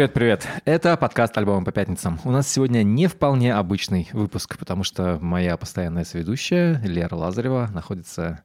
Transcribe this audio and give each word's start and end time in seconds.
Привет-привет. 0.00 0.48
Это 0.64 0.96
подкаст 0.96 1.36
«Альбомы 1.36 1.62
по 1.62 1.72
пятницам». 1.72 2.18
У 2.24 2.30
нас 2.30 2.48
сегодня 2.48 2.82
не 2.82 3.06
вполне 3.06 3.54
обычный 3.54 4.08
выпуск, 4.14 4.56
потому 4.56 4.82
что 4.82 5.18
моя 5.20 5.58
постоянная 5.58 6.04
соведущая 6.04 6.80
Лера 6.82 7.14
Лазарева 7.16 7.68
находится 7.70 8.42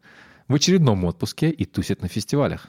в 0.49 0.55
очередном 0.55 1.05
отпуске 1.05 1.49
и 1.49 1.63
тусит 1.63 2.01
на 2.01 2.09
фестивалях. 2.09 2.67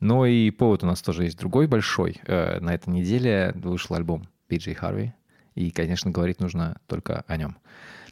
Но 0.00 0.26
и 0.26 0.50
повод 0.50 0.82
у 0.82 0.86
нас 0.86 1.00
тоже 1.00 1.26
есть 1.26 1.38
другой 1.38 1.68
большой. 1.68 2.20
Э, 2.26 2.58
на 2.58 2.74
этой 2.74 2.88
неделе 2.88 3.52
вышел 3.54 3.94
альбом 3.94 4.26
Пиджей 4.48 4.74
Харви, 4.74 5.14
и, 5.54 5.70
конечно, 5.70 6.10
говорить 6.10 6.40
нужно 6.40 6.80
только 6.88 7.24
о 7.28 7.36
нем. 7.36 7.56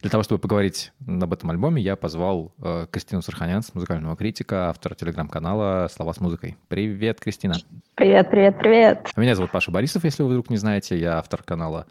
Для 0.01 0.11
того, 0.11 0.23
чтобы 0.23 0.41
поговорить 0.41 0.93
об 1.07 1.33
этом 1.33 1.51
альбоме, 1.51 1.83
я 1.83 1.97
позвал 1.97 2.53
э, 2.63 2.87
Кристину 2.91 3.23
Сарханянц, 3.23 3.71
музыкального 3.73 4.17
критика, 4.17 4.69
автора 4.69 4.95
телеграм-канала 4.95 5.89
«Слова 5.91 6.13
с 6.13 6.21
музыкой». 6.21 6.57
Привет, 6.69 7.21
Кристина. 7.21 7.55
Привет, 7.95 8.31
привет, 8.31 8.59
привет. 8.59 9.11
Меня 9.17 9.35
зовут 9.35 9.53
Паша 9.53 9.71
Борисов, 9.71 10.05
если 10.05 10.23
вы 10.23 10.31
вдруг 10.31 10.51
не 10.51 10.59
знаете. 10.59 10.99
Я 10.99 11.19
автор 11.19 11.43
канала 11.43 11.87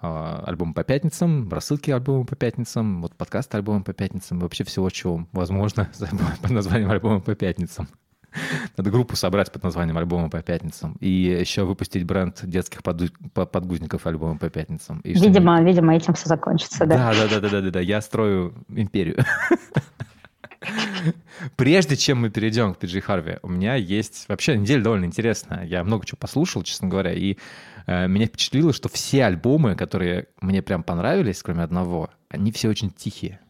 э, 0.00 0.42
«Альбомы 0.46 0.72
по 0.72 0.82
пятницам», 0.82 1.48
рассылки 1.50 1.90
альбомы 1.90 2.24
по 2.24 2.36
пятницам, 2.36 3.02
вот 3.02 3.14
подкаст 3.14 3.54
альбомы 3.54 3.84
по 3.84 3.92
пятницам, 3.92 4.40
вообще 4.40 4.64
всего, 4.64 4.88
чего 4.90 5.26
возможно 5.32 5.90
под 6.42 6.50
названием 6.50 6.90
альбомы 6.90 7.20
по 7.20 7.34
пятницам. 7.34 7.88
Надо 8.76 8.90
группу 8.90 9.16
собрать 9.16 9.52
под 9.52 9.62
названием 9.62 9.98
альбома 9.98 10.30
по 10.30 10.42
пятницам. 10.42 10.96
И 11.00 11.08
еще 11.08 11.64
выпустить 11.64 12.04
бренд 12.04 12.40
детских 12.42 12.82
подгузников 12.82 14.06
альбома 14.06 14.38
по 14.38 14.50
пятницам. 14.50 15.00
И 15.00 15.14
видимо, 15.14 15.62
видимо, 15.62 15.94
этим 15.94 16.14
все 16.14 16.28
закончится, 16.28 16.86
да? 16.86 17.12
Да, 17.12 17.28
да, 17.28 17.40
да, 17.40 17.48
да, 17.48 17.60
да, 17.60 17.70
да. 17.70 17.80
Я 17.80 18.00
строю 18.00 18.54
империю. 18.68 19.16
Прежде 21.56 21.96
чем 21.96 22.20
мы 22.20 22.30
перейдем 22.30 22.74
к 22.74 22.78
Пиджи 22.78 23.00
Харви, 23.00 23.38
у 23.42 23.48
меня 23.48 23.74
есть... 23.74 24.26
Вообще, 24.28 24.56
неделя 24.56 24.82
довольно 24.82 25.06
интересная. 25.06 25.64
Я 25.64 25.82
много 25.82 26.06
чего 26.06 26.18
послушал, 26.20 26.62
честно 26.62 26.88
говоря, 26.88 27.12
и 27.12 27.36
э, 27.86 28.06
меня 28.06 28.26
впечатлило, 28.26 28.72
что 28.72 28.88
все 28.88 29.24
альбомы, 29.24 29.74
которые 29.74 30.28
мне 30.40 30.62
прям 30.62 30.84
понравились, 30.84 31.42
кроме 31.42 31.64
одного, 31.64 32.10
они 32.28 32.52
все 32.52 32.68
очень 32.68 32.90
тихие. 32.90 33.40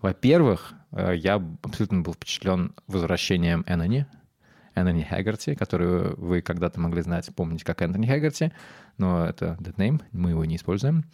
Во-первых, 0.00 0.72
я 0.92 1.42
абсолютно 1.62 2.00
был 2.00 2.14
впечатлен 2.14 2.74
возвращением 2.86 3.64
Эннони, 3.66 4.06
Эннони 4.74 5.02
Хэггарти, 5.02 5.54
которую 5.54 6.14
вы 6.18 6.42
когда-то 6.42 6.80
могли 6.80 7.02
знать, 7.02 7.34
помнить 7.34 7.64
как 7.64 7.82
Энтони 7.82 8.06
Хэггарти, 8.06 8.52
но 8.98 9.24
это 9.26 9.56
dead 9.60 9.76
name, 9.76 10.02
мы 10.12 10.30
его 10.30 10.44
не 10.44 10.56
используем. 10.56 11.04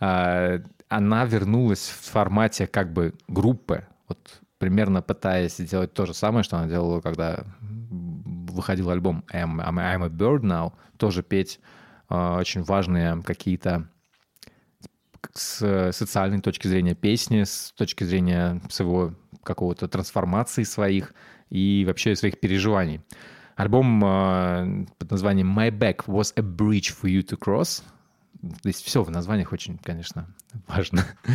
А, 0.00 0.60
она 0.88 1.24
вернулась 1.24 1.88
в 1.88 2.10
формате 2.10 2.66
как 2.66 2.92
бы 2.92 3.14
группы, 3.26 3.86
вот 4.08 4.40
примерно 4.58 5.02
пытаясь 5.02 5.56
сделать 5.56 5.92
то 5.92 6.06
же 6.06 6.14
самое, 6.14 6.42
что 6.42 6.56
она 6.56 6.66
делала, 6.66 7.00
когда 7.00 7.44
выходил 7.60 8.90
альбом 8.90 9.24
I'm, 9.32 9.60
I'm 9.60 10.04
a 10.04 10.08
Bird 10.08 10.40
Now, 10.40 10.72
тоже 10.96 11.22
петь 11.22 11.60
э, 12.10 12.14
очень 12.14 12.62
важные 12.62 13.22
какие-то 13.22 13.88
с 15.34 15.92
социальной 15.92 16.40
точки 16.40 16.68
зрения 16.68 16.94
песни, 16.94 17.44
с 17.44 17.72
точки 17.76 18.04
зрения 18.04 18.60
своего 18.70 19.14
какого-то 19.42 19.88
трансформации 19.88 20.62
своих 20.62 21.14
и 21.50 21.84
вообще 21.86 22.16
своих 22.16 22.40
переживаний. 22.40 23.00
Альбом 23.56 24.04
э, 24.04 24.86
под 24.98 25.10
названием 25.10 25.58
My 25.58 25.70
Back 25.70 26.06
was 26.06 26.32
a 26.36 26.42
bridge 26.42 26.94
for 26.94 27.08
you 27.08 27.22
to 27.22 27.38
cross— 27.38 27.82
Здесь 28.42 28.76
все 28.76 29.02
в 29.02 29.10
названиях 29.10 29.52
очень, 29.52 29.78
конечно, 29.78 30.26
важно. 30.66 31.02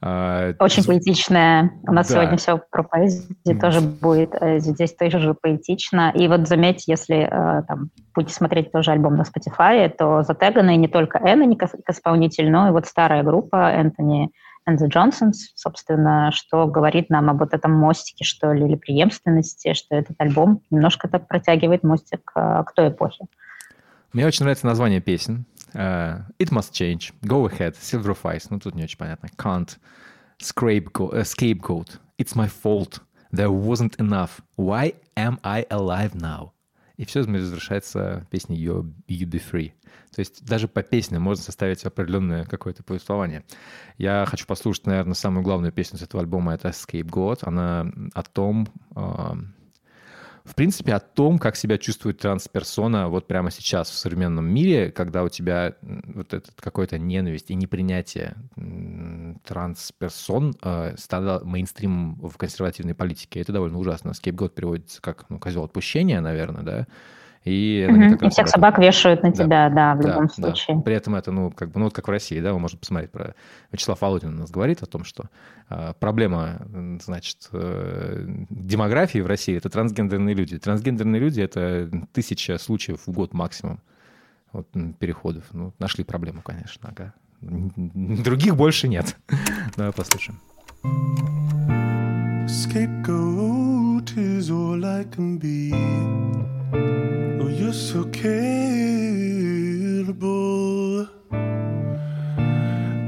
А, 0.00 0.52
очень 0.58 0.84
поэтичное. 0.84 1.70
У 1.86 1.92
нас 1.92 2.08
да. 2.08 2.14
сегодня 2.14 2.36
все 2.36 2.60
про 2.70 2.82
поэзию 2.82 3.58
тоже 3.58 3.80
будет. 3.80 4.34
Э, 4.38 4.58
здесь 4.58 4.92
тоже 4.94 5.18
же 5.18 5.32
поэтично. 5.32 6.12
И 6.14 6.28
вот 6.28 6.46
заметь, 6.46 6.86
если 6.88 7.20
э, 7.20 7.62
там, 7.62 7.90
будете 8.14 8.34
смотреть 8.34 8.70
тоже 8.70 8.90
альбом 8.90 9.16
на 9.16 9.22
Spotify, 9.22 9.88
то 9.88 10.22
затеганы 10.22 10.76
не 10.76 10.88
только 10.88 11.18
Энни 11.18 11.54
как 11.54 11.70
исполнитель, 11.88 12.50
но 12.50 12.68
и 12.68 12.72
вот 12.72 12.86
старая 12.86 13.22
группа 13.22 13.70
Энтони 13.70 14.30
and 14.68 14.76
the 14.76 14.88
Johnsons, 14.88 15.52
собственно, 15.54 16.30
что 16.32 16.66
говорит 16.66 17.08
нам 17.08 17.30
об 17.30 17.38
вот 17.38 17.54
этом 17.54 17.72
мостике, 17.72 18.24
что 18.24 18.52
ли, 18.52 18.66
или 18.66 18.76
преемственности, 18.76 19.72
что 19.74 19.94
этот 19.94 20.16
альбом 20.18 20.60
немножко 20.70 21.08
так 21.08 21.28
протягивает 21.28 21.82
мостик 21.82 22.30
э, 22.34 22.62
к 22.66 22.72
той 22.74 22.88
эпохе. 22.88 23.24
Мне 24.12 24.26
очень 24.26 24.44
нравится 24.44 24.66
название 24.66 25.00
песен. 25.00 25.44
Uh, 25.74 26.22
it 26.38 26.50
must 26.50 26.72
change. 26.72 27.12
Go 27.26 27.46
ahead. 27.46 27.76
Silverface. 27.76 28.46
Ну, 28.50 28.58
тут 28.58 28.74
не 28.74 28.84
очень 28.84 28.98
понятно. 28.98 29.28
Can't. 29.36 29.76
Uh, 30.40 31.24
scapegoat. 31.24 31.98
It's 32.18 32.34
my 32.34 32.48
fault. 32.48 33.00
There 33.32 33.50
wasn't 33.50 33.96
enough. 33.98 34.40
Why 34.56 34.94
am 35.16 35.38
I 35.42 35.66
alive 35.70 36.14
now? 36.14 36.52
И 36.96 37.04
все 37.04 37.24
завершается 37.24 38.24
песней 38.30 38.56
you, 38.56 38.94
you 39.08 39.26
Be 39.26 39.42
Free. 39.42 39.72
То 40.14 40.20
есть 40.20 40.44
даже 40.44 40.68
по 40.68 40.82
песне 40.84 41.18
можно 41.18 41.42
составить 41.42 41.84
определенное 41.84 42.44
какое-то 42.44 42.84
повествование. 42.84 43.42
Я 43.98 44.24
хочу 44.28 44.46
послушать, 44.46 44.86
наверное, 44.86 45.14
самую 45.14 45.42
главную 45.42 45.72
песню 45.72 45.98
с 45.98 46.02
этого 46.02 46.22
альбома. 46.22 46.54
Это 46.54 46.68
Scapegoat. 46.68 47.40
Она 47.42 47.90
о 48.14 48.22
том, 48.22 48.68
uh, 48.94 49.44
в 50.44 50.54
принципе, 50.54 50.92
о 50.92 51.00
том, 51.00 51.38
как 51.38 51.56
себя 51.56 51.78
чувствует 51.78 52.18
трансперсона 52.18 53.08
вот 53.08 53.26
прямо 53.26 53.50
сейчас 53.50 53.88
в 53.88 53.94
современном 53.94 54.44
мире, 54.44 54.92
когда 54.92 55.24
у 55.24 55.30
тебя 55.30 55.74
вот 55.80 56.34
этот 56.34 56.60
какой-то 56.60 56.98
ненависть 56.98 57.50
и 57.50 57.54
непринятие 57.54 58.36
трансперсон 59.44 60.54
э, 60.62 60.96
стало 60.98 61.42
мейнстримом 61.44 62.16
в 62.16 62.36
консервативной 62.36 62.94
политике. 62.94 63.40
Это 63.40 63.52
довольно 63.52 63.78
ужасно. 63.78 64.12
Скейпгот 64.12 64.54
переводится 64.54 65.00
как 65.00 65.30
ну, 65.30 65.38
козел 65.38 65.64
отпущения, 65.64 66.20
наверное, 66.20 66.62
да. 66.62 66.86
И, 67.44 67.86
угу. 67.90 68.26
и 68.26 68.30
всех 68.30 68.48
собак 68.48 68.78
вешают 68.78 69.22
на 69.22 69.30
тебя, 69.30 69.68
да, 69.68 69.68
да 69.68 69.94
в 69.94 70.00
да, 70.00 70.08
любом 70.08 70.30
случае. 70.30 70.76
Да. 70.78 70.82
При 70.82 70.94
этом 70.94 71.14
это, 71.14 71.30
ну, 71.30 71.50
как 71.50 71.70
бы, 71.70 71.78
ну, 71.78 71.84
вот 71.86 71.94
как 71.94 72.08
в 72.08 72.10
России, 72.10 72.40
да, 72.40 72.54
вы 72.54 72.58
можете 72.58 72.80
посмотреть 72.80 73.10
про... 73.10 73.34
Вячеслав 73.70 74.00
Володин 74.00 74.30
у 74.30 74.40
нас 74.40 74.50
говорит 74.50 74.82
о 74.82 74.86
том, 74.86 75.04
что 75.04 75.24
э, 75.68 75.92
проблема, 76.00 76.62
значит, 77.02 77.50
э, 77.52 78.24
демографии 78.48 79.18
в 79.18 79.26
России— 79.26 79.54
это 79.58 79.68
трансгендерные 79.68 80.34
люди. 80.34 80.58
Трансгендерные 80.58 81.20
люди— 81.20 81.40
это 81.42 81.90
тысяча 82.12 82.56
случаев 82.56 83.06
в 83.06 83.12
год 83.12 83.34
максимум 83.34 83.80
вот, 84.52 84.66
переходов. 84.98 85.44
Ну, 85.52 85.74
нашли 85.78 86.02
проблему, 86.02 86.40
конечно, 86.40 86.88
ага. 86.88 87.12
Других 87.42 88.56
больше 88.56 88.88
нет. 88.88 89.16
Давай 89.76 89.92
послушаем. 89.92 90.40
Scapegoat 92.46 94.16
is 94.16 94.50
all 94.50 94.82
I 94.84 95.04
can 95.04 95.38
be. 95.38 95.72
Oh, 97.44 97.48
you're 97.48 97.74
so 97.74 98.04
capable. 98.04 98.36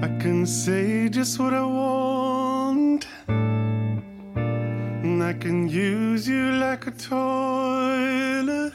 I 0.03 0.09
can 0.21 0.45
say 0.45 1.09
just 1.09 1.39
what 1.39 1.55
I 1.55 1.65
want. 1.65 3.07
And 3.29 5.23
I 5.23 5.33
can 5.33 5.71
use 5.71 6.29
you 6.29 6.53
like 6.53 6.87
a 6.87 6.91
toilet. 6.91 8.75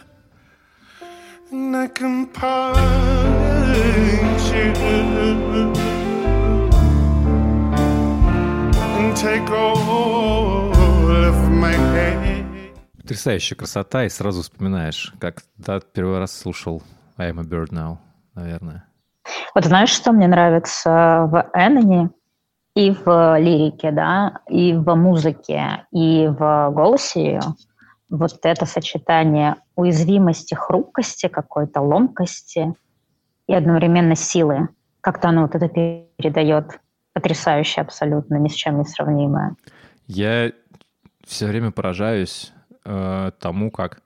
And 1.51 1.77
I 1.77 1.87
can 1.89 2.25
punch 2.25 2.81
you. 4.57 4.73
And 8.97 9.15
take 9.15 9.47
all 9.51 10.73
of 10.73 11.51
my. 11.51 12.30
Потрясающая 13.11 13.57
красота, 13.57 14.05
и 14.05 14.09
сразу 14.09 14.41
вспоминаешь, 14.41 15.13
как 15.19 15.43
да, 15.57 15.81
первый 15.81 16.19
раз 16.19 16.31
слушал 16.31 16.81
I'm 17.17 17.41
a 17.41 17.43
Bird 17.43 17.71
Now, 17.71 17.97
наверное. 18.35 18.85
Вот 19.53 19.65
знаешь, 19.65 19.89
что 19.89 20.13
мне 20.13 20.29
нравится 20.29 21.27
в 21.29 21.49
Энни 21.53 22.09
и 22.73 22.91
в 22.91 23.37
лирике, 23.37 23.91
да, 23.91 24.39
и 24.47 24.71
в 24.71 24.95
музыке, 24.95 25.85
и 25.91 26.25
в 26.27 26.71
голосе 26.71 27.21
ее? 27.21 27.41
Вот 28.09 28.39
это 28.43 28.65
сочетание 28.65 29.57
уязвимости, 29.75 30.53
хрупкости 30.53 31.27
какой-то, 31.27 31.81
ломкости 31.81 32.73
и 33.45 33.53
одновременно 33.53 34.15
силы. 34.15 34.69
Как-то 35.01 35.27
оно 35.27 35.41
вот 35.41 35.55
это 35.55 35.67
передает 35.67 36.79
потрясающе 37.11 37.81
абсолютно, 37.81 38.35
ни 38.35 38.47
с 38.47 38.53
чем 38.53 38.77
не 38.77 38.85
сравнимое. 38.85 39.57
Я 40.07 40.53
все 41.25 41.47
время 41.47 41.71
поражаюсь 41.71 42.53
э, 42.85 43.31
тому, 43.39 43.71
как 43.71 44.01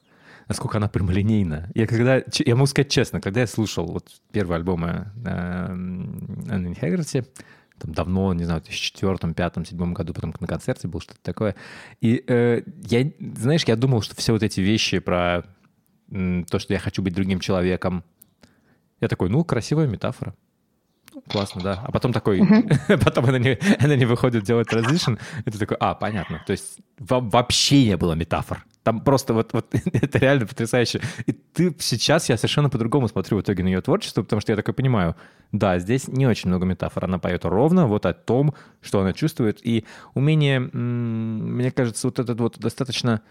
насколько 0.48 0.77
она 0.77 0.88
прямолинейна. 0.88 1.69
Я 1.74 1.88
когда, 1.88 2.22
я 2.45 2.56
могу 2.56 2.68
сказать 2.68 2.89
честно, 2.89 3.19
когда 3.22 3.42
я 3.42 3.48
слушал 3.48 3.86
вот 3.88 4.10
первые 4.31 4.57
альбомы 4.57 5.12
э, 5.25 5.68
Энни 5.69 6.74
Хэггерти, 6.74 7.25
там 7.80 7.94
давно, 7.94 8.33
не 8.33 8.45
знаю, 8.45 8.62
в 8.62 8.66
2004, 8.66 9.12
2005, 9.13 9.54
2007 9.56 9.94
году, 9.94 10.13
потом 10.13 10.33
на 10.39 10.48
концерте 10.48 10.88
был 10.88 11.01
что-то 11.01 11.19
такое. 11.22 11.56
И 12.01 12.24
э, 12.27 12.62
я, 12.83 13.12
знаешь, 13.36 13.63
я 13.66 13.75
думал, 13.75 14.01
что 14.01 14.16
все 14.16 14.33
вот 14.33 14.44
эти 14.44 14.62
вещи 14.62 15.00
про 15.00 15.44
э, 16.12 16.44
то, 16.50 16.60
что 16.60 16.74
я 16.74 16.80
хочу 16.80 17.01
быть 17.01 17.13
другим 17.13 17.39
человеком, 17.39 18.04
я 19.01 19.07
такой, 19.07 19.30
ну, 19.30 19.44
красивая 19.44 19.88
метафора. 19.88 20.36
Классно, 21.27 21.62
да. 21.62 21.81
А 21.83 21.91
потом 21.91 22.13
такой, 22.13 22.41
потом 23.03 23.25
она 23.25 23.39
не, 23.39 23.57
она 23.79 23.95
не 23.95 24.06
выходит 24.06 24.44
делать 24.44 24.67
транзишн, 24.67 25.13
и 25.45 25.51
ты 25.51 25.57
такой, 25.57 25.77
а, 25.79 25.95
понятно. 25.95 26.41
То 26.45 26.51
есть 26.51 26.77
вообще 27.00 27.85
не 27.85 27.97
было 27.97 28.13
метафор. 28.13 28.65
Там 28.83 29.01
просто 29.01 29.33
вот, 29.33 29.51
вот 29.53 29.73
это 29.94 30.19
реально 30.19 30.45
потрясающе. 30.45 31.01
И 31.25 31.31
ты 31.31 31.75
сейчас, 31.79 32.29
я 32.29 32.38
совершенно 32.38 32.69
по-другому 32.69 33.07
смотрю 33.07 33.38
в 33.38 33.41
итоге 33.41 33.63
на 33.63 33.67
ее 33.67 33.81
творчество, 33.81 34.21
потому 34.21 34.41
что 34.41 34.51
я 34.51 34.56
такой 34.56 34.73
понимаю, 34.73 35.15
да, 35.51 35.79
здесь 35.79 36.07
не 36.07 36.27
очень 36.27 36.50
много 36.50 36.65
метафор. 36.65 37.06
Она 37.06 37.17
поет 37.17 37.45
ровно 37.45 37.88
вот 37.88 38.06
о 38.06 38.13
том, 38.13 38.53
что 38.81 39.00
она 39.00 39.13
чувствует. 39.13 39.65
И 39.65 39.85
умение, 40.13 40.59
мне 40.59 41.71
кажется, 41.71 42.07
вот 42.07 42.19
этот 42.19 42.39
вот 42.39 42.59
достаточно 42.59 43.21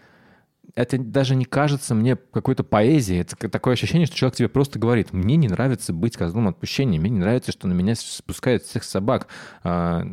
это 0.73 0.97
даже 0.97 1.35
не 1.35 1.45
кажется 1.45 1.93
мне 1.95 2.15
какой-то 2.15 2.63
поэзией. 2.63 3.21
Это 3.21 3.49
такое 3.49 3.73
ощущение, 3.73 4.07
что 4.07 4.15
человек 4.15 4.37
тебе 4.37 4.49
просто 4.49 4.79
говорит, 4.79 5.13
мне 5.13 5.35
не 5.35 5.47
нравится 5.47 5.93
быть 5.93 6.17
козлом 6.17 6.47
отпущения, 6.47 6.99
мне 6.99 7.09
не 7.09 7.19
нравится, 7.19 7.51
что 7.51 7.67
на 7.67 7.73
меня 7.73 7.95
спускают 7.95 8.63
всех 8.63 8.83
собак, 8.83 9.27
а, 9.63 10.03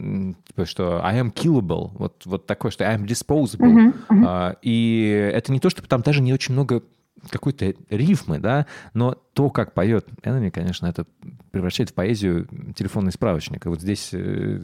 типа, 0.46 0.66
что 0.66 1.04
I 1.04 1.20
am 1.20 1.32
killable, 1.32 1.90
вот, 1.94 2.22
вот 2.24 2.46
такое, 2.46 2.70
что 2.70 2.88
I 2.88 2.96
am 2.96 3.06
disposable. 3.06 3.72
Uh-huh, 3.72 3.94
uh-huh. 4.08 4.24
А, 4.26 4.56
и 4.62 5.30
это 5.34 5.52
не 5.52 5.60
то, 5.60 5.70
что 5.70 5.82
там 5.82 6.02
даже 6.02 6.22
не 6.22 6.32
очень 6.32 6.54
много 6.54 6.82
какой-то 7.30 7.74
рифмы, 7.88 8.38
да, 8.38 8.66
но 8.94 9.14
то, 9.14 9.50
как 9.50 9.74
поет 9.74 10.06
Эннами, 10.22 10.50
конечно, 10.50 10.86
это 10.86 11.06
превращает 11.50 11.90
в 11.90 11.94
поэзию 11.94 12.48
телефонный 12.74 13.12
справочник. 13.12 13.64
И 13.66 13.68
вот 13.68 13.80
здесь, 13.80 14.10
э, 14.12 14.60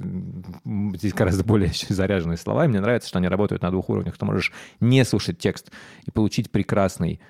здесь 0.94 1.14
гораздо 1.14 1.44
более 1.44 1.70
заряженные 1.88 2.36
слова, 2.36 2.64
и 2.64 2.68
мне 2.68 2.80
нравится, 2.80 3.08
что 3.08 3.18
они 3.18 3.28
работают 3.28 3.62
на 3.62 3.70
двух 3.70 3.88
уровнях. 3.88 4.18
Ты 4.18 4.24
можешь 4.24 4.52
не 4.80 5.04
слушать 5.04 5.38
текст 5.38 5.70
и 6.04 6.10
получить 6.10 6.50
прекрасный, 6.50 7.20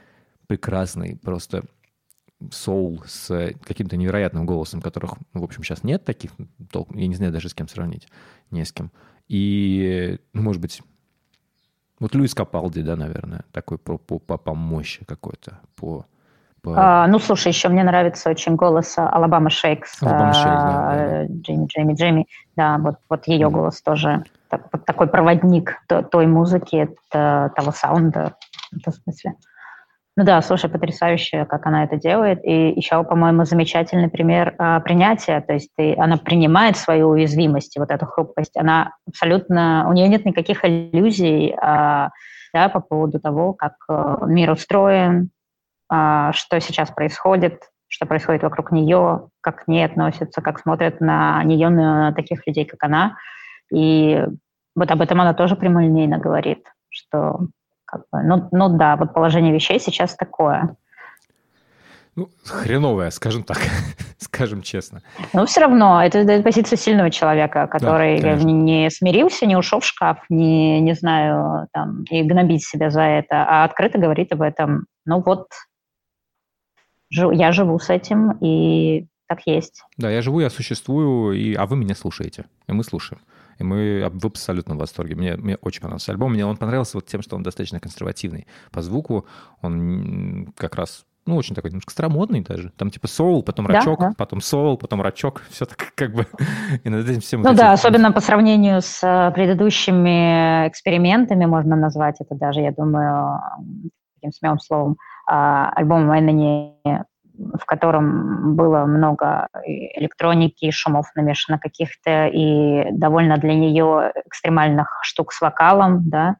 прекрасный 0.46 1.16
просто 1.16 1.64
соул 2.50 3.02
с 3.06 3.52
каким-то 3.64 3.96
невероятным 3.96 4.46
голосом, 4.46 4.80
которых, 4.80 5.14
ну, 5.32 5.40
в 5.40 5.44
общем, 5.44 5.64
сейчас 5.64 5.82
нет 5.82 6.04
таких, 6.04 6.30
я 6.94 7.06
не 7.06 7.14
знаю 7.14 7.32
даже 7.32 7.48
с 7.48 7.54
кем 7.54 7.68
сравнить, 7.68 8.08
не 8.50 8.64
с 8.64 8.72
кем. 8.72 8.92
И, 9.26 10.18
ну, 10.32 10.42
может 10.42 10.62
быть, 10.62 10.80
вот 12.00 12.14
Луис 12.14 12.34
Капалди, 12.34 12.82
да, 12.82 12.96
наверное, 12.96 13.44
такой 13.52 13.78
по, 13.78 13.98
по, 13.98 14.18
по, 14.18 14.36
по 14.36 14.54
мощи 14.54 15.04
какой-то, 15.04 15.58
по... 15.76 16.04
по... 16.62 16.74
А, 16.76 17.06
ну, 17.06 17.18
слушай, 17.18 17.48
еще 17.48 17.68
мне 17.68 17.82
нравится 17.82 18.30
очень 18.30 18.54
голос 18.54 18.94
Алабама 18.96 19.50
Шейкс. 19.50 20.02
Алабама 20.02 20.32
Шейкс, 20.32 20.62
да, 20.62 20.94
да. 20.96 21.24
Джейми, 21.26 21.66
Джейми, 21.66 21.94
Джейми. 21.94 22.26
Да, 22.56 22.78
вот, 22.78 22.96
вот 23.08 23.26
ее 23.26 23.48
mm. 23.48 23.50
голос 23.50 23.82
тоже 23.82 24.24
так, 24.48 24.68
вот 24.72 24.84
такой 24.84 25.08
проводник 25.08 25.76
той 26.10 26.26
музыки, 26.26 26.88
того 27.10 27.72
саунда, 27.72 28.34
в 28.72 28.76
этом 28.76 28.92
смысле. 28.92 29.34
Ну 30.18 30.24
да, 30.24 30.42
слушай, 30.42 30.68
потрясающе, 30.68 31.44
как 31.44 31.64
она 31.66 31.84
это 31.84 31.94
делает. 31.94 32.44
И 32.44 32.70
еще, 32.70 33.04
по-моему, 33.04 33.44
замечательный 33.44 34.10
пример 34.10 34.52
а, 34.58 34.80
принятия. 34.80 35.40
То 35.40 35.52
есть 35.52 35.70
ты, 35.76 35.94
она 35.96 36.16
принимает 36.16 36.76
свою 36.76 37.10
уязвимость, 37.10 37.76
вот 37.78 37.92
эту 37.92 38.04
хрупкость. 38.06 38.56
Она 38.56 38.96
абсолютно... 39.06 39.86
У 39.88 39.92
нее 39.92 40.08
нет 40.08 40.24
никаких 40.24 40.64
иллюзий 40.64 41.54
а, 41.62 42.10
да, 42.52 42.68
по 42.68 42.80
поводу 42.80 43.20
того, 43.20 43.52
как 43.52 43.74
а, 43.88 44.26
мир 44.26 44.50
устроен, 44.50 45.30
а, 45.88 46.32
что 46.32 46.60
сейчас 46.60 46.90
происходит, 46.90 47.62
что 47.86 48.04
происходит 48.04 48.42
вокруг 48.42 48.72
нее, 48.72 49.28
как 49.40 49.66
к 49.66 49.68
ней 49.68 49.84
относятся, 49.84 50.42
как 50.42 50.58
смотрят 50.58 51.00
на 51.00 51.44
нее, 51.44 51.68
на 51.68 52.10
таких 52.12 52.44
людей, 52.44 52.64
как 52.64 52.82
она. 52.82 53.14
И 53.72 54.20
вот 54.74 54.90
об 54.90 55.00
этом 55.00 55.20
она 55.20 55.32
тоже 55.32 55.54
прямолинейно 55.54 56.18
говорит, 56.18 56.66
что 56.90 57.38
как 57.88 58.02
бы, 58.12 58.22
ну, 58.22 58.48
ну 58.52 58.76
да, 58.76 58.96
вот 58.96 59.14
положение 59.14 59.52
вещей 59.52 59.80
сейчас 59.80 60.14
такое. 60.14 60.76
Ну, 62.14 62.28
хреновая, 62.44 63.10
скажем 63.10 63.44
так, 63.44 63.58
скажем 64.18 64.62
честно. 64.62 65.02
Но 65.32 65.46
все 65.46 65.60
равно, 65.60 66.02
это, 66.04 66.18
это 66.18 66.42
позиция 66.42 66.76
сильного 66.76 67.10
человека, 67.10 67.66
который 67.68 68.20
да, 68.20 68.34
не 68.34 68.90
смирился, 68.90 69.46
не 69.46 69.56
ушел 69.56 69.80
в 69.80 69.84
шкаф, 69.84 70.18
не, 70.28 70.80
не 70.80 70.94
знаю, 70.94 71.68
там, 71.72 72.02
и 72.10 72.22
гнобить 72.22 72.64
себя 72.64 72.90
за 72.90 73.02
это, 73.02 73.44
а 73.44 73.64
открыто 73.64 73.98
говорит 73.98 74.32
об 74.32 74.42
этом. 74.42 74.86
Ну 75.06 75.22
вот, 75.24 75.46
я 77.10 77.52
живу 77.52 77.78
с 77.78 77.88
этим, 77.88 78.32
и 78.40 79.06
так 79.28 79.46
есть. 79.46 79.82
Да, 79.96 80.10
я 80.10 80.20
живу, 80.20 80.40
я 80.40 80.50
существую, 80.50 81.32
и, 81.38 81.54
а 81.54 81.66
вы 81.66 81.76
меня 81.76 81.94
слушаете, 81.94 82.46
и 82.66 82.72
мы 82.72 82.82
слушаем. 82.82 83.22
И 83.58 83.64
мы 83.64 84.08
в 84.12 84.26
абсолютном 84.26 84.78
восторге. 84.78 85.14
Мне, 85.14 85.36
мне 85.36 85.56
очень 85.56 85.80
понравился 85.80 86.12
альбом. 86.12 86.32
Мне 86.32 86.46
он 86.46 86.56
понравился 86.56 86.96
вот 86.96 87.06
тем, 87.06 87.22
что 87.22 87.36
он 87.36 87.42
достаточно 87.42 87.80
консервативный. 87.80 88.46
По 88.70 88.82
звуку 88.82 89.26
он 89.62 90.52
как 90.56 90.76
раз 90.76 91.04
ну, 91.28 91.36
очень 91.36 91.54
такой 91.54 91.70
немножко 91.70 91.92
старомодный 91.92 92.40
даже. 92.40 92.72
Там 92.78 92.90
типа 92.90 93.06
соул, 93.06 93.42
потом 93.42 93.66
да, 93.66 93.74
рачок, 93.74 94.00
да. 94.00 94.12
потом 94.16 94.40
соул, 94.40 94.78
потом 94.78 95.02
рачок. 95.02 95.42
Все 95.50 95.66
так 95.66 95.92
как 95.94 96.14
бы... 96.14 96.26
И 96.84 96.88
над 96.88 97.06
этим 97.06 97.20
всем... 97.20 97.42
Ну 97.42 97.52
да, 97.52 97.72
особенно 97.72 98.12
по 98.12 98.20
сравнению 98.20 98.80
с 98.80 99.00
э, 99.02 99.30
предыдущими 99.32 100.66
экспериментами, 100.68 101.44
можно 101.44 101.76
назвать 101.76 102.16
это 102.20 102.34
даже, 102.34 102.60
я 102.60 102.72
думаю, 102.72 103.40
таким 104.14 104.32
смелым 104.32 104.58
словом, 104.58 104.96
а, 105.26 105.70
альбом 105.76 106.10
Энни 106.10 106.74
в 107.38 107.64
котором 107.64 108.56
было 108.56 108.84
много 108.84 109.48
электроники, 109.64 110.70
шумов 110.70 111.06
намешано 111.14 111.58
каких-то, 111.58 112.26
и 112.26 112.90
довольно 112.92 113.38
для 113.38 113.54
нее 113.54 114.12
экстремальных 114.26 114.98
штук 115.02 115.32
с 115.32 115.40
вокалом, 115.40 116.08
да. 116.08 116.36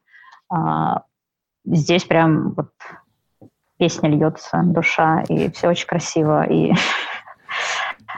А, 0.49 1.03
здесь 1.65 2.03
прям 2.03 2.53
вот 2.53 2.71
песня 3.77 4.09
льется, 4.09 4.61
душа, 4.63 5.21
и 5.29 5.49
все 5.51 5.69
очень 5.69 5.87
красиво. 5.87 6.43
И... 6.43 6.73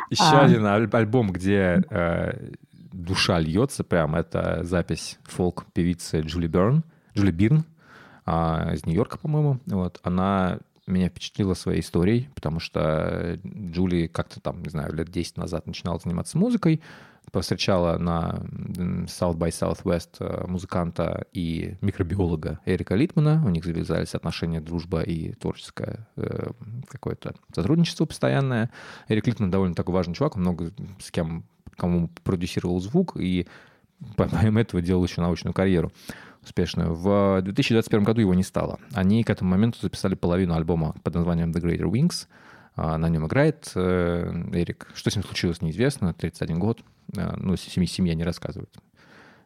Еще 0.09 0.23
а... 0.23 0.41
один 0.41 0.65
альбом, 0.65 1.31
где 1.31 1.83
э, 1.89 2.51
душа 2.91 3.39
льется, 3.39 3.83
прям 3.83 4.15
это 4.15 4.63
запись 4.63 5.19
фолк-певицы 5.23 6.21
Джули 6.21 6.47
Берн, 6.47 6.83
Джули 7.15 7.31
Бирн, 7.31 7.63
э, 8.25 8.31
из 8.73 8.85
Нью-Йорка, 8.85 9.19
по-моему. 9.19 9.59
Вот, 9.67 9.99
она 10.03 10.57
меня 10.91 11.09
впечатлила 11.09 11.53
своей 11.53 11.81
историей, 11.81 12.29
потому 12.35 12.59
что 12.59 13.39
Джули 13.45 14.07
как-то 14.07 14.39
там, 14.39 14.61
не 14.61 14.69
знаю, 14.69 14.93
лет 14.93 15.09
10 15.09 15.37
назад 15.37 15.67
начинала 15.67 15.99
заниматься 15.99 16.37
музыкой, 16.37 16.81
повстречала 17.31 17.97
на 17.97 18.41
South 19.05 19.37
by 19.37 19.49
Southwest 19.49 20.17
э, 20.19 20.47
музыканта 20.47 21.25
и 21.31 21.75
микробиолога 21.81 22.59
Эрика 22.65 22.95
Литмана. 22.95 23.41
У 23.45 23.49
них 23.49 23.63
завязались 23.63 24.15
отношения, 24.15 24.59
дружба 24.59 25.01
и 25.01 25.33
творческое 25.33 26.07
э, 26.17 26.51
какое-то 26.87 27.35
сотрудничество 27.53 28.05
постоянное. 28.05 28.69
Эрик 29.07 29.27
Литман 29.27 29.49
довольно 29.49 29.75
такой 29.75 29.93
важный 29.93 30.13
чувак, 30.13 30.35
много 30.35 30.71
с 30.99 31.11
кем, 31.11 31.45
кому 31.77 32.09
продюсировал 32.23 32.79
звук, 32.81 33.15
и 33.17 33.47
помимо 34.17 34.59
этого 34.61 34.81
делал 34.81 35.03
еще 35.03 35.21
научную 35.21 35.53
карьеру 35.53 35.91
успешную. 36.43 36.93
В 36.93 37.41
2021 37.41 38.03
году 38.03 38.21
его 38.21 38.33
не 38.33 38.43
стало. 38.43 38.79
Они 38.93 39.23
к 39.23 39.29
этому 39.29 39.51
моменту 39.51 39.79
записали 39.81 40.15
половину 40.15 40.55
альбома 40.55 40.95
под 41.03 41.15
названием 41.15 41.51
The 41.51 41.61
Greater 41.61 41.89
Wings. 41.89 42.27
А, 42.75 42.97
на 42.97 43.09
нем 43.09 43.27
играет 43.27 43.71
э, 43.75 44.31
Эрик. 44.53 44.87
Что 44.93 45.09
с 45.09 45.15
ним 45.15 45.23
случилось, 45.23 45.61
неизвестно. 45.61 46.13
31 46.13 46.59
год. 46.59 46.81
А, 47.17 47.35
ну, 47.37 47.55
семья 47.55 48.15
не 48.15 48.23
рассказывает. 48.23 48.73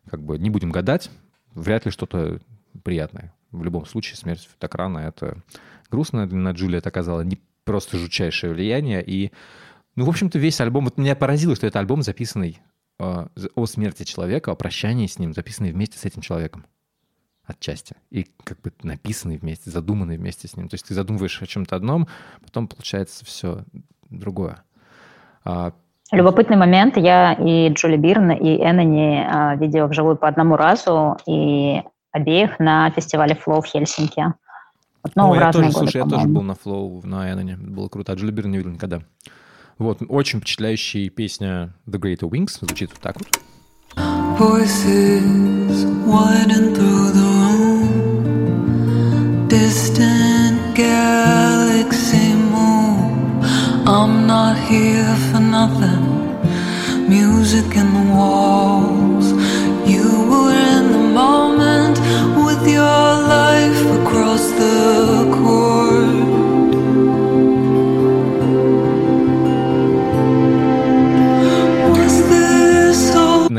Как 0.10 0.22
бы 0.22 0.38
не 0.38 0.50
будем 0.50 0.72
гадать. 0.72 1.10
Вряд 1.54 1.86
ли 1.86 1.92
что-то 1.92 2.40
приятное. 2.84 3.34
В 3.52 3.64
любом 3.64 3.86
случае, 3.86 4.18
смерть 4.18 4.50
так 4.60 4.76
рано— 4.76 4.98
это 5.00 5.42
грустно. 5.90 6.26
На 6.26 6.52
Джулия 6.52 6.80
это 6.80 7.24
не 7.24 7.42
просто 7.64 7.98
жутчайшее 7.98 8.54
влияние. 8.54 9.04
И, 9.04 9.32
ну, 9.96 10.06
в 10.06 10.10
общем-то, 10.10 10.38
весь 10.38 10.60
альбом... 10.62 10.86
Вот 10.86 10.98
меня 10.98 11.16
поразило, 11.16 11.56
что 11.56 11.68
это 11.68 11.80
альбом, 11.80 12.04
записанный 12.04 12.60
о 12.98 13.66
смерти 13.66 14.04
человека, 14.04 14.52
о 14.52 14.56
прощании 14.56 15.08
с 15.08 15.20
ним, 15.20 15.34
записанный 15.34 15.74
вместе 15.74 15.98
с 16.00 16.06
этим 16.06 16.22
человеком 16.22 16.66
отчасти. 17.46 17.96
И 18.10 18.28
как 18.44 18.62
бы 18.62 18.72
написанный 18.84 19.38
вместе, 19.38 19.70
задуманный 19.70 20.18
вместе 20.18 20.48
с 20.48 20.58
ним. 20.58 20.70
То 20.70 20.76
есть 20.76 20.88
ты 20.88 20.94
задумываешь 20.94 21.42
о 21.42 21.48
чем-то 21.48 21.76
одном, 21.76 22.08
потом 22.44 22.68
получается 22.68 23.26
все 23.26 23.64
другое. 24.10 24.64
А, 25.44 25.74
Любопытный 26.12 26.58
момент. 26.58 26.98
Я 26.98 27.34
и 27.34 27.70
Джули 27.70 27.98
Бирн, 27.98 28.32
и 28.32 28.58
Эннани 28.62 29.26
а, 29.28 29.56
видела 29.56 29.88
вживую 29.88 30.16
по 30.16 30.28
одному 30.28 30.56
разу, 30.56 31.18
и 31.26 31.82
обеих 32.12 32.60
на 32.60 32.90
фестивале 32.92 33.36
Flow 33.36 33.62
в 33.62 33.66
Хельсинки. 33.66 34.34
Вот, 35.04 35.16
ну, 35.16 35.32
О, 35.32 35.36
я 35.36 35.52
тоже, 35.52 35.66
годы, 35.66 35.78
слушай, 35.78 35.98
я 35.98 36.06
тоже 36.06 36.28
был 36.28 36.42
на 36.42 36.54
Flow, 36.54 37.06
на 37.06 37.32
Эннани. 37.32 37.56
Было 37.56 37.90
круто. 37.90 38.14
А 38.14 38.16
Джули 38.16 38.32
Бирн 38.32 38.52
не 38.52 38.58
видел 38.58 38.72
никогда. 38.72 39.02
Вот, 39.78 40.00
очень 40.08 40.40
впечатляющая 40.40 41.10
песня 41.10 41.74
The 41.86 42.00
Greater 42.00 42.30
Wings. 42.30 42.60
Звучит 42.66 42.92
вот 42.92 43.02
так 43.02 43.18
вот. 43.18 43.28
Voices 44.38 45.86
widen 46.06 46.76
through 46.76 47.12
the 47.20 47.28
room. 47.40 47.88
Distant 49.48 50.76
galaxy 50.76 52.34
move. 52.34 53.46
I'm 53.88 54.28
not 54.28 54.58
here 54.58 55.16
for 55.32 55.40
nothing. 55.40 56.04
Music 57.08 57.78
in 57.78 57.94
the 57.94 58.06
walls. 58.14 58.75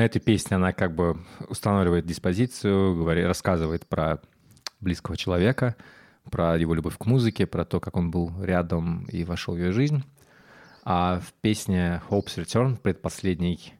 Этой 0.06 0.20
песне 0.20 0.56
она 0.56 0.72
как 0.72 0.94
бы 0.94 1.18
устанавливает 1.48 2.06
диспозицию, 2.06 2.96
говорит, 2.96 3.26
рассказывает 3.26 3.86
про 3.86 4.20
близкого 4.80 5.16
человека, 5.16 5.76
про 6.30 6.56
его 6.56 6.74
любовь 6.74 6.96
к 6.98 7.06
музыке, 7.06 7.46
про 7.46 7.64
то, 7.64 7.80
как 7.80 7.96
он 7.96 8.10
был 8.10 8.32
рядом 8.42 9.04
и 9.04 9.24
вошел 9.24 9.54
в 9.54 9.58
ее 9.58 9.72
жизнь. 9.72 10.02
А 10.84 11.20
в 11.20 11.32
песне 11.40 12.02
Hope's 12.08 12.36
Return, 12.36 12.76
предпоследней, 12.76 13.74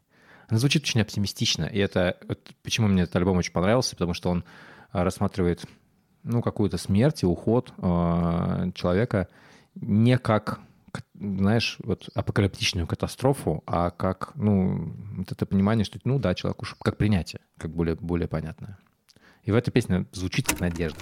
она 0.49 0.59
звучит 0.59 0.83
очень 0.83 1.01
оптимистично. 1.01 1.65
И 1.65 1.79
это 1.79 2.17
почему 2.63 2.89
мне 2.89 3.03
этот 3.03 3.17
альбом 3.17 3.39
очень 3.39 3.53
понравился, 3.53 3.93
потому 3.93 4.15
что 4.15 4.31
он 4.31 4.45
рассматривает 4.93 5.65
ну, 6.23 6.43
какую-то 6.43 6.79
смерть 6.79 7.23
и 7.23 7.27
уход 7.27 7.73
э, 7.79 8.71
человека 8.75 9.29
не 9.75 10.19
как 10.19 10.61
знаешь, 11.15 11.79
вот 11.83 12.09
апокалиптичную 12.15 12.87
катастрофу, 12.87 13.63
а 13.67 13.91
как, 13.91 14.33
ну, 14.35 14.95
вот 15.17 15.33
это 15.33 15.47
понимание, 15.47 15.85
что, 15.85 15.99
ну 16.05 16.19
да, 16.19 16.35
человек 16.35 16.63
уж 16.63 16.77
как 16.83 16.97
принятие, 16.97 17.41
как 17.59 17.71
более, 17.73 17.95
более 17.97 18.29
понятное. 18.29 18.79
И 19.45 19.53
в 19.53 19.55
этой 19.55 19.71
песне 19.71 20.07
звучит 20.13 20.49
как 20.49 20.61
надежда. 20.61 20.99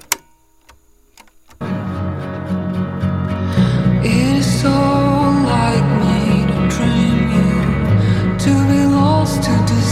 to 8.45 8.51
be 8.69 8.85
lost 8.87 9.43
to 9.43 9.53
desire. 9.67 9.84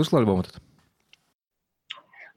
Слышала 0.00 0.20
альбом 0.22 0.40
этот? 0.40 0.54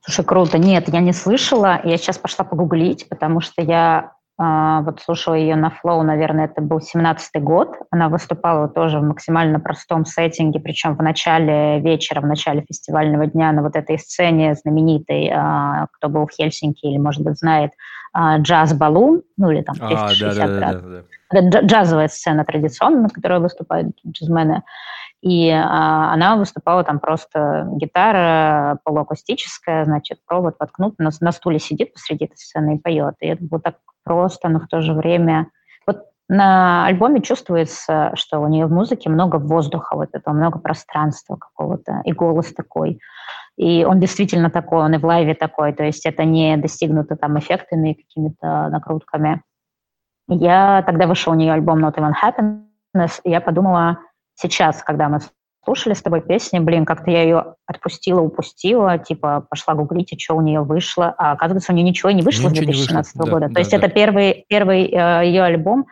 Слушай, 0.02 0.26
круто. 0.26 0.58
Нет, 0.58 0.90
я 0.90 1.00
не 1.00 1.14
слышала. 1.14 1.80
Я 1.86 1.98
сейчас 1.98 2.18
пошла 2.18 2.44
погуглить, 2.44 3.08
потому 3.08 3.40
что 3.40 3.62
я 3.62 4.12
э, 4.38 4.80
вот 4.84 5.00
слушала 5.00 5.36
ее 5.36 5.56
на 5.56 5.70
Flow, 5.70 6.02
наверное, 6.02 6.46
это 6.46 6.62
был 6.62 6.80
17-й 6.80 7.40
год. 7.40 7.70
Она 7.90 8.10
выступала 8.10 8.68
тоже 8.68 9.00
в 9.00 9.04
максимально 9.04 9.62
простом 9.62 10.04
сеттинге, 10.04 10.60
причем 10.60 10.98
в 10.98 11.02
начале 11.02 11.80
вечера, 11.80 12.20
в 12.20 12.26
начале 12.26 12.66
фестивального 12.68 13.28
дня 13.28 13.54
на 13.54 13.62
вот 13.62 13.78
этой 13.78 13.98
сцене 13.98 14.56
знаменитой, 14.56 15.30
э, 15.30 15.88
кто 15.94 16.10
был 16.10 16.28
в 16.28 16.32
Хельсинки 16.32 16.86
или, 16.86 16.98
может 16.98 17.24
быть, 17.24 17.38
знает, 17.38 17.72
э, 18.14 18.40
джаз 18.40 18.74
Балун, 18.74 19.22
ну 19.38 19.52
или 19.52 19.62
там 19.62 19.76
260 19.76 20.44
а, 20.44 20.48
да, 20.48 20.54
да, 20.54 20.60
да, 20.60 20.80
да, 20.80 20.90
да. 20.90 21.04
Это 21.30 21.66
джазовая 21.66 22.10
сцена 22.10 22.44
традиционная, 22.44 23.04
на 23.04 23.10
которой 23.10 23.40
выступают 23.40 23.96
джазмены. 24.06 24.64
И 25.24 25.50
а, 25.50 26.12
она 26.12 26.36
выступала 26.36 26.84
там 26.84 27.00
просто 27.00 27.66
гитара 27.78 28.80
полуакустическая, 28.84 29.86
значит, 29.86 30.20
провод 30.28 30.56
воткнут, 30.60 31.00
на, 31.00 31.12
на 31.22 31.32
стуле 31.32 31.60
сидит 31.60 31.94
посреди 31.94 32.26
этой 32.26 32.36
сцены 32.36 32.76
и 32.76 32.78
поет. 32.78 33.16
И 33.22 33.28
это 33.28 33.42
было 33.42 33.62
так 33.62 33.78
просто, 34.04 34.50
но 34.50 34.60
в 34.60 34.68
то 34.68 34.82
же 34.82 34.94
время... 34.94 35.48
Вот 35.88 36.04
на 36.28 36.86
альбоме 36.88 37.22
чувствуется, 37.22 38.12
что 38.16 38.40
у 38.40 38.48
нее 38.50 38.66
в 38.66 38.72
музыке 38.74 39.10
много 39.10 39.38
воздуха, 39.38 39.96
вот 39.96 40.10
этого, 40.12 40.34
много 40.34 40.60
пространства 40.60 41.38
какого-то, 41.38 42.02
и 42.04 42.12
голос 42.12 42.54
такой. 42.54 43.00
И 43.56 43.86
он 43.86 44.02
действительно 44.02 44.50
такой, 44.50 44.84
он 44.84 44.94
и 44.94 44.98
в 44.98 45.06
лайве 45.06 45.36
такой, 45.36 45.72
то 45.72 45.84
есть 45.84 46.06
это 46.06 46.26
не 46.26 46.58
достигнуто 46.58 47.16
там 47.16 47.40
эффектами, 47.40 47.94
какими-то 47.94 48.68
накрутками. 48.68 49.42
Я 50.28 50.84
тогда 50.86 51.08
вышел 51.08 51.32
у 51.32 51.36
нее 51.36 51.54
альбом 51.54 51.86
Not 51.86 51.96
Even 51.96 52.12
Happiness, 52.12 53.22
и 53.24 53.30
я 53.30 53.40
подумала, 53.40 54.00
сейчас, 54.36 54.84
когда 54.84 55.10
мы 55.10 55.20
слушали 55.64 55.94
с 55.94 56.02
тобой 56.02 56.22
песни, 56.22 56.60
блин, 56.60 56.86
как-то 56.86 57.10
я 57.10 57.24
ее 57.24 57.56
отпустила, 57.66 58.22
упустила, 58.22 58.98
типа 58.98 59.46
пошла 59.50 59.74
гуглить, 59.76 60.14
что 60.20 60.36
у 60.36 60.42
нее 60.42 60.62
вышло, 60.62 61.14
а 61.18 61.32
оказывается, 61.32 61.72
у 61.72 61.76
нее 61.76 61.86
ничего 61.86 62.12
не 62.12 62.22
вышло 62.22 62.50
ничего 62.50 62.64
с 62.64 62.66
2017 62.66 63.16
вышло. 63.16 63.32
года. 63.32 63.48
Да, 63.48 63.48
то 63.48 63.54
да, 63.54 63.60
есть 63.62 63.72
да. 63.72 63.78
это 63.78 63.88
первый, 63.90 64.46
первый 64.50 64.86
э, 64.86 65.26
ее 65.26 65.44
альбом, 65.44 65.86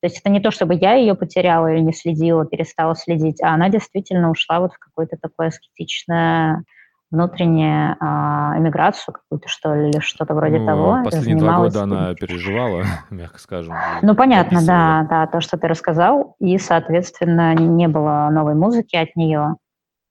то 0.00 0.06
есть 0.06 0.18
это 0.20 0.30
не 0.30 0.40
то, 0.40 0.50
чтобы 0.50 0.74
я 0.74 0.94
ее 0.94 1.14
потеряла 1.14 1.72
или 1.72 1.80
не 1.80 1.92
следила, 1.92 2.46
перестала 2.46 2.94
следить, 2.94 3.42
а 3.42 3.48
она 3.48 3.68
действительно 3.68 4.30
ушла 4.30 4.60
вот 4.60 4.72
в 4.72 4.78
какое-то 4.78 5.16
такое 5.20 5.48
аскетичное 5.48 6.64
внутреннюю 7.10 7.96
а, 8.00 8.58
эмиграцию 8.58 9.14
какую-то, 9.14 9.48
что 9.48 9.74
ли, 9.74 9.90
или 9.90 10.00
что-то 10.00 10.34
вроде 10.34 10.58
ну, 10.58 10.66
того. 10.66 11.00
Последние 11.04 11.38
два 11.38 11.56
года 11.58 11.82
она 11.82 12.14
переживала, 12.14 12.84
мягко 13.10 13.38
скажем. 13.38 13.74
Ну, 14.02 14.14
понятно, 14.14 14.60
да, 14.64 15.06
да, 15.08 15.26
то, 15.26 15.40
что 15.40 15.56
ты 15.56 15.68
рассказал, 15.68 16.36
и, 16.38 16.58
соответственно, 16.58 17.54
не 17.54 17.88
было 17.88 18.28
новой 18.30 18.54
музыки 18.54 18.96
от 18.96 19.16
нее. 19.16 19.56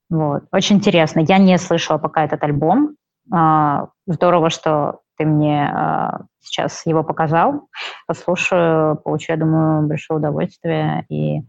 Вот. 0.09 0.43
Очень 0.51 0.77
интересно. 0.77 1.19
Я 1.19 1.37
не 1.37 1.57
слышала 1.57 1.97
пока 1.97 2.23
этот 2.23 2.43
альбом. 2.43 2.95
А, 3.31 3.89
здорово, 4.07 4.49
что 4.49 5.01
ты 5.17 5.25
мне 5.25 5.69
а, 5.69 6.21
сейчас 6.39 6.85
его 6.85 7.03
показал. 7.03 7.67
Послушаю, 8.07 8.97
получу, 8.97 9.33
я 9.33 9.37
думаю, 9.37 9.87
большое 9.87 10.19
удовольствие 10.19 11.05
и 11.09 11.41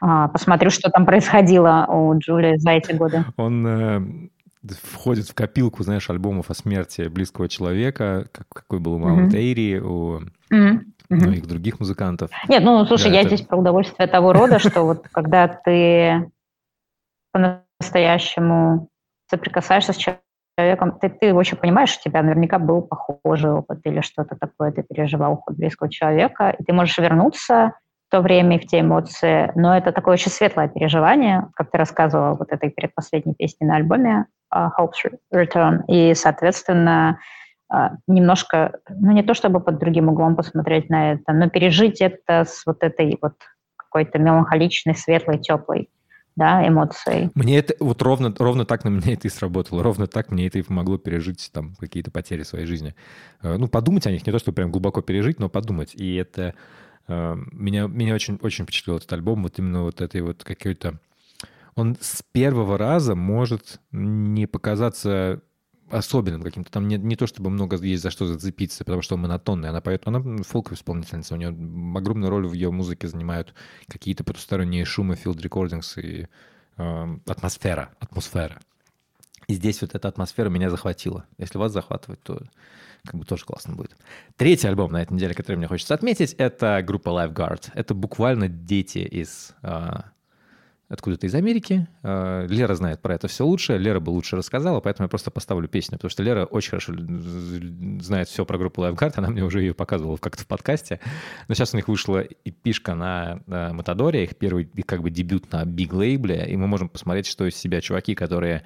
а, 0.00 0.28
посмотрю, 0.28 0.70
что 0.70 0.90
там 0.90 1.06
происходило 1.06 1.86
у 1.88 2.18
Джулии 2.18 2.56
за 2.58 2.72
эти 2.72 2.92
годы. 2.92 3.24
Он 3.36 3.66
э, 3.66 4.00
входит 4.72 5.26
в 5.28 5.34
копилку, 5.34 5.82
знаешь, 5.82 6.08
альбомов 6.10 6.50
о 6.50 6.54
смерти 6.54 7.08
близкого 7.08 7.48
человека, 7.48 8.26
как, 8.32 8.48
какой 8.48 8.80
был 8.80 8.94
у 8.94 8.98
Маунт 8.98 9.34
Эйри, 9.34 9.80
у 9.80 10.20
многих 11.08 11.46
других 11.46 11.80
музыкантов. 11.80 12.30
Нет, 12.48 12.62
ну, 12.62 12.84
слушай, 12.86 13.10
да, 13.10 13.16
я 13.16 13.20
это... 13.20 13.36
здесь 13.36 13.46
про 13.46 13.58
удовольствие 13.58 14.08
того 14.08 14.32
рода, 14.32 14.58
что 14.58 14.82
вот 14.82 15.06
когда 15.12 15.48
ты 15.48 16.30
по-настоящему 17.32 18.88
соприкасаешься 19.28 19.92
с 19.92 19.96
человеком, 20.56 20.98
ты, 20.98 21.08
ты 21.10 21.34
очень 21.34 21.56
понимаешь, 21.56 21.96
у 21.98 22.02
тебя 22.02 22.22
наверняка 22.22 22.58
был 22.58 22.82
похожий 22.82 23.50
опыт 23.50 23.80
или 23.84 24.00
что-то 24.00 24.36
такое, 24.36 24.72
ты 24.72 24.82
переживал 24.82 25.34
уход 25.34 25.56
близкого 25.56 25.90
человека, 25.90 26.50
и 26.50 26.62
ты 26.62 26.72
можешь 26.72 26.98
вернуться 26.98 27.72
то 28.14 28.20
время 28.20 28.58
и 28.58 28.60
в 28.60 28.68
те 28.68 28.78
эмоции, 28.78 29.50
но 29.56 29.76
это 29.76 29.90
такое 29.90 30.12
очень 30.12 30.30
светлое 30.30 30.68
переживание, 30.68 31.48
как 31.56 31.72
ты 31.72 31.78
рассказывала 31.78 32.36
вот 32.36 32.52
этой 32.52 32.70
предпоследней 32.70 33.34
песни 33.34 33.66
на 33.66 33.74
альбоме, 33.74 34.26
Hope's 34.54 35.18
Return. 35.34 35.80
И, 35.88 36.14
соответственно, 36.14 37.18
а, 37.68 37.94
немножко, 38.06 38.78
ну 38.88 39.10
не 39.10 39.24
то 39.24 39.34
чтобы 39.34 39.58
под 39.58 39.80
другим 39.80 40.10
углом 40.10 40.36
посмотреть 40.36 40.90
на 40.90 41.14
это, 41.14 41.32
но 41.32 41.50
пережить 41.50 42.00
это 42.00 42.44
с 42.44 42.64
вот 42.66 42.84
этой 42.84 43.18
вот 43.20 43.34
какой-то 43.74 44.20
меланхоличной, 44.20 44.94
светлой, 44.94 45.38
теплой 45.38 45.90
да, 46.36 46.66
эмоцией. 46.68 47.30
Мне 47.34 47.58
это 47.58 47.74
вот 47.80 48.00
ровно, 48.00 48.32
ровно 48.38 48.64
так 48.64 48.84
на 48.84 48.90
меня 48.90 49.14
это 49.14 49.26
и 49.26 49.30
сработало. 49.30 49.82
Ровно 49.82 50.06
так 50.06 50.30
мне 50.30 50.46
это 50.46 50.60
и 50.60 50.62
помогло 50.62 50.98
пережить 50.98 51.50
там 51.52 51.74
какие-то 51.80 52.12
потери 52.12 52.42
в 52.42 52.46
своей 52.46 52.66
жизни. 52.66 52.94
Э, 53.42 53.56
ну, 53.56 53.66
подумать 53.66 54.06
о 54.06 54.12
них, 54.12 54.24
не 54.24 54.32
то, 54.32 54.38
чтобы 54.38 54.54
прям 54.54 54.70
глубоко 54.70 55.00
пережить, 55.00 55.40
но 55.40 55.48
подумать. 55.48 55.94
И 55.94 56.14
это 56.14 56.54
меня, 57.08 57.86
меня 57.86 58.14
очень, 58.14 58.38
очень 58.42 58.64
впечатлил 58.64 58.96
этот 58.96 59.12
альбом, 59.12 59.42
вот 59.42 59.58
именно 59.58 59.82
вот 59.82 60.00
этой 60.00 60.20
вот 60.22 60.42
какой-то 60.44 60.98
он 61.74 61.96
с 62.00 62.22
первого 62.32 62.78
раза 62.78 63.14
может 63.14 63.80
не 63.90 64.46
показаться 64.46 65.42
особенным 65.90 66.42
каким-то. 66.42 66.70
Там 66.70 66.88
не, 66.88 66.96
не 66.96 67.16
то, 67.16 67.26
чтобы 67.26 67.50
много 67.50 67.76
есть 67.76 68.02
за 68.02 68.10
что 68.10 68.26
зацепиться, 68.26 68.84
потому 68.84 69.02
что 69.02 69.16
он 69.16 69.22
монотонный. 69.22 69.68
Она 69.68 69.80
поет, 69.80 70.02
она 70.06 70.22
фолк-исполнительница, 70.42 71.34
у 71.34 71.36
нее 71.36 71.48
огромную 71.48 72.30
роль 72.30 72.46
в 72.46 72.52
ее 72.52 72.70
музыке 72.70 73.08
занимают 73.08 73.54
какие-то 73.88 74.24
потусторонние 74.24 74.84
шумы, 74.84 75.14
field 75.14 75.38
recordings 75.38 76.00
и 76.00 76.28
э, 76.76 77.16
атмосфера, 77.26 77.90
атмосфера. 78.00 78.60
И 79.46 79.54
здесь 79.54 79.82
вот 79.82 79.94
эта 79.94 80.08
атмосфера 80.08 80.48
меня 80.48 80.70
захватила. 80.70 81.26
Если 81.38 81.58
вас 81.58 81.72
захватывать, 81.72 82.22
то 82.22 82.40
как 83.04 83.16
бы 83.16 83.24
тоже 83.24 83.44
классно 83.44 83.74
будет. 83.74 83.96
Третий 84.36 84.66
альбом 84.66 84.92
на 84.92 85.02
этой 85.02 85.12
неделе, 85.12 85.34
который 85.34 85.56
мне 85.56 85.68
хочется 85.68 85.94
отметить, 85.94 86.34
это 86.34 86.82
группа 86.82 87.10
Lifeguard. 87.10 87.70
Это 87.74 87.94
буквально 87.94 88.48
дети 88.48 88.98
из 88.98 89.54
э, 89.62 89.90
откуда-то 90.88 91.26
из 91.26 91.34
Америки. 91.34 91.86
А, 92.02 92.46
Лера 92.46 92.74
знает 92.74 93.02
про 93.02 93.14
это 93.14 93.28
все 93.28 93.44
лучше. 93.44 93.76
Лера 93.76 94.00
бы 94.00 94.10
лучше 94.10 94.36
рассказала, 94.36 94.80
поэтому 94.80 95.04
я 95.04 95.08
просто 95.08 95.30
поставлю 95.30 95.68
песню, 95.68 95.98
потому 95.98 96.10
что 96.10 96.22
Лера 96.22 96.46
очень 96.46 96.70
хорошо 96.70 96.94
знает 98.00 98.28
все 98.28 98.44
про 98.46 98.58
группу 98.58 98.82
Lifeguard. 98.82 99.14
Она 99.16 99.28
мне 99.28 99.44
уже 99.44 99.60
ее 99.60 99.74
показывала 99.74 100.16
как-то 100.16 100.42
в 100.42 100.46
подкасте. 100.46 101.00
Но 101.48 101.54
сейчас 101.54 101.74
у 101.74 101.76
них 101.76 101.88
вышла 101.88 102.20
и 102.20 102.50
пишка 102.50 102.94
на 102.94 103.40
Матадоре, 103.46 104.24
их 104.24 104.36
первый 104.36 104.64
как 104.86 105.02
бы 105.02 105.10
дебют 105.10 105.52
на 105.52 105.64
биг 105.64 105.92
лейбле, 105.92 106.46
и 106.48 106.56
мы 106.56 106.66
можем 106.66 106.88
посмотреть, 106.88 107.26
что 107.26 107.46
из 107.46 107.56
себя 107.56 107.80
чуваки, 107.80 108.14
которые 108.14 108.64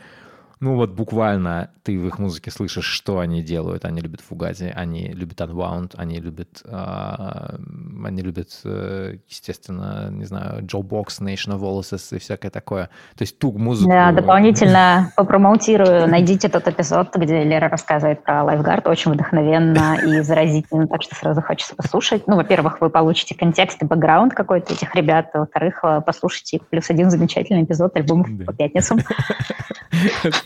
ну 0.61 0.75
вот 0.75 0.91
буквально 0.91 1.71
ты 1.85 1.99
в 1.99 2.07
их 2.07 2.19
музыке 2.19 2.50
слышишь, 2.50 2.85
что 2.85 3.21
они 3.21 3.43
делают. 3.43 3.85
Они 3.85 4.00
любят 4.00 4.21
фугази, 4.21 4.73
они 4.75 5.09
любят 5.09 5.41
Unwound, 5.41 5.95
они 5.97 6.21
любят, 6.21 6.62
э, 6.65 7.57
они 8.05 8.23
любят, 8.23 8.61
э, 8.65 9.19
естественно, 9.29 10.11
не 10.11 10.25
знаю, 10.25 10.65
Joe 10.65 10.83
Box, 10.83 11.21
Nation 11.21 11.57
of 11.57 11.61
Wallaces 11.61 12.15
и 12.15 12.19
всякое 12.19 12.50
такое. 12.50 12.91
То 13.17 13.23
есть 13.23 13.38
ту 13.38 13.53
музыку... 13.53 13.88
Да, 13.88 14.12
дополнительно 14.12 15.12
попромоутирую. 15.17 16.09
Найдите 16.09 16.49
тот 16.49 16.67
эпизод, 16.67 17.15
где 17.17 17.45
Лера 17.45 17.69
рассказывает 17.69 18.25
про 18.25 18.43
лайфгард. 18.43 18.87
Очень 18.88 19.12
вдохновенно 19.12 19.97
и 20.05 20.21
заразительно, 20.23 20.88
так 20.88 21.03
что 21.03 21.15
сразу 21.15 21.41
хочется 21.41 21.77
послушать. 21.77 22.27
Ну, 22.27 22.37
во-первых, 22.37 22.81
вы 22.81 22.91
получите 22.91 23.35
контекст 23.35 23.83
и 23.83 23.87
бэкграунд 23.87 24.35
какой-то 24.35 24.75
этих 24.75 24.95
ребят. 24.95 25.31
Во-вторых, 25.33 25.81
э, 25.85 26.03
послушайте 26.05 26.61
плюс 26.69 26.91
один 26.91 27.11
замечательный 27.11 27.62
эпизод 27.62 27.97
альбомов 27.97 28.29
по 28.45 28.53
пятницам. 28.53 28.99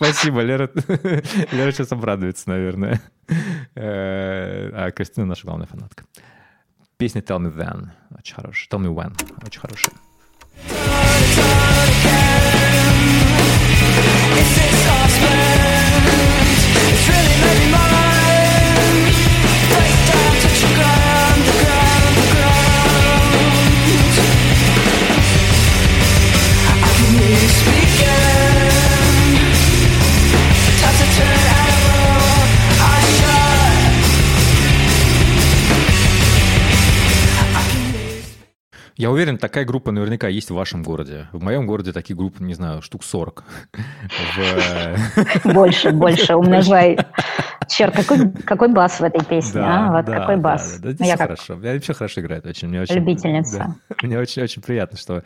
Спасибо, 0.02 0.40
Лера. 0.40 0.68
Лера 1.52 1.70
сейчас 1.70 1.92
обрадуется, 1.92 2.48
наверное. 2.48 3.00
Э, 3.76 4.70
а 4.74 4.90
Кристина 4.90 5.26
наша 5.26 5.46
главная 5.46 5.68
фанатка. 5.68 6.04
Песня 6.96 7.20
Tell 7.20 7.38
Me 7.38 7.54
Then 7.54 7.90
очень 8.18 8.34
хорошая. 8.34 8.68
Tell 8.68 8.84
Me 8.84 8.92
When 8.92 9.14
очень 9.46 9.60
хорошая. 9.60 9.94
Я 39.02 39.10
уверен, 39.10 39.36
такая 39.36 39.64
группа 39.64 39.90
наверняка 39.90 40.28
есть 40.28 40.52
в 40.52 40.54
вашем 40.54 40.84
городе. 40.84 41.26
В 41.32 41.42
моем 41.42 41.66
городе 41.66 41.92
таких 41.92 42.16
групп, 42.16 42.38
не 42.38 42.54
знаю, 42.54 42.82
штук 42.82 43.02
40. 43.02 43.42
Больше, 45.42 45.90
больше, 45.90 46.36
умножай. 46.36 46.96
Черт, 47.68 47.96
какой, 47.96 48.30
какой 48.30 48.68
бас 48.68 49.00
в 49.00 49.02
этой 49.02 49.24
песне, 49.24 49.60
да, 49.60 49.88
а? 49.88 49.92
Вот 49.96 50.04
да, 50.04 50.20
какой 50.20 50.36
бас. 50.36 50.78
Да, 50.78 50.92
да, 50.92 51.04
я 51.04 51.16
хорошо. 51.16 51.54
Я 51.60 51.72
вообще 51.72 51.94
хорошо 51.94 52.20
играет 52.20 52.46
очень. 52.46 52.68
Мне 52.68 52.80
очень 52.80 52.94
Любительница. 52.94 53.74
Да, 53.88 53.96
мне 54.04 54.20
очень-очень 54.20 54.62
приятно, 54.62 54.96
что... 54.96 55.24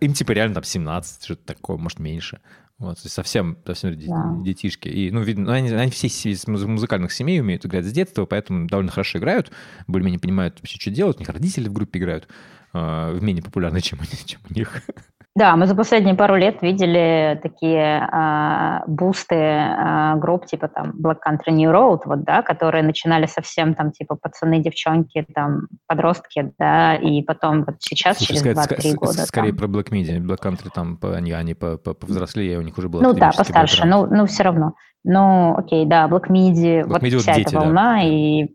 Им 0.00 0.14
типа 0.14 0.32
реально 0.32 0.54
там 0.54 0.64
17, 0.64 1.22
что-то 1.22 1.44
такое, 1.44 1.76
может, 1.76 1.98
меньше. 1.98 2.40
Вот, 2.78 2.98
совсем, 3.00 3.58
совсем 3.66 3.98
да. 4.00 4.36
детишки. 4.42 4.88
И, 4.88 5.10
ну, 5.10 5.20
видно, 5.20 5.44
ну, 5.44 5.52
они, 5.52 5.68
они 5.68 5.90
все 5.90 6.06
из 6.06 6.46
музыкальных 6.46 7.12
семей 7.12 7.38
умеют 7.38 7.66
играть 7.66 7.84
с 7.84 7.92
детства, 7.92 8.24
поэтому 8.24 8.66
довольно 8.66 8.90
хорошо 8.90 9.18
играют, 9.18 9.52
более-менее 9.86 10.20
понимают 10.20 10.58
вообще, 10.58 10.78
что 10.80 10.90
делать. 10.90 11.18
У 11.18 11.20
них 11.20 11.28
родители 11.28 11.68
в 11.68 11.74
группе 11.74 11.98
играют 11.98 12.26
э, 12.72 13.18
менее 13.20 13.42
популярны, 13.42 13.80
чем, 13.80 13.98
чем 14.26 14.40
у 14.48 14.54
них. 14.54 14.82
Да, 15.36 15.54
мы 15.54 15.66
за 15.66 15.76
последние 15.76 16.16
пару 16.16 16.34
лет 16.34 16.60
видели 16.60 17.38
такие 17.40 18.08
э, 18.12 18.80
бусты 18.88 19.36
э, 19.36 20.16
групп 20.16 20.46
типа 20.46 20.66
там 20.66 20.90
Black 20.90 21.18
Country 21.24 21.52
New 21.52 21.70
Road, 21.70 22.00
вот, 22.04 22.24
да, 22.24 22.42
которые 22.42 22.82
начинали 22.82 23.26
совсем 23.26 23.74
там 23.74 23.92
типа 23.92 24.16
пацаны, 24.16 24.60
девчонки, 24.60 25.24
там 25.32 25.68
подростки, 25.86 26.52
да, 26.58 26.96
и 26.96 27.22
потом 27.22 27.64
вот 27.64 27.76
сейчас 27.78 28.18
Слушай, 28.18 28.42
через 28.42 28.58
2-3 28.58 28.94
года. 28.94 29.12
Скорее 29.24 29.54
там... 29.54 29.58
про 29.58 29.66
Black 29.68 29.90
Media, 29.90 30.18
Black 30.18 30.42
Country 30.42 30.68
там 30.74 30.98
они, 31.00 31.30
они 31.30 31.54
повзрослее, 31.54 32.58
у 32.58 32.62
них 32.62 32.76
уже 32.76 32.88
было 32.88 33.00
Ну 33.00 33.12
да, 33.12 33.30
постарше, 33.30 33.86
но, 33.86 34.06
ну 34.06 34.26
все 34.26 34.42
равно. 34.42 34.74
Ну 35.04 35.56
окей, 35.56 35.86
да, 35.86 36.08
Black 36.08 36.28
Media, 36.28 36.82
Black 36.82 36.88
вот 36.88 37.02
Media 37.02 37.18
вся 37.18 37.32
вот 37.32 37.38
дети, 37.38 37.48
эта 37.48 37.56
волна, 37.56 37.94
да. 37.94 38.02
и 38.02 38.48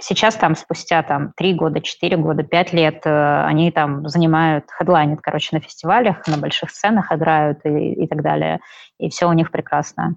Сейчас 0.00 0.36
там 0.36 0.54
спустя 0.54 1.02
там 1.02 1.32
три 1.36 1.54
года, 1.54 1.80
четыре 1.80 2.16
года, 2.16 2.44
пять 2.44 2.72
лет 2.72 3.02
э, 3.04 3.44
они 3.44 3.72
там 3.72 4.08
занимают, 4.08 4.66
хедлайнят, 4.70 5.20
короче, 5.20 5.56
на 5.56 5.60
фестивалях, 5.60 6.24
на 6.28 6.38
больших 6.38 6.70
сценах 6.70 7.10
играют 7.12 7.58
и, 7.64 7.94
и 8.04 8.06
так 8.06 8.22
далее. 8.22 8.60
И 8.98 9.10
все 9.10 9.28
у 9.28 9.32
них 9.32 9.50
прекрасно. 9.50 10.16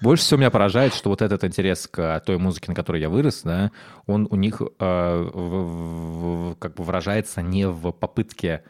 Больше 0.00 0.24
всего 0.24 0.38
меня 0.38 0.50
поражает, 0.50 0.94
что 0.94 1.10
вот 1.10 1.22
этот 1.22 1.44
интерес 1.44 1.86
к 1.86 2.20
той 2.20 2.38
музыке, 2.38 2.66
на 2.68 2.74
которой 2.74 3.00
я 3.00 3.08
вырос, 3.08 3.42
да, 3.42 3.72
он 4.06 4.26
у 4.30 4.36
них 4.36 4.60
э, 4.62 5.30
в, 5.34 6.52
в, 6.52 6.54
как 6.56 6.74
бы 6.74 6.84
выражается 6.84 7.42
не 7.42 7.68
в 7.68 7.90
попытке 7.92 8.62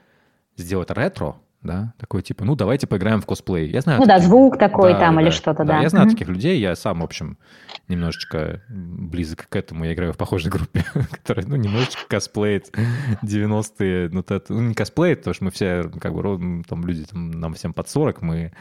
сделать 0.57 0.90
ретро, 0.90 1.37
да, 1.66 1.94
такой 1.98 2.22
типа, 2.22 2.44
ну 2.44 2.55
давайте 2.55 2.87
поиграем 2.87 3.20
в 3.20 3.26
косплей. 3.26 3.70
Я 3.70 3.81
знаю. 3.81 3.98
Ну 3.98 4.07
таких, 4.07 4.22
да, 4.22 4.26
звук 4.26 4.59
такой 4.59 4.92
да, 4.92 5.00
там 5.00 5.16
да, 5.16 5.22
или 5.22 5.31
что-то, 5.31 5.64
да. 5.64 5.74
да. 5.76 5.83
Я 5.83 5.88
знаю 5.88 6.07
mm-hmm. 6.07 6.11
таких 6.11 6.29
людей, 6.29 6.61
я 6.61 6.74
сам, 6.76 7.00
в 7.00 7.05
общем, 7.05 7.38
немножечко 7.88 8.62
близок 8.68 9.48
к 9.48 9.57
этому. 9.57 9.85
Я 9.85 9.94
играю 9.94 10.12
в 10.12 10.16
похожей 10.16 10.50
группе, 10.50 10.85
которая, 11.11 11.46
ну, 11.46 11.57
немножечко 11.57 12.02
косплеит 12.09 12.72
90-е. 13.22 14.09
Ну, 14.12 14.20
это, 14.20 14.42
ну, 14.48 14.61
не 14.61 14.74
косплеит, 14.74 15.20
потому 15.20 15.35
что 15.35 15.44
мы 15.44 15.50
все, 15.50 15.85
как 16.00 16.14
бы, 16.14 16.62
там, 16.68 16.87
люди, 16.87 17.05
там, 17.05 17.31
нам 17.31 17.55
всем 17.55 17.72
под 17.72 17.88
40, 17.88 18.22
мы, 18.22 18.52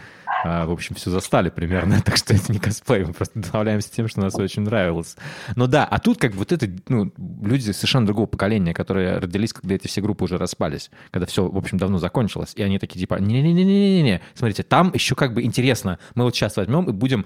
а, 0.43 0.65
в 0.65 0.71
общем, 0.71 0.95
все 0.95 1.09
застали 1.09 1.49
примерно, 1.49 2.01
так 2.05 2.17
что 2.17 2.33
это 2.33 2.51
не 2.51 2.59
косплей, 2.59 3.05
мы 3.05 3.13
просто 3.13 3.39
добавляемся 3.39 3.91
тем, 3.91 4.07
что 4.07 4.21
нас 4.21 4.35
очень 4.35 4.63
нравилось. 4.63 5.15
Но 5.55 5.67
да, 5.67 5.85
а 5.85 5.99
тут 5.99 6.19
как 6.19 6.31
бы 6.31 6.39
вот 6.39 6.51
это, 6.51 6.67
ну, 6.87 7.11
люди 7.41 7.71
совершенно 7.71 8.05
другого 8.05 8.27
поколения, 8.27 8.73
которые 8.73 9.17
родились, 9.17 9.53
когда 9.53 9.75
эти 9.75 9.87
все 9.87 10.01
группы 10.01 10.23
уже 10.25 10.37
распались, 10.37 10.91
когда 11.11 11.25
все, 11.25 11.47
в 11.47 11.57
общем, 11.57 11.77
давно 11.77 11.97
закончилось, 11.97 12.53
и 12.55 12.63
они 12.63 12.79
такие, 12.79 12.94
типа, 12.99 13.15
не-не-не-не-не, 13.15 14.21
смотрите, 14.33 14.63
там 14.63 14.91
еще 14.93 15.15
как 15.15 15.33
бы 15.33 15.43
интересно, 15.43 15.99
мы 16.15 16.23
вот 16.23 16.35
сейчас 16.35 16.57
возьмем 16.57 16.85
и 16.85 16.91
будем 16.91 17.25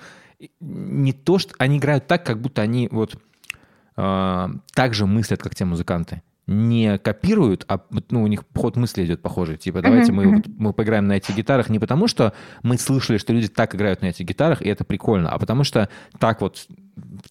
не 0.59 1.13
то, 1.13 1.37
что 1.39 1.53
они 1.57 1.77
играют 1.77 2.07
так, 2.07 2.25
как 2.25 2.41
будто 2.41 2.61
они 2.61 2.87
вот 2.91 3.17
э, 3.97 4.47
так 4.73 4.93
же 4.93 5.05
мыслят, 5.05 5.41
как 5.41 5.55
те 5.55 5.65
музыканты. 5.65 6.21
Не 6.47 6.97
копируют, 6.97 7.63
а 7.67 7.79
ну, 8.09 8.23
у 8.23 8.27
них 8.27 8.43
ход 8.55 8.75
мысли 8.75 9.05
идет 9.05 9.21
похожий. 9.21 9.57
Типа, 9.57 9.83
давайте 9.83 10.11
uh-huh, 10.11 10.15
мы, 10.15 10.23
uh-huh. 10.23 10.35
Вот, 10.35 10.47
мы 10.47 10.73
поиграем 10.73 11.07
на 11.07 11.13
этих 11.13 11.35
гитарах 11.35 11.69
не 11.69 11.77
потому, 11.77 12.07
что 12.07 12.33
мы 12.63 12.79
слышали, 12.79 13.17
что 13.17 13.33
люди 13.33 13.49
так 13.49 13.75
играют 13.75 14.01
на 14.01 14.07
этих 14.07 14.25
гитарах, 14.25 14.63
и 14.63 14.67
это 14.67 14.83
прикольно, 14.83 15.29
а 15.29 15.37
потому 15.37 15.63
что 15.63 15.89
так 16.17 16.41
вот 16.41 16.65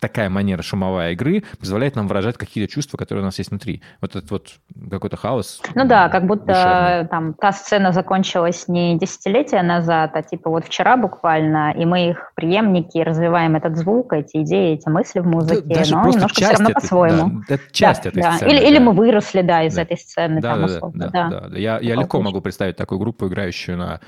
такая 0.00 0.28
манера 0.28 0.62
шумовая 0.62 1.12
игры 1.12 1.44
позволяет 1.58 1.96
нам 1.96 2.08
выражать 2.08 2.36
какие-то 2.36 2.72
чувства, 2.72 2.96
которые 2.96 3.22
у 3.22 3.26
нас 3.26 3.38
есть 3.38 3.50
внутри. 3.50 3.82
Вот 4.00 4.16
этот 4.16 4.30
вот 4.30 4.48
какой-то 4.90 5.16
хаос. 5.16 5.60
Ну 5.74 5.86
да, 5.86 6.08
как 6.08 6.26
будто 6.26 6.46
душевный. 6.46 7.08
там 7.08 7.34
та 7.34 7.52
сцена 7.52 7.92
закончилась 7.92 8.68
не 8.68 8.98
десятилетия 8.98 9.62
назад, 9.62 10.12
а 10.14 10.22
типа 10.22 10.50
вот 10.50 10.64
вчера 10.64 10.96
буквально, 10.96 11.72
и 11.72 11.84
мы 11.84 12.10
их 12.10 12.32
преемники 12.34 12.98
развиваем 12.98 13.56
этот 13.56 13.76
звук, 13.76 14.12
эти 14.12 14.42
идеи, 14.42 14.74
эти 14.74 14.88
мысли 14.88 15.20
в 15.20 15.26
музыке, 15.26 15.62
да, 15.64 15.82
но 15.90 16.08
немножко 16.08 16.34
все 16.34 16.50
равно 16.50 16.70
по-своему. 16.70 17.42
Да, 17.48 17.54
это 17.54 17.64
часть 17.72 18.02
да, 18.04 18.08
этой 18.10 18.22
да. 18.22 18.32
сцены. 18.32 18.50
Или, 18.50 18.60
да. 18.60 18.66
или 18.68 18.78
мы 18.78 18.92
выросли, 18.92 19.42
да, 19.42 19.62
из 19.64 19.74
да. 19.74 19.82
этой 19.82 19.96
сцены. 19.96 20.40
Да, 20.40 20.50
там, 20.52 20.60
да, 20.60 20.66
условно, 20.66 21.10
да, 21.12 21.28
да, 21.28 21.48
да. 21.48 21.58
Я, 21.58 21.78
я 21.80 21.94
легко 21.94 22.20
могу 22.20 22.40
представить 22.40 22.76
такую 22.76 22.98
группу, 22.98 23.26
играющую 23.26 23.76
на 23.76 24.00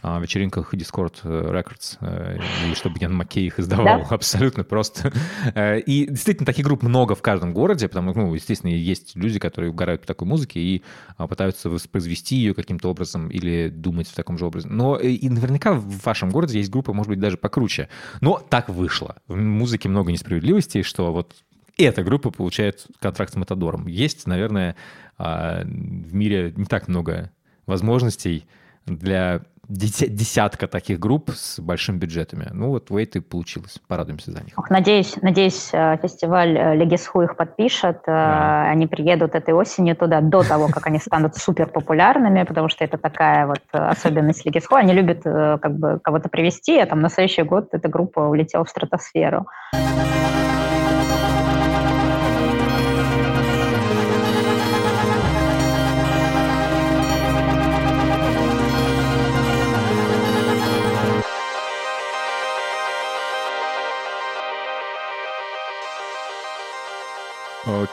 а, 0.00 0.20
вечеринках 0.20 0.74
Discord 0.74 1.16
э, 1.24 1.28
Records, 1.28 1.98
э, 2.00 2.38
и 2.70 2.74
чтобы 2.74 2.98
Ян 3.00 3.14
Маккей 3.14 3.46
их 3.46 3.58
издавал, 3.58 4.00
да? 4.00 4.06
абсолютно 4.10 4.62
просто. 4.62 5.12
Э, 5.54 5.80
и 5.80 6.06
действительно, 6.06 6.46
таких 6.46 6.64
групп 6.64 6.82
много 6.82 7.14
в 7.14 7.22
каждом 7.22 7.52
городе, 7.52 7.88
потому 7.88 8.12
что, 8.12 8.20
ну, 8.20 8.34
естественно, 8.34 8.70
есть 8.70 9.16
люди, 9.16 9.38
которые 9.38 9.70
угорают 9.70 10.02
по 10.02 10.06
такой 10.06 10.28
музыке 10.28 10.60
и 10.60 10.84
а, 11.16 11.26
пытаются 11.26 11.68
воспроизвести 11.68 12.36
ее 12.36 12.54
каким-то 12.54 12.90
образом 12.90 13.28
или 13.28 13.68
думать 13.68 14.08
в 14.08 14.14
таком 14.14 14.38
же 14.38 14.46
образе. 14.46 14.68
Но 14.68 14.96
и 14.96 15.28
наверняка 15.28 15.72
в 15.72 16.04
вашем 16.04 16.30
городе 16.30 16.58
есть 16.58 16.70
группы, 16.70 16.92
может 16.92 17.08
быть, 17.08 17.20
даже 17.20 17.36
покруче. 17.36 17.88
Но 18.20 18.38
так 18.38 18.68
вышло. 18.68 19.16
В 19.26 19.36
музыке 19.36 19.88
много 19.88 20.12
несправедливостей, 20.12 20.82
что 20.82 21.12
вот 21.12 21.34
эта 21.76 22.02
группа 22.02 22.30
получает 22.30 22.86
контракт 23.00 23.32
с 23.32 23.36
Матадором. 23.36 23.86
Есть, 23.86 24.26
наверное, 24.26 24.76
а, 25.16 25.62
в 25.64 26.14
мире 26.14 26.52
не 26.56 26.66
так 26.66 26.88
много 26.88 27.32
возможностей 27.66 28.46
для 28.86 29.42
десятка 29.68 30.66
таких 30.66 30.98
групп 30.98 31.30
с 31.30 31.60
большими 31.60 31.98
бюджетами. 31.98 32.48
Ну 32.52 32.70
вот 32.70 32.90
Wait 32.90 33.10
и 33.14 33.20
получилось. 33.20 33.78
Порадуемся 33.86 34.32
за 34.32 34.42
них. 34.42 34.54
Надеюсь, 34.70 35.16
надеюсь 35.20 35.70
э, 35.72 35.98
фестиваль 36.00 36.56
э, 36.56 36.74
Легисху 36.74 37.22
их 37.22 37.36
подпишет. 37.36 37.98
Э, 38.06 38.12
да. 38.12 38.70
Они 38.70 38.86
приедут 38.86 39.34
этой 39.34 39.52
осенью 39.52 39.94
туда 39.94 40.20
до 40.20 40.42
того, 40.42 40.68
как 40.68 40.86
они 40.86 40.98
станут 40.98 41.36
супер 41.36 41.66
популярными, 41.66 42.44
потому 42.44 42.68
что 42.68 42.84
это 42.84 42.96
такая 42.96 43.46
вот 43.46 43.62
особенность 43.70 44.46
Легисху. 44.46 44.74
Они 44.74 44.92
любят 44.92 45.22
как 45.22 45.78
бы 45.78 46.00
кого-то 46.02 46.28
привести, 46.28 46.78
а 46.78 46.86
там 46.86 47.00
на 47.00 47.10
следующий 47.10 47.42
год 47.42 47.68
эта 47.72 47.88
группа 47.88 48.20
улетела 48.20 48.64
в 48.64 48.70
стратосферу. 48.70 49.46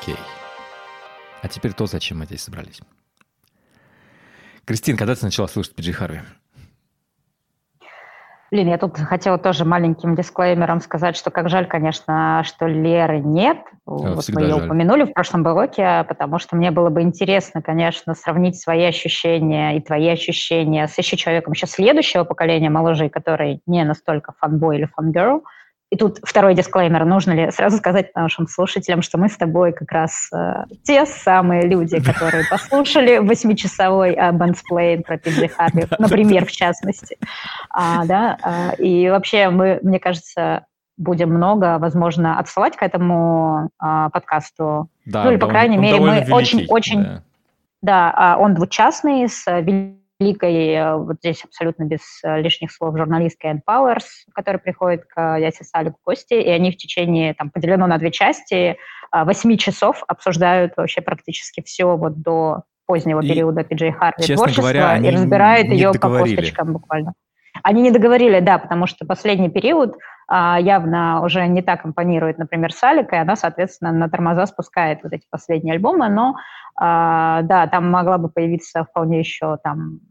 Окей. 0.01 0.17
А 1.41 1.47
теперь 1.47 1.73
то, 1.73 1.86
зачем 1.86 2.19
мы 2.19 2.25
здесь 2.25 2.43
собрались. 2.43 2.81
Кристин, 4.65 4.97
когда 4.97 5.15
ты 5.15 5.25
начала 5.25 5.47
слушать 5.47 5.75
Пиджи 5.75 5.93
Харви? 5.93 6.21
Блин, 8.51 8.69
я 8.69 8.77
тут 8.77 8.97
хотела 8.97 9.38
тоже 9.38 9.65
маленьким 9.65 10.15
дисклеймером 10.15 10.79
сказать, 10.79 11.17
что 11.17 11.29
как 11.29 11.49
жаль, 11.49 11.67
конечно, 11.67 12.41
что 12.45 12.67
Леры 12.67 13.19
нет. 13.19 13.58
Вот 13.86 14.23
мы 14.29 14.41
ее 14.41 14.55
жаль. 14.55 14.65
упомянули 14.65 15.03
в 15.03 15.13
прошлом 15.13 15.43
блоке, 15.43 16.05
потому 16.08 16.39
что 16.39 16.55
мне 16.55 16.71
было 16.71 16.89
бы 16.89 17.01
интересно, 17.01 17.62
конечно, 17.62 18.13
сравнить 18.13 18.60
свои 18.60 18.86
ощущения 18.86 19.77
и 19.77 19.81
твои 19.81 20.08
ощущения 20.08 20.88
с 20.88 20.97
еще 20.97 21.17
человеком 21.17 21.53
еще 21.53 21.67
следующего 21.67 22.23
поколения 22.23 22.69
моложе, 22.69 23.10
который 23.10 23.62
не 23.65 23.84
настолько 23.84 24.34
фанбой 24.39 24.77
или 24.77 24.86
фангерл, 24.86 25.43
и 25.91 25.97
тут 25.97 26.19
второй 26.23 26.55
дисклеймер. 26.55 27.05
Нужно 27.05 27.31
ли 27.33 27.51
сразу 27.51 27.77
сказать 27.77 28.13
нашим 28.15 28.47
слушателям, 28.47 29.01
что 29.01 29.17
мы 29.17 29.29
с 29.29 29.37
тобой 29.37 29.71
как 29.71 29.91
раз 29.91 30.29
э, 30.33 30.65
те 30.83 31.05
самые 31.05 31.67
люди, 31.67 32.01
которые 32.01 32.43
послушали 32.49 33.19
восьмичасовой 33.19 34.13
э, 34.13 34.31
про 35.03 35.17
Пиджи 35.17 35.47
Харви, 35.47 35.85
например, 35.99 36.45
в 36.45 36.51
частности. 36.51 37.17
А, 37.69 38.05
да, 38.05 38.37
а, 38.41 38.73
и 38.77 39.09
вообще 39.09 39.49
мы, 39.49 39.79
мне 39.83 39.99
кажется, 39.99 40.65
будем 40.97 41.29
много, 41.29 41.77
возможно, 41.77 42.39
отсылать 42.39 42.75
к 42.75 42.81
этому 42.81 43.69
а, 43.77 44.09
подкасту. 44.09 44.89
Да, 45.05 45.23
ну 45.23 45.31
или, 45.31 45.37
по 45.37 45.47
крайней 45.47 45.77
мере, 45.77 45.99
мы 45.99 46.25
очень-очень... 46.31 47.03
Да. 47.81 48.11
да, 48.13 48.37
он 48.39 48.55
двучастный, 48.55 49.29
с 49.29 49.45
великой, 50.19 50.69
э, 50.69 50.95
вот 50.95 51.17
здесь 51.17 51.43
абсолютно 51.43 51.84
без 51.84 52.01
э, 52.23 52.41
лишних 52.41 52.71
слов, 52.71 52.97
журналисткой 52.97 53.51
Энн 53.51 53.62
Пауэрс, 53.65 54.25
которая 54.34 54.60
приходит 54.60 55.06
к 55.06 55.38
Ясе 55.38 55.63
Салик 55.63 55.93
в 55.93 56.06
гости, 56.06 56.34
и 56.34 56.49
они 56.49 56.71
в 56.71 56.78
течение, 56.78 57.34
там, 57.34 57.49
поделено 57.49 57.88
на 57.88 57.97
две 57.97 58.12
части, 58.12 58.78
восьми 59.12 59.58
часов 59.58 60.04
обсуждают 60.08 60.73
вообще 60.75 61.01
практически 61.01 61.62
все 61.62 61.95
вот 61.95 62.21
до 62.21 62.63
позднего 62.86 63.21
и, 63.21 63.28
периода 63.28 63.63
Пиджей 63.63 63.91
Харви 63.91 64.23
творчества 64.36 64.62
говоря, 64.62 64.97
и 64.97 65.10
разбирают 65.10 65.67
ее 65.67 65.91
по 65.93 66.10
косточкам 66.19 66.73
буквально. 66.73 67.13
Они 67.63 67.82
не 67.82 67.91
договорили, 67.91 68.39
да, 68.41 68.58
потому 68.58 68.86
что 68.88 69.06
последний 69.06 69.49
период 69.49 69.95
явно 70.29 71.21
уже 71.23 71.45
не 71.47 71.61
так 71.61 71.85
импонирует, 71.85 72.38
например, 72.38 72.73
Салик, 72.73 73.13
и 73.13 73.15
она, 73.15 73.35
соответственно, 73.35 73.91
на 73.91 74.09
тормоза 74.09 74.47
спускает 74.47 74.99
вот 75.03 75.13
эти 75.13 75.25
последние 75.29 75.75
альбомы, 75.75 76.09
но 76.09 76.35
а, 76.75 77.41
да, 77.43 77.67
там 77.67 77.89
могла 77.89 78.17
бы 78.17 78.29
появиться 78.29 78.83
вполне 78.83 79.19
еще 79.19 79.57
там 79.63 80.01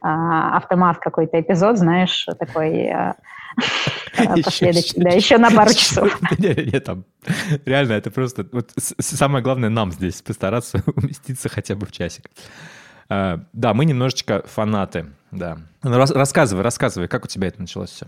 а, 0.00 0.56
автомат 0.56 0.98
какой-то 0.98 1.40
эпизод, 1.40 1.78
знаешь, 1.78 2.26
такой 2.38 2.88
а, 2.90 3.16
последующий, 4.44 5.02
да, 5.02 5.10
еще 5.10 5.38
на 5.38 5.50
пару 5.50 5.70
часов. 5.74 6.16
Нет, 6.38 6.84
там 6.84 7.04
реально 7.66 7.94
это 7.94 8.10
просто 8.10 8.46
вот 8.52 8.70
самое 8.76 9.42
главное 9.42 9.68
нам 9.68 9.90
здесь 9.90 10.22
постараться 10.22 10.82
уместиться 10.96 11.48
хотя 11.48 11.74
бы 11.74 11.86
в 11.86 11.92
часик. 11.92 12.30
А, 13.08 13.40
да, 13.52 13.74
мы 13.74 13.84
немножечко 13.84 14.44
фанаты, 14.46 15.06
да. 15.32 15.58
Ну, 15.82 15.96
рассказывай, 15.96 16.62
рассказывай, 16.62 17.08
как 17.08 17.24
у 17.24 17.28
тебя 17.28 17.48
это 17.48 17.60
началось 17.60 17.90
все? 17.90 18.06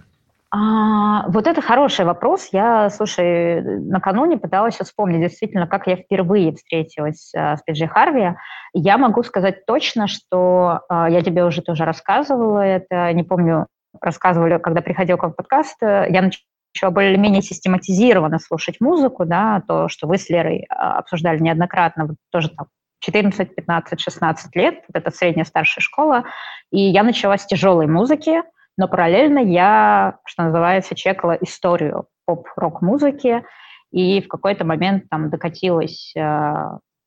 А, 0.55 1.29
вот 1.29 1.47
это 1.47 1.63
хороший 1.63 2.05
вопрос. 2.05 2.51
Я, 2.53 2.91
слушай, 2.91 3.63
накануне 3.63 4.37
пыталась 4.37 4.77
вспомнить 4.77 5.23
действительно, 5.23 5.67
как 5.67 5.87
я 5.87 5.97
впервые 5.97 6.55
встретилась 6.55 7.33
а, 7.35 7.57
с 7.57 7.63
Пиджи 7.63 7.87
Харви. 7.87 8.37
Я 8.75 8.99
могу 8.99 9.23
сказать 9.23 9.65
точно, 9.65 10.09
что 10.09 10.81
а, 10.91 11.09
я 11.09 11.23
тебе 11.23 11.47
уже 11.47 11.63
тоже 11.63 11.87
рассказывала 11.87 12.59
это, 12.59 13.11
не 13.15 13.23
помню, 13.23 13.67
рассказывали, 13.99 14.59
когда 14.59 14.83
приходил 14.83 15.17
к 15.17 15.23
вам 15.23 15.33
подкаст, 15.33 15.77
я 15.81 16.21
начала 16.23 16.91
более-менее 16.91 17.41
систематизированно 17.41 18.39
слушать 18.39 18.79
музыку, 18.79 19.25
да, 19.25 19.63
то, 19.67 19.89
что 19.89 20.07
вы 20.07 20.19
с 20.19 20.29
Лерой 20.29 20.67
а, 20.69 20.99
обсуждали 20.99 21.39
неоднократно, 21.39 22.15
тоже 22.31 22.51
там 22.51 22.67
14, 23.01 23.55
15, 23.55 24.01
16 24.01 24.57
лет, 24.57 24.85
вот 24.87 25.01
это 25.01 25.11
средняя 25.11 25.47
старшая 25.47 25.83
школа, 25.83 26.25
и 26.71 26.81
я 26.81 27.03
начала 27.05 27.39
с 27.39 27.47
тяжелой 27.47 27.87
музыки, 27.87 28.43
но 28.77 28.89
параллельно 28.89 29.39
я, 29.39 30.19
что 30.25 30.45
называется, 30.45 30.95
чекала 30.95 31.33
историю 31.41 32.07
поп-рок-музыки, 32.27 33.45
и 33.91 34.23
в 34.23 34.29
какой-то 34.29 34.65
момент 34.65 35.05
там 35.11 35.29
докатилась 35.29 36.13
э, 36.17 36.55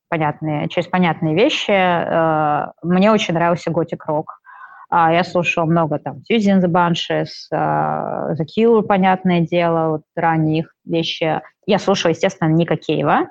понятные, 0.08 0.68
через 0.68 0.86
понятные 0.86 1.34
вещи. 1.34 1.72
Э, 1.72 2.72
мне 2.82 3.10
очень 3.10 3.34
нравился 3.34 3.70
готик-рок. 3.70 4.40
Uh, 4.88 5.12
я 5.12 5.24
слушала 5.24 5.64
много 5.64 5.98
там 5.98 6.18
Suzy 6.30 6.60
the 6.60 6.68
Banshees, 6.68 7.50
uh, 7.52 8.36
The 8.36 8.44
Cure, 8.56 8.82
понятное 8.82 9.40
дело, 9.40 9.88
вот 9.88 10.02
ранние 10.14 10.60
их 10.60 10.72
вещи. 10.84 11.40
Я 11.66 11.80
слушала, 11.80 12.10
естественно, 12.12 12.50
Ника 12.50 12.76
Кейва. 12.76 13.26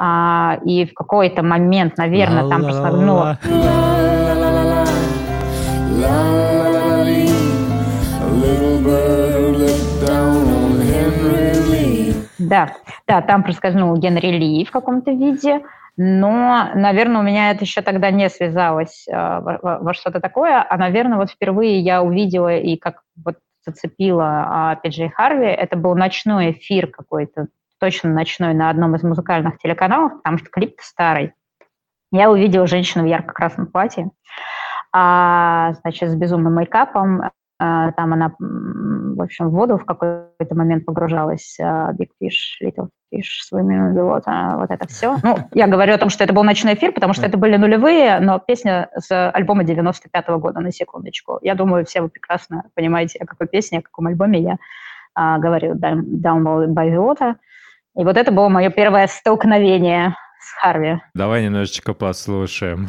Uh, 0.00 0.62
и 0.64 0.86
в 0.86 0.94
какой-то 0.94 1.42
момент, 1.42 1.96
наверное, 1.98 2.48
там 2.48 2.62
просто... 2.62 3.36
Да, 12.48 12.72
да, 13.06 13.22
там 13.22 13.42
проскользнул 13.42 13.96
Генри 13.96 14.28
Ли 14.28 14.64
в 14.64 14.70
каком-то 14.70 15.10
виде, 15.10 15.62
но, 15.96 16.68
наверное, 16.74 17.20
у 17.20 17.24
меня 17.24 17.50
это 17.50 17.64
еще 17.64 17.80
тогда 17.80 18.10
не 18.10 18.28
связалось 18.28 19.06
э, 19.08 19.12
во, 19.14 19.78
во 19.80 19.94
что-то 19.94 20.20
такое, 20.20 20.64
а, 20.68 20.76
наверное, 20.76 21.18
вот 21.18 21.30
впервые 21.30 21.80
я 21.80 22.02
увидела 22.02 22.54
и 22.56 22.76
как 22.76 23.02
вот 23.24 23.36
зацепила 23.64 24.78
Пиджей 24.82 25.08
Харви, 25.08 25.46
это 25.46 25.76
был 25.76 25.96
ночной 25.96 26.52
эфир 26.52 26.86
какой-то, 26.86 27.48
точно 27.80 28.10
ночной 28.10 28.54
на 28.54 28.70
одном 28.70 28.94
из 28.94 29.02
музыкальных 29.02 29.58
телеканалов, 29.58 30.18
потому 30.18 30.38
что 30.38 30.48
клип 30.50 30.76
старый. 30.80 31.32
Я 32.12 32.30
увидела 32.30 32.66
женщину 32.66 33.04
в 33.04 33.08
ярко-красном 33.08 33.66
платье, 33.66 34.10
а, 34.92 35.72
значит, 35.82 36.10
с 36.10 36.14
безумным 36.14 36.54
мейкапом, 36.54 37.30
там 37.58 38.12
она, 38.12 38.34
в 38.38 39.22
общем, 39.22 39.48
в 39.48 39.52
воду 39.52 39.78
в 39.78 39.84
какой-то 39.84 40.54
момент 40.54 40.84
погружалась. 40.84 41.56
А, 41.60 41.92
Big 41.92 42.08
Fish, 42.22 42.62
Little 42.62 42.88
Fish, 43.12 43.40
Swimming 43.50 43.92
вот, 44.02 44.24
вот 44.26 44.70
это 44.70 44.86
все. 44.88 45.16
Ну, 45.22 45.38
я 45.54 45.66
говорю 45.66 45.94
о 45.94 45.98
том, 45.98 46.10
что 46.10 46.24
это 46.24 46.32
был 46.32 46.44
ночной 46.44 46.74
эфир, 46.74 46.92
потому 46.92 47.14
что 47.14 47.24
это 47.24 47.38
были 47.38 47.56
нулевые, 47.56 48.20
но 48.20 48.38
песня 48.38 48.90
с 48.96 49.30
альбома 49.30 49.64
95 49.64 50.28
-го 50.28 50.38
года, 50.38 50.60
на 50.60 50.70
секундочку. 50.70 51.38
Я 51.42 51.54
думаю, 51.54 51.84
все 51.86 52.02
вы 52.02 52.08
прекрасно 52.08 52.64
понимаете, 52.74 53.18
о 53.20 53.26
какой 53.26 53.46
песне, 53.46 53.78
о 53.78 53.82
каком 53.82 54.06
альбоме 54.06 54.40
я 54.40 54.56
а, 55.14 55.38
говорю, 55.38 55.74
Down 55.74 56.66
by 56.68 56.90
the 56.90 56.96
Water. 56.96 57.36
И 57.96 58.04
вот 58.04 58.18
это 58.18 58.30
было 58.30 58.48
мое 58.50 58.68
первое 58.70 59.06
столкновение 59.06 60.14
с 60.40 60.60
Харви. 60.60 61.00
Давай 61.14 61.44
немножечко 61.44 61.94
послушаем. 61.94 62.88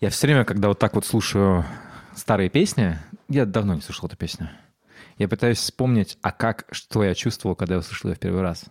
Я 0.00 0.10
все 0.10 0.28
время, 0.28 0.44
когда 0.44 0.68
вот 0.68 0.78
так 0.78 0.94
вот 0.94 1.04
слушаю 1.04 1.64
старые 2.14 2.48
песни, 2.50 2.96
я 3.28 3.46
давно 3.46 3.74
не 3.74 3.80
слушал 3.80 4.06
эту 4.06 4.16
песню. 4.16 4.48
Я 5.18 5.28
пытаюсь 5.28 5.58
вспомнить, 5.58 6.18
а 6.22 6.30
как, 6.30 6.66
что 6.70 7.02
я 7.02 7.14
чувствовал, 7.14 7.56
когда 7.56 7.74
я 7.74 7.80
услышал 7.80 8.08
ее 8.08 8.14
в 8.14 8.20
первый 8.20 8.42
раз. 8.42 8.66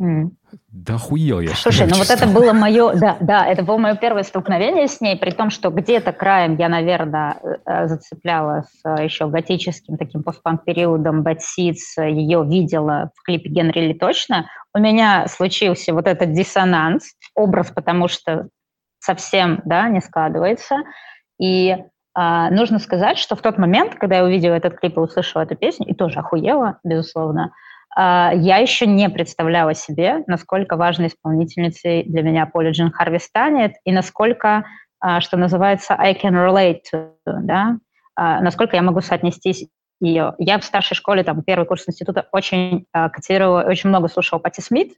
Mm. 0.00 0.30
Да 0.68 0.98
хуел 0.98 1.38
я. 1.38 1.54
Слушай, 1.54 1.86
ну 1.88 1.96
вот 1.96 2.10
это 2.10 2.26
было 2.26 2.52
мое, 2.52 2.94
да, 2.94 3.16
да, 3.20 3.46
это 3.46 3.62
было 3.62 3.76
мое 3.76 3.94
первое 3.94 4.24
столкновение 4.24 4.88
с 4.88 5.00
ней, 5.00 5.16
при 5.16 5.30
том, 5.30 5.50
что 5.50 5.70
где-то 5.70 6.12
краем 6.12 6.56
я, 6.56 6.68
наверное, 6.68 7.38
э, 7.64 7.86
зацепляла 7.86 8.64
с 8.64 8.84
э, 8.84 9.04
еще 9.04 9.28
готическим 9.28 9.96
таким 9.96 10.24
постпанк 10.24 10.64
периодом 10.64 11.22
Bad 11.22 11.38
Seeds, 11.38 12.04
ее 12.10 12.44
видела 12.44 13.12
в 13.14 13.22
клипе 13.22 13.48
Генри 13.50 13.86
Ли 13.86 13.94
точно. 13.94 14.48
У 14.74 14.80
меня 14.80 15.28
случился 15.28 15.94
вот 15.94 16.08
этот 16.08 16.32
диссонанс, 16.32 17.14
образ, 17.36 17.70
потому 17.70 18.08
что 18.08 18.48
совсем 19.02 19.60
да, 19.64 19.88
не 19.88 20.00
складывается. 20.00 20.76
И 21.40 21.76
а, 22.14 22.50
нужно 22.50 22.78
сказать, 22.78 23.18
что 23.18 23.36
в 23.36 23.42
тот 23.42 23.58
момент, 23.58 23.96
когда 23.96 24.16
я 24.16 24.24
увидела 24.24 24.54
этот 24.54 24.78
клип 24.78 24.96
и 24.96 25.00
услышала 25.00 25.42
эту 25.42 25.56
песню, 25.56 25.86
и 25.86 25.94
тоже 25.94 26.20
охуела, 26.20 26.78
безусловно, 26.84 27.52
а, 27.96 28.32
я 28.34 28.58
еще 28.58 28.86
не 28.86 29.08
представляла 29.10 29.74
себе, 29.74 30.22
насколько 30.26 30.76
важной 30.76 31.08
исполнительницей 31.08 32.04
для 32.04 32.22
меня 32.22 32.46
Поли 32.46 32.70
Джин 32.70 32.92
Харви 32.92 33.18
станет, 33.18 33.72
и 33.84 33.92
насколько, 33.92 34.66
а, 35.00 35.20
что 35.20 35.36
называется, 35.36 35.94
I 35.94 36.14
can 36.14 36.32
relate 36.32 36.80
to, 36.92 37.10
да, 37.26 37.78
а, 38.14 38.40
насколько 38.40 38.76
я 38.76 38.82
могу 38.82 39.00
соотнестись 39.00 39.66
ее. 40.00 40.34
Я 40.38 40.58
в 40.58 40.64
старшей 40.64 40.94
школе, 40.94 41.22
там, 41.22 41.42
первый 41.42 41.64
курс 41.64 41.88
института 41.88 42.26
очень 42.32 42.86
э, 42.92 43.08
котировала, 43.10 43.62
очень 43.62 43.88
много 43.88 44.08
слушала 44.08 44.40
Пати 44.40 44.60
Смит, 44.60 44.94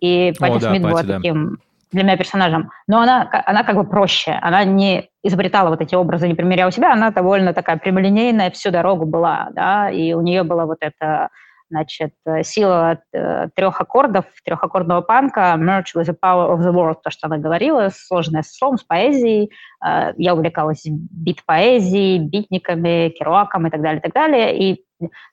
и 0.00 0.32
Пати 0.38 0.60
Смит 0.60 0.80
да, 0.80 0.88
была 0.88 1.00
Пати, 1.00 1.12
таким 1.12 1.58
для 1.90 2.02
меня 2.02 2.16
персонажем, 2.16 2.70
но 2.86 3.00
она, 3.00 3.28
она 3.46 3.64
как 3.64 3.76
бы 3.76 3.84
проще, 3.84 4.32
она 4.42 4.64
не 4.64 5.08
изобретала 5.22 5.70
вот 5.70 5.80
эти 5.80 5.94
образы, 5.94 6.28
не 6.28 6.34
примеряла 6.34 6.70
себя, 6.70 6.92
она 6.92 7.10
довольно 7.10 7.54
такая 7.54 7.76
прямолинейная 7.76 8.50
всю 8.50 8.70
дорогу 8.70 9.06
была, 9.06 9.48
да, 9.52 9.90
и 9.90 10.12
у 10.12 10.20
нее 10.20 10.42
была 10.42 10.66
вот 10.66 10.78
эта 10.80 11.30
значит, 11.70 12.14
сила 12.42 12.98
э, 13.12 13.48
трех 13.54 13.80
аккордов, 13.80 14.24
трехаккордного 14.44 15.02
панка, 15.02 15.54
merge 15.58 15.94
with 15.94 16.06
the 16.06 16.16
power 16.18 16.50
of 16.50 16.60
the 16.60 16.72
world, 16.72 16.96
то, 17.02 17.10
что 17.10 17.26
она 17.26 17.38
говорила, 17.38 17.90
сложное 17.92 18.42
с 18.42 18.56
словом, 18.56 18.78
с 18.78 18.84
поэзией. 18.84 19.50
Э, 19.84 20.12
я 20.16 20.34
увлекалась 20.34 20.84
бит-поэзией, 20.86 22.18
битниками, 22.18 23.10
керуаком 23.10 23.66
и 23.66 23.70
так 23.70 23.82
далее, 23.82 23.98
и 23.98 24.02
так 24.02 24.12
далее. 24.12 24.58
И, 24.58 24.84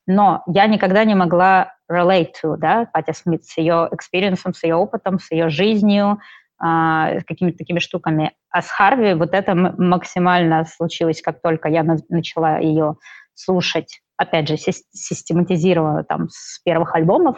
но 0.07 0.43
я 0.47 0.67
никогда 0.67 1.03
не 1.05 1.15
могла 1.15 1.73
relate 1.89 2.31
to, 2.43 2.57
да, 2.57 2.87
Патти 2.91 3.13
Смит 3.13 3.45
с 3.45 3.57
ее 3.57 3.87
experience 3.91 4.39
ом, 4.39 4.53
с 4.53 4.63
ее 4.63 4.75
опытом, 4.75 5.19
с 5.19 5.31
ее 5.31 5.49
жизнью, 5.49 6.19
с 6.59 7.23
какими-то 7.27 7.57
такими 7.57 7.79
штуками. 7.79 8.31
А 8.49 8.61
с 8.61 8.69
Харви 8.69 9.13
вот 9.13 9.33
это 9.33 9.53
максимально 9.55 10.63
случилось, 10.65 11.21
как 11.21 11.41
только 11.41 11.67
я 11.67 11.83
начала 11.83 12.59
ее 12.59 12.95
слушать, 13.33 14.01
опять 14.17 14.47
же, 14.47 14.55
систематизировала 14.57 16.03
там 16.03 16.29
с 16.29 16.61
первых 16.63 16.95
альбомов. 16.95 17.37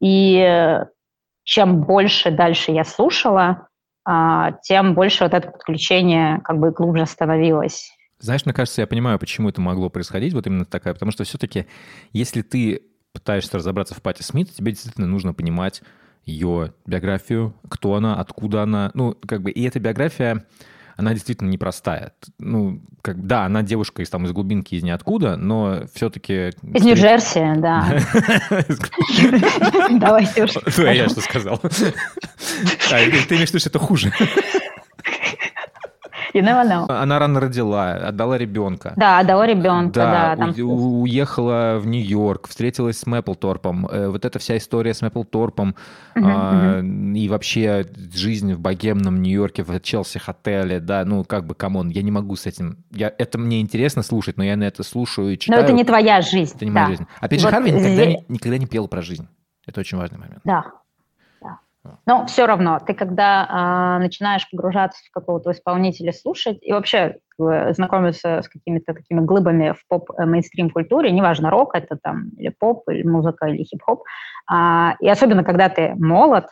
И 0.00 0.78
чем 1.42 1.82
больше 1.82 2.30
дальше 2.30 2.70
я 2.72 2.84
слушала, 2.84 3.68
а, 4.04 4.52
тем 4.62 4.94
больше 4.94 5.24
вот 5.24 5.34
это 5.34 5.50
подключение 5.50 6.40
как 6.44 6.58
бы 6.58 6.70
глубже 6.70 7.06
становилось. 7.06 7.90
Знаешь, 8.18 8.44
мне 8.46 8.54
кажется, 8.54 8.80
я 8.80 8.86
понимаю, 8.86 9.18
почему 9.18 9.48
это 9.48 9.60
могло 9.60 9.90
происходить, 9.90 10.34
вот 10.34 10.46
именно 10.46 10.64
такая, 10.64 10.94
потому 10.94 11.12
что 11.12 11.24
все-таки, 11.24 11.66
если 12.12 12.42
ты 12.42 12.82
пытаешься 13.12 13.58
разобраться 13.58 13.94
в 13.94 14.02
Пати 14.02 14.22
Смит, 14.22 14.54
тебе 14.54 14.72
действительно 14.72 15.06
нужно 15.06 15.34
понимать 15.34 15.82
ее 16.28 16.74
биографию, 16.86 17.54
кто 17.68 17.94
она, 17.94 18.14
откуда 18.16 18.62
она. 18.62 18.90
Ну, 18.94 19.16
как 19.26 19.42
бы, 19.42 19.50
и 19.50 19.66
эта 19.66 19.80
биография, 19.80 20.44
она 20.96 21.14
действительно 21.14 21.48
непростая. 21.48 22.12
Ну, 22.38 22.82
как, 23.02 23.26
да, 23.26 23.44
она 23.44 23.62
девушка 23.62 24.02
из, 24.02 24.10
там, 24.10 24.26
из 24.26 24.32
глубинки, 24.32 24.74
из 24.74 24.82
ниоткуда, 24.82 25.36
но 25.36 25.84
все-таки... 25.94 26.48
Из 26.48 26.84
Нью-Джерси, 26.84 27.54
да. 27.56 28.00
Давайте 29.98 30.44
уж. 30.44 30.50
Я 30.76 31.08
что 31.08 31.20
сказал? 31.20 31.60
А, 32.90 32.96
ты 32.96 33.34
имеешь 33.34 33.50
в 33.50 33.54
виду, 33.54 33.58
что 33.58 33.68
это 33.68 33.78
хуже? 33.78 34.12
You 36.38 36.44
never 36.44 36.64
know. 36.64 36.86
Она 36.88 37.18
рано 37.18 37.40
родила, 37.40 37.94
отдала 37.94 38.38
ребенка. 38.38 38.92
Да, 38.96 39.18
отдала 39.18 39.46
ребенка, 39.46 39.92
да. 39.94 40.36
да 40.36 40.62
у, 40.62 41.02
уехала 41.02 41.78
в 41.80 41.86
Нью-Йорк, 41.86 42.48
встретилась 42.48 42.98
с 42.98 43.06
Мэпплторпом. 43.06 43.86
Э, 43.86 44.08
вот 44.08 44.24
эта 44.24 44.38
вся 44.38 44.56
история 44.56 44.94
с 44.94 45.02
Мэпплторпом 45.02 45.74
uh-huh, 46.14 46.22
а, 46.24 46.80
uh-huh. 46.80 47.18
и 47.18 47.28
вообще 47.28 47.86
жизнь 48.14 48.54
в 48.54 48.60
богемном 48.60 49.20
Нью-Йорке, 49.20 49.64
в 49.64 49.80
Челси-хотеле, 49.80 50.78
да, 50.78 51.04
ну 51.04 51.24
как 51.24 51.44
бы, 51.44 51.54
come 51.54 51.73
on, 51.73 51.88
я 51.88 52.02
не 52.02 52.12
могу 52.12 52.36
с 52.36 52.46
этим... 52.46 52.84
Я, 52.92 53.12
это 53.18 53.38
мне 53.38 53.60
интересно 53.60 54.02
слушать, 54.02 54.36
но 54.36 54.44
я 54.44 54.56
на 54.56 54.64
это 54.64 54.84
слушаю 54.84 55.32
и 55.32 55.38
читаю. 55.38 55.60
Но 55.60 55.64
это 55.64 55.72
не 55.72 55.84
твоя 55.84 56.20
жизнь. 56.20 56.54
Это 56.54 56.64
не 56.64 56.70
да. 56.70 56.84
моя 56.84 56.88
жизнь. 56.90 57.06
Опять 57.20 57.40
же, 57.40 57.46
вот 57.46 57.54
Харви 57.54 57.72
никогда, 57.72 57.88
здесь... 57.88 58.16
никогда 58.28 58.58
не 58.58 58.66
пел 58.66 58.86
про 58.86 59.02
жизнь. 59.02 59.26
Это 59.66 59.80
очень 59.80 59.98
важный 59.98 60.18
момент. 60.18 60.40
Да, 60.44 60.64
но 62.06 62.26
все 62.26 62.46
равно, 62.46 62.78
ты 62.78 62.94
когда 62.94 63.96
э, 63.98 64.02
начинаешь 64.02 64.48
погружаться 64.50 65.02
в 65.04 65.10
какого-то 65.12 65.52
исполнителя, 65.52 66.12
слушать 66.12 66.58
и 66.62 66.72
вообще 66.72 67.18
знакомиться 67.38 68.42
с 68.42 68.48
какими-то 68.48 68.94
такими 68.94 69.20
глыбами 69.20 69.72
в 69.72 69.86
поп-мейнстрим 69.88 70.70
культуре, 70.70 71.12
неважно, 71.12 71.50
рок 71.50 71.74
это 71.74 71.96
там, 72.02 72.30
или 72.36 72.48
поп, 72.48 72.88
или 72.88 73.06
музыка, 73.06 73.46
или 73.46 73.62
хип-хоп, 73.62 74.02
э, 74.50 74.90
и 75.00 75.08
особенно 75.08 75.44
когда 75.44 75.68
ты 75.68 75.94
молод, 75.94 76.46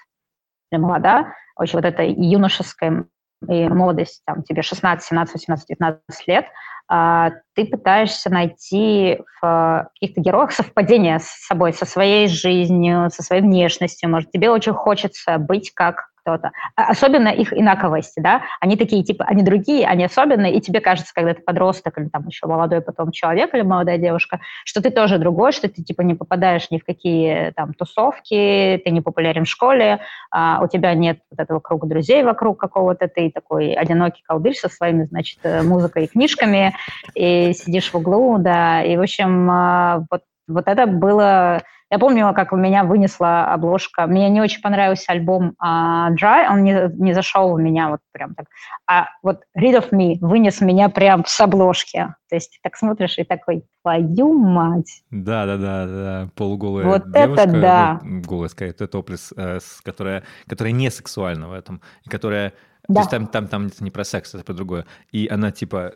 или 0.70 0.80
молода, 0.80 1.32
очень 1.56 1.78
вот 1.78 1.84
эта 1.84 2.02
юношеская 2.04 3.06
и 3.48 3.68
молодость, 3.68 4.22
там, 4.26 4.42
тебе 4.42 4.62
16, 4.62 5.06
17, 5.06 5.34
18, 5.34 5.68
19 5.68 6.28
лет, 6.28 6.46
ты 6.88 7.66
пытаешься 7.66 8.30
найти 8.30 9.18
в 9.40 9.90
каких-то 9.94 10.20
героях 10.20 10.52
совпадение 10.52 11.18
с 11.18 11.46
собой, 11.46 11.72
со 11.72 11.84
своей 11.84 12.28
жизнью, 12.28 13.10
со 13.10 13.22
своей 13.22 13.42
внешностью. 13.42 14.08
Может, 14.08 14.30
тебе 14.30 14.50
очень 14.50 14.72
хочется 14.72 15.38
быть 15.38 15.72
как 15.72 16.08
кто-то. 16.26 16.50
А, 16.74 16.88
особенно 16.88 17.28
их 17.28 17.52
инаковости, 17.52 18.18
да, 18.18 18.42
они 18.60 18.76
такие, 18.76 19.04
типа, 19.04 19.24
они 19.26 19.42
другие, 19.42 19.86
они 19.86 20.04
особенные, 20.04 20.54
и 20.54 20.60
тебе 20.60 20.80
кажется, 20.80 21.14
когда 21.14 21.34
ты 21.34 21.42
подросток 21.42 21.96
или 21.98 22.08
там 22.08 22.26
еще 22.26 22.46
молодой 22.46 22.80
потом 22.80 23.12
человек 23.12 23.54
или 23.54 23.62
молодая 23.62 23.96
девушка, 23.96 24.40
что 24.64 24.82
ты 24.82 24.90
тоже 24.90 25.18
другой, 25.18 25.52
что 25.52 25.68
ты, 25.68 25.82
типа, 25.82 26.02
не 26.02 26.14
попадаешь 26.14 26.68
ни 26.70 26.78
в 26.78 26.84
какие 26.84 27.52
там 27.52 27.74
тусовки, 27.74 28.82
ты 28.84 28.90
не 28.90 29.00
популярен 29.00 29.44
в 29.44 29.48
школе, 29.48 30.00
а 30.32 30.60
у 30.62 30.66
тебя 30.66 30.94
нет 30.94 31.20
вот 31.30 31.38
этого 31.38 31.60
круга 31.60 31.86
друзей 31.86 32.24
вокруг 32.24 32.58
какого-то, 32.58 33.06
ты 33.06 33.30
такой 33.30 33.72
одинокий 33.72 34.22
колдырь 34.26 34.54
со 34.54 34.68
своими, 34.68 35.04
значит, 35.04 35.38
э, 35.44 35.62
музыкой 35.62 36.04
и 36.04 36.08
книжками, 36.08 36.74
и 37.14 37.52
сидишь 37.52 37.92
в 37.92 37.94
углу, 37.94 38.38
да, 38.38 38.82
и, 38.82 38.96
в 38.96 39.00
общем, 39.00 39.48
а, 39.50 40.04
вот, 40.10 40.22
вот 40.48 40.66
это 40.66 40.86
было 40.86 41.62
я 41.90 41.98
помню, 41.98 42.32
как 42.34 42.52
у 42.52 42.56
меня 42.56 42.82
вынесла 42.84 43.52
обложка. 43.52 44.06
Мне 44.06 44.28
не 44.28 44.40
очень 44.40 44.60
понравился 44.60 45.12
альбом 45.12 45.54
uh, 45.62 46.10
Dry, 46.14 46.48
он 46.50 46.64
не, 46.64 46.90
не 46.94 47.12
зашел 47.12 47.52
у 47.52 47.58
меня 47.58 47.90
вот 47.90 48.00
прям 48.12 48.34
так. 48.34 48.46
А 48.88 49.06
вот 49.22 49.42
Read 49.56 49.78
of 49.78 49.90
Me 49.90 50.16
вынес 50.20 50.60
меня 50.60 50.88
прям 50.88 51.24
с 51.24 51.40
обложки. 51.40 52.14
То 52.28 52.34
есть 52.34 52.58
так 52.62 52.76
смотришь 52.76 53.18
и 53.18 53.24
такой, 53.24 53.64
твою 53.82 54.32
мать. 54.32 55.04
Да-да-да, 55.10 55.86
да. 55.86 56.28
полуголая 56.34 56.86
вот 56.86 57.12
девушка. 57.12 57.42
это 57.42 57.60
да. 57.60 58.00
Ну, 58.02 58.20
голая, 58.22 58.50
это 58.58 58.88
топлес, 58.88 59.32
э, 59.36 59.60
которая, 59.84 60.24
которая 60.48 60.72
не 60.72 60.90
сексуальна 60.90 61.48
в 61.48 61.52
этом, 61.52 61.80
и 62.04 62.08
которая 62.08 62.52
да. 62.88 62.94
То 62.94 63.00
есть 63.00 63.10
там, 63.10 63.26
там, 63.26 63.48
там 63.48 63.70
не 63.80 63.90
про 63.90 64.04
секс, 64.04 64.34
это 64.34 64.44
про 64.44 64.54
другое. 64.54 64.86
И 65.10 65.26
она 65.28 65.50
типа 65.50 65.94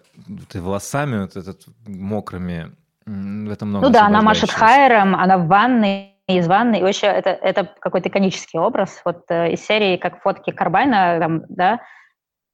волосами 0.53 1.20
вот 1.20 1.37
этот 1.37 1.64
мокрыми 1.87 2.72
в 3.07 3.51
этом 3.51 3.71
много 3.71 3.87
Ну 3.87 3.93
да, 3.93 4.07
она 4.07 4.23
машет 4.23 4.51
хайером, 4.51 5.15
она 5.15 5.39
в 5.39 5.47
ванной, 5.47 6.17
из 6.29 6.47
ванны, 6.47 6.79
и 6.79 6.83
вообще 6.83 7.07
это, 7.09 7.31
это 7.31 7.69
какой-то 7.81 8.09
иконический 8.09 8.59
образ. 8.59 9.01
Вот 9.05 9.25
э, 9.31 9.53
из 9.53 9.65
серии, 9.65 9.97
как 9.97 10.23
фотки 10.23 10.51
Карбайна, 10.51 11.19
там, 11.19 11.43
да, 11.49 11.81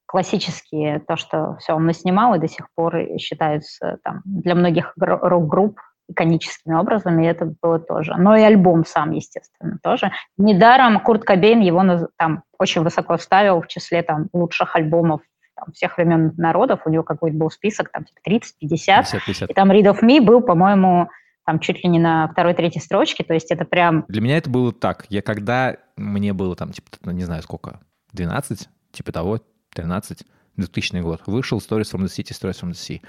классические, 0.06 1.00
то, 1.00 1.16
что 1.16 1.56
все 1.58 1.74
он 1.74 1.84
наснимал 1.84 2.34
и 2.34 2.38
до 2.38 2.48
сих 2.48 2.68
пор 2.74 2.96
считаются 3.18 3.98
там, 4.02 4.22
для 4.24 4.54
многих 4.54 4.92
рок-групп 4.96 5.78
иконическими 6.08 6.74
образами, 6.74 7.24
и 7.24 7.28
это 7.28 7.52
было 7.60 7.80
тоже. 7.80 8.14
Но 8.16 8.36
и 8.36 8.42
альбом 8.42 8.84
сам, 8.84 9.10
естественно, 9.10 9.78
тоже. 9.82 10.12
Недаром 10.38 11.00
Курт 11.00 11.24
Кобейн 11.24 11.60
его 11.60 11.82
там 12.16 12.44
очень 12.58 12.82
высоко 12.82 13.18
ставил 13.18 13.60
в 13.60 13.66
числе 13.66 14.02
там 14.02 14.28
лучших 14.32 14.76
альбомов 14.76 15.20
там, 15.56 15.72
всех 15.72 15.96
времен 15.96 16.34
народов, 16.36 16.82
у 16.84 16.90
него 16.90 17.02
какой-то 17.02 17.36
был 17.36 17.50
список, 17.50 17.90
там, 17.90 18.04
типа 18.04 18.20
30, 18.22 18.58
50, 18.58 19.04
50, 19.04 19.24
50. 19.24 19.50
и 19.50 19.54
там 19.54 19.70
Read 19.72 19.92
of 19.92 20.02
Me 20.02 20.20
был, 20.20 20.42
по-моему, 20.42 21.08
там 21.44 21.60
чуть 21.60 21.82
ли 21.82 21.88
не 21.88 21.98
на 21.98 22.28
второй-третьей 22.28 22.80
строчке, 22.80 23.24
то 23.24 23.32
есть 23.32 23.50
это 23.50 23.64
прям... 23.64 24.04
Для 24.08 24.20
меня 24.20 24.36
это 24.36 24.50
было 24.50 24.72
так, 24.72 25.06
я 25.08 25.22
когда 25.22 25.76
мне 25.96 26.32
было 26.32 26.56
там, 26.56 26.72
типа, 26.72 26.88
ну, 27.02 27.12
не 27.12 27.24
знаю 27.24 27.42
сколько, 27.42 27.80
12, 28.12 28.68
типа 28.92 29.12
того, 29.12 29.40
13, 29.74 30.24
2000 30.56 31.00
год, 31.00 31.22
вышел 31.26 31.58
Stories 31.58 31.92
from 31.92 32.02
the 32.02 32.06
City, 32.06 32.32
Stories 32.32 32.60
from 32.60 32.70
the 32.70 32.72
Sea. 32.72 33.00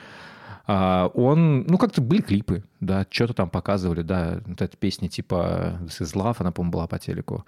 Uh, 0.67 1.09
он, 1.13 1.63
ну, 1.63 1.77
как-то 1.77 2.01
были 2.01 2.21
клипы, 2.21 2.63
да, 2.81 3.05
что-то 3.09 3.33
там 3.33 3.49
показывали, 3.49 4.01
да, 4.01 4.41
вот 4.45 4.61
эта 4.61 4.75
песня 4.75 5.07
типа 5.07 5.79
This 5.81 6.01
is 6.01 6.13
Love, 6.13 6.35
она, 6.39 6.51
по-моему, 6.51 6.73
была 6.73 6.87
по 6.87 6.99
телеку. 6.99 7.45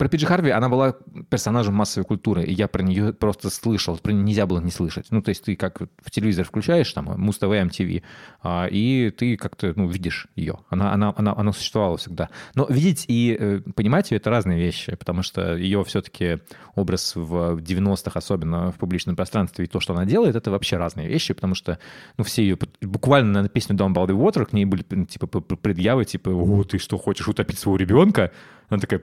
Про 0.00 0.08
Пиджи 0.08 0.24
Харви 0.24 0.48
она 0.48 0.70
была 0.70 0.94
персонажем 1.28 1.74
массовой 1.74 2.06
культуры, 2.06 2.42
и 2.42 2.54
я 2.54 2.68
про 2.68 2.82
нее 2.82 3.12
просто 3.12 3.50
слышал, 3.50 3.98
про 3.98 4.12
нее 4.12 4.22
нельзя 4.22 4.46
было 4.46 4.58
не 4.58 4.70
слышать. 4.70 5.08
Ну, 5.10 5.20
то 5.20 5.28
есть 5.28 5.44
ты 5.44 5.56
как 5.56 5.82
в 6.02 6.10
телевизор 6.10 6.46
включаешь, 6.46 6.90
там, 6.94 7.04
Муз-ТВ, 7.04 7.42
MTV, 7.42 8.02
а, 8.42 8.66
и 8.70 9.10
ты 9.10 9.36
как-то, 9.36 9.74
ну, 9.76 9.86
видишь 9.88 10.28
ее. 10.36 10.60
Она, 10.70 10.94
она, 10.94 11.12
она, 11.18 11.34
она 11.36 11.52
существовала 11.52 11.98
всегда. 11.98 12.30
Но 12.54 12.64
видеть 12.70 13.04
и 13.08 13.36
э, 13.38 13.60
понимать 13.76 14.10
ее— 14.10 14.16
это 14.20 14.30
разные 14.30 14.58
вещи, 14.58 14.96
потому 14.96 15.22
что 15.22 15.54
ее 15.54 15.84
все-таки 15.84 16.38
образ 16.76 17.14
в 17.14 17.58
90-х, 17.58 18.18
особенно 18.18 18.72
в 18.72 18.76
публичном 18.76 19.16
пространстве, 19.16 19.66
и 19.66 19.68
то, 19.68 19.80
что 19.80 19.92
она 19.92 20.06
делает, 20.06 20.34
это 20.34 20.50
вообще 20.50 20.78
разные 20.78 21.08
вещи, 21.08 21.34
потому 21.34 21.54
что, 21.54 21.78
ну, 22.16 22.24
все 22.24 22.40
ее... 22.40 22.56
Буквально 22.80 23.42
на 23.42 23.48
песню 23.50 23.76
«Down 23.76 23.92
by 23.92 24.06
the 24.06 24.18
Water» 24.18 24.46
к 24.46 24.54
ней 24.54 24.64
были, 24.64 24.82
типа, 24.82 25.26
предъявы, 25.26 26.06
типа, 26.06 26.30
«О, 26.30 26.64
ты 26.64 26.78
что, 26.78 26.96
хочешь 26.96 27.28
утопить 27.28 27.58
своего 27.58 27.76
ребенка?» 27.76 28.32
Она 28.70 28.78
такая, 28.78 29.02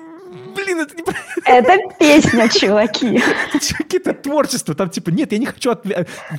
Блин, 0.71 0.87
это 0.87 0.95
не... 0.95 1.03
Это 1.45 1.95
песня, 1.99 2.47
чуваки. 2.49 3.19
Чуваки, 3.59 3.97
это 3.97 4.13
творчество. 4.13 4.75
Там 4.75 4.89
типа, 4.89 5.09
нет, 5.09 5.31
я 5.31 5.37
не 5.37 5.45
хочу... 5.45 5.71
От... 5.71 5.85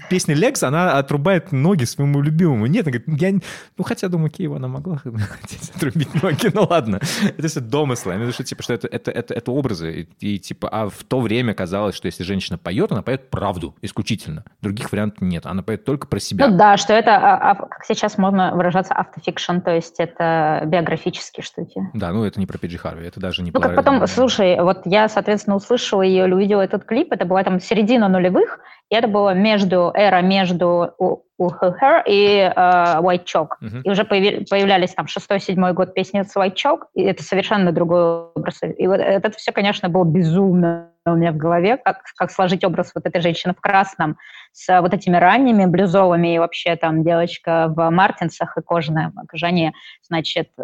Песня 0.09 0.35
Лекс, 0.35 0.63
она 0.63 0.99
отрубает 0.99 1.53
ноги 1.53 1.85
своему 1.85 2.23
любимому. 2.23 2.67
Нет, 2.67 2.87
она 2.87 2.99
говорит, 2.99 3.21
я... 3.21 3.33
Ну, 3.77 3.85
хотя, 3.85 4.09
думаю, 4.09 4.31
Киева 4.31 4.57
она 4.57 4.69
могла 4.69 5.03
отрубить 5.75 6.23
ноги. 6.23 6.51
Ну, 6.55 6.67
ладно. 6.69 7.01
Это 7.37 7.49
все 7.49 7.61
домыслы. 7.61 8.13
Я 8.13 8.17
имею 8.17 8.27
в 8.27 8.29
виду, 8.29 8.35
что, 8.35 8.45
типа, 8.45 8.63
что 8.63 8.75
это, 8.75 8.87
это, 8.87 9.11
это, 9.11 9.35
это 9.35 9.51
образы. 9.51 10.09
И, 10.21 10.35
и, 10.35 10.39
типа, 10.39 10.69
а 10.69 10.89
в 10.89 11.05
то 11.05 11.21
время 11.21 11.53
казалось, 11.55 11.95
что 11.97 12.07
если 12.07 12.23
женщина 12.23 12.59
поет, 12.59 12.93
она 12.93 13.03
поет 13.03 13.29
правду 13.29 13.75
исключительно. 13.83 14.45
Других 14.61 14.93
вариантов 14.93 15.21
нет. 15.23 15.47
Она 15.47 15.63
поет 15.63 15.85
только 15.85 16.07
про 16.07 16.21
себя. 16.21 16.49
Ну 16.49 16.57
да, 16.57 16.77
что 16.77 16.93
это, 16.93 17.17
а, 17.17 17.51
а, 17.51 17.55
как 17.55 17.85
сейчас 17.85 18.19
можно 18.19 18.55
выражаться, 18.55 18.95
автофикшн, 18.95 19.59
то 19.59 19.75
есть 19.75 19.97
это 19.99 20.63
биографические 20.67 21.45
штуки. 21.45 21.83
Да, 21.93 22.13
ну 22.13 22.25
это 22.25 22.39
не 22.39 22.47
про 22.47 22.59
Пиджи 22.59 22.79
Харви, 22.79 23.07
это 23.07 23.21
даже 23.21 23.43
не 23.43 23.51
ну, 23.51 23.61
как 23.61 23.75
потом, 23.75 24.07
слушай, 24.23 24.57
вот 24.61 24.83
я, 24.85 25.09
соответственно, 25.09 25.57
услышала 25.57 26.03
ее 26.03 26.27
или 26.27 26.33
увидела 26.35 26.61
этот 26.61 26.85
клип, 26.85 27.13
это 27.13 27.25
была 27.25 27.43
там 27.43 27.59
середина 27.59 28.09
нулевых, 28.09 28.61
и 28.93 28.95
это 28.95 29.09
было 29.09 29.33
между, 29.33 29.91
эра 29.95 30.21
между 30.21 30.95
Her 31.41 32.03
и 32.07 32.53
uh, 32.55 33.01
White 33.01 33.25
Chalk. 33.25 33.49
Uh-huh. 33.63 33.81
И 33.85 33.91
уже 33.91 34.05
появи, 34.05 34.45
появлялись 34.51 34.93
там 34.93 35.07
шестой-седьмой 35.07 35.73
год 35.73 35.95
песни 35.95 36.21
с 36.21 36.37
White 36.37 36.57
Chalk, 36.63 36.81
и 36.95 37.03
это 37.03 37.23
совершенно 37.23 37.73
другой 37.73 38.27
образ. 38.35 38.61
И 38.63 38.87
вот 38.87 39.01
это 39.01 39.31
все, 39.31 39.51
конечно, 39.51 39.89
было 39.89 40.05
безумно 40.05 40.93
у 41.07 41.17
меня 41.17 41.33
в 41.33 41.37
голове, 41.37 41.79
как, 41.79 42.03
как 42.17 42.31
сложить 42.31 42.65
образ 42.65 42.93
вот 42.95 43.07
этой 43.07 43.21
женщины 43.21 43.55
в 43.55 43.61
красном 43.61 44.19
с 44.53 44.81
вот 44.81 44.93
этими 44.95 45.17
ранними 45.17 45.65
блюзовыми, 45.65 46.35
и 46.35 46.39
вообще 46.39 46.77
там 46.77 47.03
девочка 47.03 47.73
в 47.75 47.91
мартинсах 47.91 48.57
и 48.57 48.63
кожаном 48.63 49.13
окружении, 49.19 49.73
значит, 50.07 50.51
э, 50.59 50.63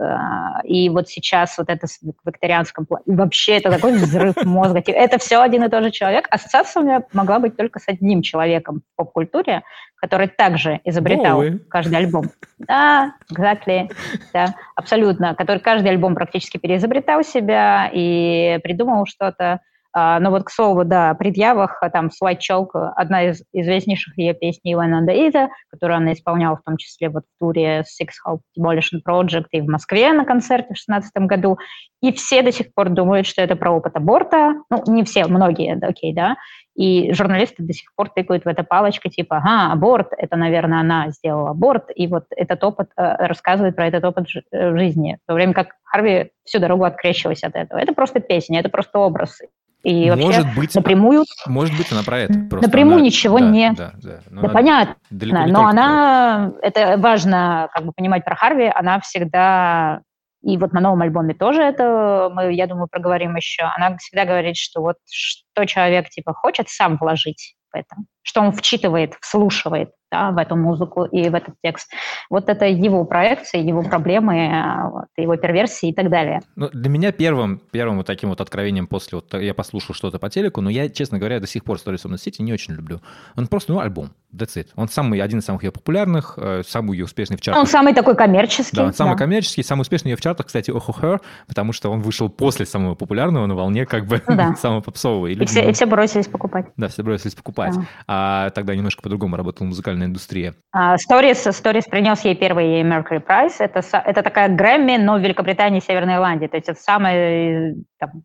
и 0.65 0.91
вот 0.91 1.09
сейчас 1.09 1.57
вот 1.59 1.69
это 1.71 1.87
в 1.87 2.27
викторианском 2.27 2.87
плане, 2.87 3.05
вообще 3.07 3.57
это 3.57 3.71
такой 3.71 3.95
взрыв 3.95 4.37
мозга. 4.45 4.83
Это 4.87 5.19
все 5.19 5.41
один 5.41 5.65
и 5.65 5.69
тот 5.69 5.83
же 5.83 5.91
человек. 5.91 6.27
Ассоциация 6.31 6.83
у 6.83 6.85
меня 6.85 7.03
могла 7.13 7.39
быть 7.39 7.57
только 7.57 7.81
с 7.81 7.89
одним 7.89 8.18
человеком 8.23 8.83
в 8.93 8.97
поп-культуре, 8.97 9.63
который 9.97 10.29
также 10.29 10.81
изобретал 10.85 11.39
Боуи. 11.39 11.59
каждый 11.71 11.99
альбом. 11.99 12.25
Да, 12.59 13.15
exactly, 13.33 13.91
да, 14.33 14.55
абсолютно. 14.75 15.35
Который 15.35 15.61
каждый 15.61 15.89
альбом 15.89 16.15
практически 16.15 16.59
переизобретал 16.59 17.23
себя 17.23 17.91
и 17.93 18.59
придумал 18.63 19.07
что-то. 19.07 19.61
А, 19.93 20.21
но 20.21 20.31
вот, 20.31 20.45
к 20.45 20.51
слову, 20.51 20.85
да, 20.85 21.11
о 21.11 21.15
предъявах, 21.15 21.79
а, 21.83 21.91
там, 21.91 22.11
White 22.23 22.39
Chalk, 22.39 22.69
одна 22.95 23.25
из 23.25 23.43
известнейших 23.53 24.17
ее 24.19 24.35
песней 24.35 24.75
When 24.75 24.93
the 25.07 25.15
Either, 25.15 25.49
которую 25.71 25.97
она 25.97 26.13
исполняла 26.13 26.57
в 26.57 26.63
том 26.63 26.77
числе 26.77 27.09
вот 27.09 27.25
в 27.25 27.39
туре 27.41 27.81
Six 27.81 28.11
Hope 28.27 28.41
Demolition 28.59 29.01
Project 29.07 29.47
и 29.51 29.61
в 29.61 29.67
Москве 29.67 30.13
на 30.13 30.25
концерте 30.25 30.67
в 30.67 30.79
2016 30.79 31.17
году. 31.27 31.59
И 32.03 32.13
все 32.13 32.43
до 32.43 32.53
сих 32.53 32.73
пор 32.75 32.91
думают, 32.91 33.27
что 33.27 33.43
это 33.43 33.57
про 33.57 33.73
опыт 33.73 33.97
аборта. 33.97 34.55
Ну, 34.71 34.83
не 34.87 35.05
все, 35.05 35.27
многие, 35.27 35.77
окей, 35.85 36.15
да. 36.15 36.37
И 36.79 37.13
журналисты 37.13 37.65
до 37.65 37.73
сих 37.73 37.93
пор 37.97 38.09
тыкают 38.09 38.45
в 38.45 38.49
это 38.49 38.63
палочкой, 38.63 39.11
типа, 39.11 39.39
ага, 39.39 39.73
аборт, 39.73 40.11
это, 40.17 40.37
наверное, 40.37 40.79
она 40.79 41.11
сделала 41.11 41.51
аборт, 41.51 41.87
и 41.93 42.07
вот 42.07 42.27
этот 42.31 42.63
опыт, 42.63 42.91
э, 42.97 43.27
рассказывает 43.27 43.75
про 43.75 43.89
этот 43.89 44.05
опыт 44.05 44.29
э, 44.53 44.71
в 44.71 44.79
жизни, 44.79 45.19
в 45.25 45.27
то 45.27 45.35
время 45.35 45.55
как 45.55 45.75
Харви 45.83 46.31
всю 46.45 46.61
дорогу 46.61 46.85
открещивалась 46.85 47.43
от 47.43 47.57
этого. 47.57 47.81
Это 47.81 47.93
просто 47.95 48.21
песня, 48.21 48.61
это 48.61 48.69
просто 48.69 49.01
образ. 49.01 49.41
И 49.83 50.09
может 50.09 50.25
вообще 50.25 50.57
быть, 50.57 50.75
напрямую... 50.77 51.25
Может 51.47 51.77
быть, 51.77 51.91
она 51.91 52.05
про 52.05 52.21
это. 52.21 52.35
Просто 52.49 52.69
напрямую 52.69 52.99
она, 52.99 53.05
ничего 53.05 53.41
да, 53.41 53.47
не... 53.49 53.73
Да, 53.73 53.93
да, 54.01 54.21
да 54.31 54.49
понятно, 54.49 55.47
но 55.49 55.67
она... 55.67 56.53
Это 56.63 56.97
важно 56.97 57.69
как 57.73 57.87
бы 57.87 57.93
понимать 57.93 58.25
про 58.25 58.37
Харви, 58.37 58.71
она 58.73 59.01
всегда... 59.01 60.03
И 60.43 60.57
вот 60.57 60.73
на 60.73 60.81
новом 60.81 61.03
альбоме 61.03 61.35
тоже 61.35 61.63
это, 61.63 62.31
мы, 62.33 62.53
я 62.53 62.67
думаю, 62.67 62.89
проговорим 62.89 63.35
еще. 63.37 63.65
Она 63.77 63.97
всегда 63.99 64.25
говорит, 64.25 64.57
что 64.57 64.81
вот 64.81 64.97
что 65.11 65.65
человек 65.67 66.09
типа 66.11 66.33
хочет 66.33 66.69
сам 66.69 66.97
вложить 66.97 67.57
в 67.73 67.77
это, 67.77 67.97
что 68.29 68.43
он 68.43 68.53
вчитывает, 68.53 69.15
вслушивает 69.23 69.89
да, 70.11 70.31
в 70.33 70.37
эту 70.37 70.55
музыку 70.55 71.05
и 71.05 71.31
в 71.31 71.35
этот 71.35 71.55
текст. 71.63 71.91
Вот 72.29 72.51
это 72.51 72.67
его 72.67 73.05
проекции, 73.05 73.59
его 73.63 73.83
проблемы, 73.83 74.91
вот, 74.91 75.05
его 75.17 75.37
перверсии 75.37 75.91
и 75.91 75.95
так 75.95 76.11
далее. 76.11 76.41
Ну, 76.55 76.69
для 76.71 76.91
меня 76.91 77.11
первым, 77.11 77.61
первым 77.71 77.97
вот 77.97 78.07
таким 78.07 78.29
вот 78.29 78.43
откровением 78.43 78.87
после 78.87 79.17
вот 79.17 79.33
я 79.41 79.55
послушал 79.55 79.95
что-то 79.95 80.19
по 80.19 80.29
телеку, 80.29 80.61
но 80.61 80.69
я, 80.69 80.91
честно 80.91 81.19
говоря, 81.19 81.41
до 81.41 81.47
сих 81.47 81.65
пор 81.65 81.79
Stories 81.79 82.05
of 82.05 82.13
the 82.13 82.17
City 82.17 82.43
не 82.43 82.53
очень 82.53 82.75
люблю. 82.75 83.01
Он 83.35 83.47
просто, 83.47 83.73
ну, 83.73 83.81
альбом, 83.81 84.11
that's 84.35 84.57
it. 84.57 84.69
Он 84.77 84.89
самый, 84.89 85.21
один 85.21 85.39
из 85.39 85.47
самых 85.47 85.63
ее 85.63 85.73
популярных, 85.73 86.35
э, 86.37 86.63
самый 86.67 86.97
ее 86.97 87.05
успешный 87.05 87.39
в 87.39 87.41
чартах. 87.41 87.63
Он 87.63 87.67
самый 87.67 87.95
такой 87.95 88.15
коммерческий. 88.15 88.77
Да, 88.77 88.85
он 88.85 88.95
самый 88.95 89.13
да. 89.13 89.19
коммерческий, 89.19 89.63
самый 89.63 89.83
успешный 89.83 90.11
ее 90.11 90.17
в 90.17 90.21
чартах, 90.21 90.47
кстати, 90.47 90.71
Oh 90.71 91.01
Her, 91.01 91.21
потому 91.47 91.73
что 91.73 91.91
он 91.91 92.01
вышел 92.01 92.29
после 92.29 92.67
самого 92.67 92.95
популярного 92.95 93.47
на 93.47 93.55
волне 93.55 93.87
как 93.87 94.07
бы 94.07 94.23
ну 94.27 94.37
да. 94.37 94.55
самого 94.61 94.81
попсового. 94.81 95.29
И, 95.29 95.35
и, 95.35 95.47
все, 95.47 95.69
и 95.69 95.73
все 95.73 95.87
бросились 95.87 96.29
покупать. 96.29 96.67
Да, 96.77 96.89
все 96.89 97.03
бросились 97.03 97.35
покупать. 97.35 97.75
Да. 97.75 97.83
А 98.07 98.18
тогда 98.55 98.75
немножко 98.75 99.03
по-другому 99.03 99.37
работала 99.37 99.67
музыкальная 99.67 100.07
индустрия. 100.07 100.55
Uh, 100.75 100.97
Stories, 100.97 101.49
Stories 101.51 101.89
принес 101.89 102.25
ей 102.25 102.35
первый 102.35 102.83
Mercury 102.83 103.25
Prize. 103.25 103.57
Это, 103.59 103.81
это 103.99 104.23
такая 104.23 104.49
Грэмми, 104.49 104.97
но 104.97 105.17
в 105.17 105.21
Великобритании 105.21 105.79
и 105.79 105.85
Северной 105.85 106.15
Ирландии. 106.15 106.47
То 106.47 106.57
есть 106.57 106.69
это 106.69 106.81
самая 106.81 107.75
там, 107.99 108.23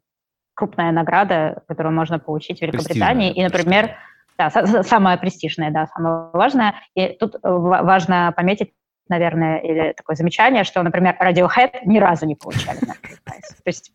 крупная 0.53 0.91
награда, 0.91 1.63
которую 1.67 1.93
можно 1.93 2.19
получить 2.19 2.59
в 2.59 2.61
Великобритании. 2.61 3.31
И, 3.33 3.43
например, 3.43 3.95
да, 4.37 4.49
самая 4.83 5.17
престижная, 5.17 5.71
да, 5.71 5.87
самая 5.87 6.29
важная. 6.33 6.75
И 6.95 7.07
тут 7.19 7.35
важно 7.43 8.33
пометить, 8.35 8.71
наверное, 9.09 9.59
или 9.59 9.93
такое 9.93 10.15
замечание, 10.15 10.63
что, 10.63 10.81
например, 10.83 11.17
Radiohead 11.21 11.81
ни 11.85 11.99
разу 11.99 12.25
не 12.25 12.35
получали 12.35 12.79
Mercury 12.79 13.17
Prize. 13.25 13.55
То 13.63 13.67
есть, 13.67 13.91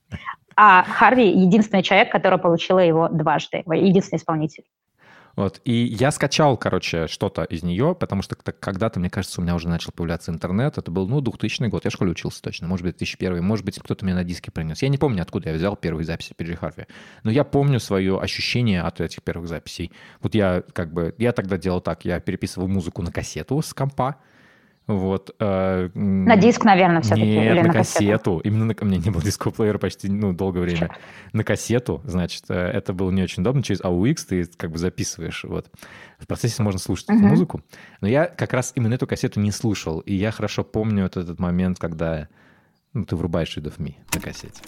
а 0.57 0.83
Харви 0.83 1.29
единственный 1.29 1.83
человек, 1.83 2.11
который 2.11 2.39
получил 2.39 2.79
его 2.79 3.09
дважды, 3.09 3.63
единственный 3.67 4.19
исполнитель. 4.19 4.65
Вот. 5.39 5.61
И 5.65 5.73
я 5.73 6.11
скачал, 6.11 6.57
короче, 6.57 7.07
что-то 7.07 7.45
из 7.45 7.63
нее, 7.63 7.95
потому 7.95 8.23
что 8.23 8.35
когда-то, 8.35 8.99
мне 8.99 9.09
кажется, 9.09 9.41
у 9.41 9.45
меня 9.45 9.55
уже 9.55 9.69
начал 9.69 9.93
появляться 9.93 10.33
интернет. 10.33 10.79
Это 10.79 10.91
был, 10.91 11.07
ну, 11.07 11.21
2000 11.21 11.69
год. 11.69 11.85
Я 11.85 11.91
в 11.91 11.93
школе 11.93 12.11
учился 12.11 12.43
точно. 12.43 12.67
Может 12.67 12.85
быть, 12.85 12.97
2001. 12.99 13.45
Может 13.45 13.65
быть, 13.65 13.79
кто-то 13.79 14.05
мне 14.05 14.17
на 14.17 14.25
диске 14.25 14.51
принес. 14.51 14.83
Я 14.83 14.89
не 14.89 14.99
помню, 14.99 15.23
откуда 15.23 15.51
я 15.51 15.55
взял 15.55 15.77
первые 15.77 16.05
записи 16.05 16.35
Пиджи 16.37 16.57
Харви. 16.57 16.87
Но 17.23 17.31
я 17.31 17.45
помню 17.45 17.79
свое 17.79 18.19
ощущение 18.19 18.83
от 18.83 19.01
этих 19.01 19.23
первых 19.23 19.47
записей. 19.47 19.93
Вот 20.23 20.35
я 20.35 20.65
как 20.73 20.93
бы... 20.93 21.15
Я 21.19 21.31
тогда 21.31 21.57
делал 21.57 21.81
так. 21.81 22.05
Я 22.05 22.19
переписывал 22.19 22.67
музыку 22.67 23.03
на 23.03 23.13
кассету 23.13 23.63
с 23.63 23.73
компа. 23.73 24.17
Вот, 24.89 25.37
э, 25.39 25.91
на 25.95 26.37
диск, 26.37 26.65
наверное, 26.65 27.03
все-таки. 27.03 27.27
Нет, 27.27 27.53
или 27.53 27.61
на, 27.61 27.67
на 27.69 27.73
кассету. 27.75 27.99
кассету. 27.99 28.39
Именно 28.39 28.65
на, 28.65 28.75
у 28.81 28.85
меня 28.87 28.99
не 28.99 29.11
было 29.11 29.23
дискового 29.23 29.77
почти 29.77 30.09
ну, 30.09 30.33
долгое 30.33 30.61
время. 30.61 30.79
Черт. 30.79 30.93
На 31.35 31.45
кассету, 31.45 32.01
значит, 32.05 32.45
э, 32.49 32.55
это 32.55 32.95
было 32.95 33.11
не 33.11 33.23
очень 33.23 33.43
удобно. 33.43 33.63
Через 33.63 33.83
AUX 33.83 34.17
ты 34.27 34.47
как 34.47 34.71
бы 34.73 34.79
записываешь. 34.79 35.45
Вот. 35.45 35.71
В 36.19 36.27
процессе 36.27 36.63
можно 36.63 36.81
слушать 36.81 37.11
uh-huh. 37.11 37.17
эту 37.17 37.27
музыку. 37.27 37.61
Но 38.01 38.09
я 38.09 38.25
как 38.25 38.55
раз 38.55 38.73
именно 38.77 38.95
эту 38.95 39.07
кассету 39.07 39.41
не 39.41 39.53
слушал. 39.53 40.01
И 40.01 40.15
я 40.15 40.31
хорошо 40.31 40.65
помню 40.65 41.03
вот 41.03 41.19
этот 41.19 41.39
момент, 41.39 41.79
когда 41.79 42.29
ну, 42.95 43.05
ты 43.05 43.15
врубаешь 43.15 43.55
Read 43.59 43.65
of 43.65 43.77
Me 43.77 43.97
на 44.15 44.21
кассете. 44.23 44.63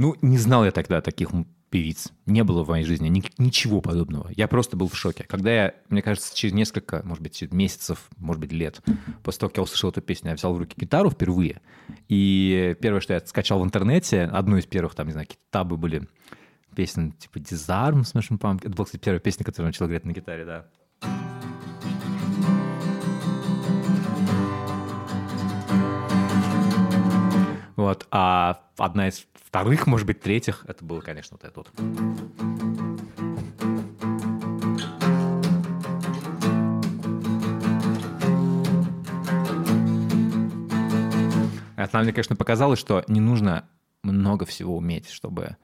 Ну, 0.00 0.16
не 0.22 0.38
знал 0.38 0.64
я 0.64 0.70
тогда 0.70 1.02
таких 1.02 1.30
певиц. 1.70 2.12
Не 2.26 2.44
было 2.44 2.64
в 2.64 2.68
моей 2.68 2.84
жизни 2.84 3.08
ни, 3.08 3.22
ничего 3.38 3.80
подобного. 3.80 4.30
Я 4.36 4.48
просто 4.48 4.76
был 4.76 4.88
в 4.88 4.96
шоке. 4.96 5.24
Когда 5.24 5.52
я, 5.52 5.74
мне 5.88 6.02
кажется, 6.02 6.36
через 6.36 6.52
несколько, 6.52 7.02
может 7.04 7.22
быть, 7.22 7.40
месяцев, 7.52 8.08
может 8.16 8.40
быть, 8.40 8.52
лет, 8.52 8.80
после 9.22 9.40
того, 9.40 9.50
как 9.50 9.56
я 9.58 9.62
услышал 9.62 9.90
эту 9.90 10.02
песню, 10.02 10.30
я 10.30 10.34
взял 10.34 10.52
в 10.52 10.58
руки 10.58 10.74
гитару 10.76 11.10
впервые. 11.10 11.60
И 12.08 12.76
первое, 12.80 13.00
что 13.00 13.14
я 13.14 13.20
скачал 13.20 13.60
в 13.60 13.64
интернете, 13.64 14.24
одну 14.24 14.56
из 14.56 14.66
первых, 14.66 14.94
там, 14.94 15.06
не 15.06 15.12
знаю, 15.12 15.28
какие 15.28 15.42
табы 15.50 15.76
были, 15.76 16.08
песни 16.74 17.10
типа 17.10 17.38
«Disarm» 17.38 18.02
Smashing 18.02 18.38
Pumpkins. 18.38 18.66
Это 18.66 18.70
была, 18.70 18.84
кстати, 18.84 19.02
первая 19.02 19.20
песня, 19.20 19.44
которую 19.44 19.66
я 19.66 19.68
начал 19.68 19.86
играть 19.86 20.04
на 20.04 20.12
гитаре, 20.12 20.44
да. 20.44 20.66
Вот. 27.76 28.06
А 28.10 28.60
одна 28.76 29.08
из 29.08 29.26
вторых, 29.50 29.88
может 29.88 30.06
быть, 30.06 30.20
третьих, 30.20 30.64
это 30.68 30.84
было, 30.84 31.00
конечно, 31.00 31.36
вот 31.36 31.44
это 31.44 31.58
вот. 31.58 31.70
Она 41.92 42.02
мне, 42.04 42.12
конечно, 42.12 42.36
показалось, 42.36 42.78
что 42.78 43.02
не 43.08 43.18
нужно 43.18 43.68
много 44.04 44.46
всего 44.46 44.76
уметь, 44.76 45.10
чтобы 45.10 45.56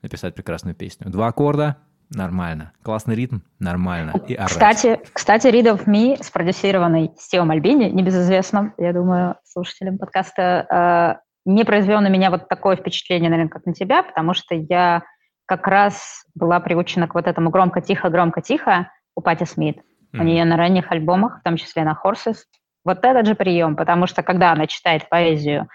написать 0.00 0.36
прекрасную 0.36 0.76
песню. 0.76 1.10
Два 1.10 1.26
аккорда— 1.26 1.78
нормально. 2.10 2.72
Классный 2.84 3.16
ритм— 3.16 3.38
нормально. 3.58 4.12
И 4.28 4.36
кстати, 4.36 5.00
кстати, 5.12 5.48
Read 5.48 5.74
of 5.74 5.86
Me, 5.86 6.22
спродюсированный 6.22 7.10
Стивом 7.18 7.50
Альбини, 7.50 7.86
небезызвестным, 7.86 8.74
я 8.78 8.92
думаю, 8.92 9.38
слушателям 9.42 9.98
подкаста, 9.98 11.18
э, 11.18 11.24
не 11.44 11.64
произвел 11.64 12.00
на 12.00 12.08
меня 12.08 12.30
вот 12.30 12.48
такое 12.48 12.76
впечатление, 12.76 13.30
наверное, 13.30 13.50
как 13.50 13.66
на 13.66 13.74
тебя, 13.74 14.02
потому 14.02 14.34
что 14.34 14.54
я 14.54 15.02
как 15.46 15.66
раз 15.66 16.24
была 16.34 16.60
приучена 16.60 17.06
к 17.06 17.14
вот 17.14 17.26
этому 17.26 17.50
громко-тихо, 17.50 18.08
громко-тихо 18.08 18.90
у 19.14 19.20
Патти 19.20 19.44
Смит. 19.44 19.78
Mm-hmm. 19.78 20.20
У 20.20 20.22
нее 20.22 20.44
на 20.44 20.56
ранних 20.56 20.90
альбомах, 20.90 21.40
в 21.40 21.42
том 21.42 21.56
числе 21.56 21.84
на 21.84 21.98
Horses, 22.02 22.36
вот 22.84 23.04
этот 23.04 23.26
же 23.26 23.34
прием, 23.34 23.76
потому 23.76 24.06
что 24.06 24.22
когда 24.22 24.52
она 24.52 24.66
читает 24.66 25.08
поэзию, 25.08 25.68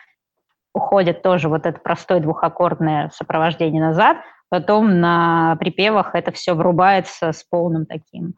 уходит 0.74 1.22
тоже 1.22 1.50
вот 1.50 1.66
это 1.66 1.80
простое 1.80 2.20
двухаккордное 2.20 3.10
сопровождение 3.14 3.82
назад, 3.82 4.18
потом 4.50 5.00
на 5.00 5.56
припевах 5.60 6.14
это 6.14 6.32
все 6.32 6.54
врубается 6.54 7.32
с 7.32 7.44
полным 7.44 7.86
таким 7.86 8.36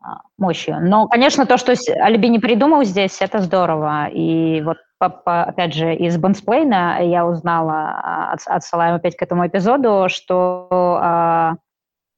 а, 0.00 0.20
мощью. 0.38 0.78
Но, 0.80 1.06
конечно, 1.08 1.46
то, 1.46 1.56
что 1.56 1.74
Альбини 2.00 2.38
придумал 2.38 2.84
здесь, 2.84 3.20
это 3.20 3.40
здорово. 3.40 4.08
И 4.08 4.62
вот, 4.62 4.78
по, 5.08 5.10
по, 5.10 5.42
опять 5.44 5.74
же, 5.74 5.94
из 5.94 6.16
Bandsplain 6.16 6.90
а 6.90 6.98
я 7.02 7.26
узнала, 7.26 8.00
а, 8.02 8.36
отсылаем 8.46 8.94
опять 8.94 9.16
к 9.16 9.22
этому 9.22 9.46
эпизоду, 9.46 10.06
что 10.08 10.68
а, 11.00 11.54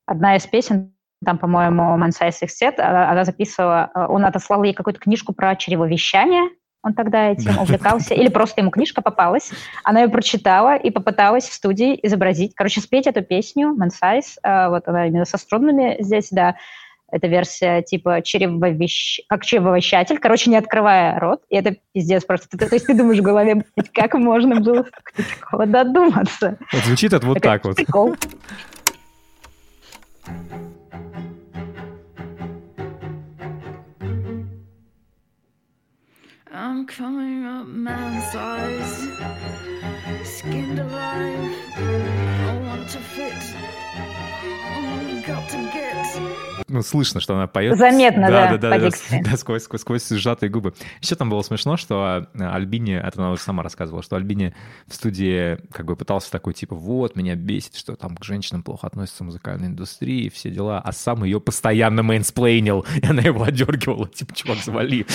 одна 0.07 0.37
из 0.37 0.47
песен 0.47 0.93
там, 1.25 1.39
по-моему, 1.39 1.97
Мансайс 1.97 2.39
Сет, 2.39 2.79
она 2.79 3.25
записывала, 3.25 3.91
он 3.95 4.25
отослал 4.25 4.63
ей 4.63 4.75
какую-то 4.75 5.01
книжку 5.01 5.33
про 5.33 5.57
чревовещание, 5.57 6.51
он 6.83 6.93
тогда 6.95 7.31
этим 7.31 7.59
увлекался, 7.59 8.15
или 8.15 8.29
просто 8.29 8.61
ему 8.61 8.71
книжка 8.71 9.03
попалась, 9.03 9.51
она 9.83 10.03
ее 10.03 10.09
прочитала 10.09 10.77
и 10.77 10.91
попыталась 10.91 11.49
в 11.49 11.55
студии 11.55 11.99
изобразить, 12.03 12.55
короче, 12.55 12.81
спеть 12.81 13.07
эту 13.07 13.23
песню 13.23 13.75
Мансайс, 13.75 14.39
вот 14.45 14.87
она 14.87 15.07
именно 15.09 15.25
со 15.25 15.39
струнными 15.39 15.97
здесь, 16.01 16.29
да, 16.31 16.57
это 17.11 17.27
версия 17.27 17.83
типа 17.83 18.23
чревовещ... 18.23 19.21
как 19.29 19.45
чревовещатель, 19.45 20.19
короче, 20.19 20.51
не 20.51 20.57
открывая 20.57 21.19
рот, 21.19 21.43
и 21.49 21.57
это 21.57 21.77
пиздец 21.93 22.25
просто. 22.25 22.57
То 22.57 22.67
есть 22.73 22.87
ты 22.87 22.95
думаешь 22.95 23.21
в 23.21 23.23
голове, 23.23 23.65
как 23.93 24.15
можно 24.15 24.61
было 24.61 24.87
такого 25.41 25.67
додуматься? 25.67 26.59
Вот 26.73 26.85
звучит 26.85 27.13
это 27.13 27.27
вот 27.27 27.41
так 27.41 27.65
вот. 27.65 27.77
Прикол. 27.77 28.17
I'm 36.59 36.87
coming 36.87 37.45
up 37.45 37.67
man 37.67 38.23
size, 38.33 39.09
skinned 40.25 40.79
alive, 40.79 41.55
I 41.77 42.59
want 42.65 42.89
to 42.91 42.99
fit. 42.99 43.57
Ну, 46.69 46.83
слышно, 46.83 47.21
что 47.21 47.35
она 47.35 47.47
поет. 47.47 47.79
Заметно, 47.79 48.27
да, 48.29 48.51
да, 48.51 48.59
да, 48.59 48.79
да, 48.79 48.91
да, 48.91 49.31
да 49.31 49.37
сквозь, 49.37 49.63
сквозь, 49.63 49.81
сквозь 49.81 50.09
сжатые 50.09 50.51
губы. 50.51 50.75
Еще 51.01 51.15
там 51.15 51.31
было 51.31 51.43
смешно, 51.43 51.77
что 51.77 52.27
э, 52.35 52.45
Альбини, 52.45 52.95
это 52.95 53.21
она 53.21 53.31
уже 53.31 53.41
сама 53.41 53.63
рассказывала, 53.63 54.03
что 54.03 54.17
Альбини 54.17 54.53
в 54.89 54.95
студии 54.95 55.59
как 55.73 55.87
бы 55.87 55.95
пытался 55.95 56.31
такой, 56.33 56.55
типа, 56.55 56.75
вот, 56.75 57.15
меня 57.15 57.37
бесит, 57.37 57.77
что 57.77 57.95
там 57.95 58.17
к 58.17 58.25
женщинам 58.25 58.65
плохо 58.65 58.89
относятся 58.89 59.23
в 59.23 59.27
музыкальной 59.27 59.69
индустрии, 59.69 60.29
все 60.29 60.51
дела, 60.51 60.81
а 60.81 60.91
сам 60.91 61.23
ее 61.23 61.41
постоянно 61.41 62.03
mansplain 62.03 62.64
ил, 62.64 62.85
и 63.01 63.07
она 63.07 63.23
его 63.23 63.45
одергивала, 63.45 64.09
типа, 64.09 64.35
чувак, 64.35 64.59
завали. 64.59 65.07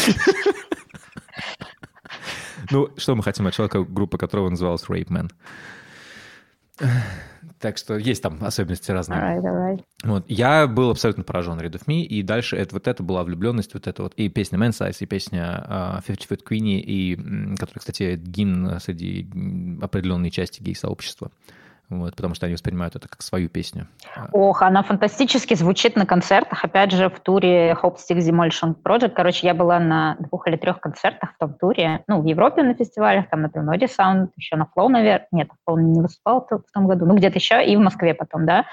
Ну, 2.70 2.90
что 2.96 3.16
мы 3.16 3.24
хотим 3.24 3.48
от 3.48 3.54
человека, 3.54 3.84
группа 3.84 4.18
которого 4.18 4.50
называлась 4.50 4.86
Rape 4.88 5.10
Man? 5.10 5.32
Так 7.62 7.78
что 7.78 7.96
есть 7.96 8.24
там 8.24 8.40
особенности 8.42 8.92
разные. 8.92 9.20
All 9.20 9.42
right. 9.42 9.84
Вот. 10.04 10.26
Я 10.28 10.68
был 10.68 10.90
абсолютно 10.90 11.24
поражен 11.24 11.60
Rid 11.60 11.74
of 11.74 11.86
Me, 11.86 12.02
и 12.02 12.24
дальше 12.24 12.58
это, 12.58 12.76
вот 12.76 12.88
это 12.88 13.04
была 13.04 13.24
влюбленность, 13.24 13.74
вот 13.74 13.88
это 13.88 14.04
вот, 14.04 14.14
и 14.16 14.30
песня 14.30 14.58
Man 14.58 14.72
Size, 14.72 14.98
и 15.00 15.06
песня 15.06 15.66
uh, 15.70 16.04
Fifty 16.06 16.28
Foot 16.28 16.42
Queenie, 16.44 16.80
и, 16.80 17.16
которая, 17.56 17.80
кстати, 17.80 18.20
гимн 18.22 18.80
среди 18.80 19.30
определенной 19.82 20.32
части 20.32 20.62
гей-сообщества. 20.62 21.28
Uh, 21.28 21.61
вот, 21.92 22.16
потому 22.16 22.36
что 22.36 22.46
они 22.46 22.56
воспринимают 22.56 22.96
это 22.96 23.08
как 23.08 23.22
свою 23.22 23.50
песню. 23.50 23.88
Ох, 24.32 24.62
она 24.62 24.82
фантастически 24.82 25.54
звучит 25.56 25.96
на 25.96 26.06
концертах, 26.06 26.64
опять 26.64 26.92
же, 26.92 27.10
в 27.10 27.20
туре 27.20 27.74
Hope 27.82 27.98
Stick 27.98 28.18
Demolition 28.18 28.76
Project. 28.82 29.10
Короче, 29.10 29.46
я 29.46 29.54
была 29.54 29.80
на 29.80 30.16
двух 30.20 30.48
или 30.48 30.56
трех 30.56 30.80
концертах 30.80 31.34
в 31.34 31.38
том 31.38 31.54
туре, 31.54 32.04
ну, 32.08 32.22
в 32.22 32.26
Европе 32.26 32.64
на 32.64 32.74
фестивалях, 32.74 33.30
там, 33.30 33.42
например, 33.42 33.68
Ноди 33.68 33.86
Sound, 33.86 34.30
еще 34.38 34.56
на 34.56 34.68
Flow, 34.76 34.88
наверное, 34.88 35.28
нет, 35.32 35.50
Flow 35.68 35.80
не 35.80 36.02
выступал 36.02 36.48
в 36.50 36.74
том 36.74 36.88
году, 36.88 37.06
ну, 37.06 37.16
где-то 37.16 37.38
еще, 37.38 37.66
и 37.66 37.76
в 37.76 37.80
Москве 37.80 38.14
потом, 38.14 38.46
да. 38.46 38.66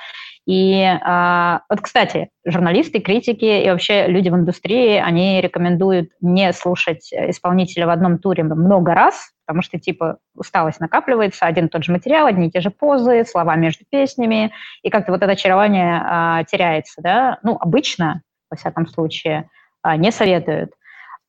И 0.49 0.83
а, 0.83 1.61
вот, 1.69 1.83
кстати, 1.83 2.31
журналисты, 2.47 3.01
критики 3.01 3.45
и 3.45 3.69
вообще 3.69 4.07
люди 4.07 4.31
в 4.31 4.35
индустрии, 4.35 4.97
они 4.97 5.43
рекомендуют 5.43 6.13
не 6.23 6.55
слушать 6.55 7.13
исполнителя 7.13 7.87
в 7.87 7.91
одном 7.91 8.19
туре 8.19 8.45
много 8.45 8.95
раз, 8.95 9.31
потому 9.47 9.61
что, 9.61 9.79
типа, 9.79 10.17
усталость 10.35 10.81
накапливается, 10.81 11.45
один 11.45 11.67
и 11.67 11.69
тот 11.69 11.85
же 11.85 11.93
материал, 11.93 12.27
одни 12.27 12.49
и 12.49 12.51
те 12.51 12.63
же 12.63 12.71
позы, 12.71 13.27
слова 13.27 13.57
между 13.57 13.85
песнями, 13.91 14.51
и 14.83 14.89
как-то 14.89 15.13
вот 15.13 15.21
это 15.23 15.33
очарование 15.33 16.01
а, 16.03 16.45
теряется, 16.45 17.03
да. 17.03 17.39
Ну, 17.43 17.59
обычно, 17.61 18.23
во 18.51 18.57
всяком 18.57 18.87
случае, 18.87 19.51
а, 19.83 19.99
не 19.99 20.11
советуют. 20.11 20.71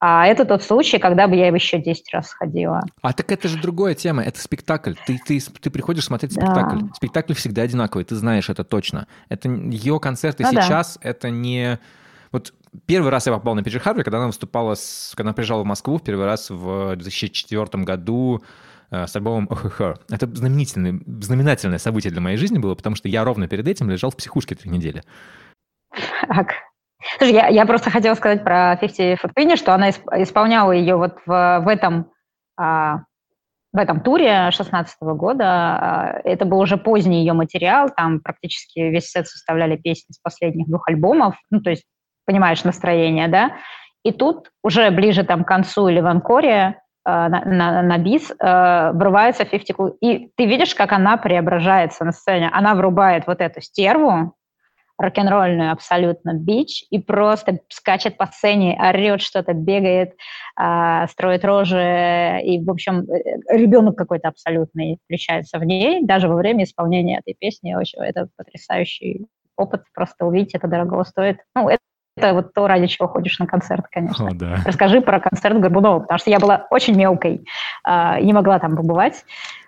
А 0.01 0.25
это 0.27 0.45
тот 0.45 0.63
случай, 0.63 0.97
когда 0.97 1.27
бы 1.27 1.35
я 1.35 1.47
еще 1.47 1.77
10 1.77 2.13
раз 2.13 2.29
сходила. 2.29 2.81
А 3.01 3.11
так 3.11 3.31
это 3.31 3.49
же 3.49 3.61
другая 3.61 3.95
тема, 3.95 4.23
это 4.23 4.39
спектакль. 4.39 4.93
Ты, 5.05 5.19
ты, 5.25 5.39
ты 5.39 5.69
приходишь 5.69 6.05
смотреть 6.05 6.31
спектакль. 6.31 6.79
Да. 6.79 6.93
Спектакль 6.93 7.33
всегда 7.33 7.63
одинаковый, 7.63 8.05
ты 8.05 8.15
знаешь 8.15 8.49
это 8.49 8.63
точно. 8.63 9.07
Это 9.27 9.49
ее 9.49 9.99
концерты 9.99 10.43
ну, 10.43 10.51
сейчас, 10.51 10.97
да. 11.01 11.09
это 11.09 11.29
не... 11.29 11.79
Вот 12.31 12.53
первый 12.85 13.09
раз 13.09 13.27
я 13.27 13.33
попал 13.33 13.55
на 13.55 13.63
Пиджи 13.63 13.79
Харви, 13.79 14.03
когда 14.03 14.19
она 14.19 14.27
выступала, 14.27 14.75
с... 14.75 15.11
когда 15.15 15.29
она 15.29 15.33
приезжала 15.33 15.63
в 15.63 15.65
Москву 15.65 15.97
в 15.97 16.03
первый 16.03 16.25
раз 16.25 16.49
в 16.49 16.95
2004 16.95 17.83
году 17.83 18.41
э, 18.91 19.05
с 19.05 19.13
альбомом 19.17 19.49
ОХХ. 19.51 19.81
Это 20.09 20.27
знаменательное, 20.33 21.01
знаменательное 21.21 21.79
событие 21.79 22.11
для 22.11 22.21
моей 22.21 22.37
жизни 22.37 22.57
было, 22.57 22.75
потому 22.75 22.95
что 22.95 23.09
я 23.09 23.25
ровно 23.25 23.49
перед 23.49 23.67
этим 23.67 23.89
лежал 23.89 24.11
в 24.11 24.15
психушке 24.15 24.55
три 24.55 24.69
недели. 24.69 25.03
Так. 26.27 26.68
Слушай, 27.17 27.33
я, 27.33 27.47
я 27.47 27.65
просто 27.65 27.89
хотела 27.89 28.15
сказать 28.15 28.43
про 28.43 28.77
50 28.77 29.19
Foot 29.19 29.55
что 29.55 29.73
она 29.73 29.89
исполняла 29.89 30.71
ее 30.71 30.95
вот 30.95 31.17
в, 31.25 31.61
в 31.63 31.67
этом 31.67 32.11
а, 32.57 33.03
в 33.71 33.77
этом 33.77 34.01
туре 34.01 34.49
16 34.51 34.97
года. 35.01 35.45
А, 35.45 36.21
это 36.23 36.45
был 36.45 36.59
уже 36.59 36.77
поздний 36.77 37.19
ее 37.19 37.33
материал, 37.33 37.89
там 37.95 38.19
практически 38.19 38.79
весь 38.79 39.09
сет 39.09 39.27
составляли 39.27 39.77
песни 39.77 40.11
с 40.11 40.19
последних 40.19 40.67
двух 40.67 40.87
альбомов, 40.87 41.35
ну, 41.49 41.61
то 41.61 41.69
есть, 41.69 41.85
понимаешь, 42.25 42.63
настроение, 42.63 43.27
да? 43.27 43.51
И 44.03 44.11
тут 44.11 44.51
уже 44.63 44.89
ближе 44.91 45.23
там 45.23 45.43
к 45.43 45.47
концу 45.47 45.89
или 45.89 45.99
в 45.99 46.07
анкоре 46.07 46.81
а, 47.05 47.29
на, 47.29 47.45
на, 47.45 47.81
на 47.81 47.97
бис 47.97 48.31
э, 48.31 48.91
врывается 48.93 49.45
50 49.45 49.77
И 50.01 50.31
ты 50.35 50.45
видишь, 50.45 50.73
как 50.73 50.91
она 50.91 51.17
преображается 51.17 52.05
на 52.05 52.11
сцене. 52.11 52.49
Она 52.53 52.75
врубает 52.75 53.27
вот 53.27 53.41
эту 53.41 53.61
стерву, 53.61 54.35
рок-н-ролльную 54.99 55.71
абсолютно 55.71 56.33
бич 56.33 56.83
и 56.89 56.99
просто 56.99 57.59
скачет 57.69 58.17
по 58.17 58.27
сцене, 58.27 58.77
орет 58.79 59.21
что-то, 59.21 59.53
бегает, 59.53 60.13
э, 60.59 61.07
строит 61.09 61.45
рожи, 61.45 62.39
и, 62.43 62.63
в 62.63 62.69
общем, 62.69 63.09
э, 63.09 63.57
ребенок 63.57 63.97
какой-то 63.97 64.27
абсолютный 64.27 64.99
включается 65.05 65.57
в 65.57 65.63
ней, 65.63 66.03
даже 66.05 66.27
во 66.27 66.35
время 66.35 66.65
исполнения 66.65 67.19
этой 67.19 67.35
песни. 67.39 67.73
Очень, 67.73 68.03
это 68.03 68.27
потрясающий 68.35 69.25
опыт, 69.55 69.83
просто 69.93 70.25
увидеть 70.25 70.53
это 70.53 70.67
дорого 70.67 71.03
стоит. 71.03 71.39
Ну, 71.55 71.69
это 71.69 71.79
это 72.19 72.33
вот 72.33 72.53
то, 72.53 72.67
ради 72.67 72.87
чего 72.87 73.07
ходишь 73.07 73.39
на 73.39 73.47
концерт, 73.47 73.85
конечно. 73.89 74.27
О, 74.27 74.33
да. 74.33 74.57
Расскажи 74.65 74.99
про 74.99 75.21
концерт 75.21 75.57
Горбунова, 75.59 75.99
потому 76.01 76.19
что 76.19 76.29
я 76.29 76.39
была 76.39 76.67
очень 76.69 76.95
мелкой 76.95 77.45
э, 77.87 78.21
не 78.21 78.33
могла 78.33 78.59
там 78.59 78.75
побывать. 78.75 79.23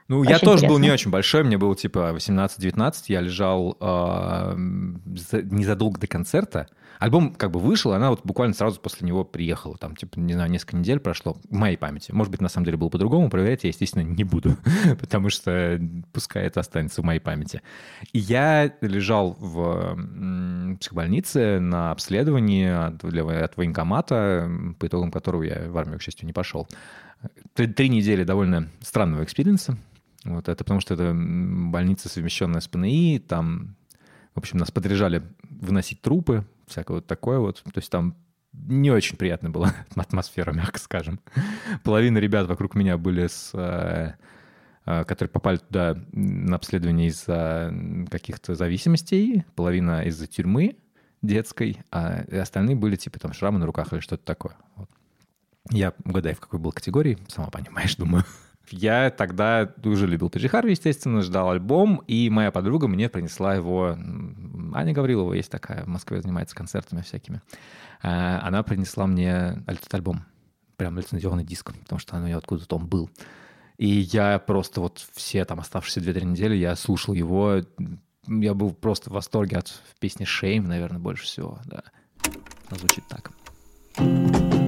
Ну, 0.08 0.20
очень 0.20 0.32
я 0.32 0.40
тоже 0.40 0.52
интересно. 0.52 0.68
был 0.70 0.80
не 0.80 0.92
очень 0.92 1.12
большой, 1.12 1.44
мне 1.44 1.58
было 1.58 1.76
типа 1.76 2.14
18-19, 2.16 2.94
я 3.08 3.22
лежал 3.22 3.78
э, 3.80 4.54
незадолго 4.56 6.00
до 6.00 6.08
концерта. 6.08 6.68
Альбом 7.02 7.34
как 7.34 7.50
бы 7.50 7.60
вышел, 7.60 7.94
она 7.94 8.12
вот 8.12 8.22
буквально 8.24 8.54
сразу 8.54 8.80
после 8.80 9.08
него 9.08 9.24
приехала. 9.24 9.76
Там, 9.76 9.96
типа, 9.96 10.20
не 10.20 10.34
знаю, 10.34 10.52
несколько 10.52 10.78
недель 10.78 11.00
прошло, 11.00 11.36
в 11.50 11.52
моей 11.52 11.76
памяти. 11.76 12.12
Может 12.12 12.30
быть, 12.30 12.42
на 12.42 12.48
самом 12.48 12.66
деле 12.66 12.78
было 12.78 12.90
по-другому, 12.90 13.32
проверять 13.32 13.64
я, 13.64 13.70
естественно, 13.70 14.04
не 14.04 14.24
буду, 14.24 14.56
потому 15.00 15.32
что 15.32 15.82
пускай 16.14 16.44
это 16.46 16.60
останется 16.60 17.02
в 17.02 17.06
моей 17.06 17.20
памяти. 17.20 17.64
И 18.14 18.20
я 18.20 18.72
лежал 18.82 19.36
в 19.40 20.78
психбольнице 20.80 21.60
на 21.60 21.90
обследовании 21.90 22.70
от, 22.70 23.04
от 23.04 23.58
военкомата, 23.58 24.48
по 24.78 24.86
итогам 24.86 25.10
которого 25.10 25.42
я 25.42 25.72
в 25.72 25.78
армию, 25.80 25.98
к 25.98 26.04
счастью, 26.04 26.28
не 26.28 26.34
пошел. 26.34 26.68
Три, 27.54 27.68
три 27.68 27.90
недели 27.90 28.24
довольно 28.24 28.70
странного 28.82 29.24
experience 29.24 29.69
а, 29.69 29.78
вот 30.24 30.50
это 30.50 30.64
потому 30.64 30.80
что 30.80 30.94
это 30.94 31.14
больница, 31.14 32.10
совмещенная 32.10 32.62
с 32.62 32.68
ПНИ, 32.68 33.24
там, 33.28 33.76
в 34.36 34.40
общем, 34.40 34.58
нас 34.58 34.72
подряжали 34.72 35.24
выносить 35.44 36.02
трупы, 36.02 36.46
всякое 36.68 36.96
вот 36.96 37.08
такое 37.08 37.40
вот. 37.40 37.62
То 37.64 37.78
есть 37.78 37.90
там 37.90 38.16
не 38.54 38.92
очень 38.92 39.18
приятная 39.18 39.52
была 39.52 39.74
атмосфера, 39.96 40.52
мягко 40.52 40.80
скажем. 40.80 41.20
Половина 41.84 42.18
ребят 42.18 42.48
вокруг 42.48 42.76
меня 42.76 42.98
были 42.98 43.28
с 43.28 43.52
э, 43.54 44.14
э, 44.86 45.04
которые 45.06 45.32
попали 45.32 45.58
туда 45.58 45.98
на 46.12 46.56
обследование 46.56 47.08
из-за 47.08 47.74
каких-то 48.10 48.56
зависимостей, 48.56 49.46
половина 49.56 50.04
из-за 50.04 50.28
тюрьмы 50.28 50.78
детской, 51.22 51.80
а 51.92 52.24
остальные 52.32 52.76
были 52.76 52.96
типа 52.96 53.20
там 53.20 53.34
шрамы 53.34 53.60
на 53.60 53.66
руках 53.66 53.94
или 53.94 54.00
что-то 54.00 54.24
такое. 54.26 54.56
Вот. 54.76 54.90
Я 55.70 55.94
угадаю, 56.06 56.36
в 56.36 56.40
какой 56.40 56.60
был 56.60 56.72
категории, 56.72 57.18
сама 57.28 57.50
понимаешь, 57.50 57.96
думаю. 57.96 58.26
Я 58.70 59.10
тогда 59.10 59.74
уже 59.84 60.08
любил 60.08 60.30
Пиджи 60.30 60.48
Харви, 60.48 60.72
естественно, 60.72 61.22
ждал 61.22 61.50
альбом, 61.50 62.04
и 62.08 62.30
моя 62.30 62.52
подруга 62.52 62.88
мне 62.88 63.10
принесла 63.10 63.56
его... 63.56 63.98
Аня 64.74 64.94
Гаврилова 64.94 65.34
есть 65.34 65.52
такая, 65.52 65.84
в 65.84 65.88
Москве 65.88 66.22
занимается 66.22 66.56
концертами 66.56 67.02
всякими. 67.02 67.42
А, 68.02 68.40
она 68.42 68.64
принесла 68.64 69.08
мне 69.08 69.62
этот 69.68 69.94
альбом, 69.94 70.26
прям 70.78 70.98
лицензионный 70.98 71.44
диск, 71.44 71.74
потому 71.74 72.00
что 72.00 72.16
у 72.16 72.20
нее 72.20 72.38
откуда-то 72.38 72.78
он 72.78 72.88
был. 72.88 73.10
И 73.78 73.88
я 73.88 74.40
просто 74.40 74.80
вот 74.80 75.06
все 75.14 75.44
там 75.44 75.60
оставшиеся 75.60 76.00
2-3 76.00 76.26
недели 76.26 76.56
я 76.56 76.76
слушал 76.76 77.14
его. 77.14 77.62
Я 78.28 78.54
был 78.54 78.74
просто 78.74 79.10
в 79.10 79.14
восторге 79.14 79.58
от 79.58 79.82
песни 80.00 80.26
«Shame», 80.26 80.62
наверное, 80.62 81.00
больше 81.00 81.26
всего. 81.26 81.60
Да. 81.66 81.84
Она 82.70 82.80
звучит 82.80 83.04
так. 83.08 83.32
I 83.98 84.61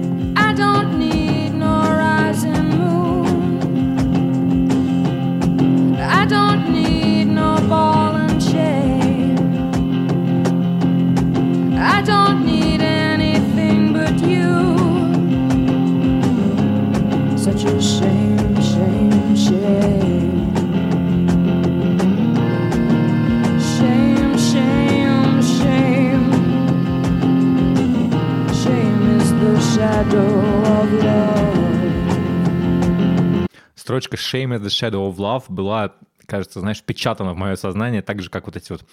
Строчка 33.84 34.16
Shame 34.16 34.52
is 34.52 34.62
the 34.62 34.70
shadow 34.70 35.06
of 35.06 35.18
love 35.18 35.48
была, 35.50 35.92
кажется, 36.26 36.60
знаешь, 36.60 36.78
впечатана 36.78 37.34
в 37.34 37.36
мое 37.36 37.56
сознание, 37.56 38.02
так 38.02 38.22
же, 38.22 38.30
как 38.30 38.46
вот 38.46 38.56
эти 38.56 38.72
вот 38.72 38.84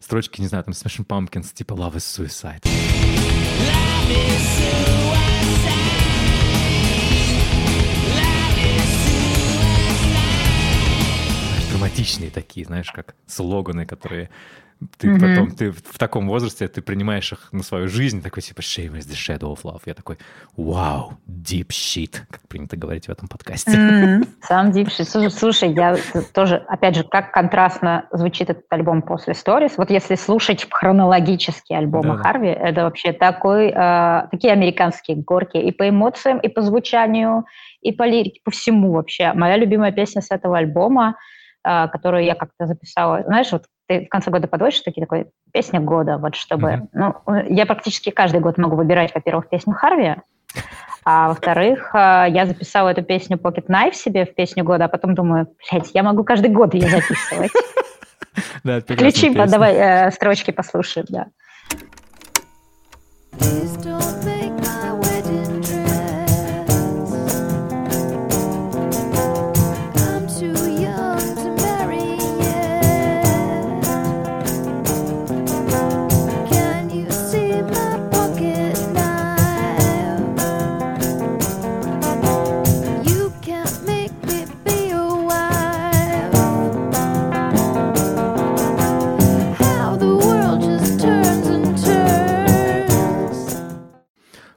строчки, 0.00 0.40
не 0.40 0.46
знаю, 0.46 0.64
там 0.64 0.72
Smashing 0.72 1.06
Pumpkins, 1.06 1.52
типа 1.54 1.74
Love 1.74 1.94
is 1.94 2.26
Suicide. 2.26 2.62
Love 2.62 4.10
is 4.10 4.60
suicide. 4.60 4.96
драматичные 11.76 12.30
такие, 12.30 12.64
знаешь, 12.66 12.90
как 12.90 13.14
слоганы, 13.26 13.86
которые 13.86 14.30
ты 14.98 15.08
mm-hmm. 15.08 15.20
потом, 15.20 15.50
ты 15.52 15.70
в 15.70 15.98
таком 15.98 16.28
возрасте, 16.28 16.68
ты 16.68 16.82
принимаешь 16.82 17.32
их 17.32 17.48
на 17.52 17.62
свою 17.62 17.88
жизнь, 17.88 18.22
такой 18.22 18.42
типа 18.42 18.60
«Shame 18.60 18.98
is 18.98 19.08
the 19.08 19.14
shadow 19.14 19.54
of 19.54 19.62
love». 19.62 19.80
Я 19.86 19.94
такой 19.94 20.18
«Вау, 20.56 21.14
deep 21.26 21.68
shit», 21.68 22.20
как 22.30 22.46
принято 22.48 22.76
говорить 22.76 23.06
в 23.06 23.08
этом 23.08 23.26
подкасте. 23.26 23.70
Mm-hmm. 23.70 24.28
Сам 24.42 24.70
deep 24.70 24.88
shit. 24.88 25.04
Слушай, 25.04 25.30
слушай, 25.30 25.72
я 25.72 25.96
тоже, 26.34 26.56
опять 26.68 26.94
же, 26.96 27.04
как 27.04 27.32
контрастно 27.32 28.06
звучит 28.12 28.50
этот 28.50 28.64
альбом 28.70 29.00
после 29.00 29.32
Stories. 29.32 29.72
Вот 29.78 29.90
если 29.90 30.14
слушать 30.14 30.66
хронологически 30.70 31.72
альбомы 31.72 32.18
да. 32.18 32.22
Харви, 32.22 32.48
это 32.48 32.82
вообще 32.82 33.12
такой, 33.12 33.68
э, 33.68 34.28
такие 34.30 34.52
американские 34.52 35.16
горки 35.16 35.56
и 35.56 35.72
по 35.72 35.88
эмоциям, 35.88 36.38
и 36.38 36.48
по 36.48 36.60
звучанию, 36.60 37.46
и 37.80 37.92
по 37.92 38.02
лирике, 38.02 38.40
по 38.44 38.50
всему 38.50 38.92
вообще. 38.92 39.32
Моя 39.32 39.56
любимая 39.56 39.92
песня 39.92 40.20
с 40.20 40.30
этого 40.30 40.58
альбома– 40.58 41.16
а, 41.68 41.88
которую 41.88 42.22
я 42.24 42.36
как-то 42.36 42.66
записала. 42.66 43.24
Знаешь, 43.26 43.50
вот 43.50 43.64
ты 43.86 44.06
в 44.06 44.08
конце 44.08 44.30
года 44.30 44.48
подводишь 44.48 44.80
такие 44.80 45.04
такой 45.04 45.26
песня 45.52 45.80
года, 45.80 46.18
вот 46.18 46.34
чтобы... 46.34 46.68
Mm-hmm. 46.68 46.88
Ну, 46.92 47.44
я 47.48 47.66
практически 47.66 48.10
каждый 48.10 48.40
год 48.40 48.58
могу 48.58 48.76
выбирать, 48.76 49.14
во-первых, 49.14 49.48
песню 49.48 49.74
Харви, 49.74 50.16
а 51.04 51.28
во-вторых, 51.28 51.90
а, 51.92 52.26
я 52.26 52.46
записала 52.46 52.88
эту 52.88 53.02
песню 53.02 53.36
Pocket 53.36 53.66
Knife 53.68 53.92
себе 53.92 54.26
в 54.26 54.34
песню 54.34 54.64
года, 54.64 54.86
а 54.86 54.88
потом 54.88 55.14
думаю, 55.14 55.46
блядь, 55.70 55.92
я 55.94 56.02
могу 56.02 56.24
каждый 56.24 56.50
год 56.50 56.74
ее 56.74 56.88
записывать. 56.88 57.52
Да, 58.64 58.80
Включи, 58.80 59.30
давай 59.30 59.74
э, 59.74 60.10
строчки 60.10 60.50
послушаем, 60.50 61.06
да. 61.08 61.26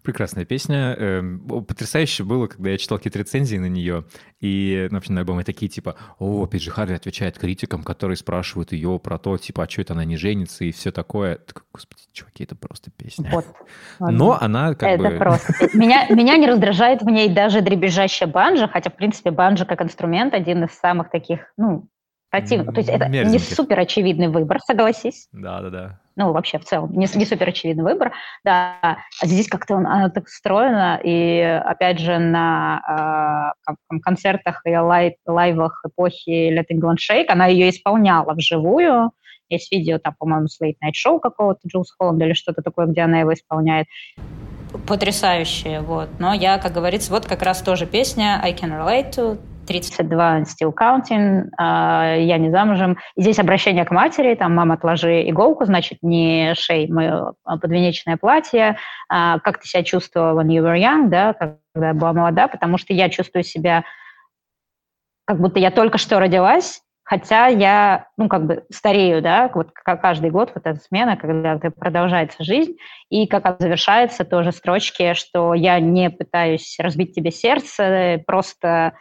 Прекрасная 0.09 0.43
песня. 0.43 0.95
Эм, 0.97 1.39
потрясающе 1.39 2.23
было, 2.23 2.47
когда 2.47 2.71
я 2.71 2.77
читал 2.79 2.97
какие-то 2.97 3.19
рецензии 3.19 3.57
на 3.57 3.67
нее, 3.67 4.05
и, 4.39 4.87
например, 4.89 5.15
на 5.15 5.19
альбоме 5.21 5.43
такие, 5.43 5.69
типа, 5.69 5.95
о, 6.17 6.47
Пиджи 6.47 6.71
Харви 6.71 6.95
отвечает 6.95 7.37
критикам, 7.37 7.83
которые 7.83 8.17
спрашивают 8.17 8.71
ее 8.71 8.97
про 8.97 9.19
то, 9.19 9.37
типа, 9.37 9.63
а 9.63 9.69
что 9.69 9.81
это 9.81 9.93
она 9.93 10.05
не 10.05 10.17
женится 10.17 10.65
и 10.65 10.71
все 10.71 10.91
такое. 10.91 11.35
Так, 11.35 11.63
господи, 11.71 12.01
чуваки, 12.11 12.43
это 12.43 12.55
просто 12.55 12.89
песня. 12.89 13.29
Вот. 13.31 13.45
Но 13.99 14.35
она 14.41 14.73
как 14.73 14.89
это 14.89 15.09
бы... 15.09 15.17
просто. 15.17 15.53
Меня, 15.73 16.07
меня 16.09 16.37
не 16.37 16.47
раздражает 16.47 17.03
в 17.03 17.05
ней 17.05 17.29
даже 17.29 17.61
дребезжащая 17.61 18.27
банжа, 18.27 18.67
хотя, 18.67 18.89
в 18.89 18.95
принципе, 18.95 19.29
банжа 19.29 19.65
как 19.65 19.81
инструмент 19.83 20.33
один 20.33 20.63
из 20.63 20.71
самых 20.71 21.11
таких, 21.11 21.53
ну, 21.55 21.87
противных. 22.31 22.73
То 22.73 22.79
есть 22.79 22.89
это 22.89 23.07
не 23.07 23.37
супер 23.37 23.79
очевидный 23.79 24.29
выбор, 24.29 24.59
согласись. 24.65 25.27
Да, 25.31 25.61
да, 25.61 25.69
да 25.69 25.99
ну, 26.19 26.33
вообще 26.33 26.59
в 26.59 26.65
целом, 26.65 26.91
не, 26.91 27.07
не 27.15 27.25
супер 27.25 27.47
очевидный 27.47 27.85
выбор, 27.85 28.11
да, 28.43 28.75
а 28.83 29.25
здесь 29.25 29.47
как-то 29.47 29.75
он, 29.75 29.87
она 29.87 30.09
так 30.09 30.27
встроена, 30.27 30.99
и 31.01 31.39
опять 31.39 31.97
же 31.97 32.19
на 32.19 33.55
э, 33.65 33.97
концертах 34.01 34.61
и 34.65 34.75
лай, 34.75 35.15
лайвах 35.25 35.81
эпохи 35.87 36.53
Let 36.53 36.65
England 36.73 36.97
Shake 36.97 37.27
она 37.29 37.47
ее 37.47 37.69
исполняла 37.69 38.33
вживую, 38.33 39.11
есть 39.47 39.71
видео 39.71 39.97
там, 39.97 40.13
по-моему, 40.19 40.47
с 40.47 40.61
Late 40.61 40.75
Night 40.83 40.91
Show 40.93 41.21
какого-то 41.21 41.61
Джулс 41.65 41.95
Холланда 41.97 42.25
или 42.25 42.33
что-то 42.33 42.61
такое, 42.61 42.87
где 42.87 43.01
она 43.01 43.21
его 43.21 43.33
исполняет. 43.33 43.87
Потрясающие, 44.87 45.79
вот. 45.79 46.09
Но 46.19 46.33
я, 46.33 46.57
как 46.57 46.73
говорится, 46.73 47.11
вот 47.11 47.25
как 47.25 47.41
раз 47.43 47.61
тоже 47.61 47.87
песня 47.87 48.41
I 48.43 48.51
Can 48.53 48.71
Relate 48.71 49.11
To, 49.15 49.39
32 49.69 50.41
still 50.41 50.73
counting, 50.73 51.43
а, 51.57 52.15
я 52.15 52.39
не 52.39 52.49
замужем. 52.49 52.97
И 53.15 53.21
здесь 53.21 53.37
обращение 53.37 53.85
к 53.85 53.91
матери, 53.91 54.33
там, 54.33 54.55
мама, 54.55 54.73
отложи 54.73 55.29
иголку, 55.29 55.65
значит, 55.65 55.99
не 56.01 56.55
шей 56.55 56.91
мое 56.91 57.33
подвенечное 57.43 58.17
платье, 58.17 58.77
а, 59.09 59.37
как 59.39 59.59
ты 59.59 59.67
себя 59.67 59.83
чувствовала 59.83 60.41
when 60.41 60.47
you 60.47 60.63
were 60.63 60.75
young, 60.75 61.09
да, 61.09 61.33
когда 61.33 61.89
я 61.89 61.93
была 61.93 62.13
молода, 62.13 62.47
потому 62.47 62.79
что 62.79 62.93
я 62.93 63.09
чувствую 63.09 63.43
себя, 63.43 63.83
как 65.25 65.39
будто 65.39 65.59
я 65.59 65.69
только 65.69 65.99
что 65.99 66.19
родилась, 66.19 66.81
хотя 67.03 67.45
я, 67.45 68.07
ну, 68.17 68.27
как 68.27 68.47
бы 68.47 68.63
старею, 68.71 69.21
да, 69.21 69.51
вот 69.53 69.69
каждый 69.71 70.31
год 70.31 70.51
вот 70.55 70.65
эта 70.65 70.79
смена, 70.79 71.15
когда 71.15 71.57
продолжается 71.57 72.43
жизнь, 72.43 72.73
и 73.09 73.27
как 73.27 73.57
завершается 73.59 74.25
тоже 74.25 74.51
строчки, 74.51 75.13
что 75.13 75.53
я 75.53 75.79
не 75.79 76.09
пытаюсь 76.09 76.75
разбить 76.79 77.13
тебе 77.13 77.29
сердце, 77.29 78.23
просто 78.25 78.93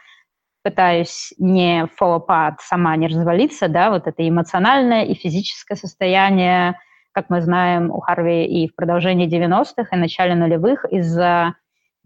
пытаюсь 0.69 1.33
не 1.37 1.87
fall 1.99 2.23
apart, 2.23 2.57
сама 2.61 2.95
не 2.95 3.07
развалиться, 3.07 3.67
да, 3.67 3.89
вот 3.89 4.07
это 4.07 4.27
эмоциональное 4.27 5.03
и 5.03 5.13
физическое 5.15 5.75
состояние, 5.75 6.77
как 7.11 7.29
мы 7.29 7.41
знаем 7.41 7.91
у 7.91 7.99
Харви 7.99 8.45
и 8.45 8.67
в 8.67 8.75
продолжении 8.75 9.27
90-х, 9.27 9.95
и 9.95 9.99
начале 9.99 10.35
нулевых, 10.35 10.85
из-за 10.91 11.55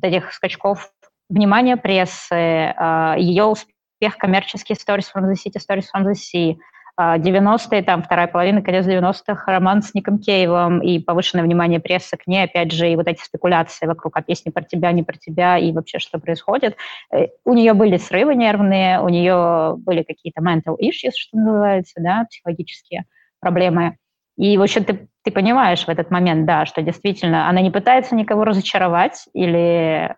этих 0.02 0.34
скачков 0.34 0.92
внимания 1.30 1.78
прессы, 1.78 2.74
а, 2.78 3.16
ее 3.18 3.44
успех 3.46 4.18
коммерческих 4.18 4.78
stories 4.78 5.08
from 5.14 5.30
the 5.30 5.34
city, 5.34 5.60
stories 5.60 5.88
from 5.94 6.06
the 6.06 6.14
sea– 6.14 6.58
90-е, 7.00 7.80
а, 7.80 7.84
там 7.84 8.04
вторая 8.04 8.28
половина, 8.28 8.62
конец 8.62 8.86
90-х, 8.86 9.52
роман 9.52 9.82
с 9.82 9.94
Ником 9.94 10.20
Кейвом 10.20 10.80
и 10.82 11.00
повышенное 11.00 11.44
внимание 11.44 11.80
прессы 11.80 12.18
к 12.18 12.28
ней, 12.28 12.44
опять 12.44 12.72
же, 12.72 12.92
и 12.92 12.96
вот 12.96 13.08
эти 13.08 13.24
спекуляции 13.24 13.88
вокруг, 13.88 14.16
а 14.16 14.22
песни 14.22 14.52
про 14.52 14.64
тебя, 14.64 14.92
не 14.92 15.02
про 15.02 15.18
тебя, 15.18 15.58
и 15.58 15.72
вообще, 15.72 15.98
что 15.98 16.20
происходит. 16.20 16.78
Э, 17.12 17.28
у 17.46 17.54
нее 17.54 17.74
были 17.74 17.98
срывы 17.98 18.36
нервные, 18.36 19.00
у 19.00 19.10
нее 19.10 19.76
были 19.78 20.04
какие-то 20.04 20.42
mental 20.42 20.78
issues, 20.80 21.14
что 21.16 21.38
называется, 21.38 21.96
да, 21.98 22.26
психологические 22.30 23.06
проблемы. 23.40 23.98
И, 24.38 24.58
в 24.58 24.62
общем, 24.62 24.84
ты, 24.84 25.08
ты 25.24 25.32
понимаешь 25.32 25.86
в 25.86 25.90
этот 25.90 26.12
момент, 26.12 26.46
да, 26.46 26.66
что 26.66 26.82
действительно 26.82 27.50
она 27.50 27.62
не 27.62 27.72
пытается 27.72 28.16
никого 28.16 28.44
разочаровать 28.46 29.26
или 29.34 30.16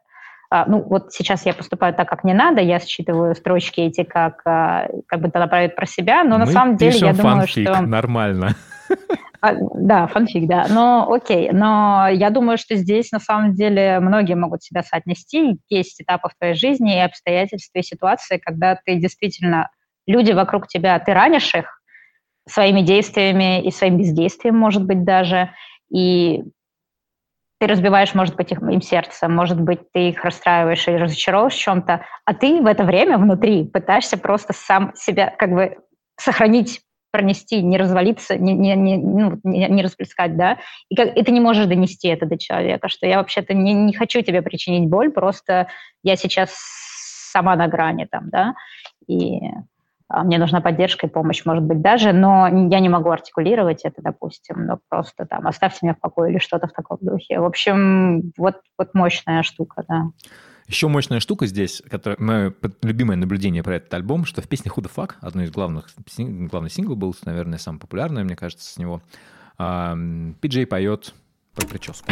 ну, 0.52 0.84
вот 0.84 1.12
сейчас 1.12 1.46
я 1.46 1.54
поступаю 1.54 1.94
так, 1.94 2.10
как 2.10 2.24
не 2.24 2.34
надо, 2.34 2.62
я 2.62 2.80
считываю 2.80 3.36
строчки 3.36 3.82
эти, 3.82 4.04
как, 4.04 4.42
а, 4.46 4.88
как 5.08 5.22
бы 5.22 5.32
она 5.34 5.48
правит 5.48 5.76
про 5.76 5.86
себя, 5.86 6.24
но 6.24 6.38
Мы 6.38 6.46
на 6.46 6.46
самом 6.46 6.78
деле 6.78 6.98
я 6.98 7.14
думаю, 7.14 7.40
фанфик, 7.40 7.68
что... 7.68 7.82
нормально. 7.82 8.56
А, 9.42 9.54
да, 9.76 10.08
фанфик, 10.08 10.48
да. 10.48 10.66
Но 10.70 11.12
окей, 11.12 11.52
но 11.52 12.08
я 12.12 12.32
думаю, 12.32 12.58
что 12.58 12.76
здесь 12.76 13.12
на 13.12 13.20
самом 13.20 13.54
деле 13.54 14.00
многие 14.00 14.34
могут 14.34 14.64
себя 14.64 14.82
соотнести. 14.82 15.60
Есть 15.70 16.02
этапы 16.02 16.30
в 16.30 16.38
твоей 16.40 16.56
жизни 16.56 16.96
и 16.96 17.00
обстоятельства, 17.00 17.78
и 17.78 17.84
ситуации, 17.84 18.38
когда 18.38 18.80
ты 18.84 18.96
действительно, 18.96 19.70
люди 20.08 20.32
вокруг 20.32 20.68
тебя, 20.68 20.98
ты 21.00 21.14
ранишь 21.14 21.54
их 21.54 21.80
своими 22.48 22.82
действиями 22.82 23.64
и 23.64 23.72
своим 23.72 23.98
бездействием, 23.98 24.58
может 24.58 24.84
быть, 24.84 25.04
даже, 25.04 25.52
и 25.92 26.44
ты 27.60 27.68
разбиваешь, 27.68 28.14
может 28.14 28.36
быть, 28.36 28.52
их, 28.52 28.62
им 28.62 28.82
сердце, 28.82 29.28
может 29.28 29.60
быть, 29.60 29.92
ты 29.94 30.10
их 30.10 30.24
расстраиваешь 30.24 30.88
и 30.88 30.92
разочаровываешь 30.92 31.56
в 31.56 31.60
чем-то, 31.60 32.06
а 32.26 32.34
ты 32.34 32.62
в 32.62 32.66
это 32.66 32.84
время 32.84 33.18
внутри 33.18 33.66
пытаешься 33.66 34.18
просто 34.18 34.54
сам 34.54 34.92
себя 34.96 35.34
как 35.38 35.52
бы 35.52 35.78
сохранить 36.18 36.82
пронести, 37.12 37.62
не 37.62 37.78
развалиться, 37.78 38.38
не, 38.38 38.54
не, 38.54 38.76
не, 38.76 38.98
ну, 38.98 39.40
не, 39.46 39.70
не 39.70 39.84
расплескать, 39.84 40.36
да, 40.36 40.58
и, 40.90 40.96
как, 40.96 41.16
и 41.16 41.24
ты 41.24 41.32
не 41.32 41.40
можешь 41.40 41.66
донести 41.66 42.10
это 42.10 42.26
до 42.26 42.38
человека, 42.38 42.90
что 42.90 43.08
я 43.08 43.20
вообще-то 43.20 43.54
не, 43.54 43.74
не 43.74 43.94
хочу 43.94 44.22
тебе 44.22 44.42
причинить 44.42 44.90
боль, 44.90 45.12
просто 45.12 45.68
я 46.04 46.18
сейчас 46.18 46.54
сама 47.32 47.56
на 47.56 47.68
грани 47.68 48.06
там, 48.06 48.30
да, 48.30 48.54
и 49.08 49.40
мне 50.10 50.38
нужна 50.38 50.62
поддержка 50.62 51.08
и 51.08 51.10
помощь, 51.10 51.44
может 51.46 51.64
быть, 51.64 51.82
даже, 51.82 52.14
но 52.14 52.48
я 52.48 52.80
не 52.80 52.90
могу 52.90 53.10
артикулировать 53.10 53.82
это, 53.86 54.02
допустим, 54.02 54.66
но 54.66 54.80
просто 54.88 55.26
там 55.26 55.48
оставьте 55.48 55.80
меня 55.82 55.96
в 55.96 56.00
покое 56.00 56.32
или 56.32 56.40
что-то 56.40 56.68
в 56.68 56.74
таком 56.74 56.98
духе. 57.02 57.40
В 57.40 57.46
общем, 57.46 58.32
вот, 58.38 58.62
вот 58.78 58.94
мощная 58.94 59.42
штука, 59.44 59.84
да. 59.88 60.04
Еще 60.68 60.88
мощная 60.88 61.20
штука 61.20 61.46
здесь, 61.46 61.82
которая 61.90 62.18
мое 62.20 62.54
любимое 62.82 63.18
наблюдение 63.18 63.62
про 63.62 63.76
этот 63.76 63.94
альбом, 63.94 64.26
что 64.26 64.42
в 64.42 64.48
песне 64.48 64.72
Who 64.76 64.84
the 64.84 64.92
Fuck, 64.96 65.14
одной 65.22 65.46
из 65.46 65.52
главных, 65.52 65.90
главный 66.18 66.70
сингл 66.70 66.96
был, 66.96 67.16
наверное, 67.24 67.60
самый 67.60 67.80
популярный, 67.80 68.24
мне 68.24 68.36
кажется, 68.36 68.72
с 68.72 68.78
него, 68.78 69.02
Пиджей 69.58 70.66
поет 70.66 71.14
про 71.56 71.68
прическу. 71.68 72.12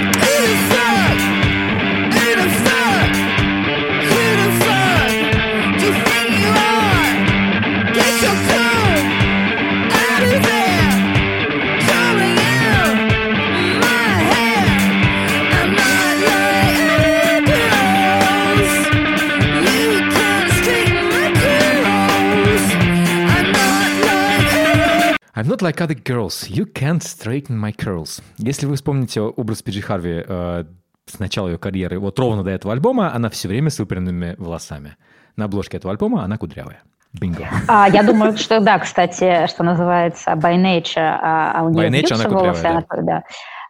I'm 25.43 25.49
not 25.49 25.61
like 25.61 25.81
other 25.81 25.93
girls. 25.93 26.49
You 26.49 26.65
can't 26.65 27.03
straighten 27.03 27.59
my 27.59 27.73
curls. 27.73 28.21
Если 28.37 28.65
вы 28.65 28.75
вспомните 28.77 29.19
образ 29.19 29.61
Пиджи 29.61 29.81
Харви 29.81 30.23
э, 30.25 30.63
с 31.05 31.19
начала 31.19 31.49
ее 31.49 31.57
карьеры, 31.57 31.99
вот 31.99 32.17
ровно 32.17 32.45
до 32.45 32.51
этого 32.51 32.71
альбома, 32.71 33.13
она 33.13 33.29
все 33.29 33.49
время 33.49 33.69
с 33.69 33.77
выпрямленными 33.77 34.35
волосами. 34.37 34.95
На 35.35 35.45
обложке 35.45 35.75
этого 35.75 35.91
альбома 35.91 36.23
она 36.23 36.37
кудрявая. 36.37 36.81
Бинго. 37.11 37.45
А, 37.67 37.89
я 37.89 38.03
думаю, 38.03 38.37
что 38.37 38.61
да, 38.61 38.79
кстати, 38.79 39.45
что 39.47 39.63
называется 39.63 40.31
by 40.31 40.55
nature, 40.55 41.17
а, 41.21 41.59
а 41.59 41.63
у 41.63 41.71
нее 41.71 41.89
by 41.89 41.91
nature 41.91 42.13
она 42.13 42.29
волосы, 42.29 42.63
да. 42.63 42.69
Она, 42.69 43.03
да. 43.03 43.23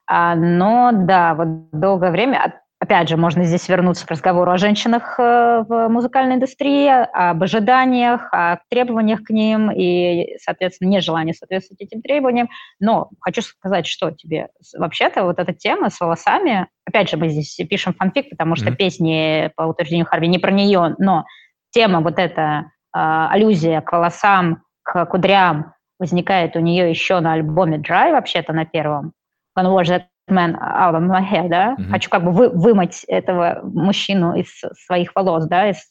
А, 0.05 0.36
но 0.36 0.91
да, 0.93 1.34
вот 1.34 1.71
долгое 1.71 2.11
время, 2.11 2.53
Опять 2.84 3.07
же, 3.07 3.15
можно 3.15 3.45
здесь 3.45 3.69
вернуться 3.69 4.05
к 4.05 4.11
разговору 4.11 4.51
о 4.51 4.57
женщинах 4.57 5.17
э, 5.17 5.63
в 5.65 5.88
музыкальной 5.88 6.36
индустрии, 6.36 6.89
об 6.89 7.41
ожиданиях, 7.41 8.27
о 8.34 8.57
требованиях 8.69 9.23
к 9.23 9.29
ним 9.29 9.71
и, 9.71 10.36
соответственно, 10.43 10.89
нежелании 10.89 11.31
соответствовать 11.31 11.79
этим 11.79 12.01
требованиям. 12.01 12.49
Но 12.81 13.09
хочу 13.21 13.41
сказать, 13.41 13.88
что 13.88 14.11
тебе 14.11 14.49
вообще-то 14.77 15.23
вот 15.23 15.39
эта 15.39 15.53
тема 15.53 15.89
с 15.91 16.01
волосами, 16.01 16.67
опять 16.86 17.09
же, 17.09 17.15
мы 17.15 17.29
здесь 17.29 17.55
пишем 17.69 17.93
фанфик, 17.93 18.29
потому 18.29 18.57
что 18.57 18.65
mm-hmm. 18.65 18.75
песни 18.75 19.51
по 19.55 19.61
утверждению 19.61 20.05
Харви 20.05 20.27
не 20.27 20.39
про 20.39 20.51
нее, 20.51 20.93
но 20.97 21.23
тема 21.69 22.01
вот 22.01 22.19
эта 22.19 22.41
э, 22.41 22.99
аллюзия 22.99 23.79
к 23.79 23.93
волосам, 23.93 24.61
к 24.81 25.05
кудрям 25.05 25.73
возникает 25.99 26.57
у 26.57 26.59
нее 26.59 26.89
еще 26.89 27.21
на 27.21 27.31
альбоме 27.31 27.77
Dry, 27.77 28.11
вообще-то 28.11 28.51
на 28.51 28.65
первом. 28.65 29.13
When 29.57 29.67
was 29.67 29.88
that 29.88 30.07
out 30.30 30.95
of 30.95 31.01
my 31.01 31.21
hair, 31.21 31.49
да, 31.49 31.76
хочу 31.89 32.09
как 32.09 32.24
бы 32.24 32.32
вы, 32.32 32.49
вымыть 32.49 33.03
этого 33.07 33.61
мужчину 33.63 34.36
из 34.36 34.61
своих 34.86 35.13
волос, 35.15 35.45
да, 35.47 35.69
из, 35.69 35.89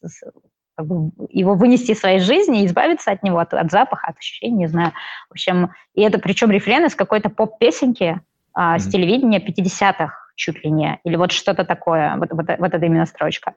как 0.76 0.86
бы 0.86 1.10
его 1.28 1.54
вынести 1.54 1.92
из 1.92 2.00
своей 2.00 2.20
жизни, 2.20 2.64
избавиться 2.66 3.10
от 3.10 3.22
него, 3.22 3.38
от, 3.38 3.52
от 3.52 3.70
запаха, 3.70 4.08
от 4.08 4.18
ощущений, 4.18 4.56
не 4.56 4.66
знаю. 4.66 4.92
В 5.28 5.32
общем, 5.32 5.70
и 5.94 6.02
это 6.02 6.18
причем 6.18 6.50
рефрен 6.50 6.86
из 6.86 6.94
какой-то 6.94 7.28
поп-песенки 7.28 8.20
а, 8.54 8.76
mm-hmm. 8.76 8.78
с 8.78 8.88
телевидения 8.88 9.38
50-х 9.38 10.14
чуть 10.34 10.64
ли 10.64 10.70
не, 10.70 10.98
или 11.04 11.16
вот 11.16 11.32
что-то 11.32 11.64
такое, 11.64 12.16
вот, 12.16 12.30
вот, 12.32 12.46
вот 12.58 12.74
эта 12.74 12.86
именно 12.86 13.06
строчка 13.06 13.54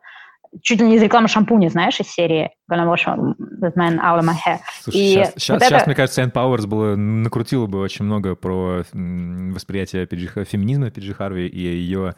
чуть 0.61 0.79
ли 0.79 0.87
не 0.87 0.95
из 0.95 1.01
рекламы 1.01 1.27
шампуня, 1.27 1.69
знаешь, 1.69 1.99
из 1.99 2.07
серии 2.07 2.51
Gonna 2.71 2.91
wash 2.91 3.05
that 3.05 3.75
man 3.75 3.99
out 3.99 4.19
of 4.19 4.23
my 4.23 4.33
hair. 4.33 4.59
Слушай, 4.81 4.99
и 4.99 5.09
сейчас, 5.13 5.33
сейчас, 5.35 5.49
вот 5.49 5.63
сейчас 5.63 5.81
это... 5.81 5.89
мне 5.89 5.95
кажется, 5.95 6.21
Энн 6.21 6.31
Пауэрс 6.31 6.65
было, 6.65 6.95
накрутила 6.95 7.67
бы 7.67 7.79
очень 7.79 8.05
много 8.05 8.35
про 8.35 8.83
восприятие 8.93 10.05
PG, 10.05 10.45
феминизма 10.45 10.91
Пиджи 10.91 11.13
Харви 11.13 11.47
и 11.47 11.59
ее 11.59 12.15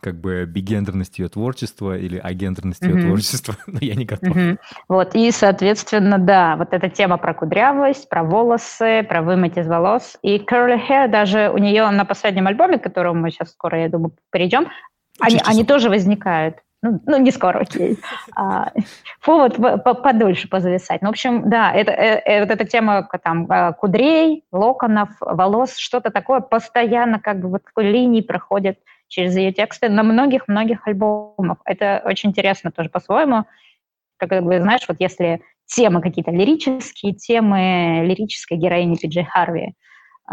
как 0.00 0.18
бы 0.18 0.46
бигендерность 0.46 1.18
ее 1.18 1.28
творчества 1.28 1.96
или 1.96 2.18
агендерность 2.18 2.82
ее 2.82 2.94
mm-hmm. 2.94 3.06
творчества, 3.06 3.56
но 3.66 3.78
я 3.80 3.94
не 3.94 4.04
готов. 4.04 4.34
Mm-hmm. 4.34 4.58
Вот, 4.88 5.14
и, 5.14 5.30
соответственно, 5.30 6.18
да, 6.18 6.56
вот 6.56 6.72
эта 6.72 6.88
тема 6.88 7.18
про 7.18 7.34
кудрявость, 7.34 8.08
про 8.08 8.24
волосы, 8.24 9.04
про 9.08 9.22
вымыть 9.22 9.58
из 9.58 9.66
волос. 9.66 10.16
И 10.22 10.38
Curly 10.38 10.80
Hair 10.88 11.08
даже 11.08 11.50
у 11.50 11.58
нее 11.58 11.88
на 11.90 12.04
последнем 12.04 12.46
альбоме, 12.46 12.78
к 12.78 12.82
которому 12.82 13.20
мы 13.20 13.30
сейчас 13.30 13.50
скоро, 13.50 13.80
я 13.80 13.88
думаю, 13.88 14.12
перейдем, 14.32 14.68
они, 15.20 15.38
они 15.44 15.64
тоже 15.64 15.90
возникают. 15.90 16.56
Ну, 16.82 16.98
ну, 17.06 17.18
не 17.18 17.30
скоро, 17.30 17.58
окей. 17.60 17.98
А, 18.34 18.72
повод 19.22 19.56
подольше 19.84 20.48
позависать. 20.48 21.02
Ну, 21.02 21.08
в 21.08 21.10
общем, 21.10 21.50
да, 21.50 21.72
это, 21.72 21.92
э, 21.92 22.22
э, 22.24 22.40
вот 22.40 22.50
эта 22.50 22.64
тема 22.64 23.06
там 23.22 23.46
а, 23.50 23.72
кудрей, 23.72 24.44
локонов, 24.50 25.10
волос, 25.20 25.76
что-то 25.76 26.10
такое 26.10 26.40
постоянно 26.40 27.20
как 27.20 27.40
бы 27.40 27.48
вот 27.48 27.64
такой 27.64 27.90
линии 27.90 28.22
проходит 28.22 28.78
через 29.08 29.36
ее 29.36 29.52
тексты 29.52 29.90
на 29.90 30.02
многих-многих 30.02 30.86
альбомах. 30.86 31.58
Это 31.66 32.00
очень 32.04 32.30
интересно 32.30 32.70
тоже 32.70 32.88
по-своему. 32.88 33.44
Как 34.16 34.42
бы, 34.42 34.60
знаешь, 34.60 34.84
вот 34.88 34.96
если 35.00 35.42
темы 35.66 36.00
какие-то 36.00 36.30
лирические, 36.30 37.12
темы 37.12 38.02
лирической 38.04 38.56
героини 38.56 38.96
Пиджей 38.96 39.24
Харви, 39.24 39.74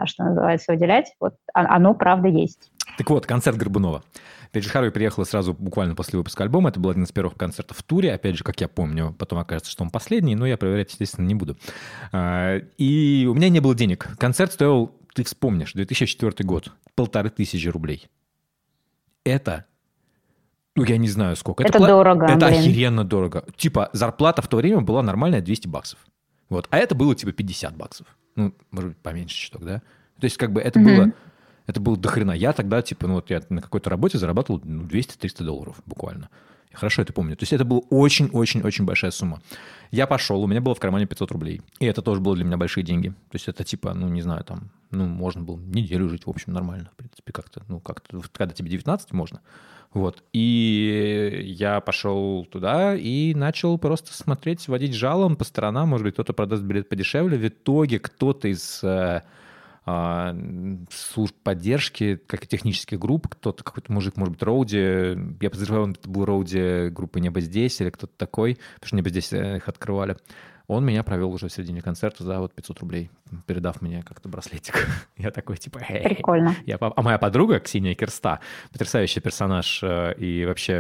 что 0.06 0.24
называется, 0.24 0.72
выделять, 0.72 1.14
вот 1.20 1.36
оно 1.54 1.94
правда 1.94 2.28
есть. 2.28 2.72
Так 2.98 3.10
вот, 3.10 3.26
концерт 3.26 3.58
Горбунова. 3.58 4.04
Пейдж 4.52 4.70
Харви 4.70 4.92
приехала 4.92 5.24
сразу 5.26 5.54
буквально 5.54 5.96
после 5.96 6.18
выпуска 6.18 6.44
альбома. 6.44 6.70
Это 6.70 6.80
был 6.80 6.90
один 6.90 7.04
из 7.04 7.12
первых 7.12 7.36
концертов 7.36 7.78
в 7.78 7.84
туре. 7.84 8.14
Опять 8.14 8.38
же, 8.38 8.44
как 8.44 8.60
я 8.62 8.68
помню, 8.68 9.14
потом 9.18 9.40
окажется, 9.40 9.72
что 9.72 9.84
он 9.84 9.90
последний, 9.90 10.36
но 10.36 10.46
я 10.46 10.58
проверять, 10.58 10.92
естественно, 10.92 11.26
не 11.26 11.36
буду. 11.36 11.58
А, 12.12 12.58
и 12.78 13.28
у 13.30 13.34
меня 13.34 13.50
не 13.50 13.60
было 13.60 13.76
денег. 13.76 14.08
Концерт 14.18 14.54
стоил, 14.54 14.96
ты 15.14 15.24
вспомнишь, 15.24 15.74
2004 15.74 16.48
год. 16.48 16.72
Полторы 16.96 17.30
тысячи 17.30 17.68
рублей. 17.68 18.08
Это 19.24 19.66
ну, 20.78 20.84
я 20.84 20.98
не 20.98 21.10
знаю, 21.10 21.36
сколько. 21.36 21.64
Это, 21.64 21.80
это 21.80 21.88
дорого. 21.88 22.26
Это 22.28 22.48
блин. 22.48 22.60
охеренно 22.60 23.04
дорого. 23.04 23.44
Типа, 23.56 23.90
зарплата 23.94 24.44
в 24.44 24.48
то 24.48 24.58
время 24.58 24.82
была 24.82 25.02
нормальная 25.02 25.42
200 25.42 25.68
баксов. 25.68 26.00
Вот. 26.50 26.68
А 26.70 26.78
это 26.78 26.94
было 26.94 27.16
типа 27.16 27.32
50 27.32 27.76
баксов. 27.76 28.06
Ну, 28.38 28.54
может 28.72 28.92
быть, 28.92 28.98
поменьше 29.00 29.36
чуток, 29.36 29.66
да? 29.66 29.82
То 30.20 30.24
есть, 30.24 30.38
как 30.38 30.54
бы 30.54 30.62
это 30.62 30.80
mm-hmm. 30.80 30.96
было 30.96 31.14
это 31.68 31.82
было 31.82 31.98
дохрена. 31.98 32.32
Я 32.32 32.54
тогда, 32.54 32.82
типа, 32.82 33.08
ну 33.08 33.16
вот 33.16 33.30
я 33.30 33.42
на 33.50 33.62
какой-то 33.62 33.90
работе 33.90 34.18
зарабатывал 34.18 34.62
ну, 34.64 34.84
200-300 34.84 35.44
долларов 35.44 35.76
буквально. 35.86 36.30
Я 36.72 36.78
хорошо 36.78 37.02
это 37.02 37.14
помню. 37.14 37.36
То 37.36 37.44
есть 37.44 37.54
это 37.54 37.66
была 37.66 37.82
очень-очень-очень 37.90 38.86
большая 38.86 39.12
сумма. 39.12 39.42
Я 39.92 40.08
пошел, 40.08 40.44
у 40.44 40.48
меня 40.48 40.62
было 40.62 40.76
в 40.76 40.80
кармане 40.80 41.06
500 41.06 41.32
рублей. 41.32 41.62
И 41.80 41.86
это 41.86 42.02
тоже 42.02 42.22
было 42.22 42.36
для 42.36 42.46
меня 42.46 42.58
большие 42.58 42.84
деньги. 42.84 43.10
То 43.10 43.36
есть 43.36 43.48
это 43.48 43.64
типа, 43.64 43.94
ну, 43.94 44.08
не 44.08 44.22
знаю, 44.22 44.44
там, 44.44 44.72
ну, 44.92 45.06
можно 45.06 45.42
было 45.42 45.58
неделю 45.58 46.10
жить, 46.10 46.26
в 46.26 46.30
общем, 46.30 46.54
нормально. 46.54 46.90
В 46.94 46.98
принципе, 46.98 47.32
как-то, 47.32 47.64
ну, 47.68 47.80
как-то, 47.80 48.22
когда 48.34 48.54
тебе 48.54 48.70
19, 48.70 49.14
можно. 49.14 49.42
Вот. 49.94 50.24
И 50.34 51.42
я 51.46 51.80
пошел 51.80 52.46
туда 52.46 52.96
и 52.96 53.34
начал 53.34 53.78
просто 53.78 54.14
смотреть, 54.14 54.68
водить 54.68 54.94
жалом 54.94 55.36
по 55.36 55.44
сторонам. 55.44 55.90
Может 55.90 56.04
быть, 56.04 56.14
кто-то 56.14 56.34
продаст 56.34 56.64
билет 56.64 56.90
подешевле. 56.90 57.38
В 57.38 57.48
итоге 57.48 58.00
кто-то 58.00 58.48
из 58.48 58.84
э, 58.84 59.22
служб 60.92 61.36
поддержки, 61.44 62.18
как 62.28 62.44
и 62.44 62.48
технических 62.48 63.00
групп. 63.00 63.28
Кто-то, 63.30 63.64
какой-то 63.64 63.92
мужик, 63.94 64.18
может 64.18 64.34
быть, 64.34 64.44
Роуди. 64.44 64.78
Я 65.40 65.50
подозреваю, 65.50 65.92
это 65.92 66.10
был 66.10 66.26
Роуди 66.26 66.90
группы 66.90 67.20
«Небо 67.20 67.40
здесь» 67.40 67.80
или 67.80 67.90
кто-то 67.90 68.14
такой, 68.18 68.56
потому 68.76 68.88
что 68.88 68.96
«Небо 68.98 69.10
здесь» 69.10 69.32
их 69.32 69.68
открывали. 69.68 70.18
Он 70.68 70.86
меня 70.86 71.02
провел 71.04 71.32
уже 71.32 71.48
в 71.48 71.54
середине 71.54 71.82
концерта 71.82 72.26
за 72.26 72.40
вот 72.40 72.54
500 72.54 72.80
рублей, 72.82 73.10
передав 73.46 73.82
мне 73.82 74.04
как-то 74.04 74.28
браслетик. 74.28 74.86
Я 75.18 75.32
такой, 75.32 75.56
типа, 75.56 75.80
Эй. 75.88 76.16
Прикольно. 76.16 76.56
Я, 76.66 76.78
а 76.80 77.02
моя 77.02 77.18
подруга, 77.18 77.62
Ксения 77.62 77.96
Кирста, 77.96 78.42
потрясающий 78.74 79.22
персонаж 79.22 79.80
э, 79.82 80.16
и 80.18 80.46
вообще 80.46 80.80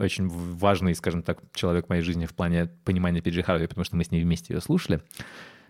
очень 0.00 0.28
важный, 0.28 0.96
скажем 0.96 1.22
так, 1.22 1.38
человек 1.54 1.86
в 1.86 1.90
моей 1.90 2.02
жизни 2.02 2.26
в 2.26 2.34
плане 2.34 2.70
понимания 2.84 3.20
Пиджи 3.20 3.44
Харви, 3.44 3.68
потому 3.68 3.84
что 3.84 3.94
мы 3.94 4.02
с 4.02 4.10
ней 4.10 4.24
вместе 4.24 4.54
ее 4.54 4.60
слушали. 4.60 5.00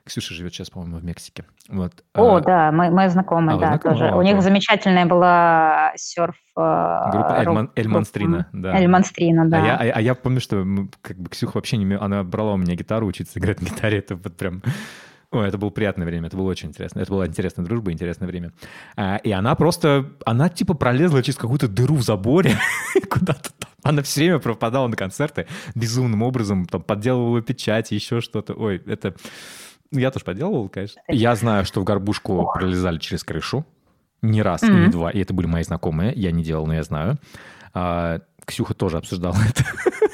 Ксюша 0.09 0.35
живет 0.35 0.53
сейчас, 0.53 0.71
по-моему, 0.71 0.99
в 0.99 1.05
Мексике. 1.05 1.45
Вот. 1.69 1.93
О, 2.15 2.37
а, 2.37 2.41
да, 2.41 2.73
мы, 2.73 2.91
мы 2.91 3.09
знакомы, 3.09 3.53
а, 3.53 3.57
да, 3.59 3.67
знакомы? 3.69 3.95
тоже. 3.95 4.11
О, 4.11 4.17
У 4.17 4.23
них 4.23 4.43
замечательная 4.43 5.07
была 5.07 5.93
серф... 5.97 6.37
Э, 6.57 7.11
Группа 7.13 7.37
Эль, 7.39 7.69
Эль 7.77 7.89
Монстрина, 7.89 8.49
да. 8.53 8.77
Эль 8.77 8.89
Монстрина, 8.89 9.49
да. 9.49 9.63
А 9.63 9.85
я, 9.85 9.93
а, 9.93 9.97
а 9.97 10.01
я 10.01 10.15
помню, 10.15 10.41
что 10.41 10.67
как 11.03 11.19
бы 11.19 11.29
Ксюха 11.31 11.57
вообще 11.57 11.77
не... 11.77 11.95
Она 11.95 12.25
брала 12.25 12.55
у 12.55 12.57
меня 12.57 12.75
гитару, 12.75 13.07
учиться 13.07 13.39
играть 13.39 13.61
на 13.61 13.67
гитаре, 13.67 13.99
это 14.01 14.17
вот 14.17 14.37
прям... 14.37 14.63
Ой, 15.31 15.47
это 15.47 15.59
было 15.59 15.69
приятное 15.69 16.07
время, 16.07 16.29
это 16.29 16.39
было 16.39 16.49
очень 16.49 16.71
интересно. 16.71 17.01
Это 17.01 17.13
была 17.13 17.27
интересная 17.27 17.65
дружба, 17.67 17.93
интересное 17.93 18.27
время. 18.27 18.53
А, 18.97 19.17
и 19.17 19.31
она 19.31 19.55
просто, 19.55 20.07
она 20.25 20.49
типа 20.49 20.73
пролезла 20.73 21.23
через 21.23 21.37
какую-то 21.37 21.69
дыру 21.69 21.97
в 21.97 22.03
заборе 22.03 22.57
куда-то 23.11 23.51
там. 23.53 23.71
Она 23.83 24.03
все 24.03 24.21
время 24.23 24.39
пропадала 24.39 24.89
на 24.89 24.97
концерты 24.97 25.47
безумным 25.75 26.23
образом, 26.23 26.65
там 26.65 26.83
подделывала 26.83 27.43
печать, 27.43 27.91
еще 27.91 28.21
что-то. 28.21 28.55
Ой, 28.55 28.83
это... 28.87 29.15
Я 29.91 30.11
тоже 30.11 30.24
поделывал, 30.24 30.68
конечно. 30.68 31.01
Я 31.09 31.34
знаю, 31.34 31.64
что 31.64 31.80
в 31.80 31.84
горбушку 31.84 32.51
пролезали 32.55 32.99
через 32.99 33.24
крышу. 33.24 33.64
Не 34.20 34.43
раз 34.43 34.62
mm-hmm. 34.62 34.84
не 34.84 34.89
два. 34.89 35.11
И 35.11 35.20
это 35.20 35.32
были 35.32 35.47
мои 35.47 35.62
знакомые. 35.62 36.12
Я 36.14 36.32
не 36.32 36.43
делал, 36.43 36.66
но 36.66 36.74
я 36.74 36.82
знаю. 36.82 37.18
А, 37.72 38.20
Ксюха 38.45 38.74
тоже 38.74 38.99
обсуждала 38.99 39.36
это. 39.49 39.64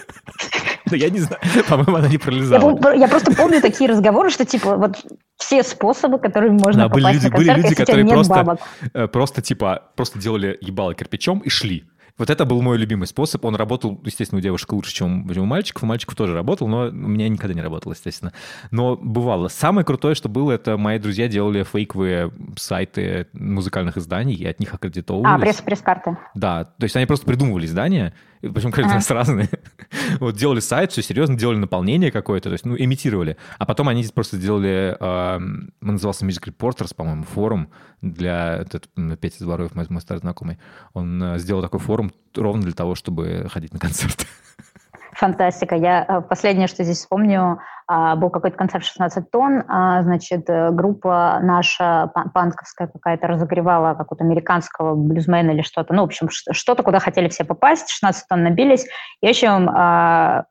Но 0.91 0.97
я 0.97 1.09
не 1.09 1.19
знаю. 1.19 1.41
По-моему, 1.69 1.97
она 1.97 2.09
не 2.09 2.19
пролезала. 2.19 2.79
Я, 2.83 2.95
я 2.95 3.09
просто 3.09 3.35
помню 3.35 3.63
такие 3.63 3.89
разговоры, 3.89 4.31
что 4.31 4.45
типа 4.45 4.77
вот 4.77 4.99
все 5.37 5.63
способы, 5.63 6.19
которые 6.19 6.53
можно 6.53 6.83
да, 6.83 6.89
попасть 6.89 7.05
были 7.05 7.15
люди, 7.15 7.25
на 7.25 7.31
концерт, 7.31 7.57
были 7.57 7.63
люди, 7.63 7.75
которые 7.75 8.07
просто, 8.07 8.59
э, 8.93 9.09
просто 9.09 9.43
типа 9.43 9.83
просто 9.97 10.19
делали 10.19 10.59
ебало 10.61 10.95
кирпичом 10.95 11.39
и 11.39 11.49
шли. 11.49 11.85
Вот 12.17 12.31
это 12.31 12.45
был 12.45 12.63
мой 12.63 12.79
любимый 12.79 13.07
способ. 13.07 13.45
Он 13.45 13.57
работал, 13.57 14.01
естественно, 14.05 14.39
у 14.39 14.43
девушек 14.43 14.73
лучше, 14.73 14.93
чем 14.93 15.29
у 15.29 15.45
мальчиков. 15.45 15.83
У 15.83 15.87
мальчиков 15.87 16.15
тоже 16.15 16.33
работал, 16.35 16.69
но 16.69 16.87
у 16.87 16.93
меня 16.93 17.29
никогда 17.29 17.55
не 17.55 17.61
работал, 17.61 17.91
естественно. 17.91 18.33
Но 18.71 18.97
бывало. 18.97 19.49
Самое 19.49 19.85
крутое, 19.85 20.15
что 20.15 20.29
было, 20.29 20.53
это 20.53 20.77
мои 20.77 21.01
друзья 21.01 21.27
делали 21.27 21.65
фейковые 21.65 22.31
сайты 22.57 23.27
музыкальных 23.33 23.97
изданий, 23.97 24.35
и 24.35 24.47
от 24.47 24.61
них 24.61 24.73
аккредитовывались. 24.73 25.35
А, 25.35 25.39
пресс 25.39 25.61
пресс-карты. 25.61 26.17
Да, 26.35 26.65
то 26.65 26.85
есть 26.85 26.95
они 26.95 27.07
просто 27.07 27.27
придумывали 27.27 27.67
издания, 27.67 28.15
причем 28.53 28.73
каждый 28.73 28.95
раз 28.95 29.11
разные. 29.11 29.49
вот 30.21 30.37
делали 30.37 30.61
сайт, 30.61 30.93
все 30.93 31.03
серьезно, 31.03 31.37
делали 31.37 31.57
наполнение 31.57 32.11
какое-то, 32.11 32.49
то 32.49 32.53
есть, 32.53 32.65
ну, 32.65 32.77
имитировали. 32.77 33.37
А 33.59 33.67
потом 33.67 33.89
они 33.89 34.05
просто 34.15 34.37
сделали, 34.37 34.97
э, 34.99 35.37
он 35.37 35.73
назывался 35.81 36.25
Music 36.25 36.45
Reporters, 36.45 36.95
по-моему, 36.95 37.25
форум 37.25 37.71
для, 38.03 38.57
этот, 38.57 38.89
Петя 39.21 39.45
Дворов, 39.45 39.75
мой, 39.75 39.87
мой 39.89 40.01
старый 40.01 40.21
знакомый, 40.21 40.59
он 40.93 41.23
э, 41.23 41.39
сделал 41.39 41.63
такой 41.63 41.81
форум 41.81 42.13
ровно 42.35 42.63
для 42.63 42.73
того, 42.73 42.95
чтобы 42.95 43.49
ходить 43.51 43.73
на 43.73 43.79
концерты. 43.79 44.27
Фантастика. 45.15 45.77
Я 45.77 46.05
э, 46.09 46.21
последнее, 46.23 46.67
что 46.67 46.85
здесь 46.85 46.99
вспомню, 46.99 47.59
был 47.89 48.31
какой-то 48.31 48.57
концерт 48.57 48.85
16 48.85 49.31
тонн, 49.31 49.63
а, 49.69 50.03
значит, 50.03 50.49
э, 50.49 50.71
группа 50.71 51.39
наша 51.43 52.11
панковская 52.33 52.89
какая-то 52.89 53.27
разогревала 53.27 53.95
какого-то 53.95 54.25
американского 54.25 54.95
блюзмена 54.95 55.51
или 55.51 55.63
что-то, 55.63 55.93
ну, 55.93 56.03
в 56.03 56.07
общем, 56.07 56.29
что-то, 56.31 56.83
куда 56.83 56.99
хотели 56.99 57.29
все 57.29 57.45
попасть, 57.45 57.91
16 57.91 58.27
тонн 58.29 58.43
набились, 58.43 58.87
и, 59.21 59.27
в 59.27 59.31
общем, 59.31 59.71
а, 59.71 60.45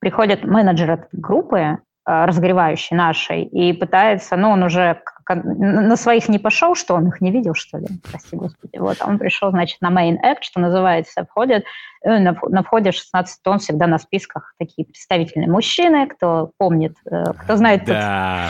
приходит 0.00 0.44
менеджер 0.44 0.90
этой 0.90 1.08
группы, 1.12 1.78
разогревающий 2.08 2.96
нашей, 2.96 3.44
и 3.44 3.72
пытается, 3.74 4.36
ну, 4.36 4.50
он 4.50 4.62
уже 4.62 5.02
на 5.34 5.96
своих 5.96 6.28
не 6.28 6.38
пошел, 6.38 6.74
что 6.74 6.94
он 6.94 7.08
их 7.08 7.20
не 7.20 7.30
видел, 7.30 7.52
что 7.54 7.76
ли, 7.76 7.86
прости 8.10 8.34
господи. 8.34 8.78
Вот, 8.78 8.96
он 9.02 9.18
пришел, 9.18 9.50
значит, 9.50 9.80
на 9.82 9.90
main 9.90 10.16
act, 10.24 10.38
что 10.40 10.58
называется, 10.58 11.26
входит, 11.26 11.64
э, 12.02 12.18
на, 12.18 12.62
входе 12.62 12.92
16 12.92 13.42
тонн 13.42 13.58
всегда 13.58 13.86
на 13.86 13.98
списках 13.98 14.54
такие 14.58 14.86
представительные 14.86 15.50
мужчины, 15.50 16.06
кто 16.06 16.52
помнит, 16.56 16.94
э, 17.10 17.24
кто 17.36 17.56
знает, 17.56 17.84
да. 17.84 18.48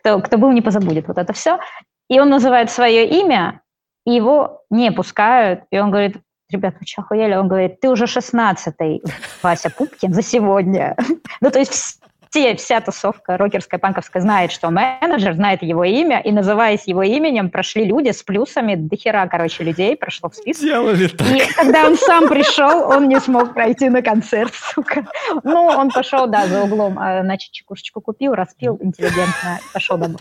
кто, 0.00 0.20
кто 0.20 0.36
был, 0.36 0.50
не 0.50 0.62
позабудет 0.62 1.06
вот 1.06 1.18
это 1.18 1.32
все. 1.32 1.60
И 2.08 2.18
он 2.18 2.28
называет 2.28 2.70
свое 2.70 3.08
имя, 3.08 3.60
и 4.04 4.12
его 4.12 4.62
не 4.68 4.90
пускают, 4.90 5.60
и 5.70 5.78
он 5.78 5.92
говорит, 5.92 6.16
ребят, 6.50 6.74
вы 6.80 6.86
что, 6.86 7.02
охуели? 7.02 7.34
Он 7.34 7.46
говорит, 7.46 7.80
ты 7.80 7.88
уже 7.88 8.04
16-й, 8.04 9.02
Вася 9.42 9.70
Пупкин, 9.70 10.12
за 10.12 10.22
сегодня. 10.22 10.96
ну, 11.40 11.50
то 11.50 11.58
есть 11.58 12.00
все, 12.36 12.54
вся 12.54 12.80
тусовка 12.82 13.38
рокерская, 13.38 13.80
панковская 13.80 14.20
знает, 14.20 14.52
что 14.52 14.70
менеджер, 14.70 15.32
знает 15.32 15.62
его 15.62 15.84
имя, 15.84 16.20
и 16.20 16.30
называясь 16.32 16.86
его 16.86 17.02
именем, 17.02 17.48
прошли 17.48 17.86
люди 17.86 18.10
с 18.10 18.22
плюсами, 18.22 18.74
до 18.74 18.94
хера, 18.94 19.26
короче, 19.26 19.64
людей 19.64 19.96
прошло 19.96 20.28
в 20.28 20.34
список. 20.34 20.64
Делали 20.64 21.06
так. 21.06 21.26
И 21.28 21.40
когда 21.54 21.86
он 21.86 21.96
сам 21.96 22.28
пришел, 22.28 22.90
он 22.90 23.08
не 23.08 23.18
смог 23.20 23.54
пройти 23.54 23.88
на 23.88 24.02
концерт, 24.02 24.52
сука. 24.52 25.06
Ну, 25.44 25.64
он 25.64 25.90
пошел, 25.90 26.26
да, 26.26 26.46
за 26.46 26.64
углом, 26.64 26.98
а, 26.98 27.22
значит, 27.22 27.52
чекушечку 27.52 28.02
купил, 28.02 28.34
распил 28.34 28.78
интеллигентно, 28.82 29.58
пошел 29.72 29.96
домой. 29.96 30.18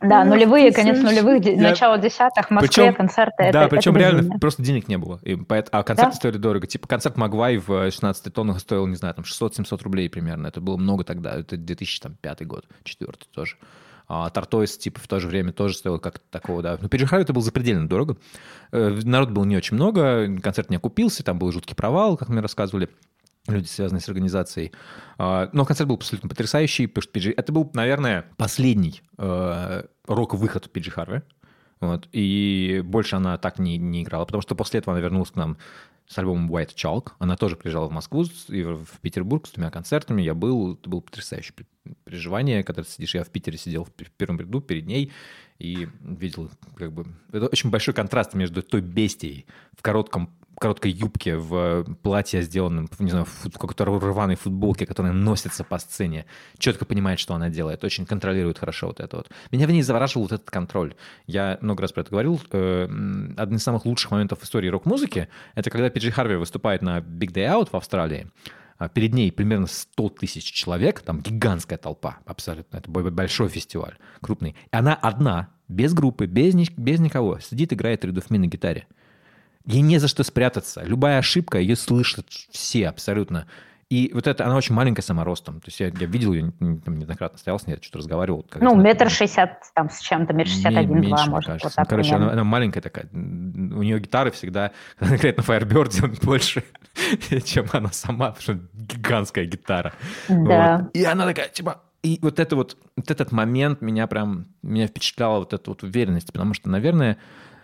Да, 0.00 0.24
нулевые, 0.24 0.72
конец 0.72 1.00
нулевых, 1.00 1.44
я... 1.44 1.60
начало 1.60 1.98
десятых, 1.98 2.48
в 2.48 2.50
Москве 2.50 2.68
причем, 2.68 2.94
концерты. 2.94 3.50
Да, 3.52 3.64
это, 3.64 3.68
причем 3.68 3.92
это 3.96 4.00
реально 4.00 4.38
просто 4.38 4.62
денег 4.62 4.88
не 4.88 4.98
было. 4.98 5.18
И, 5.22 5.34
а 5.34 5.82
концерты 5.82 6.12
да? 6.12 6.16
стоили 6.16 6.36
дорого. 6.36 6.66
Типа 6.66 6.88
концерт 6.88 7.16
Магвай 7.16 7.58
в 7.58 7.90
16 7.90 8.32
тоннах 8.32 8.60
стоил, 8.60 8.86
не 8.86 8.96
знаю, 8.96 9.14
там 9.14 9.24
600-700 9.24 9.82
рублей 9.82 10.08
примерно. 10.08 10.48
Это 10.48 10.60
было 10.60 10.76
много 10.76 11.04
тогда. 11.04 11.34
Это 11.34 11.56
2005 11.56 12.46
год, 12.46 12.66
четвертый 12.84 13.28
тоже. 13.32 13.56
А 14.06 14.28
Тартойс, 14.28 14.76
типа, 14.76 15.00
в 15.00 15.08
то 15.08 15.18
же 15.18 15.28
время 15.28 15.52
тоже 15.52 15.76
стоил 15.76 15.98
как 15.98 16.18
такого, 16.30 16.62
да. 16.62 16.76
Но 16.80 16.88
Пережихаю 16.88 17.22
это 17.22 17.32
было 17.32 17.42
запредельно 17.42 17.88
дорого. 17.88 18.18
Э, 18.70 19.00
народ 19.02 19.30
было 19.30 19.44
не 19.44 19.56
очень 19.56 19.76
много, 19.76 20.28
концерт 20.42 20.68
не 20.68 20.76
окупился, 20.76 21.24
там 21.24 21.38
был 21.38 21.50
жуткий 21.52 21.74
провал, 21.74 22.18
как 22.18 22.28
мне 22.28 22.40
рассказывали 22.40 22.90
люди, 23.46 23.66
связанные 23.66 24.00
с 24.00 24.08
организацией. 24.08 24.72
А, 25.18 25.50
но 25.52 25.64
концерт 25.64 25.88
был 25.88 25.96
абсолютно 25.96 26.28
потрясающий, 26.28 26.86
потому 26.86 27.02
что 27.02 27.18
PG... 27.18 27.34
это 27.36 27.52
был, 27.52 27.70
наверное, 27.74 28.26
последний 28.36 29.02
э, 29.18 29.84
рок-выход 30.06 30.70
Пиджи 30.70 30.90
Харви. 30.90 31.22
Вот, 31.80 32.08
и 32.12 32.82
больше 32.84 33.16
она 33.16 33.36
так 33.36 33.58
не, 33.58 33.76
не 33.76 34.02
играла, 34.02 34.24
потому 34.24 34.40
что 34.40 34.54
после 34.54 34.78
этого 34.78 34.96
она 34.96 35.02
вернулась 35.02 35.30
к 35.30 35.36
нам 35.36 35.58
с 36.06 36.16
альбомом 36.18 36.50
White 36.50 36.74
Chalk. 36.74 37.12
Она 37.18 37.36
тоже 37.36 37.56
приезжала 37.56 37.88
в 37.88 37.92
Москву 37.92 38.24
и 38.48 38.62
в 38.62 39.00
Петербург 39.00 39.46
с 39.46 39.52
двумя 39.52 39.70
концертами. 39.70 40.22
Я 40.22 40.34
был, 40.34 40.74
это 40.74 40.88
было 40.88 41.00
потрясающее 41.00 41.54
переживание, 42.04 42.62
когда 42.62 42.82
ты 42.82 42.90
сидишь. 42.90 43.14
Я 43.14 43.24
в 43.24 43.30
Питере 43.30 43.58
сидел 43.58 43.84
в 43.84 43.90
первом 43.90 44.40
ряду 44.40 44.60
перед 44.60 44.86
ней 44.86 45.12
и 45.58 45.88
видел, 46.00 46.50
как 46.76 46.92
бы... 46.92 47.06
Это 47.32 47.46
очень 47.46 47.70
большой 47.70 47.94
контраст 47.94 48.34
между 48.34 48.62
той 48.62 48.80
бестией 48.80 49.46
в 49.76 49.82
коротком 49.82 50.30
короткой 50.58 50.92
юбке, 50.92 51.36
в 51.36 51.84
платье, 52.02 52.42
сделанном, 52.42 52.88
не 52.98 53.10
знаю, 53.10 53.26
в 53.26 53.50
какой-то 53.52 53.84
рваной 53.84 54.36
футболке, 54.36 54.86
которая 54.86 55.12
носится 55.12 55.64
по 55.64 55.78
сцене, 55.78 56.26
четко 56.58 56.84
понимает, 56.84 57.18
что 57.18 57.34
она 57.34 57.48
делает, 57.48 57.84
очень 57.84 58.06
контролирует 58.06 58.58
хорошо 58.58 58.88
вот 58.88 59.00
это 59.00 59.16
вот. 59.18 59.30
Меня 59.50 59.66
в 59.66 59.70
ней 59.70 59.82
завораживал 59.82 60.24
вот 60.24 60.32
этот 60.32 60.50
контроль. 60.50 60.94
Я 61.26 61.58
много 61.60 61.82
раз 61.82 61.92
про 61.92 62.02
это 62.02 62.10
говорил. 62.10 62.40
Э, 62.52 62.84
один 63.36 63.56
из 63.56 63.62
самых 63.62 63.84
лучших 63.84 64.10
моментов 64.10 64.40
в 64.40 64.44
истории 64.44 64.68
рок-музыки— 64.68 65.28
это 65.54 65.70
когда 65.70 65.90
Пиджи 65.90 66.10
Харви 66.10 66.36
выступает 66.36 66.82
на 66.82 66.98
Big 66.98 67.32
Day 67.32 67.46
Out 67.46 67.70
в 67.72 67.76
Австралии, 67.76 68.28
а 68.78 68.88
перед 68.88 69.14
ней 69.14 69.30
примерно 69.30 69.66
100 69.66 70.08
тысяч 70.10 70.44
человек, 70.44 71.00
там 71.00 71.20
гигантская 71.20 71.78
толпа, 71.78 72.18
абсолютно, 72.26 72.78
это 72.78 72.90
большой 72.90 73.48
фестиваль, 73.48 73.96
крупный. 74.20 74.56
И 74.72 74.76
она 74.76 74.94
одна, 74.94 75.50
без 75.68 75.94
группы, 75.94 76.26
без, 76.26 76.54
без 76.70 77.00
никого, 77.00 77.38
сидит, 77.38 77.72
играет 77.72 78.04
рядовми 78.04 78.38
на 78.38 78.46
гитаре. 78.46 78.86
Ей 79.66 79.80
не 79.80 79.98
за 79.98 80.08
что 80.08 80.22
спрятаться. 80.24 80.82
Любая 80.84 81.18
ошибка, 81.18 81.58
ее 81.58 81.76
слышат 81.76 82.26
все 82.50 82.88
абсолютно. 82.88 83.46
И 83.90 84.10
вот 84.12 84.26
это, 84.26 84.44
она 84.44 84.56
очень 84.56 84.74
маленькая 84.74 85.02
саморостом. 85.02 85.60
То 85.60 85.68
есть 85.68 85.78
я, 85.78 85.86
я 85.86 86.06
видел 86.06 86.32
ее, 86.32 86.52
там, 86.58 86.98
неоднократно 86.98 87.38
стоял 87.38 87.58
с 87.58 87.66
ней, 87.66 87.76
что-то 87.80 87.98
разговаривал. 87.98 88.44
Ну, 88.56 88.74
метр 88.74 89.10
шестьдесят 89.10 89.60
там 89.74 89.90
с 89.90 90.00
чем-то, 90.00 90.32
метр 90.32 90.50
шестьдесят 90.50 90.76
один, 90.76 91.02
два, 91.02 91.26
может. 91.26 91.46
Кажется. 91.46 91.68
Вот 91.68 91.74
так, 91.74 91.84
ну, 91.86 91.90
короче, 91.90 92.14
она, 92.14 92.32
она 92.32 92.44
маленькая 92.44 92.80
такая. 92.80 93.06
У 93.12 93.82
нее 93.82 94.00
гитары 94.00 94.30
всегда, 94.32 94.72
конкретно 94.98 95.42
Firebird, 95.42 96.04
он 96.04 96.16
больше, 96.22 96.64
чем 97.44 97.66
она 97.72 97.92
сама, 97.92 98.32
потому 98.32 98.42
что 98.42 98.58
гигантская 98.74 99.44
гитара. 99.44 99.92
Да. 100.28 100.78
Вот. 100.78 100.96
И 100.96 101.04
она 101.04 101.24
такая, 101.26 101.48
типа, 101.48 101.82
и 102.02 102.18
вот 102.20 102.38
это 102.38 102.56
вот, 102.56 102.76
вот 102.96 103.10
этот 103.10 103.32
момент 103.32 103.80
меня 103.80 104.06
прям, 104.06 104.46
меня 104.62 104.86
впечатляла 104.88 105.38
вот 105.38 105.52
эта 105.52 105.70
вот 105.70 105.82
уверенность, 105.82 106.32
потому 106.32 106.52
что, 106.54 106.68
наверное, 106.68 107.16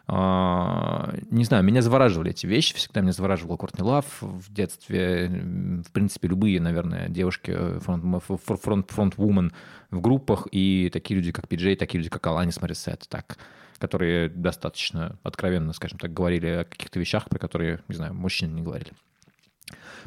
не 0.09 1.45
знаю, 1.45 1.63
меня 1.63 1.83
завораживали 1.83 2.31
эти 2.31 2.47
вещи, 2.47 2.75
всегда 2.75 3.01
меня 3.01 3.13
завораживал 3.13 3.57
Кортни 3.57 3.85
Лав 3.85 4.05
в 4.21 4.53
детстве. 4.53 5.29
В 5.29 5.93
принципе, 5.93 6.29
любые, 6.29 6.61
наверное, 6.61 7.09
девушки, 7.09 7.57
фронт, 7.81 8.23
фронт, 8.25 8.91
фронт 8.91 9.15
woman 9.17 9.53
в 9.91 10.01
группах, 10.01 10.49
и 10.51 10.91
такие 10.93 11.17
люди, 11.17 11.33
как 11.33 11.49
Пиджей, 11.49 11.77
такие 11.77 11.99
люди, 11.99 12.11
как 12.11 12.27
Аланис 12.27 12.61
Морисет, 12.61 13.07
так, 13.09 13.39
которые 13.79 14.29
достаточно 14.29 15.19
откровенно, 15.23 15.73
скажем 15.73 15.99
так, 15.99 16.13
говорили 16.13 16.47
о 16.49 16.65
каких-то 16.65 16.99
вещах, 16.99 17.29
про 17.29 17.39
которые, 17.39 17.81
не 17.89 17.95
знаю, 17.95 18.15
мужчины 18.15 18.53
не 18.53 18.63
говорили. 18.63 18.91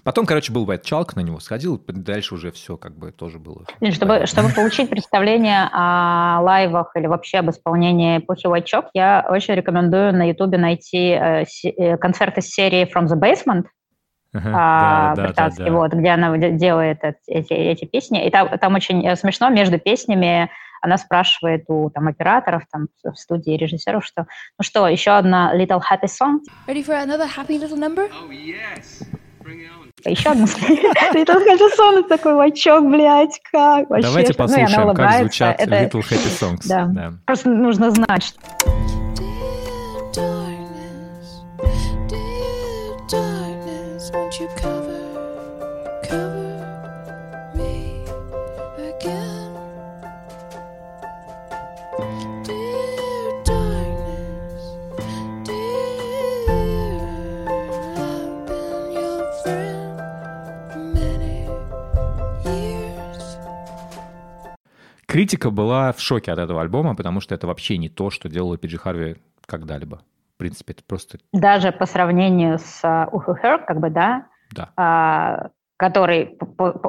Потом, 0.03 0.25
короче, 0.25 0.51
был 0.51 0.65
White 0.65 0.83
Chalk, 0.83 1.11
на 1.15 1.21
него 1.21 1.39
сходил, 1.39 1.81
дальше 1.87 2.35
уже 2.35 2.51
все 2.51 2.75
как 2.75 2.97
бы 2.97 3.11
тоже 3.11 3.39
было. 3.39 3.65
Чтобы, 3.91 4.25
чтобы 4.25 4.49
получить 4.49 4.89
представление 4.89 5.69
о 5.71 6.41
лайвах 6.41 6.91
или 6.95 7.07
вообще 7.07 7.37
об 7.37 7.49
исполнении 7.49 8.17
эпохи 8.17 8.47
White 8.47 8.65
Chalk, 8.65 8.85
я 8.93 9.25
очень 9.29 9.53
рекомендую 9.53 10.13
на 10.13 10.27
Ютубе 10.27 10.57
найти 10.57 11.11
э, 11.11 11.45
э, 11.63 11.97
концерты 11.97 12.41
серии 12.41 12.83
From 12.83 13.05
the 13.05 13.17
Basement, 13.17 13.63
uh-huh, 14.35 14.51
а, 14.53 15.15
да, 15.15 15.23
британский, 15.23 15.63
да, 15.63 15.69
да, 15.69 15.75
вот, 15.77 15.93
где 15.93 16.09
она 16.09 16.37
делает 16.37 16.99
эти, 17.27 17.53
эти 17.53 17.85
песни. 17.85 18.27
И 18.27 18.29
там, 18.29 18.57
там 18.59 18.75
очень 18.75 19.07
э, 19.07 19.15
смешно, 19.15 19.49
между 19.49 19.79
песнями 19.79 20.51
она 20.81 20.97
спрашивает 20.97 21.63
у 21.69 21.89
там, 21.91 22.09
операторов 22.09 22.63
там, 22.69 22.87
в 23.05 23.15
студии 23.15 23.55
режиссеров, 23.55 24.05
что 24.05 24.27
ну 24.59 24.63
что, 24.63 24.85
еще 24.89 25.11
одна 25.11 25.55
Little 25.55 25.79
Happy 25.79 26.07
Song? 26.07 26.39
Ready 26.67 26.83
for 26.85 26.93
another 26.93 27.25
happy 27.25 27.57
little 27.57 27.77
number? 27.77 28.09
Oh, 28.11 28.29
yes. 28.29 29.01
Еще 30.05 30.29
одну 30.29 30.45
тут 31.25 31.43
хочу 31.43 31.69
сон, 31.75 32.03
такой 32.03 32.33
лачок, 32.33 32.89
блядь, 32.89 33.39
как 33.51 33.89
вообще. 33.89 34.07
Давайте 34.07 34.33
ну, 34.33 34.37
послушаем, 34.37 34.95
как 34.95 35.19
звучат 35.19 35.61
Little 35.61 36.01
Happy 36.01 36.59
Songs. 36.59 37.13
Просто 37.25 37.49
нужно 37.49 37.91
знать, 37.91 38.23
что... 38.23 38.39
Критика 65.13 65.51
была 65.51 65.91
в 65.91 65.99
шоке 65.99 66.31
от 66.31 66.39
этого 66.39 66.59
альбома, 66.59 66.95
потому 66.95 67.21
что 67.21 67.35
это 67.35 67.45
вообще 67.45 67.77
не 67.77 67.87
то, 67.87 68.09
что 68.09 68.29
делала 68.29 68.57
Пиджи 68.57 68.79
Харви 68.79 69.17
когда-либо. 69.45 70.01
В 70.33 70.39
принципе, 70.39 70.73
это 70.73 70.81
просто... 70.83 71.19
Даже 71.31 71.71
по 71.71 71.85
сравнению 71.85 72.57
с 72.57 72.83
uh, 72.83 73.07
Her, 73.11 73.63
как 73.63 73.79
бы, 73.79 73.91
да? 73.91 74.25
Да. 74.51 74.69
А, 74.75 75.49
который, 75.77 76.35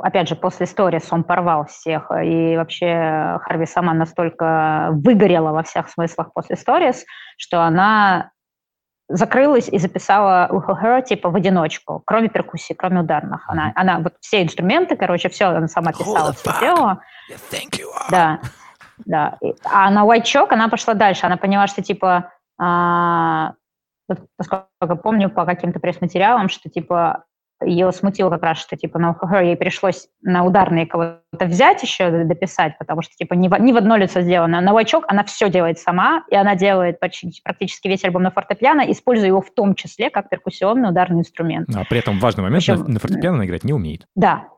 опять 0.02 0.30
же, 0.30 0.36
после 0.36 0.64
Stories 0.64 1.06
он 1.10 1.24
порвал 1.24 1.66
всех, 1.66 2.10
и 2.12 2.56
вообще 2.56 3.38
Харви 3.42 3.66
сама 3.66 3.92
настолько 3.92 4.88
выгорела 4.92 5.52
во 5.52 5.62
всех 5.62 5.90
смыслах 5.90 6.32
после 6.32 6.56
Stories, 6.56 7.02
что 7.36 7.60
она 7.60 8.30
закрылась 9.08 9.68
и 9.68 9.78
записала 9.78 10.48
Her 10.50 11.02
типа 11.02 11.30
в 11.30 11.36
одиночку, 11.36 12.02
кроме 12.06 12.28
перкуссии, 12.28 12.74
кроме 12.74 13.00
ударных. 13.00 13.48
Она, 13.48 13.72
она 13.74 13.98
вот 13.98 14.14
все 14.20 14.42
инструменты, 14.42 14.96
короче, 14.96 15.28
все 15.28 15.46
она 15.46 15.68
сама 15.68 15.92
писала, 15.92 16.32
все 16.32 16.52
делала. 16.60 17.02
Да, 18.10 18.40
да. 19.04 19.38
А 19.64 19.90
на 19.90 20.04
White 20.04 20.24
Chalk 20.24 20.48
она 20.50 20.68
пошла 20.68 20.94
дальше. 20.94 21.26
Она 21.26 21.36
поняла, 21.36 21.66
что 21.66 21.82
типа, 21.82 22.32
а, 22.58 23.52
поскольку 24.36 24.96
помню 25.02 25.30
по 25.30 25.44
каким-то 25.44 25.80
пресс-материалам, 25.80 26.48
что 26.48 26.70
типа 26.70 27.24
ее 27.64 27.92
смутило 27.92 28.30
как 28.30 28.42
раз, 28.42 28.58
что 28.58 28.76
типа 28.76 28.98
на 28.98 29.10
УХХ 29.10 29.42
ей 29.42 29.56
пришлось 29.56 30.08
на 30.22 30.44
ударные 30.44 30.86
кого-то 30.86 31.44
взять 31.46 31.82
еще, 31.82 32.24
дописать, 32.24 32.78
потому 32.78 33.02
что 33.02 33.14
типа 33.14 33.34
не 33.34 33.48
в, 33.48 33.58
не 33.58 33.72
в 33.72 33.76
одно 33.76 33.96
лицо 33.96 34.20
сделано. 34.20 34.60
На 34.60 34.72
Вайчок 34.72 35.04
она 35.08 35.24
все 35.24 35.50
делает 35.50 35.78
сама, 35.78 36.24
и 36.30 36.36
она 36.36 36.54
делает 36.54 37.00
почти, 37.00 37.32
практически 37.42 37.88
весь 37.88 38.04
альбом 38.04 38.22
на 38.22 38.30
фортепиано, 38.30 38.82
используя 38.90 39.28
его 39.28 39.40
в 39.40 39.52
том 39.52 39.74
числе 39.74 40.10
как 40.10 40.28
перкуссионный 40.28 40.90
ударный 40.90 41.20
инструмент. 41.20 41.68
А 41.74 41.84
при 41.84 41.98
этом 41.98 42.18
важный 42.18 42.42
момент, 42.42 42.64
Причем, 42.64 42.84
на 42.84 43.00
фортепиано 43.00 43.36
она 43.36 43.46
играть 43.46 43.64
не 43.64 43.72
умеет. 43.72 44.06
Да, 44.14 44.48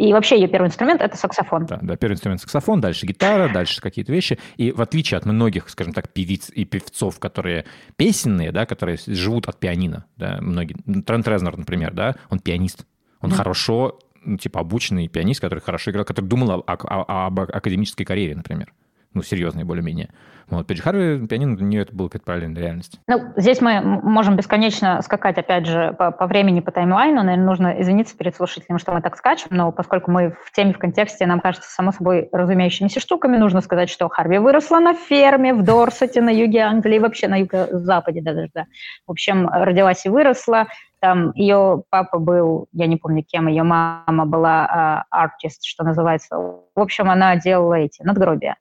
и 0.00 0.14
вообще 0.14 0.40
ее 0.40 0.48
первый 0.48 0.68
инструмент– 0.68 1.00
это 1.02 1.14
саксофон. 1.16 1.66
Да, 1.66 1.78
да, 1.82 1.94
первый 1.96 2.14
инструмент– 2.14 2.40
саксофон, 2.42 2.80
дальше 2.80 3.04
гитара, 3.04 3.52
дальше 3.52 3.82
какие-то 3.82 4.10
вещи. 4.12 4.38
И 4.56 4.72
в 4.72 4.80
отличие 4.80 5.18
от 5.18 5.26
многих, 5.26 5.68
скажем 5.68 5.92
так, 5.92 6.10
певиц 6.10 6.48
и 6.48 6.64
певцов, 6.64 7.18
которые 7.18 7.66
песенные, 7.96 8.50
да, 8.50 8.64
которые 8.64 8.98
живут 9.06 9.46
от 9.48 9.60
пианино, 9.60 10.06
да, 10.16 10.38
многие, 10.40 10.74
Трент 11.02 11.28
Резнер, 11.28 11.58
например, 11.58 11.92
да, 11.92 12.16
он 12.30 12.38
пианист. 12.38 12.86
Он 13.20 13.30
mm. 13.30 13.34
хорошо, 13.34 13.98
ну, 14.24 14.38
типа, 14.38 14.60
обученный 14.60 15.06
пианист, 15.08 15.40
который 15.42 15.60
хорошо 15.60 15.90
играл, 15.90 16.06
который 16.06 16.26
думал 16.26 16.50
о, 16.52 16.60
о, 16.60 16.76
о, 16.76 17.26
об 17.26 17.40
академической 17.40 18.04
карьере, 18.04 18.34
например. 18.34 18.72
Ну, 19.12 19.22
серьезной 19.22 19.64
более-менее. 19.64 20.10
Вот, 20.50 20.66
Пейдж 20.66 20.82
Харви, 20.82 21.26
пианино 21.26 21.56
для 21.56 21.66
нее 21.66 21.82
это 21.82 21.94
было 21.94 22.08
как 22.08 22.24
параллельная 22.24 22.62
реальность. 22.62 23.00
Ну, 23.08 23.32
здесь 23.36 23.60
мы 23.60 23.80
можем 23.80 24.36
бесконечно 24.36 25.00
скакать, 25.02 25.38
опять 25.38 25.66
же, 25.66 25.94
по, 25.98 26.10
по 26.10 26.26
времени, 26.26 26.60
по 26.60 26.72
таймлайну. 26.72 27.22
Наверное, 27.22 27.46
нужно 27.46 27.80
извиниться 27.80 28.16
перед 28.16 28.34
слушателем, 28.34 28.78
что 28.78 28.92
мы 28.92 29.00
так 29.00 29.16
скачем, 29.16 29.48
но 29.50 29.70
поскольку 29.70 30.10
мы 30.10 30.36
в 30.44 30.52
теме, 30.52 30.72
в 30.72 30.78
контексте, 30.78 31.26
нам 31.26 31.40
кажется, 31.40 31.70
само 31.70 31.92
собой 31.92 32.28
разумеющимися 32.32 33.00
штуками, 33.00 33.36
нужно 33.36 33.60
сказать, 33.60 33.90
что 33.90 34.08
Харви 34.08 34.38
выросла 34.38 34.78
на 34.80 34.94
ферме 34.94 35.54
в 35.54 35.62
Дорсете, 35.62 36.20
на 36.20 36.30
юге 36.30 36.60
Англии, 36.60 36.98
вообще 36.98 37.28
на 37.28 37.36
юго-западе 37.38 38.20
даже, 38.20 38.48
да. 38.54 38.66
В 39.06 39.12
общем, 39.12 39.48
родилась 39.48 40.04
и 40.06 40.08
выросла. 40.08 40.66
Там 41.00 41.32
ее 41.34 41.82
папа 41.90 42.18
был, 42.18 42.66
я 42.72 42.86
не 42.86 42.96
помню 42.96 43.24
кем, 43.24 43.46
ее 43.46 43.62
мама 43.62 44.26
была 44.26 45.04
артист, 45.10 45.64
что 45.64 45.84
называется. 45.84 46.36
В 46.36 46.80
общем, 46.80 47.10
она 47.10 47.36
делала 47.36 47.74
эти 47.74 48.02
надгробия 48.02 48.56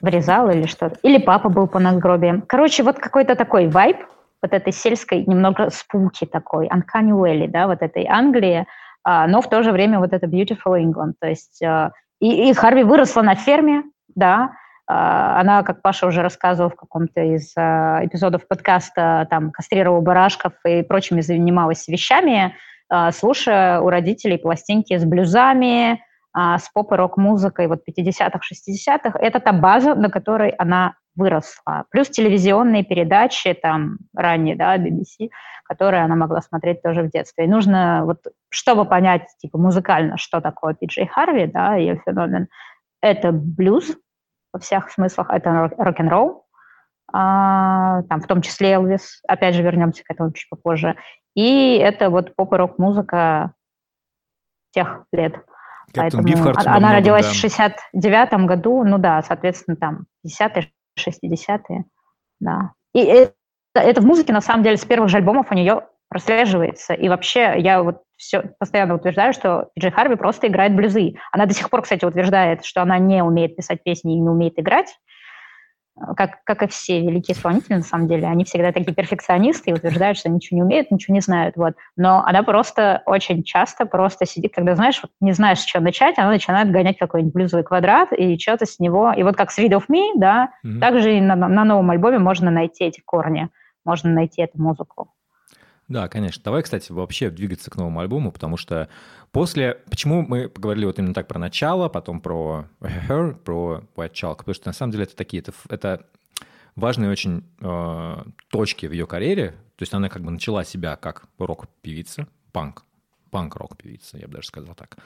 вырезал 0.00 0.50
или 0.50 0.66
что-то. 0.66 0.96
Или 1.02 1.18
папа 1.18 1.48
был 1.48 1.66
по 1.66 1.78
надгробиям. 1.78 2.42
Короче, 2.42 2.82
вот 2.82 2.98
какой-то 2.98 3.34
такой 3.34 3.68
вайб 3.68 3.96
вот 4.42 4.52
этой 4.52 4.72
сельской, 4.72 5.24
немного 5.26 5.70
спуки 5.70 6.24
такой, 6.26 6.68
Uncanny 6.68 7.12
Valley, 7.12 7.48
да, 7.48 7.66
вот 7.66 7.82
этой 7.82 8.06
Англии, 8.06 8.66
а, 9.04 9.26
но 9.26 9.40
в 9.40 9.48
то 9.48 9.62
же 9.62 9.72
время 9.72 9.98
вот 9.98 10.12
это 10.12 10.26
Beautiful 10.26 10.78
England. 10.78 11.14
То 11.20 11.28
есть 11.28 11.62
а, 11.62 11.92
и, 12.20 12.50
и 12.50 12.52
Харви 12.52 12.82
выросла 12.82 13.22
на 13.22 13.34
ферме, 13.34 13.84
да, 14.14 14.52
а, 14.86 15.40
она, 15.40 15.62
как 15.62 15.82
Паша 15.82 16.06
уже 16.06 16.22
рассказывал 16.22 16.70
в 16.70 16.76
каком-то 16.76 17.20
из 17.20 17.52
эпизодов 17.52 18.46
подкаста, 18.48 19.26
там, 19.30 19.50
кастрировала 19.50 20.00
барашков 20.00 20.52
и 20.66 20.82
прочими 20.82 21.20
занималась 21.20 21.86
вещами, 21.88 22.54
слушая 23.12 23.80
у 23.80 23.88
родителей 23.88 24.36
пластинки 24.36 24.96
с 24.96 25.04
блюзами, 25.04 26.02
а, 26.32 26.58
с 26.58 26.68
поп 26.68 26.92
и 26.92 26.96
рок-музыкой 26.96 27.66
вот 27.66 27.80
50-х, 27.88 28.40
60-х. 28.40 29.18
Это 29.18 29.40
та 29.40 29.52
база, 29.52 29.94
на 29.94 30.10
которой 30.10 30.50
она 30.50 30.94
выросла. 31.16 31.84
Плюс 31.90 32.08
телевизионные 32.08 32.84
передачи, 32.84 33.52
там, 33.54 33.98
ранние, 34.14 34.56
да, 34.56 34.76
BBC, 34.76 35.30
которые 35.64 36.04
она 36.04 36.16
могла 36.16 36.40
смотреть 36.40 36.82
тоже 36.82 37.02
в 37.02 37.10
детстве. 37.10 37.44
И 37.44 37.48
нужно, 37.48 38.02
вот, 38.04 38.18
чтобы 38.48 38.84
понять, 38.84 39.26
типа, 39.38 39.58
музыкально, 39.58 40.16
что 40.16 40.40
такое 40.40 40.74
Пиджей 40.74 41.06
Харви, 41.06 41.46
да, 41.46 41.74
ее 41.74 42.00
феномен, 42.04 42.48
это 43.02 43.32
блюз 43.32 43.96
во 44.52 44.60
всех 44.60 44.90
смыслах, 44.90 45.30
это 45.30 45.70
рок-н-ролл, 45.76 46.44
а, 47.12 48.02
там, 48.08 48.20
в 48.20 48.26
том 48.26 48.42
числе 48.42 48.72
Элвис, 48.72 49.20
опять 49.26 49.54
же, 49.54 49.62
вернемся 49.62 50.04
к 50.04 50.10
этому 50.10 50.32
чуть 50.32 50.48
попозже, 50.48 50.96
и 51.34 51.76
это 51.76 52.10
вот 52.10 52.34
поп 52.36 52.52
и 52.52 52.56
рок-музыка 52.56 53.52
тех 54.72 55.04
лет. 55.12 55.34
Поэтому 55.94 56.22
Бифхард 56.22 56.66
она 56.66 56.78
много, 56.78 56.94
родилась 56.94 57.26
да. 57.26 57.32
в 57.32 57.34
69 57.34 58.46
году, 58.46 58.84
ну 58.84 58.98
да, 58.98 59.22
соответственно, 59.22 59.76
там 59.76 60.06
50-е, 60.26 60.70
60-е, 60.98 61.84
да. 62.40 62.72
И 62.94 63.00
это, 63.00 63.34
это 63.74 64.00
в 64.00 64.04
музыке, 64.04 64.32
на 64.32 64.40
самом 64.40 64.62
деле, 64.62 64.76
с 64.76 64.84
первых 64.84 65.10
же 65.10 65.16
альбомов 65.16 65.50
у 65.50 65.54
нее 65.54 65.82
прослеживается. 66.08 66.94
И 66.94 67.08
вообще, 67.08 67.54
я 67.58 67.82
вот 67.82 68.02
все 68.16 68.42
постоянно 68.58 68.94
утверждаю, 68.94 69.32
что 69.32 69.70
Джей 69.78 69.90
Харви 69.90 70.16
просто 70.16 70.48
играет 70.48 70.74
блюзы. 70.74 71.14
Она 71.32 71.46
до 71.46 71.54
сих 71.54 71.70
пор, 71.70 71.82
кстати, 71.82 72.04
утверждает, 72.04 72.64
что 72.64 72.82
она 72.82 72.98
не 72.98 73.22
умеет 73.22 73.56
писать 73.56 73.82
песни 73.82 74.16
и 74.16 74.20
не 74.20 74.28
умеет 74.28 74.58
играть 74.58 74.94
как, 76.16 76.42
как 76.44 76.62
и 76.62 76.66
все 76.66 77.00
великие 77.00 77.36
исполнители, 77.36 77.74
на 77.74 77.82
самом 77.82 78.08
деле, 78.08 78.26
они 78.26 78.44
всегда 78.44 78.72
такие 78.72 78.94
перфекционисты 78.94 79.70
и 79.70 79.72
утверждают, 79.72 80.18
что 80.18 80.28
ничего 80.28 80.56
не 80.56 80.62
умеют, 80.62 80.90
ничего 80.90 81.14
не 81.14 81.20
знают. 81.20 81.56
Вот. 81.56 81.74
Но 81.96 82.24
она 82.24 82.42
просто 82.42 83.02
очень 83.06 83.42
часто 83.42 83.86
просто 83.86 84.26
сидит, 84.26 84.54
когда, 84.54 84.74
знаешь, 84.74 85.00
вот 85.02 85.10
не 85.20 85.32
знаешь, 85.32 85.60
с 85.60 85.64
чего 85.64 85.82
начать, 85.82 86.18
она 86.18 86.30
начинает 86.30 86.70
гонять 86.70 86.98
какой-нибудь 86.98 87.34
блюзовый 87.34 87.64
квадрат 87.64 88.12
и 88.12 88.38
что-то 88.38 88.66
с 88.66 88.78
него. 88.78 89.12
И 89.12 89.22
вот 89.22 89.36
как 89.36 89.50
с 89.50 89.58
Read 89.58 89.72
of 89.72 89.84
Me, 89.90 90.12
да, 90.16 90.50
mm-hmm. 90.64 90.78
также 90.80 91.16
и 91.16 91.20
на, 91.20 91.36
на 91.36 91.64
новом 91.64 91.90
альбоме 91.90 92.18
можно 92.18 92.50
найти 92.50 92.84
эти 92.84 93.00
корни, 93.00 93.48
можно 93.84 94.10
найти 94.10 94.42
эту 94.42 94.60
музыку. 94.60 95.10
Да, 95.90 96.06
конечно. 96.08 96.40
Давай, 96.44 96.62
кстати, 96.62 96.92
вообще 96.92 97.30
двигаться 97.30 97.68
к 97.68 97.76
новому 97.76 97.98
альбому, 97.98 98.30
потому 98.30 98.56
что 98.56 98.88
после... 99.32 99.82
Почему 99.90 100.22
мы 100.22 100.48
поговорили 100.48 100.84
вот 100.84 101.00
именно 101.00 101.12
так 101.12 101.26
про 101.26 101.40
начало, 101.40 101.88
потом 101.88 102.20
про 102.20 102.66
Her, 102.80 103.34
про 103.34 103.82
White 103.96 104.12
Chalk? 104.12 104.36
Потому 104.36 104.54
что 104.54 104.68
на 104.68 104.72
самом 104.72 104.92
деле 104.92 105.02
это 105.02 105.16
такие... 105.16 105.40
Это, 105.42 105.52
это 105.68 106.06
важные 106.76 107.10
очень 107.10 107.44
э, 107.60 108.22
точки 108.50 108.86
в 108.86 108.92
ее 108.92 109.08
карьере. 109.08 109.48
То 109.74 109.82
есть 109.82 109.92
она 109.92 110.08
как 110.08 110.22
бы 110.22 110.30
начала 110.30 110.62
себя 110.62 110.94
как 110.94 111.24
рок-певица, 111.38 112.28
панк, 112.52 112.84
панк-рок-певица, 113.32 114.16
я 114.16 114.28
бы 114.28 114.34
даже 114.34 114.46
сказал 114.46 114.76
так. 114.76 114.96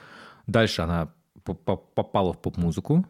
Дальше 0.47 0.83
она 0.83 1.15
попала 1.45 2.35
в 2.35 2.43
поп-музыку, 2.43 3.07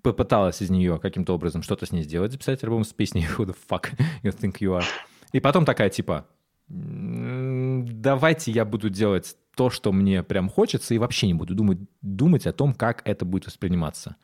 попыталась 0.00 0.62
из 0.62 0.70
нее 0.70 1.00
каким-то 1.00 1.34
образом 1.34 1.64
что-то 1.64 1.86
с 1.86 1.90
ней 1.90 2.04
сделать, 2.04 2.30
записать 2.30 2.62
альбом 2.62 2.84
с 2.84 2.92
песней 2.92 3.26
«Who 3.36 3.46
the 3.46 3.56
fuck 3.68 3.90
you 4.22 4.30
think 4.30 4.58
you 4.60 4.78
are?» 4.78 4.84
И 5.32 5.40
потом 5.40 5.64
такая 5.64 5.90
типа 5.90 6.26
«Давайте 6.70 8.52
я 8.52 8.64
буду 8.64 8.90
делать 8.90 9.36
то, 9.56 9.70
что 9.70 9.92
мне 9.92 10.22
прям 10.22 10.48
хочется, 10.48 10.94
и 10.94 10.98
вообще 10.98 11.26
не 11.26 11.34
буду 11.34 11.54
думать, 11.54 11.78
думать 12.00 12.46
о 12.46 12.52
том, 12.52 12.74
как 12.74 13.02
это 13.04 13.24
будет 13.24 13.46
восприниматься». 13.46 14.16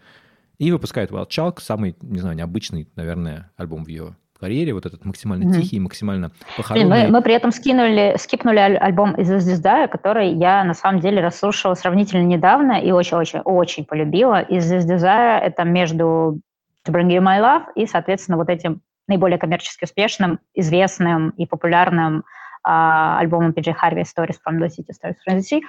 И 0.59 0.73
выпускает 0.73 1.11
Wild 1.11 1.29
Chalk, 1.29 1.61
самый, 1.61 1.97
не 2.01 2.21
знаю, 2.21 2.37
необычный, 2.37 2.89
наверное, 2.97 3.51
альбом 3.57 3.85
в 3.85 3.89
ее 3.89 4.17
карьере, 4.39 4.75
вот 4.75 4.87
этот 4.87 5.05
максимально 5.05 5.45
mm-hmm. 5.45 5.61
тихий, 5.61 5.81
максимально 5.81 6.31
похоронный. 6.57 7.07
Мы, 7.07 7.11
мы 7.11 7.23
при 7.23 7.35
этом 7.35 7.51
скинули, 7.53 8.17
скипнули 8.19 8.59
альбом 8.59 9.15
из 9.15 9.29
«Звезда», 9.29 9.89
который 9.89 10.33
я 10.33 10.65
на 10.65 10.75
самом 10.75 11.01
деле 11.01 11.21
расслушала 11.21 11.75
сравнительно 11.75 12.23
недавно 12.23 12.81
и 12.81 12.91
очень-очень-очень 12.91 13.85
полюбила. 13.85 14.41
Из 14.41 14.65
«Звезда» 14.65 15.39
это 15.39 15.65
между 15.65 16.41
«To 16.87 16.93
Bring 16.93 17.09
You 17.09 17.21
My 17.21 17.41
Love» 17.41 17.73
и, 17.75 17.87
соответственно, 17.87 18.37
вот 18.37 18.49
этим 18.49 18.83
наиболее 19.09 19.39
коммерчески 19.39 19.85
успешным, 19.85 20.41
известным 20.55 21.31
и 21.31 21.47
популярным 21.47 22.25
альбомом 22.67 23.53
Пиджей 23.53 23.75
Харви 23.75 24.03
«Stories 24.03 24.37
from 24.47 24.59
the 24.59 24.69
City, 24.69 24.91
Stories 24.91 25.17
from 25.27 25.39
the 25.39 25.41
Sea», 25.41 25.61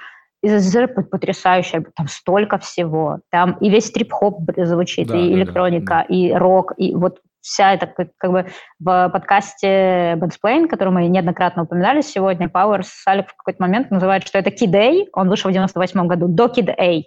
из 0.42 0.62
СССР 0.62 0.88
потрясающий, 0.88 1.84
там 1.96 2.06
столько 2.06 2.58
всего. 2.58 3.18
Там 3.30 3.56
и 3.60 3.70
весь 3.70 3.90
трип-хоп 3.90 4.40
звучит, 4.56 5.08
да, 5.08 5.16
и 5.16 5.30
да, 5.30 5.34
электроника, 5.34 5.94
да, 5.94 6.06
да. 6.08 6.14
и 6.14 6.32
рок, 6.32 6.74
и 6.76 6.94
вот 6.94 7.20
вся 7.40 7.74
эта, 7.74 7.86
как, 7.86 8.08
как 8.18 8.30
бы 8.30 8.46
в 8.78 9.08
подкасте 9.12 10.14
Bandsplain, 10.14 10.68
который 10.68 10.90
мы 10.90 11.08
неоднократно 11.08 11.62
упоминали 11.62 12.02
сегодня, 12.02 12.46
Powers 12.48 12.86
Салик 12.86 13.28
в 13.28 13.36
какой-то 13.36 13.62
момент 13.62 13.90
называет, 13.90 14.26
что 14.26 14.38
это 14.38 14.50
Kid 14.50 14.74
A, 14.76 15.06
он 15.12 15.28
вышел 15.28 15.50
в 15.50 15.52
98 15.52 16.06
году, 16.06 16.28
до 16.28 16.46
Kid 16.46 16.70
A. 16.76 17.02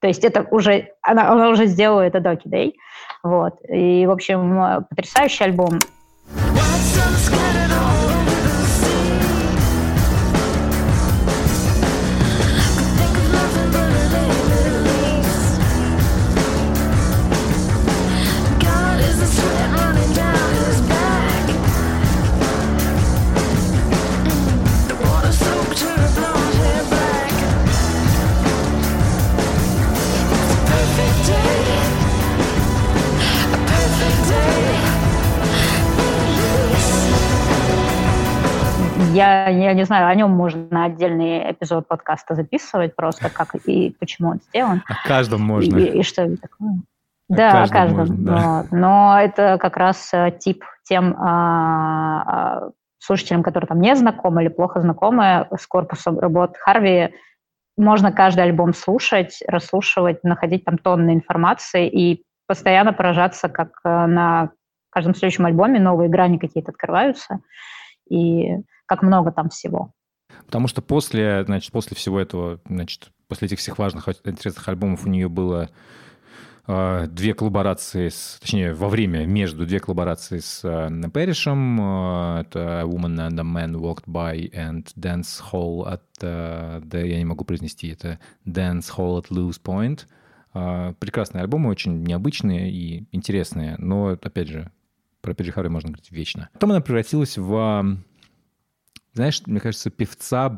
То 0.00 0.08
есть 0.08 0.24
это 0.24 0.46
уже, 0.50 0.88
она, 1.02 1.30
она 1.30 1.48
уже 1.48 1.66
сделала 1.66 2.00
это 2.02 2.20
до 2.20 2.32
Kid 2.32 2.54
A. 2.54 2.72
Вот. 3.22 3.54
И, 3.68 4.04
в 4.06 4.10
общем, 4.10 4.84
потрясающий 4.90 5.44
альбом. 5.44 5.78
Я, 39.12 39.48
я 39.48 39.74
не 39.74 39.84
знаю, 39.84 40.08
о 40.08 40.14
нем 40.14 40.30
можно 40.30 40.84
отдельный 40.84 41.52
эпизод 41.52 41.86
подкаста 41.86 42.34
записывать, 42.34 42.96
просто 42.96 43.28
как 43.30 43.54
и 43.66 43.94
почему 43.98 44.30
он 44.30 44.40
сделан. 44.48 44.82
О 44.88 45.08
каждом 45.08 45.42
можно. 45.42 45.76
И, 45.76 46.00
и 46.00 46.02
что 46.02 46.36
такое. 46.36 46.70
О 47.28 47.34
да, 47.34 47.52
каждом 47.52 47.76
о 47.76 47.80
каждом. 47.80 47.98
Можно, 47.98 48.16
да. 48.16 48.66
Но, 48.70 48.78
но 48.78 49.20
это 49.20 49.58
как 49.58 49.76
раз 49.76 50.10
э, 50.12 50.32
тип 50.38 50.64
тем 50.84 51.14
а, 51.18 52.22
а, 52.26 52.70
слушателям, 52.98 53.42
которые 53.42 53.68
там 53.68 53.80
не 53.80 53.94
знакомы 53.94 54.42
или 54.42 54.48
плохо 54.48 54.80
знакомы 54.80 55.46
с 55.56 55.66
корпусом 55.66 56.18
работ 56.18 56.56
Харви, 56.58 57.14
можно 57.76 58.12
каждый 58.12 58.44
альбом 58.44 58.74
слушать, 58.74 59.42
расслушивать, 59.46 60.24
находить 60.24 60.64
там 60.64 60.78
тонны 60.78 61.14
информации 61.14 61.88
и 61.88 62.24
постоянно 62.46 62.92
поражаться, 62.92 63.48
как 63.48 63.70
э, 63.84 64.06
на 64.06 64.50
каждом 64.90 65.14
следующем 65.14 65.46
альбоме 65.46 65.80
новые 65.80 66.08
грани 66.08 66.38
какие-то 66.38 66.70
открываются. 66.70 67.40
И 68.10 68.58
как 68.92 69.02
много 69.02 69.32
там 69.32 69.48
всего. 69.48 69.94
Потому 70.44 70.68
что 70.68 70.82
после, 70.82 71.44
значит, 71.44 71.72
после 71.72 71.96
всего 71.96 72.20
этого, 72.20 72.60
значит, 72.68 73.10
после 73.26 73.46
этих 73.46 73.58
всех 73.58 73.78
важных, 73.78 74.06
интересных 74.24 74.68
альбомов 74.68 75.06
у 75.06 75.08
нее 75.08 75.30
было 75.30 75.70
э, 76.66 77.06
две 77.06 77.32
коллаборации, 77.32 78.10
с, 78.10 78.38
точнее, 78.38 78.74
во 78.74 78.90
время, 78.90 79.24
между 79.24 79.64
две 79.64 79.80
коллаборации 79.80 80.40
с 80.40 80.60
э, 80.62 81.08
Пэришем. 81.08 81.80
Э, 81.80 82.40
это 82.42 82.82
Woman 82.84 83.30
and 83.30 83.40
a 83.40 83.44
Man 83.44 83.72
Walked 83.80 84.04
By 84.06 84.52
and 84.52 84.86
Dance 84.94 85.40
Hall 85.50 85.86
at... 85.90 86.02
Э, 86.20 86.80
да, 86.84 87.00
я 87.00 87.16
не 87.16 87.24
могу 87.24 87.46
произнести 87.46 87.88
это. 87.88 88.18
Dance 88.46 88.90
Hall 88.94 89.22
at 89.22 89.28
Loose 89.30 89.58
Point. 89.62 90.00
Э, 90.52 90.92
прекрасные 90.98 91.40
альбомы, 91.40 91.70
очень 91.70 92.02
необычные 92.02 92.70
и 92.70 93.06
интересные, 93.10 93.76
но, 93.78 94.08
опять 94.08 94.48
же, 94.48 94.70
про 95.22 95.34
Харви 95.34 95.70
можно 95.70 95.88
говорить 95.88 96.10
вечно. 96.10 96.50
Потом 96.52 96.72
она 96.72 96.82
превратилась 96.82 97.38
в 97.38 98.02
знаешь, 99.12 99.42
мне 99.46 99.60
кажется, 99.60 99.90
певца 99.90 100.48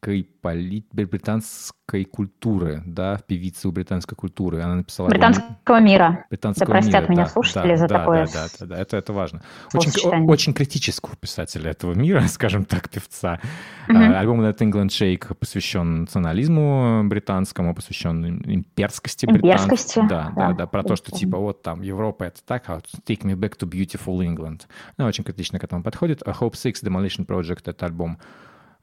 британской 0.00 0.28
поли... 0.40 0.84
британской 0.92 2.04
культуры, 2.04 2.82
да, 2.86 3.20
у 3.64 3.72
британской 3.72 4.16
культуры. 4.16 4.62
Она 4.62 4.76
написала... 4.76 5.08
Британского 5.08 5.80
мира. 5.80 6.24
Британского 6.30 6.66
да 6.66 6.72
простят 6.72 7.02
мира, 7.02 7.12
меня 7.12 7.24
да, 7.24 7.30
слушатели 7.30 7.70
да, 7.70 7.76
за 7.76 7.88
да, 7.88 7.98
такое. 7.98 8.26
Да, 8.26 8.32
да, 8.32 8.48
да, 8.60 8.66
да, 8.66 8.78
это, 8.78 8.96
это 8.96 9.12
важно. 9.12 9.42
Очень, 9.74 10.26
очень 10.28 10.54
критического 10.54 11.16
писателя 11.16 11.70
этого 11.70 11.94
мира, 11.94 12.22
скажем 12.28 12.64
так, 12.64 12.88
певца. 12.88 13.40
Mm-hmm. 13.88 14.14
Альбом 14.14 14.40
That 14.42 14.58
England 14.58 14.88
Shake 14.88 15.34
посвящен 15.34 16.02
национализму 16.02 17.02
британскому, 17.04 17.74
посвящен 17.74 18.42
имперскости 18.44 19.26
британской. 19.26 19.50
Имперскости. 19.50 19.98
Да, 20.08 20.32
да, 20.34 20.48
да, 20.48 20.52
да, 20.54 20.66
про 20.66 20.82
то, 20.82 20.96
что 20.96 21.10
типа 21.10 21.38
вот 21.38 21.62
там 21.62 21.82
Европа 21.82 22.24
это 22.24 22.40
так, 22.44 22.68
а 22.68 22.80
Take 23.06 23.22
Me 23.22 23.34
Back 23.34 23.58
to 23.58 23.68
Beautiful 23.68 24.18
England. 24.18 24.62
Она 24.96 25.08
очень 25.08 25.24
критично 25.24 25.58
к 25.58 25.64
этому 25.64 25.82
подходит. 25.82 26.22
A 26.26 26.32
Hope 26.32 26.52
Six 26.52 26.84
Demolition 26.84 27.26
Project— 27.26 27.62
это 27.64 27.86
альбом 27.86 28.18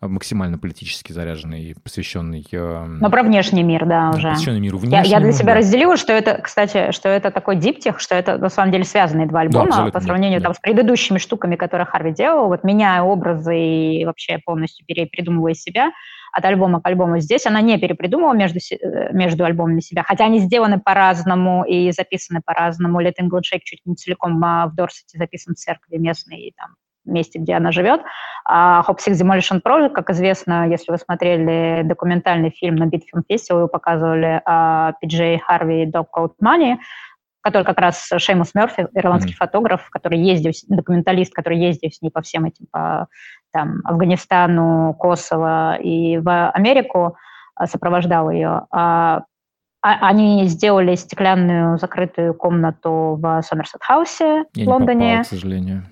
максимально 0.07 0.57
политически 0.57 1.11
заряженный, 1.11 1.75
посвященный... 1.83 2.45
Э, 2.51 2.85
Но 2.85 3.09
про 3.09 3.23
внешний 3.23 3.63
мир, 3.63 3.85
да, 3.85 4.11
уже. 4.11 4.29
Посвященный 4.29 4.59
миру 4.59 4.77
внешнему. 4.77 5.05
Я, 5.05 5.17
я 5.17 5.19
для 5.19 5.31
себя 5.31 5.53
да. 5.53 5.59
разделила, 5.59 5.97
что 5.97 6.13
это, 6.13 6.41
кстати, 6.41 6.91
что 6.91 7.09
это 7.09 7.31
такой 7.31 7.55
диптих, 7.55 7.99
что 7.99 8.15
это 8.15 8.37
на 8.37 8.49
самом 8.49 8.71
деле 8.71 8.83
связанные 8.83 9.27
два 9.27 9.41
альбома 9.41 9.85
да, 9.85 9.91
по 9.91 9.99
сравнению 9.99 10.39
да. 10.39 10.45
там, 10.45 10.53
с 10.53 10.59
предыдущими 10.59 11.17
штуками, 11.17 11.55
которые 11.55 11.85
Харви 11.85 12.11
делал, 12.11 12.47
вот 12.47 12.63
меняя 12.63 13.01
образы 13.01 13.57
и 13.57 14.05
вообще 14.05 14.39
полностью 14.45 14.85
перепридумывая 14.85 15.53
себя 15.53 15.91
от 16.31 16.43
альбома 16.43 16.81
к 16.81 16.87
альбому. 16.87 17.19
Здесь 17.19 17.45
она 17.45 17.61
не 17.61 17.77
перепридумывала 17.77 18.33
между, 18.33 18.59
э, 18.59 19.13
между 19.13 19.45
альбомами 19.45 19.79
себя, 19.79 20.03
хотя 20.03 20.25
они 20.25 20.39
сделаны 20.39 20.79
по-разному 20.79 21.63
и 21.63 21.91
записаны 21.91 22.41
по-разному. 22.45 23.01
Let 23.01 23.13
England 23.21 23.43
Shake 23.51 23.61
чуть 23.63 23.79
не 23.85 23.95
целиком 23.95 24.43
а 24.43 24.67
в 24.67 24.75
Дорсете 24.75 25.17
записан 25.17 25.55
в 25.55 25.57
церкви 25.57 25.97
местной, 25.97 26.39
и 26.39 26.53
там 26.55 26.75
месте, 27.05 27.39
где 27.39 27.53
она 27.53 27.71
живет. 27.71 28.01
А 28.45 28.83
Hope 28.87 28.97
Six 28.97 29.13
Demolition 29.13 29.61
Project, 29.61 29.89
как 29.89 30.09
известно, 30.11 30.67
если 30.69 30.91
вы 30.91 30.97
смотрели 30.97 31.81
документальный 31.83 32.51
фильм 32.51 32.75
на 32.75 32.85
Битфильм 32.85 33.23
Фестивале, 33.27 33.63
его 33.63 33.67
показывали 33.67 34.41
а, 34.45 34.93
Пиджей 35.01 35.39
Харви 35.39 35.83
и 35.83 35.91
Coat 35.91 36.33
Money, 36.43 36.77
который 37.41 37.63
как 37.63 37.79
раз 37.79 38.09
Шеймус 38.17 38.55
Мерфи, 38.55 38.87
ирландский 38.93 39.33
mm-hmm. 39.33 39.37
фотограф, 39.37 39.89
который 39.91 40.19
ездил, 40.19 40.51
документалист, 40.67 41.33
который 41.33 41.59
ездил 41.59 41.91
с 41.91 42.01
ней 42.01 42.09
по 42.09 42.21
всем 42.21 42.45
этим, 42.45 42.65
по 42.71 43.07
там, 43.51 43.81
Афганистану, 43.83 44.95
Косово 44.97 45.75
и 45.75 46.17
в 46.17 46.49
Америку, 46.49 47.17
а, 47.55 47.67
сопровождал 47.67 48.29
ее. 48.29 48.65
А, 48.71 49.23
они 49.81 50.45
сделали 50.45 50.95
стеклянную 50.95 51.77
закрытую 51.77 52.33
комнату 52.33 53.19
в 53.21 53.41
Сомерсет-хаусе 53.43 54.45
в 54.55 54.67
Лондоне. 54.67 55.09
попал, 55.09 55.23
к 55.23 55.27
сожалению. 55.27 55.83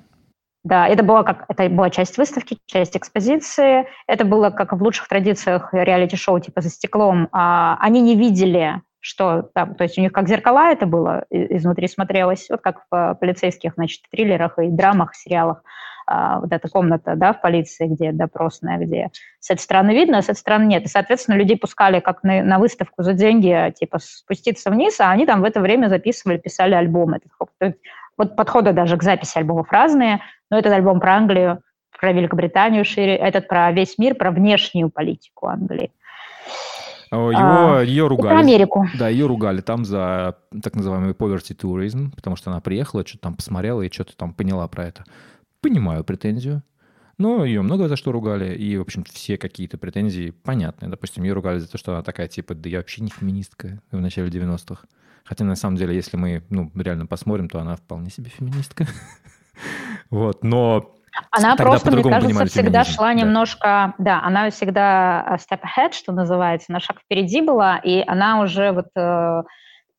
Да, 0.63 0.87
это 0.87 1.03
была 1.03 1.23
как 1.23 1.45
это 1.49 1.67
была 1.67 1.89
часть 1.89 2.17
выставки, 2.17 2.57
часть 2.67 2.95
экспозиции. 2.95 3.85
Это 4.07 4.23
было 4.23 4.49
как 4.49 4.71
в 4.71 4.81
лучших 4.81 5.09
традициях 5.09 5.73
реалити-шоу 5.73 6.39
типа 6.39 6.61
за 6.61 6.69
стеклом. 6.69 7.27
А, 7.33 7.77
они 7.81 8.01
не 8.01 8.15
видели, 8.15 8.81
что 9.01 9.49
там, 9.53 9.75
то 9.75 9.83
есть 9.83 9.97
у 9.97 10.01
них 10.01 10.13
как 10.13 10.29
зеркала 10.29 10.71
это 10.71 10.85
было 10.85 11.25
изнутри 11.29 11.89
смотрелось, 11.89 12.47
вот 12.49 12.61
как 12.61 12.85
в 12.89 13.15
полицейских, 13.19 13.73
значит, 13.75 14.03
триллерах 14.09 14.57
и 14.57 14.69
драмах, 14.69 15.15
сериалах. 15.15 15.63
А, 16.05 16.39
вот 16.39 16.51
эта 16.51 16.67
комната, 16.69 17.15
да, 17.15 17.33
в 17.33 17.41
полиции, 17.41 17.87
где 17.87 18.11
допросная, 18.11 18.77
где 18.77 19.09
с 19.39 19.49
этой 19.49 19.61
стороны 19.61 19.91
видно, 19.91 20.17
а 20.17 20.21
с 20.21 20.25
этой 20.25 20.39
стороны 20.39 20.65
нет. 20.65 20.83
И, 20.83 20.87
соответственно, 20.87 21.35
людей 21.35 21.57
пускали 21.57 21.99
как 21.99 22.23
на, 22.23 22.43
на 22.43 22.59
выставку 22.59 23.03
за 23.03 23.13
деньги, 23.13 23.73
типа 23.77 23.99
спуститься 23.99 24.69
вниз, 24.69 24.99
а 24.99 25.11
они 25.11 25.25
там 25.25 25.41
в 25.41 25.45
это 25.45 25.61
время 25.61 25.87
записывали, 25.87 26.37
писали 26.37 26.73
альбом. 26.73 27.15
Вот 28.17 28.35
подходы 28.35 28.73
даже 28.73 28.97
к 28.97 29.03
записи 29.03 29.37
альбомов 29.37 29.71
разные, 29.71 30.21
но 30.49 30.57
этот 30.57 30.71
альбом 30.73 30.99
про 30.99 31.15
Англию, 31.15 31.61
про 31.99 32.11
Великобританию 32.11 32.85
шире, 32.85 33.15
этот 33.15 33.47
про 33.47 33.71
весь 33.71 33.97
мир, 33.97 34.15
про 34.15 34.31
внешнюю 34.31 34.89
политику 34.89 35.47
Англии. 35.47 35.91
Его, 37.11 37.77
а, 37.77 37.81
ее 37.81 38.07
ругали. 38.07 38.33
Про 38.33 38.39
Америку. 38.39 38.87
Да, 38.97 39.07
ее 39.07 39.27
ругали 39.27 39.61
там 39.61 39.85
за 39.85 40.35
так 40.63 40.75
называемый 40.75 41.13
poverty 41.13 41.55
tourism, 41.55 42.11
потому 42.15 42.35
что 42.35 42.49
она 42.49 42.59
приехала, 42.59 43.05
что-то 43.05 43.21
там 43.21 43.35
посмотрела 43.35 43.83
и 43.83 43.91
что-то 43.91 44.17
там 44.17 44.33
поняла 44.33 44.67
про 44.67 44.85
это. 44.85 45.03
Понимаю 45.61 46.03
претензию. 46.03 46.63
Но 47.19 47.45
ее 47.45 47.61
много 47.61 47.87
за 47.87 47.95
что 47.95 48.11
ругали, 48.11 48.55
и, 48.55 48.75
в 48.75 48.81
общем, 48.81 49.03
все 49.03 49.37
какие-то 49.37 49.77
претензии 49.77 50.31
понятные. 50.31 50.89
Допустим, 50.89 51.23
ее 51.23 51.33
ругали 51.33 51.59
за 51.59 51.69
то, 51.69 51.77
что 51.77 51.93
она 51.93 52.01
такая, 52.01 52.27
типа, 52.27 52.55
да 52.55 52.67
я 52.67 52.79
вообще 52.79 53.03
не 53.03 53.11
феминистка 53.11 53.79
в 53.91 54.01
начале 54.01 54.29
90-х. 54.29 54.87
Хотя, 55.23 55.45
на 55.45 55.55
самом 55.55 55.77
деле, 55.77 55.95
если 55.95 56.17
мы, 56.17 56.43
ну, 56.49 56.71
реально 56.75 57.05
посмотрим, 57.05 57.49
то 57.49 57.59
она 57.59 57.75
вполне 57.75 58.09
себе 58.09 58.29
феминистка. 58.29 58.85
Вот, 60.09 60.43
но 60.43 60.93
она 61.31 61.55
Тогда 61.55 61.63
просто, 61.63 61.91
мне 61.91 62.03
кажется, 62.03 62.45
всегда 62.45 62.83
шла 62.83 63.07
да. 63.07 63.13
немножко, 63.13 63.93
да, 63.97 64.21
она 64.23 64.49
всегда 64.49 65.23
э, 65.29 65.35
step 65.35 65.61
ahead, 65.61 65.93
что 65.93 66.11
называется, 66.11 66.71
на 66.71 66.79
шаг 66.79 66.99
впереди 67.01 67.41
была, 67.41 67.77
и 67.77 68.03
она 68.05 68.41
уже 68.41 68.71
вот 68.71 68.87
э, 68.95 69.43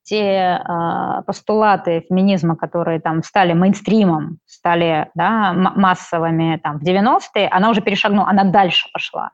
те 0.02 0.58
э, 0.58 1.22
постулаты 1.26 2.04
феминизма, 2.08 2.56
которые 2.56 3.00
там 3.00 3.22
стали 3.22 3.52
мейнстримом, 3.52 4.38
стали 4.46 5.08
да, 5.14 5.52
массовыми 5.52 6.58
там 6.62 6.78
в 6.78 6.82
90-е, 6.82 7.48
она 7.48 7.70
уже 7.70 7.80
перешагнула, 7.80 8.28
она 8.28 8.44
дальше 8.44 8.88
пошла. 8.92 9.30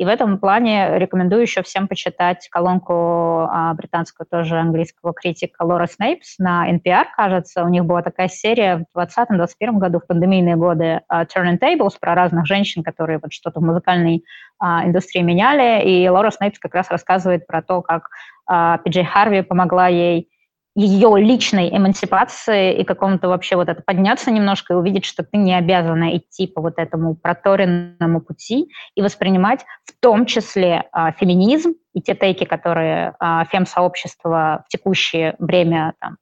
И 0.00 0.04
в 0.06 0.08
этом 0.08 0.38
плане 0.38 0.98
рекомендую 0.98 1.42
еще 1.42 1.62
всем 1.62 1.86
почитать 1.86 2.48
колонку 2.48 3.46
а, 3.50 3.74
британского 3.74 4.26
тоже 4.26 4.56
английского 4.56 5.12
критика 5.12 5.62
Лора 5.62 5.86
Снейпс 5.86 6.38
на 6.38 6.72
NPR, 6.72 7.04
кажется. 7.14 7.62
У 7.62 7.68
них 7.68 7.84
была 7.84 8.00
такая 8.00 8.28
серия 8.28 8.86
в 8.94 8.98
2020-2021 8.98 9.72
году, 9.72 10.00
в 10.00 10.06
пандемийные 10.06 10.56
годы, 10.56 11.02
uh, 11.12 11.26
Tables 11.60 11.96
про 12.00 12.14
разных 12.14 12.46
женщин, 12.46 12.82
которые 12.82 13.18
вот 13.22 13.34
что-то 13.34 13.60
в 13.60 13.62
музыкальной 13.62 14.24
а, 14.58 14.86
индустрии 14.86 15.20
меняли. 15.20 15.86
И 15.86 16.08
Лора 16.08 16.30
Снейпс 16.30 16.58
как 16.58 16.74
раз 16.74 16.90
рассказывает 16.90 17.46
про 17.46 17.60
то, 17.60 17.82
как 17.82 18.08
а, 18.46 18.78
Пиджей 18.78 19.04
Харви 19.04 19.42
помогла 19.42 19.88
ей 19.88 20.29
ее 20.76 21.14
личной 21.18 21.68
эмансипации 21.76 22.74
и 22.74 22.84
какому-то 22.84 23.28
вообще 23.28 23.56
вот 23.56 23.68
это 23.68 23.82
подняться 23.82 24.30
немножко 24.30 24.74
и 24.74 24.76
увидеть, 24.76 25.04
что 25.04 25.24
ты 25.24 25.36
не 25.36 25.54
обязана 25.54 26.16
идти 26.16 26.46
по 26.46 26.60
вот 26.60 26.74
этому 26.78 27.16
проторенному 27.16 28.20
пути 28.20 28.68
и 28.94 29.02
воспринимать 29.02 29.64
в 29.84 29.92
том 30.00 30.26
числе 30.26 30.84
а, 30.92 31.12
феминизм 31.12 31.74
и 31.92 32.00
те 32.00 32.14
тейки, 32.14 32.44
которые 32.44 33.14
а, 33.18 33.44
фем-сообщество 33.46 34.64
в 34.66 34.68
текущее 34.68 35.34
время 35.38 35.94
там, 36.00 36.16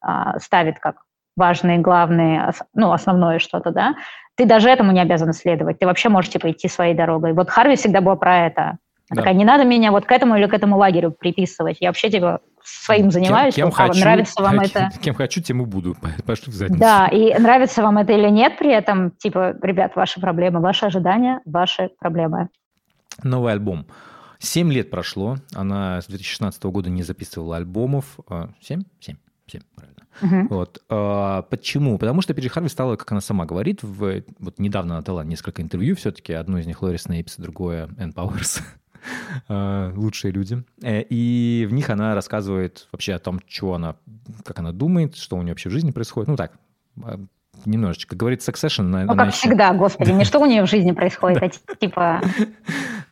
а, 0.00 0.38
ставит 0.38 0.78
как 0.80 0.96
важные, 1.36 1.78
главные, 1.78 2.52
ну, 2.74 2.92
основное 2.92 3.38
что-то, 3.38 3.70
да, 3.70 3.94
ты 4.36 4.46
даже 4.46 4.68
этому 4.68 4.92
не 4.92 5.00
обязан 5.00 5.32
следовать, 5.32 5.78
ты 5.78 5.86
вообще 5.86 6.08
можешь, 6.08 6.30
типа, 6.30 6.50
идти 6.50 6.68
своей 6.68 6.94
дорогой. 6.94 7.32
Вот 7.32 7.50
Харви 7.50 7.76
всегда 7.76 8.00
была 8.00 8.16
про 8.16 8.46
это. 8.46 8.78
Да. 9.14 9.22
Такая, 9.22 9.34
не 9.34 9.44
надо 9.44 9.64
меня 9.64 9.90
вот 9.90 10.04
к 10.04 10.12
этому 10.12 10.36
или 10.36 10.46
к 10.46 10.54
этому 10.54 10.76
лагерю 10.76 11.10
приписывать. 11.10 11.78
Я 11.80 11.88
вообще, 11.88 12.10
типа, 12.10 12.40
своим 12.62 13.10
занимаюсь, 13.10 13.54
кем, 13.54 13.68
кем 13.68 13.72
хочу, 13.72 14.00
нравится 14.00 14.42
вам 14.42 14.60
это. 14.60 14.90
Кем 15.00 15.14
хочу, 15.14 15.40
тем 15.40 15.62
и 15.62 15.64
буду. 15.66 15.96
Пошли 16.26 16.52
в 16.52 16.54
задницу. 16.54 16.80
Да, 16.80 17.08
и 17.08 17.34
нравится 17.38 17.82
вам 17.82 17.98
это 17.98 18.12
или 18.12 18.28
нет 18.28 18.58
при 18.58 18.72
этом, 18.72 19.10
типа, 19.12 19.56
ребят, 19.62 19.96
ваши 19.96 20.20
проблемы, 20.20 20.60
ваши 20.60 20.86
ожидания, 20.86 21.40
ваши 21.44 21.90
проблемы. 21.98 22.48
Новый 23.22 23.52
альбом. 23.52 23.86
Семь 24.38 24.72
лет 24.72 24.90
прошло, 24.90 25.36
она 25.54 26.00
с 26.00 26.06
2016 26.06 26.62
года 26.64 26.90
не 26.90 27.02
записывала 27.02 27.56
альбомов. 27.56 28.18
А, 28.28 28.50
семь? 28.60 28.82
Семь. 29.00 29.16
Семь, 29.46 29.60
правильно. 29.74 29.94
Uh-huh. 30.22 30.48
Вот. 30.48 30.82
А, 30.88 31.42
почему? 31.42 31.98
Потому 31.98 32.22
что 32.22 32.34
Пиджи 32.34 32.48
Харви 32.48 32.68
стала, 32.68 32.96
как 32.96 33.10
она 33.12 33.20
сама 33.20 33.46
говорит, 33.46 33.82
в, 33.82 34.22
вот 34.38 34.58
недавно 34.58 34.94
она 34.94 35.02
дала 35.02 35.24
несколько 35.24 35.60
интервью 35.60 35.96
все-таки, 35.96 36.32
одно 36.32 36.58
из 36.58 36.66
них 36.66 36.80
Лори 36.82 36.98
Снейпс, 36.98 37.36
другое 37.36 37.88
Энн 37.98 38.12
Пауэрс. 38.12 38.60
Э, 39.48 39.92
лучшие 39.96 40.32
люди. 40.32 40.62
Э, 40.82 41.02
и 41.02 41.66
в 41.68 41.72
них 41.72 41.90
она 41.90 42.14
рассказывает 42.14 42.88
вообще 42.92 43.14
о 43.14 43.18
том, 43.18 43.40
что 43.46 43.74
она, 43.74 43.96
как 44.44 44.58
она 44.58 44.72
думает, 44.72 45.16
что 45.16 45.36
у 45.36 45.42
нее 45.42 45.52
вообще 45.52 45.68
в 45.68 45.72
жизни 45.72 45.90
происходит. 45.90 46.28
Ну 46.28 46.36
так, 46.36 46.52
э, 47.02 47.18
немножечко. 47.64 48.16
Говорит 48.16 48.40
Succession. 48.40 48.82
Ну, 48.82 49.14
как 49.14 49.28
еще... 49.28 49.36
всегда, 49.36 49.72
господи, 49.72 50.10
не 50.10 50.24
что 50.24 50.40
у 50.40 50.46
нее 50.46 50.62
в 50.64 50.68
жизни 50.68 50.92
происходит, 50.92 51.42
а 51.68 51.74
типа... 51.76 52.20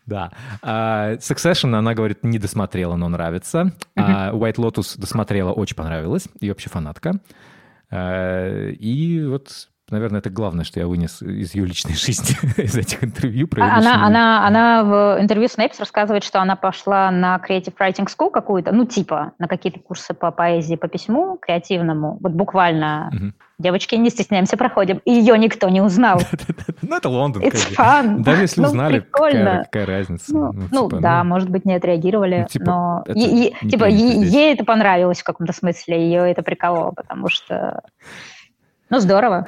Да. 0.05 0.33
Uh, 0.63 1.17
Succession, 1.19 1.77
она 1.77 1.95
говорит, 1.95 2.25
не 2.25 2.41
досмотрела, 2.41 2.97
но 2.97 3.09
нравится. 3.09 3.73
White 3.97 4.57
Lotus 4.57 4.99
досмотрела, 4.99 5.53
очень 5.53 5.77
понравилась. 5.77 6.27
И 6.41 6.49
вообще 6.49 6.69
фанатка. 6.69 7.21
Uh, 7.89 8.73
и 8.73 9.25
вот 9.25 9.69
наверное, 9.93 10.19
это 10.21 10.31
главное, 10.31 10.65
что 10.65 10.81
я 10.81 10.87
вынес 10.87 11.23
из 11.23 11.55
ее 11.55 11.67
личной 11.67 11.95
жизни, 11.95 12.35
из 12.61 12.75
этих 12.77 13.05
интервью. 13.05 13.47
Про 13.47 13.65
она, 13.65 14.05
она, 14.05 14.47
она 14.47 14.83
в 14.83 15.21
интервью 15.21 15.49
с 15.49 15.57
Нейпс 15.57 15.79
рассказывает, 15.79 16.25
что 16.25 16.41
она 16.41 16.57
пошла 16.57 17.11
на 17.11 17.37
Creative 17.37 17.75
Writing 17.79 18.07
School 18.07 18.31
какую-то, 18.31 18.73
ну, 18.73 18.87
типа, 18.87 19.33
на 19.39 19.47
какие-то 19.47 19.79
курсы 19.79 20.15
по 20.15 20.31
поэзии, 20.31 20.77
по 20.77 20.89
письму 20.89 21.39
креативному, 21.41 22.19
вот 22.21 22.33
буквально. 22.33 23.11
Угу. 23.13 23.33
Девочки, 23.59 23.95
не 23.95 24.11
стесняемся, 24.11 24.57
проходим. 24.57 25.01
И 25.05 25.13
ее 25.13 25.39
никто 25.39 25.69
не 25.69 25.81
узнал. 25.81 26.21
Ну, 26.85 26.97
это 26.97 27.09
Лондон. 27.09 27.43
It's 27.43 27.73
fun. 27.77 28.19
Даже 28.19 28.43
если 28.43 28.61
ну, 28.61 28.67
узнали, 28.67 28.99
какая 28.99 29.87
разница? 29.87 30.35
Ну, 30.35 30.53
ну, 30.53 30.69
ну 30.73 30.89
типа, 30.89 31.01
да, 31.01 31.23
может 31.23 31.49
быть, 31.49 31.65
не 31.65 31.75
отреагировали, 31.75 32.49
но... 32.57 33.05
Типа, 33.07 33.85
ей 33.87 34.53
это 34.53 34.65
понравилось 34.65 35.21
в 35.21 35.25
каком-то 35.25 35.53
смысле, 35.53 36.03
ее 36.03 36.29
это 36.29 36.43
прикололо, 36.43 36.91
потому 36.91 37.29
что 37.29 37.83
ну, 38.93 39.01
здорово. 39.01 39.47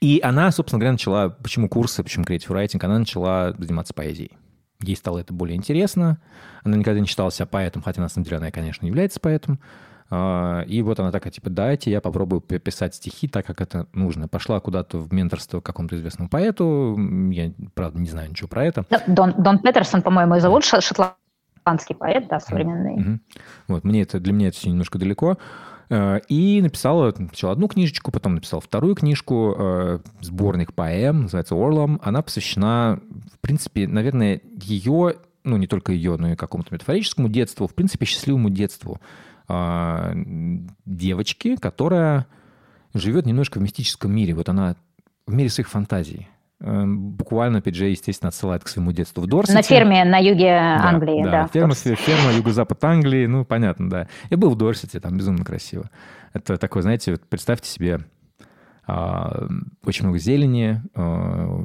И 0.00 0.20
она, 0.22 0.50
собственно 0.50 0.78
говоря, 0.80 0.92
начала, 0.92 1.30
почему 1.30 1.68
курсы, 1.68 2.02
почему 2.02 2.24
creative 2.24 2.48
writing, 2.48 2.78
она 2.84 2.98
начала 2.98 3.54
заниматься 3.58 3.94
поэзией. 3.94 4.32
Ей 4.82 4.96
стало 4.96 5.18
это 5.18 5.32
более 5.32 5.56
интересно. 5.56 6.18
Она 6.62 6.76
никогда 6.76 7.00
не 7.00 7.06
считала 7.06 7.30
себя 7.30 7.46
поэтом, 7.46 7.82
хотя 7.82 8.02
на 8.02 8.08
самом 8.08 8.24
деле 8.24 8.36
она, 8.36 8.50
конечно, 8.50 8.86
является 8.86 9.18
поэтом. 9.18 9.60
А, 10.10 10.62
и 10.62 10.82
вот 10.82 11.00
она 11.00 11.10
такая, 11.10 11.32
типа, 11.32 11.48
дайте 11.48 11.90
я 11.90 12.02
попробую 12.02 12.42
писать 12.42 12.94
стихи 12.94 13.28
так, 13.28 13.46
как 13.46 13.62
это 13.62 13.86
нужно. 13.94 14.28
Пошла 14.28 14.60
куда-то 14.60 14.98
в 14.98 15.10
менторство 15.10 15.60
к 15.60 15.64
какому-то 15.64 15.96
известному 15.96 16.28
поэту. 16.28 16.98
Я, 17.30 17.52
правда, 17.74 17.98
не 17.98 18.10
знаю 18.10 18.28
ничего 18.28 18.48
про 18.48 18.66
это. 18.66 18.84
Дон, 19.06 19.34
Дон 19.38 19.60
Петерсон, 19.60 20.02
по-моему, 20.02 20.36
и 20.36 20.40
зовут 20.40 20.64
шотландский 20.64 21.94
поэт, 21.94 22.28
да, 22.28 22.40
современный. 22.40 22.96
Mm-hmm. 22.98 23.18
Вот, 23.68 23.84
мне 23.84 24.02
это, 24.02 24.20
для 24.20 24.34
меня 24.34 24.48
это 24.48 24.58
все 24.58 24.68
немножко 24.68 24.98
далеко. 24.98 25.38
Э, 25.90 26.20
и 26.28 26.62
написала 26.62 27.10
сначала 27.10 27.52
одну 27.52 27.66
книжечку, 27.66 28.12
потом 28.12 28.36
написала 28.36 28.60
вторую 28.60 28.94
книжку, 28.94 29.54
э, 29.58 29.98
сборник 30.20 30.72
поэм, 30.72 31.22
называется 31.22 31.56
«Орлом». 31.56 32.00
Она 32.04 32.22
посвящена, 32.22 33.00
в 33.34 33.40
принципе, 33.40 33.88
наверное, 33.88 34.40
ее, 34.62 35.16
ну, 35.42 35.56
не 35.56 35.66
только 35.66 35.92
ее, 35.92 36.16
но 36.16 36.32
и 36.32 36.36
какому-то 36.36 36.72
метафорическому 36.72 37.28
детству, 37.28 37.66
в 37.66 37.74
принципе, 37.74 38.06
счастливому 38.06 38.50
детству 38.50 39.00
э, 39.48 40.12
девочки, 40.86 41.56
которая 41.56 42.26
живет 42.94 43.26
немножко 43.26 43.58
в 43.58 43.62
мистическом 43.62 44.14
мире. 44.14 44.34
Вот 44.34 44.48
она 44.48 44.76
в 45.26 45.34
мире 45.34 45.50
своих 45.50 45.68
фантазий. 45.68 46.28
Эм, 46.62 47.12
буквально 47.12 47.62
Пиджей, 47.62 47.92
естественно, 47.92 48.28
отсылает 48.28 48.62
к 48.64 48.68
своему 48.68 48.92
детству 48.92 49.22
в 49.22 49.26
Дорсете. 49.26 49.56
На 49.56 49.62
ферме 49.62 50.04
на 50.04 50.18
юге 50.18 50.52
Англии, 50.52 51.24
да. 51.24 51.30
да, 51.30 51.46
ферма, 51.46 51.74
ферма, 51.74 52.32
юго-запад 52.36 52.84
Англии, 52.84 53.24
ну, 53.24 53.46
понятно, 53.46 53.88
да. 53.88 54.08
Я 54.28 54.36
был 54.36 54.50
в 54.50 54.56
Дорсете, 54.56 55.00
там 55.00 55.16
безумно 55.16 55.42
красиво. 55.42 55.90
Это 56.34 56.58
такое, 56.58 56.82
знаете, 56.82 57.18
представьте 57.30 57.70
себе 57.70 58.00
а, 58.86 59.46
очень 59.86 60.04
много 60.04 60.18
зелени, 60.18 60.82
а, 60.94 61.62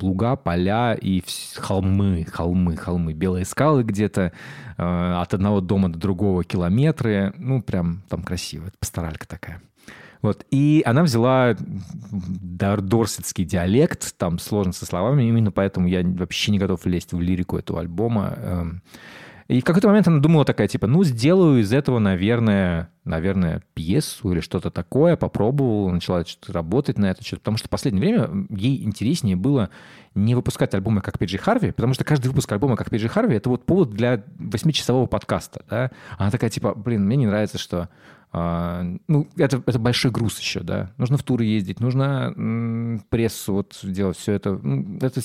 луга, 0.00 0.36
поля 0.36 0.94
и 0.94 1.22
холмы, 1.56 2.24
холмы, 2.24 2.76
холмы, 2.76 3.12
белые 3.12 3.44
скалы 3.44 3.82
где-то, 3.82 4.32
а, 4.78 5.20
от 5.20 5.34
одного 5.34 5.60
дома 5.60 5.90
до 5.90 5.98
другого 5.98 6.42
километры, 6.42 7.34
ну, 7.36 7.60
прям 7.60 8.02
там 8.08 8.22
красиво, 8.22 8.68
это 8.68 8.78
пасторалька 8.78 9.28
такая. 9.28 9.60
Вот. 10.22 10.44
И 10.50 10.82
она 10.84 11.02
взяла 11.02 11.56
дорсетский 12.10 13.44
диалект, 13.44 14.16
там 14.16 14.38
сложно 14.38 14.72
со 14.72 14.86
словами, 14.86 15.24
именно 15.24 15.52
поэтому 15.52 15.86
я 15.86 16.02
вообще 16.02 16.52
не 16.52 16.58
готов 16.58 16.84
лезть 16.86 17.12
в 17.12 17.20
лирику 17.20 17.56
этого 17.56 17.80
альбома. 17.80 18.34
Эм. 18.36 18.82
И 19.48 19.62
в 19.62 19.64
какой-то 19.64 19.88
момент 19.88 20.06
она 20.06 20.20
думала 20.20 20.44
такая, 20.44 20.68
типа, 20.68 20.86
ну, 20.86 21.02
сделаю 21.04 21.60
из 21.60 21.72
этого, 21.72 21.98
наверное, 21.98 22.90
наверное, 23.04 23.62
пьесу 23.72 24.30
или 24.30 24.40
что-то 24.40 24.70
такое, 24.70 25.16
попробовала, 25.16 25.90
начала 25.90 26.22
что-то 26.26 26.52
работать 26.52 26.98
на 26.98 27.06
это, 27.06 27.24
что-то, 27.24 27.40
потому 27.40 27.56
что 27.56 27.68
в 27.68 27.70
последнее 27.70 28.02
время 28.02 28.46
ей 28.50 28.84
интереснее 28.84 29.36
было 29.36 29.70
не 30.14 30.34
выпускать 30.34 30.74
альбомы 30.74 31.00
как 31.00 31.18
Пиджи 31.18 31.38
Харви, 31.38 31.70
потому 31.70 31.94
что 31.94 32.04
каждый 32.04 32.26
выпуск 32.26 32.52
альбома 32.52 32.76
как 32.76 32.90
Пиджи 32.90 33.08
Харви— 33.08 33.36
это 33.36 33.48
вот 33.48 33.64
повод 33.64 33.90
для 33.90 34.22
восьмичасового 34.38 35.06
подкаста, 35.06 35.64
да? 35.70 35.90
Она 36.18 36.30
такая, 36.30 36.50
типа, 36.50 36.74
блин, 36.74 37.06
мне 37.06 37.16
не 37.16 37.26
нравится, 37.26 37.56
что 37.56 37.88
ну, 38.32 39.26
это, 39.38 39.62
это 39.66 39.78
большой 39.78 40.10
груз 40.10 40.38
еще, 40.38 40.60
да. 40.60 40.90
Нужно 40.98 41.16
в 41.16 41.22
туры 41.22 41.44
ездить, 41.44 41.80
нужно 41.80 42.34
м, 42.36 43.02
прессу 43.08 43.54
вот 43.54 43.78
делать, 43.82 44.18
все 44.18 44.32
это. 44.32 44.60
Это, 45.00 45.20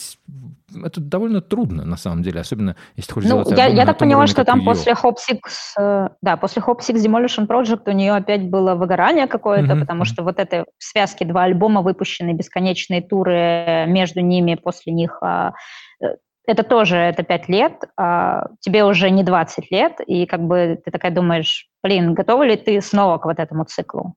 это 0.83 1.01
довольно 1.01 1.41
трудно, 1.41 1.83
на 1.83 1.97
самом 1.97 2.23
деле, 2.23 2.39
особенно 2.39 2.77
если 2.95 3.09
ты 3.09 3.13
хочешь 3.15 3.29
ну, 3.29 3.43
делать 3.43 3.57
я, 3.57 3.67
я 3.67 3.85
так 3.85 3.97
поняла, 3.97 4.25
что 4.27 4.45
там 4.45 4.63
после 4.63 4.93
Hop 4.93 5.15
Six, 5.15 5.39
э, 5.77 6.09
да, 6.21 6.37
после 6.37 6.61
Hop 6.61 6.79
Six 6.79 6.95
Demolition 6.95 7.45
Project 7.45 7.83
у 7.87 7.91
нее 7.91 8.13
опять 8.13 8.49
было 8.49 8.75
выгорание 8.75 9.27
какое-то, 9.27 9.73
mm-hmm. 9.73 9.79
потому 9.81 10.05
что 10.05 10.23
вот 10.23 10.39
это 10.39 10.65
в 10.77 10.83
связке 10.83 11.25
два 11.25 11.43
альбома 11.43 11.81
выпущены, 11.81 12.33
бесконечные 12.33 13.01
туры 13.01 13.85
между 13.87 14.21
ними, 14.21 14.55
после 14.55 14.93
них 14.93 15.17
а, 15.21 15.53
э, 16.01 16.15
это 16.45 16.63
тоже, 16.63 16.97
это 16.97 17.23
5 17.23 17.49
лет, 17.49 17.73
а 17.97 18.47
тебе 18.59 18.83
уже 18.83 19.09
не 19.09 19.23
20 19.23 19.71
лет, 19.71 19.93
и 20.05 20.25
как 20.25 20.41
бы 20.41 20.79
ты 20.83 20.91
такая 20.91 21.11
думаешь, 21.11 21.69
блин, 21.83 22.13
готова 22.13 22.43
ли 22.43 22.55
ты 22.55 22.81
снова 22.81 23.17
к 23.17 23.25
вот 23.25 23.39
этому 23.39 23.65
циклу? 23.65 24.15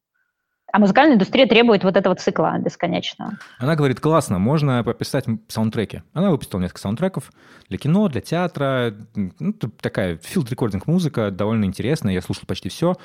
А 0.72 0.78
музыкальная 0.78 1.14
индустрия 1.14 1.46
требует 1.46 1.84
вот 1.84 1.96
этого 1.96 2.14
цикла 2.16 2.58
бесконечного. 2.58 3.38
Она 3.58 3.76
говорит, 3.76 4.00
классно, 4.00 4.38
можно 4.38 4.82
пописать 4.82 5.24
саундтреки. 5.48 6.02
Она 6.12 6.30
выпустила 6.30 6.60
несколько 6.60 6.80
саундтреков 6.80 7.32
для 7.68 7.78
кино, 7.78 8.08
для 8.08 8.20
театра. 8.20 8.92
Ну, 9.14 9.52
такая 9.80 10.18
field 10.18 10.43
recording 10.43 10.86
музыка, 10.86 11.30
довольно 11.30 11.64
интересная. 11.64 12.14
Я 12.14 12.20
слушал 12.20 12.44
почти 12.46 12.68
все, 12.68 12.96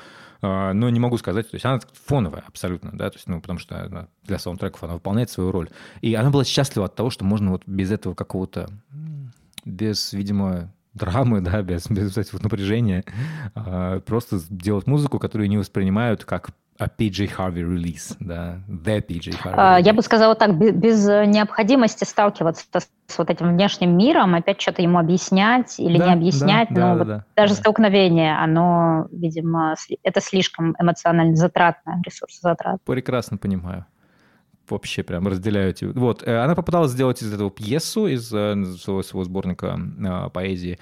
а, 0.42 0.72
но 0.72 0.90
не 0.90 0.98
могу 0.98 1.16
сказать, 1.18 1.48
то 1.50 1.54
есть 1.54 1.64
она 1.64 1.80
фоновая 2.04 2.42
абсолютно, 2.46 2.90
да, 2.92 3.08
то 3.10 3.16
есть, 3.16 3.28
ну, 3.28 3.40
потому 3.40 3.60
что 3.60 4.08
для 4.24 4.38
саундтреков 4.38 4.82
она 4.82 4.94
выполняет 4.94 5.30
свою 5.30 5.52
роль. 5.52 5.70
И 6.00 6.14
она 6.14 6.30
была 6.30 6.44
счастлива 6.44 6.86
от 6.86 6.96
того, 6.96 7.10
что 7.10 7.24
можно 7.24 7.52
вот 7.52 7.62
без 7.66 7.92
этого 7.92 8.14
какого-то, 8.14 8.68
без, 9.64 10.12
видимо, 10.12 10.74
драмы, 10.94 11.40
да, 11.40 11.62
без, 11.62 11.88
без 11.88 12.16
вот 12.32 12.42
напряжения, 12.42 13.04
а, 13.54 14.00
просто 14.00 14.38
делать 14.50 14.86
музыку, 14.86 15.18
которую 15.18 15.48
не 15.48 15.58
воспринимают 15.58 16.24
как 16.24 16.50
а 16.78 16.86
PJ 16.86 17.30
Harvey 17.36 17.60
релиз, 17.60 18.16
да, 18.18 18.58
the 18.66 19.06
PJ 19.06 19.40
Harvey. 19.44 19.56
Uh, 19.56 19.82
я 19.82 19.92
бы 19.92 20.02
сказала 20.02 20.34
так, 20.34 20.58
без, 20.58 20.72
без 20.72 21.06
необходимости 21.06 22.04
сталкиваться 22.04 22.64
с, 22.72 23.18
вот 23.18 23.30
этим 23.30 23.50
внешним 23.54 23.96
миром, 23.96 24.34
опять 24.34 24.60
что-то 24.60 24.82
ему 24.82 24.98
объяснять 24.98 25.78
или 25.78 25.98
да, 25.98 26.06
не 26.06 26.12
объяснять, 26.14 26.68
да, 26.70 26.80
но 26.80 26.86
да, 26.86 26.98
вот 26.98 27.06
да, 27.06 27.24
даже 27.36 27.54
да. 27.54 27.60
столкновение, 27.60 28.36
оно, 28.36 29.06
видимо, 29.12 29.76
это 30.02 30.20
слишком 30.20 30.74
эмоционально 30.80 31.36
затратно, 31.36 32.00
ресурс 32.04 32.40
затрат. 32.40 32.80
Прекрасно 32.84 33.36
понимаю 33.36 33.86
вообще 34.68 35.02
прям 35.02 35.26
разделяю 35.26 35.70
эти. 35.70 35.84
Вот, 35.84 36.22
э, 36.26 36.36
она 36.36 36.54
попыталась 36.54 36.92
сделать 36.92 37.22
из 37.22 37.32
этого 37.32 37.50
пьесу, 37.50 38.06
из 38.06 38.32
э, 38.32 38.54
своего, 38.78 39.02
своего 39.02 39.24
сборника 39.24 39.78
э, 39.78 40.30
поэзии. 40.30 40.78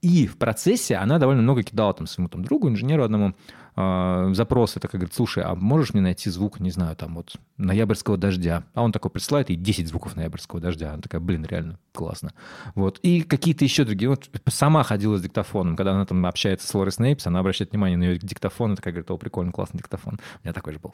И 0.00 0.26
в 0.26 0.36
процессе 0.36 0.96
она 0.96 1.18
довольно 1.18 1.42
много 1.42 1.62
кидала 1.62 1.94
там 1.94 2.06
своему 2.06 2.28
там, 2.28 2.44
другу, 2.44 2.68
инженеру 2.68 3.04
одному, 3.04 3.34
э, 3.76 4.30
запросы, 4.34 4.80
так 4.80 4.90
говорит, 4.90 5.14
слушай, 5.14 5.42
а 5.42 5.54
можешь 5.54 5.94
мне 5.94 6.02
найти 6.02 6.30
звук, 6.30 6.60
не 6.60 6.70
знаю, 6.70 6.96
там 6.96 7.14
вот 7.14 7.36
ноябрьского 7.56 8.16
дождя? 8.16 8.64
А 8.74 8.82
он 8.82 8.92
такой 8.92 9.10
присылает 9.10 9.50
ей 9.50 9.56
10 9.56 9.88
звуков 9.88 10.16
ноябрьского 10.16 10.60
дождя. 10.60 10.92
Она 10.92 11.02
такая, 11.02 11.20
блин, 11.20 11.44
реально 11.44 11.78
классно. 11.92 12.32
Вот. 12.74 12.98
И 13.02 13.22
какие-то 13.22 13.64
еще 13.64 13.84
другие. 13.84 14.08
Вот 14.08 14.28
сама 14.48 14.82
ходила 14.82 15.16
с 15.16 15.22
диктофоном, 15.22 15.76
когда 15.76 15.92
она 15.92 16.06
там 16.06 16.24
общается 16.26 16.66
с 16.66 16.74
Лори 16.74 16.90
Снейпс, 16.90 17.26
она 17.26 17.40
обращает 17.40 17.70
внимание 17.72 17.98
на 17.98 18.04
ее 18.04 18.18
диктофон, 18.18 18.72
и 18.72 18.76
такая 18.76 18.92
говорит, 18.92 19.10
о, 19.10 19.16
прикольно, 19.16 19.52
классный 19.52 19.78
диктофон. 19.78 20.14
У 20.14 20.46
меня 20.46 20.52
такой 20.52 20.74
же 20.74 20.78
был. 20.78 20.92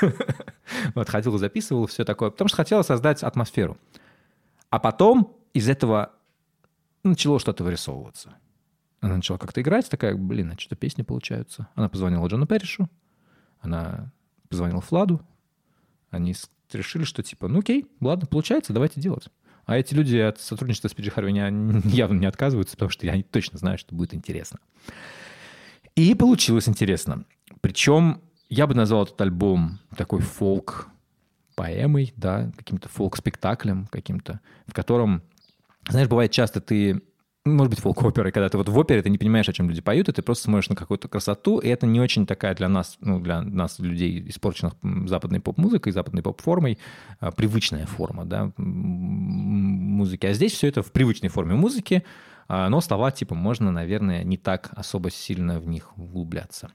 Вот, 0.94 1.08
ходила, 1.08 1.38
записывала, 1.38 1.86
все 1.86 2.04
такое. 2.04 2.30
Потому 2.30 2.48
что 2.48 2.58
хотела 2.58 2.82
создать 2.82 3.22
атмосферу. 3.22 3.78
А 4.70 4.78
потом 4.78 5.34
из 5.54 5.68
этого 5.68 6.12
начало 7.02 7.40
что-то 7.40 7.64
вырисовываться. 7.64 8.34
Она 9.00 9.16
начала 9.16 9.38
как-то 9.38 9.60
играть, 9.60 9.88
такая, 9.88 10.16
блин, 10.16 10.52
а 10.52 10.58
что-то 10.58 10.76
песни 10.76 11.02
получаются. 11.02 11.68
Она 11.74 11.88
позвонила 11.88 12.26
Джону 12.26 12.46
Перришу, 12.46 12.88
она 13.60 14.12
позвонила 14.48 14.80
Фладу, 14.80 15.20
они 16.10 16.34
решили, 16.72 17.04
что 17.04 17.22
типа, 17.22 17.48
ну 17.48 17.60
окей, 17.60 17.86
ладно, 18.00 18.26
получается, 18.26 18.72
давайте 18.72 19.00
делать. 19.00 19.28
А 19.66 19.76
эти 19.76 19.94
люди 19.94 20.16
от 20.16 20.40
сотрудничества 20.40 20.88
с 20.88 20.94
Пиджи 20.94 21.10
Харви 21.10 21.32
явно 21.84 22.18
не 22.18 22.26
отказываются, 22.26 22.76
потому 22.76 22.90
что 22.90 23.06
я 23.06 23.22
точно 23.22 23.58
знаю, 23.58 23.78
что 23.78 23.94
будет 23.94 24.14
интересно. 24.14 24.58
И 25.94 26.14
получилось 26.14 26.68
интересно. 26.68 27.24
Причем 27.60 28.22
я 28.48 28.66
бы 28.66 28.74
назвал 28.74 29.04
этот 29.04 29.20
альбом 29.20 29.78
такой 29.96 30.20
фолк 30.20 30.88
поэмой, 31.54 32.14
да, 32.16 32.50
каким-то 32.56 32.88
фолк-спектаклем 32.88 33.86
каким-то, 33.86 34.40
в 34.66 34.72
котором, 34.72 35.22
знаешь, 35.88 36.08
бывает 36.08 36.30
часто 36.30 36.60
ты 36.60 37.02
может 37.54 37.70
быть, 37.70 37.80
фолк-оперой, 37.80 38.32
когда 38.32 38.48
ты 38.48 38.56
вот 38.56 38.68
в 38.68 38.78
опере, 38.78 39.02
ты 39.02 39.10
не 39.10 39.18
понимаешь, 39.18 39.48
о 39.48 39.52
чем 39.52 39.68
люди 39.68 39.80
поют, 39.80 40.08
и 40.08 40.12
ты 40.12 40.22
просто 40.22 40.44
смотришь 40.44 40.68
на 40.68 40.76
какую-то 40.76 41.08
красоту, 41.08 41.58
и 41.58 41.68
это 41.68 41.86
не 41.86 42.00
очень 42.00 42.26
такая 42.26 42.54
для 42.54 42.68
нас, 42.68 42.96
ну, 43.00 43.20
для 43.20 43.42
нас, 43.42 43.78
людей, 43.78 44.28
испорченных 44.28 44.74
западной 45.08 45.40
поп-музыкой, 45.40 45.92
западной 45.92 46.22
поп-формой, 46.22 46.78
а, 47.20 47.30
привычная 47.30 47.86
форма, 47.86 48.24
да, 48.24 48.52
музыки. 48.56 50.26
А 50.26 50.32
здесь 50.32 50.52
все 50.52 50.68
это 50.68 50.82
в 50.82 50.92
привычной 50.92 51.28
форме 51.28 51.54
музыки, 51.54 52.04
а, 52.48 52.68
но 52.68 52.80
слова, 52.80 53.10
типа, 53.10 53.34
можно, 53.34 53.70
наверное, 53.70 54.24
не 54.24 54.36
так 54.36 54.70
особо 54.72 55.10
сильно 55.10 55.60
в 55.60 55.68
них 55.68 55.96
углубляться. 55.98 56.70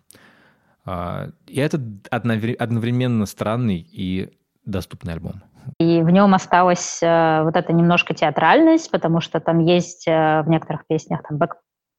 А, 0.85 1.31
и 1.47 1.59
это 1.59 1.81
одновременно 2.09 3.25
странный 3.25 3.87
и 3.91 4.29
доступный 4.65 5.13
альбом. 5.13 5.41
И 5.79 6.01
в 6.01 6.09
нем 6.09 6.33
осталась 6.33 6.99
э, 7.01 7.43
вот 7.43 7.55
эта 7.55 7.73
немножко 7.73 8.13
театральность, 8.13 8.91
потому 8.91 9.21
что 9.21 9.39
там 9.39 9.59
есть 9.59 10.07
э, 10.07 10.41
в 10.41 10.49
некоторых 10.49 10.85
песнях 10.87 11.21
там 11.27 11.39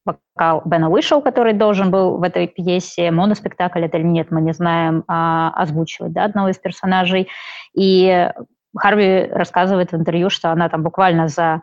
вокал 0.04 0.62
Бена 0.64 0.90
вышел, 0.90 1.22
который 1.22 1.54
должен 1.54 1.90
был 1.90 2.18
в 2.18 2.22
этой 2.22 2.46
пьесе, 2.46 3.10
моноспектакль 3.10 3.84
это 3.84 3.98
или 3.98 4.04
нет, 4.04 4.30
мы 4.30 4.42
не 4.42 4.52
знаем, 4.52 5.04
а, 5.08 5.50
озвучивать 5.54 6.12
да, 6.12 6.24
одного 6.24 6.50
из 6.50 6.58
персонажей. 6.58 7.28
И 7.74 8.30
Харви 8.76 9.26
рассказывает 9.30 9.92
в 9.92 9.96
интервью, 9.96 10.30
что 10.30 10.50
она 10.50 10.68
там 10.68 10.82
буквально 10.82 11.28
за 11.28 11.62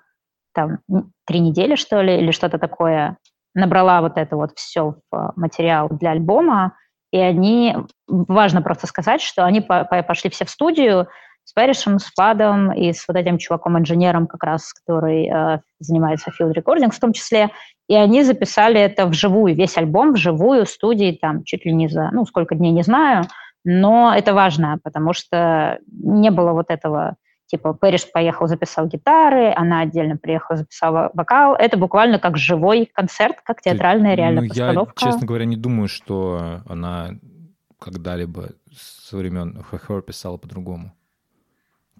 там, 0.53 0.79
три 1.25 1.39
недели, 1.39 1.75
что 1.75 2.01
ли, 2.01 2.17
или 2.17 2.31
что-то 2.31 2.57
такое, 2.57 3.17
набрала 3.53 4.01
вот 4.01 4.17
это 4.17 4.35
вот 4.35 4.51
все 4.55 4.95
в 5.11 5.15
э, 5.15 5.31
материал 5.35 5.89
для 5.89 6.11
альбома, 6.11 6.75
и 7.11 7.17
они, 7.17 7.75
важно 8.07 8.61
просто 8.61 8.87
сказать, 8.87 9.21
что 9.21 9.45
они 9.45 9.59
пошли 9.59 10.29
все 10.29 10.45
в 10.45 10.49
студию, 10.49 11.09
с 11.43 11.53
Пэришем, 11.53 11.99
с 11.99 12.05
Фадом 12.13 12.71
и 12.71 12.93
с 12.93 13.07
вот 13.07 13.17
этим 13.17 13.37
чуваком-инженером, 13.37 14.27
как 14.27 14.43
раз, 14.43 14.73
который 14.73 15.27
э, 15.27 15.59
занимается 15.79 16.31
field 16.31 16.53
recording 16.53 16.91
в 16.91 16.99
том 16.99 17.13
числе. 17.13 17.49
И 17.87 17.95
они 17.95 18.23
записали 18.23 18.79
это 18.79 19.05
вживую, 19.05 19.55
весь 19.55 19.77
альбом 19.77 20.13
вживую, 20.13 20.65
в 20.65 20.69
студии, 20.69 21.17
там, 21.19 21.43
чуть 21.43 21.65
ли 21.65 21.73
не 21.73 21.89
за, 21.89 22.09
ну, 22.11 22.25
сколько 22.25 22.55
дней, 22.55 22.71
не 22.71 22.83
знаю. 22.83 23.25
Но 23.63 24.13
это 24.15 24.33
важно, 24.33 24.79
потому 24.83 25.13
что 25.13 25.79
не 25.91 26.31
было 26.31 26.53
вот 26.53 26.69
этого, 26.69 27.15
типа, 27.47 27.73
Пэриш 27.73 28.09
поехал, 28.11 28.47
записал 28.47 28.87
гитары, 28.87 29.53
она 29.55 29.81
отдельно 29.81 30.17
приехала, 30.17 30.57
записала 30.57 31.11
вокал. 31.13 31.55
Это 31.55 31.77
буквально 31.77 32.17
как 32.17 32.37
живой 32.37 32.89
концерт, 32.91 33.37
как 33.43 33.61
театральная 33.61 34.15
реальная 34.15 34.43
ну, 34.43 34.47
постановка. 34.47 34.93
Я, 35.05 35.11
честно 35.11 35.27
говоря, 35.27 35.45
не 35.45 35.57
думаю, 35.57 35.89
что 35.89 36.61
она 36.67 37.11
когда-либо 37.77 38.51
со 38.73 39.17
времен 39.17 39.61
Хохор 39.63 40.01
писала 40.01 40.37
по-другому. 40.37 40.93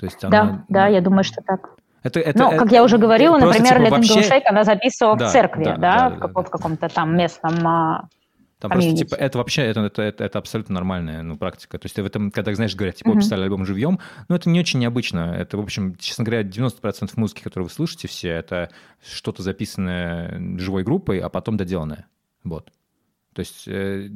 То 0.01 0.05
есть 0.07 0.23
она, 0.23 0.43
да, 0.43 0.65
да, 0.67 0.87
я 0.87 0.99
думаю, 0.99 1.23
что 1.23 1.41
так. 1.45 1.75
Это, 2.01 2.19
это, 2.19 2.39
ну, 2.39 2.49
как 2.49 2.65
это, 2.65 2.73
я 2.73 2.83
уже 2.83 2.97
говорила, 2.97 3.37
например, 3.37 3.77
типа, 3.77 3.91
вообще... 3.91 4.23
Шейк 4.23 4.43
она 4.47 4.63
записывала 4.63 5.15
да, 5.15 5.27
в 5.27 5.31
церкви, 5.31 5.63
да, 5.63 5.75
да, 5.75 5.77
да, 5.77 6.09
в, 6.09 6.19
каком, 6.19 6.43
да. 6.43 6.47
в 6.47 6.51
каком-то 6.51 6.89
там 6.89 7.15
местном 7.15 7.67
а, 7.67 8.09
там 8.57 8.71
просто, 8.71 8.95
типа, 8.95 9.13
это 9.13 9.37
вообще, 9.37 9.61
это, 9.61 9.81
это, 9.81 10.01
это, 10.01 10.23
это 10.23 10.39
абсолютно 10.39 10.73
нормальная 10.73 11.21
ну, 11.21 11.37
практика. 11.37 11.77
То 11.77 11.85
есть 11.85 11.95
в 11.95 12.03
этом, 12.03 12.31
когда, 12.31 12.51
знаешь, 12.55 12.75
говорят, 12.75 12.95
типа, 12.95 13.09
uh-huh. 13.09 13.17
писали 13.17 13.43
альбом 13.43 13.63
живьем, 13.63 13.99
ну, 14.27 14.35
это 14.35 14.49
не 14.49 14.59
очень 14.59 14.79
необычно. 14.79 15.35
Это, 15.35 15.57
в 15.57 15.61
общем, 15.61 15.95
честно 15.97 16.23
говоря, 16.23 16.41
90% 16.41 17.11
музыки, 17.17 17.43
которую 17.43 17.69
вы 17.69 17.73
слышите 17.73 18.07
все, 18.07 18.29
это 18.29 18.71
что-то 19.03 19.43
записанное 19.43 20.57
живой 20.57 20.83
группой, 20.83 21.19
а 21.19 21.29
потом 21.29 21.57
доделанное. 21.57 22.07
Вот. 22.43 22.71
То 23.33 23.39
есть 23.39 23.67
э, 23.67 24.09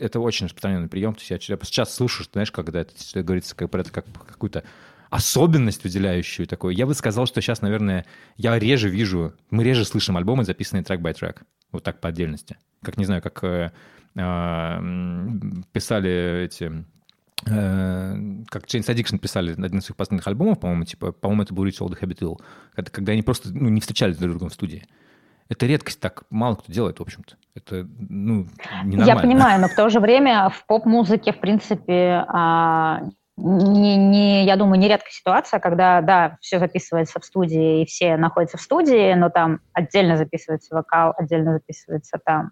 это 0.00 0.20
очень 0.20 0.46
распространенный 0.46 0.88
прием. 0.88 1.14
То 1.14 1.20
есть 1.20 1.48
я, 1.48 1.54
я 1.54 1.58
сейчас 1.62 1.94
слышу, 1.94 2.24
знаешь, 2.30 2.50
когда 2.50 2.80
это, 2.80 2.92
это 3.10 3.22
говорится 3.22 3.54
как, 3.54 3.70
про 3.70 3.80
это 3.80 3.92
как 3.92 4.06
какую-то 4.26 4.64
особенность 5.10 5.84
выделяющую 5.84 6.46
такую. 6.46 6.74
Я 6.74 6.86
бы 6.86 6.94
сказал, 6.94 7.26
что 7.26 7.40
сейчас, 7.40 7.62
наверное, 7.62 8.04
я 8.36 8.58
реже 8.58 8.88
вижу, 8.88 9.34
мы 9.50 9.64
реже 9.64 9.84
слышим 9.84 10.16
альбомы, 10.16 10.44
записанные 10.44 10.84
трек-бай-трек. 10.84 11.42
Вот 11.72 11.82
так 11.82 12.00
по 12.00 12.08
отдельности. 12.08 12.56
Как, 12.82 12.96
не 12.96 13.04
знаю, 13.04 13.22
как 13.22 13.42
э, 13.44 13.72
э, 14.14 14.80
писали 15.72 16.44
эти... 16.44 16.84
Э, 17.46 18.16
как 18.48 18.64
Chains 18.64 18.86
Addiction 18.86 19.18
писали 19.18 19.52
один 19.52 19.78
из 19.78 19.84
своих 19.84 19.96
последних 19.96 20.26
альбомов, 20.26 20.60
по-моему, 20.60 20.84
типа, 20.84 21.12
по-моему, 21.12 21.42
это 21.42 21.54
был 21.54 21.66
Rich 21.66 21.80
Old 21.80 22.00
Habit 22.00 22.18
Ill, 22.20 22.40
когда, 22.74 22.90
когда 22.90 23.12
они 23.12 23.22
просто 23.22 23.50
ну, 23.52 23.68
не 23.68 23.80
встречались 23.80 24.16
друг 24.16 24.30
с 24.30 24.32
другом 24.32 24.48
в 24.48 24.54
студии. 24.54 24.86
Это 25.48 25.66
редкость, 25.66 26.00
так 26.00 26.24
мало 26.28 26.56
кто 26.56 26.70
делает, 26.70 26.98
в 26.98 27.02
общем-то. 27.02 27.36
Это, 27.54 27.88
ну, 27.98 28.48
ненормально. 28.84 29.04
Я 29.04 29.16
понимаю, 29.16 29.60
но 29.62 29.68
в 29.68 29.74
то 29.74 29.88
же 29.88 29.98
время 29.98 30.50
в 30.50 30.66
поп-музыке, 30.66 31.32
в 31.32 31.40
принципе, 31.40 32.24
а, 32.28 33.02
не, 33.38 33.96
не, 33.96 34.44
я 34.44 34.56
думаю, 34.56 34.80
нередкая 34.80 35.12
ситуация, 35.12 35.60
когда, 35.60 36.00
да, 36.00 36.38
все 36.40 36.58
записывается 36.58 37.20
в 37.20 37.24
студии, 37.24 37.82
и 37.82 37.86
все 37.86 38.16
находятся 38.16 38.58
в 38.58 38.60
студии, 38.60 39.14
но 39.14 39.30
там 39.30 39.60
отдельно 39.72 40.16
записывается 40.16 40.74
вокал, 40.74 41.14
отдельно 41.16 41.52
записывается 41.54 42.18
там 42.24 42.50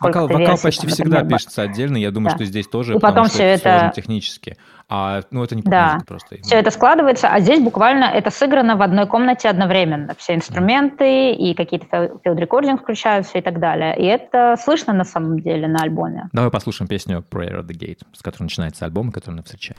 Вокал, 0.00 0.26
вокал 0.26 0.58
почти 0.58 0.86
всегда 0.88 1.20
например, 1.20 1.38
пишется 1.38 1.62
отдельно, 1.62 1.96
я 1.96 2.10
думаю, 2.10 2.30
да. 2.30 2.36
что 2.36 2.44
здесь 2.44 2.66
тоже, 2.66 2.96
и 2.96 2.98
потом 2.98 3.26
все 3.26 3.44
это 3.44 3.92
технически. 3.94 4.56
А, 4.88 5.22
ну, 5.30 5.42
это 5.42 5.54
не 5.56 5.62
да. 5.62 6.00
просто. 6.06 6.36
Все 6.42 6.56
это 6.56 6.70
складывается, 6.70 7.28
а 7.28 7.40
здесь 7.40 7.60
буквально 7.60 8.04
это 8.04 8.30
сыграно 8.30 8.76
в 8.76 8.82
одной 8.82 9.06
комнате 9.06 9.48
одновременно. 9.48 10.14
Все 10.18 10.34
инструменты 10.34 11.32
и 11.32 11.54
какие-то 11.54 12.18
field 12.24 12.38
recording 12.38 12.76
включаются 12.76 13.38
и 13.38 13.40
так 13.40 13.60
далее. 13.60 13.96
И 13.96 14.04
это 14.04 14.56
слышно 14.62 14.92
на 14.92 15.04
самом 15.04 15.40
деле 15.40 15.68
на 15.68 15.82
альбоме. 15.82 16.28
Давай 16.32 16.50
послушаем 16.50 16.88
песню 16.88 17.24
Prayer 17.30 17.60
at 17.60 17.66
the 17.66 17.74
Gate, 17.74 18.00
с 18.12 18.22
которой 18.22 18.44
начинается 18.44 18.84
альбом, 18.84 19.10
который 19.10 19.36
нас 19.36 19.44
встречает. 19.46 19.78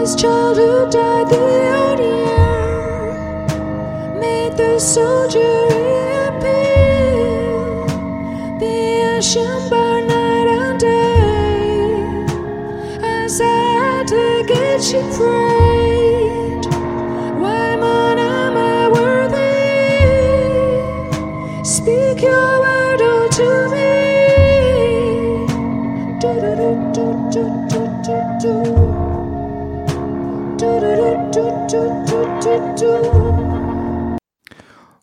As 0.00 0.14
childhood 0.16 0.90
died 0.90 1.28
the 1.28 1.36
old 1.36 2.00
year 2.00 2.38
soldier 4.78 5.97
by 9.18 10.00
night 10.06 10.46
and 10.46 10.78
day, 10.78 12.22
as 13.02 13.40
I 13.42 14.04
to 14.06 14.44
get 14.46 14.92
you 14.92 15.00
prayed. 15.16 16.64
Why, 17.40 17.74
man, 17.74 18.18
am 18.20 18.56
I 18.56 18.88
worthy? 18.94 19.58
Speak 21.64 22.22
your 22.22 22.60
word 22.60 23.02
all 23.02 23.28
to 23.28 23.68
me. 23.74 23.90
Do 26.20 26.32
do 26.38 26.50
do 26.94 27.06
do 27.32 27.42
do 27.68 27.82
do 28.06 28.22
do 28.38 28.54
do 30.58 30.70
do 30.70 30.72
do 31.32 31.44
do 31.66 31.82
do 32.06 32.22
do 32.40 32.54
do. 32.78 32.92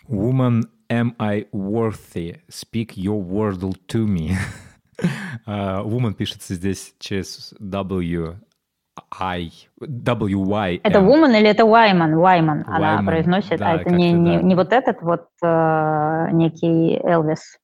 Woman, 0.08 0.56
am 0.90 1.16
I 1.20 1.46
worthy? 1.52 2.38
Speak 2.50 2.98
your 2.98 3.22
wordle 3.22 3.76
to 3.88 4.08
me. 4.08 4.38
uh, 5.48 5.84
woman 5.86 6.14
пишется 6.14 6.54
здесь 6.56 6.94
через 7.00 7.54
W, 7.60 8.40
I, 9.20 9.52
W, 9.82 10.40
Y. 10.40 10.80
Это 10.84 11.00
woman 11.00 11.38
или 11.38 11.50
это 11.50 11.64
Wyman? 11.64 12.14
Wyman 12.14 12.64
она 12.66 13.04
произносит, 13.04 13.60
да, 13.60 13.72
а 13.72 13.76
это 13.78 13.90
не, 13.90 14.12
не, 14.12 14.38
да. 14.38 14.44
не 14.44 14.56
вот 14.56 14.72
этот 14.72 15.02
вот 15.02 15.28
э, 15.44 16.28
некий 16.32 17.00
Элвис. 17.04 17.58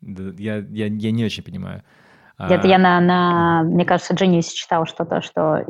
Я, 0.00 0.56
я, 0.56 0.86
я 0.86 1.10
не 1.10 1.24
очень 1.24 1.42
понимаю. 1.42 1.82
Это 2.38 2.62
а... 2.62 2.66
я 2.66 2.78
на, 2.78 3.00
на, 3.00 3.62
мне 3.64 3.84
кажется, 3.84 4.14
Genius 4.14 4.48
читал 4.54 4.86
что-то, 4.86 5.20
что 5.20 5.64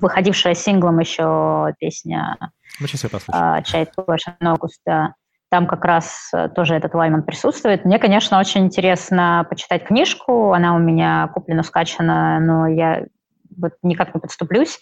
выходившая 0.00 0.54
синглом 0.54 0.98
еще 0.98 1.72
песня 1.78 2.36
Мы 2.80 2.88
сейчас 2.88 3.04
ее 3.04 3.10
послушаем. 3.10 3.62
Чайт 3.62 3.92
August, 3.96 4.80
да. 4.84 5.14
Там 5.54 5.68
как 5.68 5.84
раз 5.84 6.30
э, 6.34 6.48
тоже 6.48 6.74
этот 6.74 6.94
Вайман 6.94 7.22
присутствует. 7.22 7.84
Мне, 7.84 8.00
конечно, 8.00 8.40
очень 8.40 8.64
интересно 8.64 9.46
почитать 9.48 9.84
книжку. 9.84 10.52
Она 10.52 10.74
у 10.74 10.80
меня 10.80 11.30
куплена, 11.32 11.62
скачана, 11.62 12.40
но 12.40 12.66
я 12.66 13.04
вот 13.56 13.74
никак 13.84 14.12
не 14.12 14.20
подступлюсь. 14.20 14.80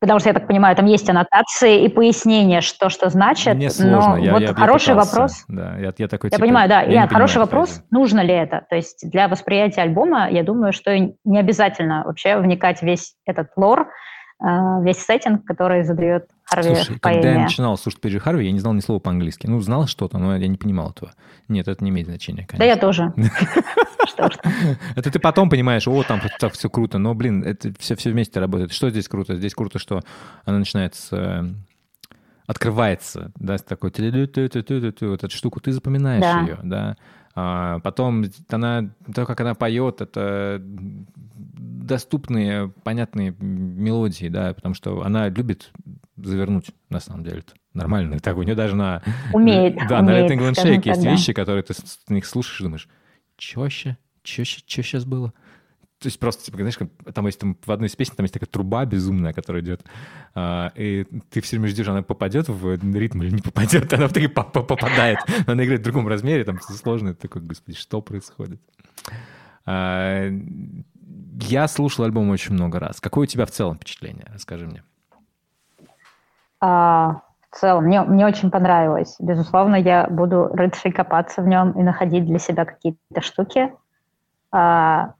Потому 0.00 0.20
что, 0.20 0.28
я 0.28 0.34
так 0.34 0.46
понимаю, 0.46 0.76
там 0.76 0.86
есть 0.86 1.10
аннотации 1.10 1.82
и 1.82 1.88
пояснения, 1.88 2.60
что 2.60 2.88
что 2.88 3.10
значит. 3.10 3.56
Мне 3.56 3.68
сложно. 3.68 4.14
Но 4.14 4.16
я, 4.18 4.32
вот 4.32 4.42
я, 4.42 4.54
хороший 4.54 4.90
я 4.90 4.94
вопрос. 4.94 5.44
Да, 5.48 5.76
я, 5.76 5.92
я 5.98 6.06
такой. 6.06 6.30
Я 6.30 6.36
типа, 6.36 6.46
понимаю, 6.46 6.68
да. 6.68 6.82
Я 6.82 7.08
хороший 7.08 7.34
понимаю, 7.34 7.46
вопрос. 7.46 7.82
Нужно 7.90 8.20
ли 8.20 8.34
это? 8.34 8.64
То 8.70 8.76
есть 8.76 9.10
для 9.10 9.26
восприятия 9.26 9.82
альбома, 9.82 10.30
я 10.30 10.44
думаю, 10.44 10.72
что 10.72 10.96
не 10.96 11.38
обязательно 11.40 12.04
вообще 12.06 12.36
вникать 12.36 12.80
весь 12.80 13.16
этот 13.26 13.48
лор, 13.56 13.88
э, 14.40 14.46
весь 14.82 15.04
сеттинг, 15.04 15.44
который 15.44 15.82
задает 15.82 16.28
Харви 16.54 16.74
Слушай, 16.74 16.98
поэме. 16.98 17.22
когда 17.22 17.32
я 17.32 17.42
начинал 17.42 17.78
слушать 17.78 18.00
Пиджи 18.00 18.18
Харви, 18.20 18.46
я 18.46 18.52
не 18.52 18.60
знал 18.60 18.74
ни 18.74 18.80
слова 18.80 19.00
по-английски. 19.00 19.46
Ну, 19.46 19.60
знал 19.60 19.86
что-то, 19.86 20.18
но 20.18 20.36
я 20.36 20.46
не 20.46 20.56
понимал 20.56 20.90
этого. 20.90 21.12
Нет, 21.48 21.68
это 21.68 21.82
не 21.82 21.90
имеет 21.90 22.06
значения, 22.06 22.46
конечно. 22.46 22.58
Да 22.58 22.64
я 22.64 22.76
тоже. 22.76 23.12
Это 24.96 25.10
ты 25.10 25.18
потом 25.18 25.48
понимаешь, 25.48 25.88
о, 25.88 26.02
там 26.02 26.20
так 26.38 26.52
все 26.52 26.68
круто, 26.68 26.98
но, 26.98 27.14
блин, 27.14 27.42
это 27.44 27.72
все, 27.78 27.96
вместе 28.10 28.40
работает. 28.40 28.72
Что 28.72 28.90
здесь 28.90 29.08
круто? 29.08 29.36
Здесь 29.36 29.54
круто, 29.54 29.78
что 29.78 30.02
она 30.44 30.58
начинается 30.58 31.54
открывается, 32.46 33.32
да, 33.36 33.56
с 33.56 33.62
такой 33.62 33.90
вот 35.10 35.24
эту 35.24 35.34
штуку, 35.34 35.60
ты 35.60 35.72
запоминаешь 35.72 36.48
ее, 36.48 36.58
да. 36.62 36.96
А 37.34 37.78
потом 37.80 38.24
она, 38.50 38.90
то, 39.14 39.24
как 39.24 39.40
она 39.40 39.54
поет, 39.54 40.02
это 40.02 40.60
доступные, 41.62 42.68
понятные 42.84 43.34
мелодии, 43.38 44.28
да, 44.28 44.52
потому 44.54 44.74
что 44.74 45.02
она 45.04 45.28
любит 45.28 45.70
завернуть, 46.16 46.70
на 46.90 47.00
самом 47.00 47.24
деле. 47.24 47.38
-то. 47.40 47.52
Нормально. 47.74 48.18
Так, 48.20 48.36
у 48.36 48.42
нее 48.42 48.54
даже 48.54 48.76
на... 48.76 49.02
Умеет, 49.32 49.76
Да, 49.88 50.00
умеет, 50.00 50.28
на 50.28 50.34
Red 50.34 50.38
England 50.38 50.54
Shake 50.54 50.88
есть 50.88 51.04
вещи, 51.04 51.32
которые 51.32 51.62
ты 51.62 51.72
с 51.74 52.00
них 52.08 52.26
слушаешь 52.26 52.60
и 52.60 52.64
думаешь, 52.64 52.88
чё 53.36 53.60
вообще? 53.60 53.96
Чё, 54.22 54.44
щ- 54.44 54.62
чё 54.66 54.82
сейчас 54.82 55.04
было? 55.04 55.32
То 55.98 56.08
есть 56.08 56.18
просто, 56.18 56.44
типа, 56.44 56.56
знаешь, 56.58 56.76
там 57.14 57.26
есть 57.26 57.38
там, 57.38 57.56
в 57.64 57.70
одной 57.70 57.88
из 57.88 57.94
песен 57.94 58.14
там 58.16 58.24
есть 58.24 58.34
такая 58.34 58.48
труба 58.48 58.84
безумная, 58.84 59.32
которая 59.32 59.62
идет, 59.62 59.84
а, 60.34 60.72
и 60.74 61.06
ты 61.30 61.40
все 61.40 61.56
время 61.56 61.68
ждешь, 61.70 61.86
она 61.86 62.02
попадет 62.02 62.48
в 62.48 62.74
ритм 62.96 63.22
или 63.22 63.30
не 63.30 63.40
попадет, 63.40 63.92
она 63.92 64.08
в 64.08 64.12
итоге 64.12 64.28
по- 64.28 64.42
по- 64.42 64.62
попадает, 64.64 65.18
но 65.46 65.52
она 65.52 65.64
играет 65.64 65.80
в 65.80 65.84
другом 65.84 66.08
размере, 66.08 66.42
там 66.44 66.60
сложно, 66.60 67.14
ты 67.14 67.20
такой, 67.28 67.42
господи, 67.42 67.76
что 67.78 68.02
происходит? 68.02 68.60
А, 69.64 70.28
я 71.42 71.68
слушал 71.68 72.04
альбом 72.04 72.30
очень 72.30 72.54
много 72.54 72.78
раз. 72.78 73.00
Какое 73.00 73.24
у 73.24 73.26
тебя 73.26 73.46
в 73.46 73.50
целом 73.50 73.76
впечатление? 73.76 74.26
Расскажи 74.32 74.66
мне. 74.66 74.82
А, 76.60 77.20
в 77.50 77.56
целом, 77.56 77.84
мне, 77.84 78.02
мне 78.02 78.26
очень 78.26 78.50
понравилось. 78.50 79.16
Безусловно, 79.18 79.76
я 79.76 80.06
буду 80.08 80.48
рыться 80.48 80.88
и 80.88 80.92
копаться 80.92 81.42
в 81.42 81.46
нем 81.46 81.72
и 81.72 81.82
находить 81.82 82.24
для 82.24 82.38
себя 82.38 82.64
какие-то 82.64 83.20
штуки. 83.20 83.72
А, 84.50 85.14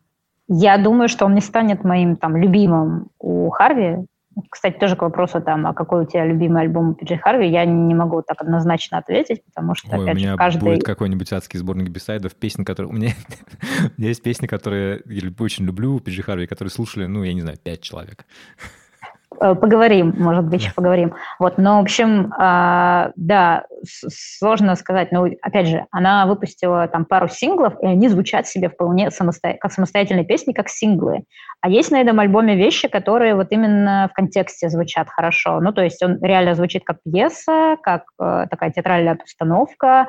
я 0.48 0.78
думаю, 0.78 1.08
что 1.08 1.26
он 1.26 1.34
не 1.34 1.40
станет 1.40 1.84
моим 1.84 2.16
там 2.16 2.36
любимым 2.36 3.08
у 3.18 3.50
Харви. 3.50 4.06
Кстати, 4.50 4.78
тоже 4.78 4.96
к 4.96 5.02
вопросу, 5.02 5.40
там, 5.40 5.66
а 5.66 5.74
какой 5.74 6.04
у 6.04 6.06
тебя 6.06 6.24
любимый 6.24 6.62
альбом 6.62 6.90
у 6.90 6.94
Пиджи 6.94 7.16
Харви, 7.16 7.48
я 7.48 7.64
не 7.64 7.94
могу 7.94 8.22
так 8.22 8.40
однозначно 8.40 8.98
ответить, 8.98 9.44
потому 9.44 9.74
что, 9.74 9.90
Ой, 9.92 9.98
у 9.98 10.02
опять 10.02 10.16
меня 10.16 10.32
же, 10.32 10.36
каждый... 10.36 10.64
будет 10.64 10.84
какой-нибудь 10.84 11.32
адский 11.32 11.58
сборник 11.58 11.88
бисайдов, 11.90 12.34
песен, 12.34 12.64
которые... 12.64 12.90
У 12.90 12.94
меня, 12.94 13.10
у 13.96 14.00
меня 14.00 14.08
есть 14.08 14.22
песни, 14.22 14.46
которые 14.46 15.02
я 15.06 15.30
очень 15.38 15.64
люблю 15.64 15.94
у 15.94 16.00
Пиджи 16.00 16.22
Харви, 16.22 16.46
которые 16.46 16.70
слушали, 16.70 17.06
ну, 17.06 17.22
я 17.22 17.34
не 17.34 17.40
знаю, 17.40 17.58
пять 17.62 17.82
человек. 17.82 18.24
Э, 19.40 19.54
Поговорим, 19.54 20.14
может 20.18 20.44
быть, 20.44 20.62
еще 20.62 20.72
поговорим. 20.72 21.14
Вот, 21.38 21.58
но, 21.58 21.78
в 21.78 21.82
общем, 21.82 22.32
а, 22.38 23.10
да, 23.16 23.64
сложно 23.84 24.74
сказать. 24.76 25.12
Но, 25.12 25.26
опять 25.42 25.68
же, 25.68 25.86
она 25.90 26.26
выпустила 26.26 26.88
там 26.88 27.04
пару 27.04 27.28
синглов, 27.28 27.74
и 27.80 27.86
они 27.86 28.08
звучат 28.08 28.46
себе 28.46 28.68
вполне 28.68 29.08
самосто- 29.08 29.56
как 29.58 29.72
самостоятельные 29.72 30.24
песни, 30.24 30.52
как 30.52 30.68
синглы. 30.68 31.24
А 31.60 31.68
есть 31.68 31.90
на 31.90 32.00
этом 32.00 32.18
альбоме 32.18 32.56
вещи, 32.56 32.88
которые 32.88 33.34
вот 33.34 33.48
именно 33.50 34.08
в 34.10 34.14
контексте 34.14 34.68
звучат 34.68 35.08
хорошо. 35.08 35.60
Ну, 35.60 35.72
то 35.72 35.82
есть 35.82 36.02
он 36.02 36.18
реально 36.22 36.54
звучит 36.54 36.82
как 36.84 36.98
пьеса, 37.04 37.76
как 37.82 38.04
э, 38.20 38.46
такая 38.50 38.72
театральная 38.72 39.14
постановка, 39.14 40.08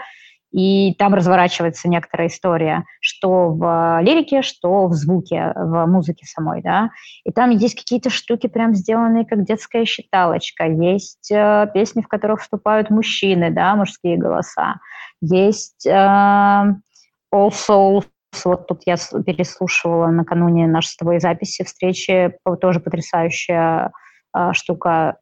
и 0.53 0.93
там 0.93 1.15
разворачивается 1.15 1.89
некоторая 1.89 2.27
история, 2.27 2.85
что 3.01 3.49
в 3.49 3.99
лирике, 4.01 4.43
что 4.43 4.85
в 4.87 4.93
звуке, 4.93 5.51
в 5.55 5.85
музыке 5.87 6.25
самой, 6.27 6.61
да. 6.61 6.91
И 7.25 7.31
там 7.31 7.49
есть 7.49 7.75
какие-то 7.75 8.11
штуки 8.11 8.47
прям 8.47 8.75
сделанные, 8.75 9.25
как 9.25 9.43
детская 9.45 9.83
считалочка. 9.85 10.67
Есть 10.67 11.31
э, 11.31 11.67
песни, 11.73 12.01
в 12.01 12.07
которых 12.07 12.41
вступают 12.41 12.91
мужчины, 12.91 13.49
да, 13.49 13.75
мужские 13.75 14.17
голоса. 14.17 14.75
Есть 15.21 15.87
э, 15.87 15.91
All 15.91 17.49
Souls, 17.49 18.05
вот 18.45 18.67
тут 18.67 18.83
я 18.85 18.95
переслушивала 19.25 20.07
накануне 20.07 20.67
нашей 20.67 20.89
с 20.89 20.97
тобой 20.97 21.19
записи, 21.19 21.63
встречи, 21.63 22.37
тоже 22.61 22.79
потрясающая 22.79 23.91
э, 24.35 24.53
штука. 24.53 25.17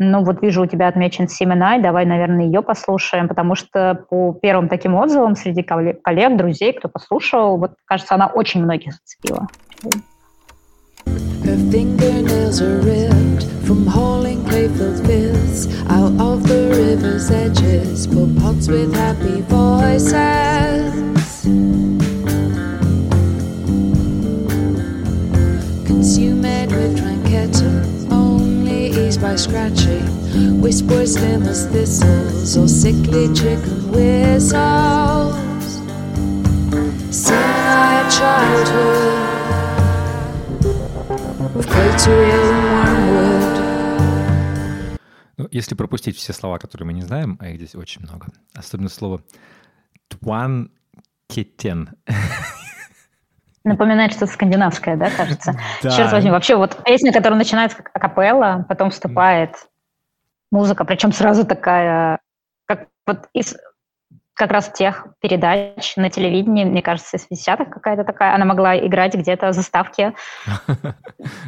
Ну, 0.00 0.24
вот 0.24 0.42
вижу, 0.42 0.62
у 0.62 0.66
тебя 0.66 0.88
отмечен 0.88 1.28
Семенай, 1.28 1.80
давай, 1.80 2.04
наверное, 2.04 2.46
ее 2.46 2.62
послушаем, 2.62 3.28
потому 3.28 3.54
что 3.54 4.04
по 4.10 4.32
первым 4.42 4.68
таким 4.68 4.96
отзывам 4.96 5.36
среди 5.36 5.62
коллег, 5.62 6.36
друзей, 6.36 6.72
кто 6.72 6.88
послушал, 6.88 7.58
вот, 7.58 7.74
кажется, 7.84 8.16
она 8.16 8.26
очень 8.26 8.64
многих 8.64 8.92
зацепила. 8.94 9.46
Her 11.44 11.56
fingernails 11.70 12.60
are 12.60 12.80
ripped 12.80 13.44
from 13.66 13.86
hauling 13.86 14.42
playful 14.46 14.94
fists 15.04 15.68
out 15.90 16.18
of 16.18 16.42
the 16.48 16.70
river's 16.74 17.30
edges 17.30 18.06
for 18.06 18.26
pots 18.40 18.66
with 18.66 18.92
happy 18.94 19.42
voices. 19.42 20.94
Consume 25.86 26.44
it 26.46 26.70
with 26.70 26.98
Tranqueta, 26.98 27.93
eased 29.14 29.22
by 29.22 29.36
scratching. 29.36 30.60
Whispers 30.60 31.14
slim 31.14 31.42
as 31.44 31.66
thistles 31.66 32.56
or 32.56 32.68
sickly 32.68 33.32
chicken 33.34 33.92
whistles. 33.92 35.34
Sad 37.10 38.10
childhood 38.10 39.14
of 41.56 41.66
and 41.66 42.00
wormwood. 42.72 43.54
Ну, 45.36 45.48
если 45.50 45.74
пропустить 45.74 46.16
все 46.16 46.32
слова, 46.32 46.58
которые 46.58 46.86
мы 46.86 46.92
не 46.92 47.02
знаем, 47.02 47.36
а 47.40 47.48
их 47.48 47.56
здесь 47.56 47.74
очень 47.74 48.02
много, 48.02 48.28
особенно 48.54 48.88
слово 48.88 49.22
«тван 50.08 50.70
кетен». 51.28 51.90
Напоминает 53.64 54.12
что-то 54.12 54.32
скандинавское, 54.32 54.96
да, 54.96 55.10
кажется? 55.10 55.54
Да. 55.82 55.90
Черт 55.90 56.12
возьми, 56.12 56.30
вообще 56.30 56.56
вот 56.56 56.76
песня, 56.84 57.12
которая 57.12 57.38
начинается 57.38 57.78
как 57.78 57.90
акапелла, 57.94 58.64
потом 58.68 58.90
вступает 58.90 59.56
музыка, 60.50 60.84
причем 60.84 61.12
сразу 61.12 61.46
такая, 61.46 62.20
как 62.66 62.88
вот 63.06 63.28
из 63.32 63.56
как 64.34 64.50
раз 64.50 64.68
тех 64.68 65.06
передач 65.20 65.96
на 65.96 66.10
телевидении, 66.10 66.64
мне 66.64 66.82
кажется, 66.82 67.16
из 67.16 67.26
50-х 67.30 67.66
какая-то 67.66 68.04
такая, 68.04 68.34
она 68.34 68.44
могла 68.44 68.76
играть 68.76 69.14
где-то 69.14 69.52
заставки, 69.52 70.12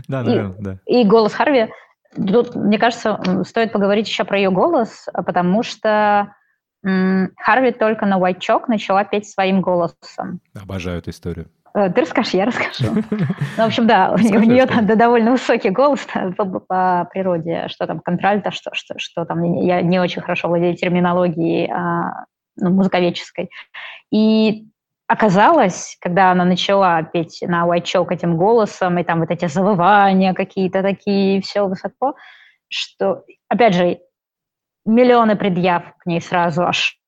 Да, 0.09 0.22
наверное, 0.22 0.56
да. 0.59 0.78
и 0.86 1.05
голос 1.05 1.34
Харви 1.34 1.68
тут, 2.16 2.55
мне 2.55 2.78
кажется, 2.78 3.20
стоит 3.44 3.72
поговорить 3.72 4.09
еще 4.09 4.24
про 4.24 4.38
ее 4.38 4.51
голос, 4.51 5.06
потому 5.14 5.62
что 5.62 6.32
Харви 6.82 7.72
только 7.72 8.06
на 8.06 8.18
White 8.18 8.40
Chalk 8.40 8.64
начала 8.68 9.05
петь 9.05 9.28
своим 9.28 9.60
голосом. 9.60 10.40
Обожаю 10.55 10.98
эту 10.98 11.10
историю. 11.10 11.51
Э, 11.77 11.90
ты 11.90 12.01
расскажешь, 12.01 12.32
я 12.32 12.47
расскажу. 12.47 12.94
Ну, 13.57 13.62
в 13.62 13.66
общем, 13.66 13.86
да, 13.86 14.12
у 14.12 14.19
нее 14.19 14.66
там 14.66 14.86
довольно 14.86 15.32
высокий 15.32 15.70
голос 15.70 16.07
по 16.69 17.09
природе, 17.12 17.69
что 17.69 17.86
там 17.86 18.01
контральто, 18.01 18.51
что, 18.51 18.70
что, 18.73 18.94
что 18.98 19.24
там, 19.24 19.43
я 19.62 19.82
не 19.82 19.98
очень 20.01 20.23
хорошо 20.23 20.48
владею 20.48 20.74
терминологией 20.74 21.70
а, 21.70 22.24
ну, 22.57 22.70
музыковедческой. 22.70 23.51
И 24.11 24.66
оказалось, 25.07 25.97
когда 26.01 26.32
она 26.32 26.44
начала 26.44 27.03
петь 27.03 27.39
на 27.43 27.66
White 27.66 27.85
Chalk 27.85 28.07
этим 28.11 28.36
голосом, 28.36 28.98
и 28.98 29.05
там 29.05 29.20
вот 29.20 29.31
эти 29.31 29.47
завывания 29.47 30.35
какие-то 30.35 30.82
такие, 30.82 31.40
все 31.43 31.66
высоко, 31.66 32.15
что, 32.69 33.23
опять 33.48 33.74
же, 33.74 33.98
миллионы 34.86 35.36
предъяв 35.36 35.94
к 35.98 36.07
ней 36.07 36.20
сразу, 36.20 36.66
аж 36.66 36.98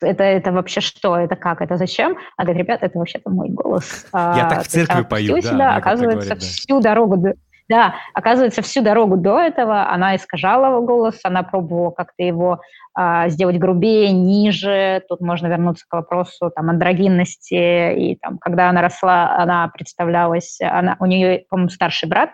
это, 0.00 0.24
это 0.24 0.52
вообще 0.52 0.80
что, 0.80 1.16
это 1.16 1.36
как, 1.36 1.60
это 1.62 1.76
зачем? 1.76 2.16
А 2.36 2.44
говорит, 2.44 2.62
ребят, 2.64 2.82
это 2.82 2.98
вообще-то 2.98 3.30
мой 3.30 3.48
голос. 3.48 4.06
Я 4.12 4.46
а, 4.46 4.50
так 4.50 4.64
в 4.64 4.68
церкви 4.68 5.02
пою, 5.02 5.34
да. 5.34 5.40
Себя, 5.42 5.76
оказывается, 5.76 6.28
говорит, 6.28 6.42
да. 6.42 6.46
всю 6.46 6.80
дорогу, 6.80 7.34
да, 7.68 7.94
оказывается, 8.14 8.62
всю 8.62 8.82
дорогу 8.82 9.16
до 9.16 9.40
этого 9.40 9.88
она 9.88 10.14
искажала 10.16 10.66
его 10.66 10.82
голос, 10.82 11.18
она 11.24 11.42
пробовала 11.42 11.90
как-то 11.90 12.22
его 12.22 12.60
а, 12.94 13.28
сделать 13.28 13.58
грубее, 13.58 14.12
ниже. 14.12 15.02
Тут 15.08 15.20
можно 15.20 15.48
вернуться 15.48 15.84
к 15.88 15.92
вопросу 15.92 16.50
там 16.54 16.70
андрогинности. 16.70 17.94
И 17.94 18.16
там, 18.16 18.38
когда 18.38 18.70
она 18.70 18.82
росла, 18.82 19.36
она 19.36 19.68
представлялась, 19.68 20.58
она, 20.60 20.96
у 21.00 21.06
нее, 21.06 21.44
по-моему, 21.50 21.70
старший 21.70 22.08
брат, 22.08 22.30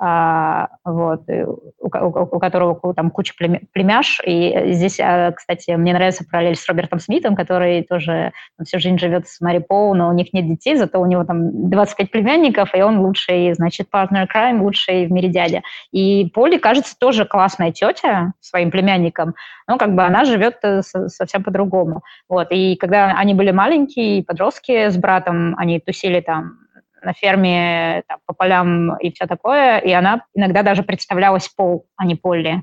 а, 0.00 0.68
вот, 0.84 1.22
у, 1.28 1.60
у, 1.80 1.88
у 1.88 2.38
которого 2.38 2.94
там 2.94 3.10
куча 3.10 3.34
племяш. 3.72 4.20
И 4.24 4.72
здесь, 4.72 5.00
а, 5.00 5.32
кстати, 5.32 5.72
мне 5.72 5.92
нравится 5.92 6.24
параллель 6.24 6.54
с 6.54 6.68
Робертом 6.68 7.00
Смитом, 7.00 7.34
который 7.34 7.82
тоже 7.82 8.32
он 8.58 8.64
всю 8.64 8.78
жизнь 8.78 8.98
живет 8.98 9.26
с 9.26 9.40
Мари 9.40 9.58
Поу, 9.58 9.94
но 9.94 10.08
у 10.08 10.12
них 10.12 10.32
нет 10.32 10.46
детей, 10.46 10.76
зато 10.76 11.00
у 11.00 11.06
него 11.06 11.24
там 11.24 11.68
25 11.68 12.10
племянников, 12.12 12.74
и 12.74 12.82
он 12.82 13.00
лучший, 13.00 13.52
значит, 13.54 13.90
партнер 13.90 14.28
крайм, 14.28 14.62
лучший 14.62 15.06
в 15.06 15.12
мире 15.12 15.28
дядя. 15.28 15.62
И 15.90 16.30
Поли, 16.32 16.58
кажется, 16.58 16.96
тоже 16.96 17.24
классная 17.24 17.72
тетя 17.72 18.34
своим 18.40 18.70
племянникам, 18.70 19.34
но 19.66 19.78
как 19.78 19.94
бы 19.94 20.04
она 20.04 20.24
живет 20.24 20.58
э, 20.62 20.82
совсем 20.82 21.42
по-другому. 21.42 22.02
Вот, 22.28 22.48
и 22.50 22.76
когда 22.76 23.14
они 23.16 23.34
были 23.34 23.50
маленькие, 23.50 24.22
подростки 24.22 24.88
с 24.88 24.96
братом, 24.96 25.54
они 25.58 25.80
тусили 25.80 26.20
там 26.20 26.67
на 27.02 27.12
ферме 27.12 28.02
там, 28.08 28.18
по 28.26 28.34
полям 28.34 28.96
и 28.98 29.12
все 29.12 29.26
такое, 29.26 29.78
и 29.78 29.90
она 29.92 30.22
иногда 30.34 30.62
даже 30.62 30.82
представлялась 30.82 31.48
Пол, 31.48 31.86
а 31.96 32.06
не 32.06 32.14
Полли. 32.14 32.62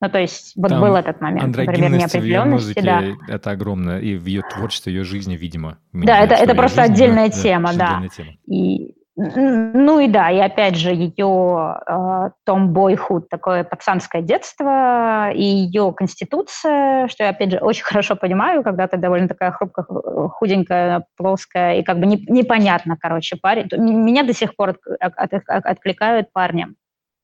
Ну, 0.00 0.10
то 0.10 0.18
есть 0.18 0.54
вот 0.56 0.70
Там 0.70 0.80
был 0.80 0.96
этот 0.96 1.20
момент, 1.20 1.56
например, 1.56 1.92
неопределенности. 1.92 2.80
В 2.80 2.82
да. 2.82 3.02
это 3.28 3.52
огромное, 3.52 4.00
и 4.00 4.16
в 4.16 4.26
ее 4.26 4.42
творчестве, 4.42 4.92
ее 4.92 5.04
жизни, 5.04 5.36
видимо. 5.36 5.78
Да, 5.92 6.18
это, 6.18 6.34
это 6.34 6.56
просто 6.56 6.82
отдельная 6.82 7.28
да, 7.28 7.30
тема, 7.30 7.72
да. 7.72 7.86
Отдельная 7.86 8.08
тема. 8.08 8.30
И 8.48 8.96
ну 9.14 10.00
и 10.00 10.08
да, 10.08 10.30
и 10.30 10.38
опять 10.38 10.76
же 10.76 10.90
ее 10.90 11.76
э, 11.86 12.30
Том 12.46 12.72
Бойхуд, 12.72 13.28
такое 13.28 13.62
пацанское 13.62 14.22
детство, 14.22 15.30
и 15.32 15.42
ее 15.42 15.92
конституция, 15.92 17.08
что 17.08 17.24
я 17.24 17.30
опять 17.30 17.50
же 17.50 17.58
очень 17.58 17.84
хорошо 17.84 18.16
понимаю, 18.16 18.62
когда 18.62 18.88
ты 18.88 18.96
довольно 18.96 19.28
такая 19.28 19.50
хрупкая, 19.50 19.84
худенькая, 20.28 21.04
плоская, 21.16 21.76
и 21.76 21.82
как 21.82 21.98
бы 22.00 22.06
не, 22.06 22.24
непонятно, 22.26 22.96
короче, 22.98 23.36
парень. 23.36 23.68
Меня 23.76 24.22
до 24.22 24.32
сих 24.32 24.56
пор 24.56 24.78
от, 24.98 25.12
от, 25.16 25.32
от, 25.34 25.66
откликают 25.66 26.32
парнем 26.32 26.76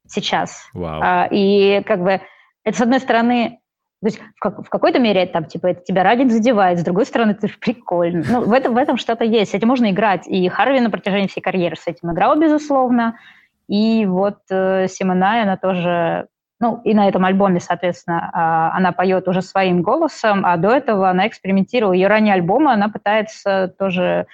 сейчас. 0.06 0.68
Wow. 0.74 0.98
А, 1.02 1.28
и 1.30 1.82
как 1.84 2.02
бы 2.02 2.20
это, 2.64 2.76
с 2.76 2.80
одной 2.82 3.00
стороны, 3.00 3.60
то 4.00 4.06
есть 4.06 4.18
в, 4.18 4.40
как, 4.40 4.64
в 4.64 4.68
какой-то 4.68 5.00
мере 5.00 5.26
там, 5.26 5.44
типа, 5.44 5.68
это 5.68 5.82
тебя 5.82 6.04
радик 6.04 6.30
задевает, 6.30 6.78
с 6.78 6.84
другой 6.84 7.04
стороны, 7.04 7.32
это 7.32 7.48
прикольно. 7.60 8.24
Ну, 8.28 8.44
в 8.44 8.52
этом, 8.52 8.74
в 8.74 8.76
этом 8.76 8.96
что-то 8.96 9.24
есть, 9.24 9.50
с 9.50 9.54
этим 9.54 9.68
можно 9.68 9.90
играть. 9.90 10.28
И 10.28 10.48
Харви 10.48 10.80
на 10.80 10.90
протяжении 10.90 11.26
всей 11.26 11.40
карьеры 11.40 11.74
с 11.76 11.86
этим 11.86 12.12
играл, 12.12 12.38
безусловно. 12.38 13.18
И 13.68 14.06
вот 14.06 14.38
э, 14.50 14.86
Симоная, 14.88 15.42
она 15.42 15.56
тоже, 15.56 16.28
ну, 16.60 16.80
и 16.84 16.94
на 16.94 17.08
этом 17.08 17.24
альбоме, 17.24 17.58
соответственно, 17.58 18.30
э, 18.32 18.76
она 18.76 18.92
поет 18.92 19.26
уже 19.26 19.42
своим 19.42 19.82
голосом, 19.82 20.46
а 20.46 20.56
до 20.56 20.70
этого 20.70 21.10
она 21.10 21.26
экспериментировала. 21.26 21.92
Ее 21.92 22.06
ранние 22.06 22.34
альбомы 22.34 22.72
она 22.72 22.88
пытается 22.88 23.74
тоже 23.78 24.26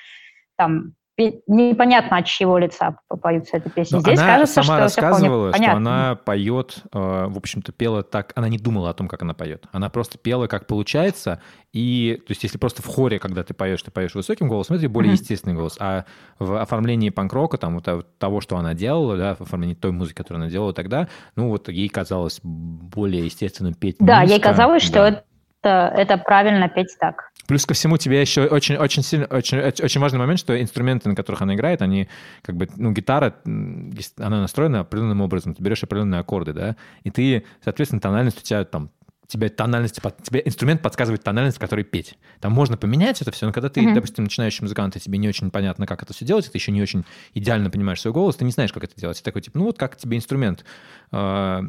там 0.56 0.92
непонятно 1.16 2.18
от 2.18 2.26
чего 2.26 2.58
лица 2.58 2.96
поются 3.22 3.56
эта 3.56 3.70
песня. 3.70 3.96
Но 3.96 4.02
Здесь 4.02 4.18
она 4.18 4.28
кажется, 4.28 4.54
сама 4.54 4.64
что 4.64 4.78
рассказывала, 4.78 5.52
что 5.54 5.72
она 5.72 6.16
поет, 6.16 6.82
э, 6.92 7.26
в 7.28 7.36
общем-то, 7.36 7.72
пела 7.72 8.02
так, 8.02 8.32
она 8.34 8.48
не 8.48 8.58
думала 8.58 8.90
о 8.90 8.94
том, 8.94 9.06
как 9.06 9.22
она 9.22 9.34
поет. 9.34 9.66
Она 9.72 9.90
просто 9.90 10.18
пела, 10.18 10.46
как 10.48 10.66
получается, 10.66 11.40
и, 11.72 12.22
то 12.26 12.30
есть, 12.30 12.42
если 12.44 12.58
просто 12.58 12.82
в 12.82 12.86
хоре, 12.86 13.18
когда 13.18 13.42
ты 13.42 13.52
поешь, 13.52 13.82
ты 13.82 13.90
поешь 13.90 14.14
высоким 14.14 14.48
голосом, 14.48 14.76
это 14.76 14.88
более 14.88 15.12
mm-hmm. 15.12 15.16
естественный 15.16 15.54
голос. 15.54 15.76
А 15.80 16.04
в 16.38 16.60
оформлении 16.60 17.10
панк-рока, 17.10 17.58
там, 17.58 17.74
вот 17.74 18.18
того, 18.18 18.40
что 18.40 18.56
она 18.56 18.74
делала, 18.74 19.16
да, 19.16 19.34
в 19.34 19.40
оформлении 19.40 19.74
той 19.74 19.90
музыки, 19.90 20.16
которую 20.16 20.42
она 20.42 20.50
делала 20.50 20.72
тогда, 20.72 21.08
ну, 21.34 21.48
вот 21.48 21.68
ей 21.68 21.88
казалось 21.88 22.40
более 22.42 23.24
естественным 23.24 23.74
петь 23.74 23.96
Да, 23.98 24.22
низко. 24.22 24.34
ей 24.34 24.40
казалось, 24.40 24.82
да. 24.84 24.88
что 24.88 25.00
это, 25.06 25.24
это 25.68 26.18
правильно 26.18 26.68
петь 26.68 26.96
так. 26.98 27.30
Плюс 27.46 27.66
ко 27.66 27.74
всему, 27.74 27.98
тебе 27.98 28.20
еще 28.20 28.46
очень, 28.46 28.76
очень, 28.76 29.02
сильно, 29.02 29.26
очень, 29.26 29.58
очень 29.58 30.00
важный 30.00 30.18
момент, 30.18 30.40
что 30.40 30.58
инструменты, 30.60 31.08
на 31.08 31.14
которых 31.14 31.42
она 31.42 31.54
играет, 31.54 31.82
они 31.82 32.08
как 32.42 32.56
бы, 32.56 32.68
ну, 32.76 32.92
гитара, 32.92 33.34
она 33.44 34.40
настроена 34.40 34.80
определенным 34.80 35.20
образом, 35.20 35.54
ты 35.54 35.62
берешь 35.62 35.82
определенные 35.82 36.20
аккорды, 36.20 36.52
да, 36.54 36.76
и 37.02 37.10
ты, 37.10 37.44
соответственно, 37.62 38.00
тональность 38.00 38.38
у 38.38 38.42
тебя 38.42 38.64
там 38.64 38.90
тебе 39.26 39.48
тональность, 39.48 40.00
тебе 40.22 40.42
инструмент 40.44 40.82
подсказывает 40.82 41.22
тональность, 41.22 41.56
в 41.56 41.60
которой 41.60 41.82
петь. 41.82 42.18
Там 42.40 42.52
можно 42.52 42.76
поменять 42.76 43.22
это 43.22 43.30
все, 43.30 43.46
но 43.46 43.52
когда 43.52 43.68
ты, 43.68 43.80
mm-hmm. 43.80 43.94
допустим, 43.94 44.24
начинающий 44.24 44.62
музыкант, 44.62 44.96
и 44.96 45.00
тебе 45.00 45.18
не 45.18 45.28
очень 45.28 45.50
понятно, 45.50 45.86
как 45.86 46.02
это 46.02 46.12
все 46.12 46.24
делать, 46.24 46.50
ты 46.50 46.56
еще 46.56 46.72
не 46.72 46.82
очень 46.82 47.04
идеально 47.32 47.70
понимаешь 47.70 48.00
свой 48.00 48.12
голос, 48.12 48.36
ты 48.36 48.44
не 48.44 48.52
знаешь, 48.52 48.72
как 48.72 48.84
это 48.84 48.94
делать. 48.96 49.18
Ты 49.18 49.24
такой, 49.24 49.42
типа, 49.42 49.58
ну 49.58 49.64
вот 49.64 49.78
как 49.78 49.96
тебе 49.96 50.16
инструмент 50.16 50.64
а, 51.10 51.62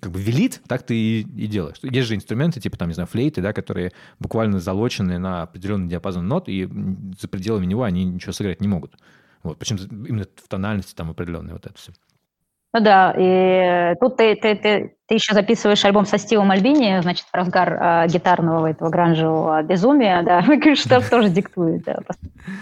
как 0.00 0.12
бы 0.12 0.20
велит, 0.20 0.60
так 0.66 0.82
ты 0.82 0.94
и, 0.94 1.20
и 1.20 1.46
делаешь. 1.46 1.76
Есть 1.82 2.08
же 2.08 2.14
инструменты, 2.14 2.60
типа 2.60 2.76
там, 2.76 2.88
не 2.88 2.94
знаю, 2.94 3.06
флейты, 3.06 3.40
да, 3.40 3.52
которые 3.52 3.92
буквально 4.18 4.60
залочены 4.60 5.18
на 5.18 5.42
определенный 5.42 5.88
диапазон 5.88 6.28
нот, 6.28 6.48
и 6.48 6.68
за 7.20 7.28
пределами 7.28 7.66
него 7.66 7.82
они 7.82 8.04
ничего 8.04 8.32
сыграть 8.32 8.60
не 8.60 8.68
могут. 8.68 8.96
Вот, 9.42 9.58
почему 9.58 9.78
именно 10.06 10.24
в 10.36 10.48
тональности 10.48 10.94
там 10.94 11.10
определенные 11.10 11.54
вот 11.54 11.66
это 11.66 11.76
все. 11.78 11.92
Ну 12.76 12.82
да, 12.82 13.14
и 13.16 13.94
тут 14.00 14.18
ты, 14.18 14.36
ты, 14.36 14.54
ты, 14.54 14.96
ты 15.06 15.14
еще 15.14 15.32
записываешь 15.32 15.82
альбом 15.86 16.04
со 16.04 16.18
Стивом 16.18 16.50
Альбини, 16.50 17.00
значит, 17.00 17.24
в 17.24 17.34
разгар 17.34 17.72
э, 17.72 18.08
гитарного 18.08 18.66
этого 18.66 18.90
гранжевого 18.90 19.62
безумия, 19.62 20.22
да, 20.22 20.42
что 20.74 21.08
тоже 21.08 21.30
диктует 21.30 21.84
да, 21.84 22.00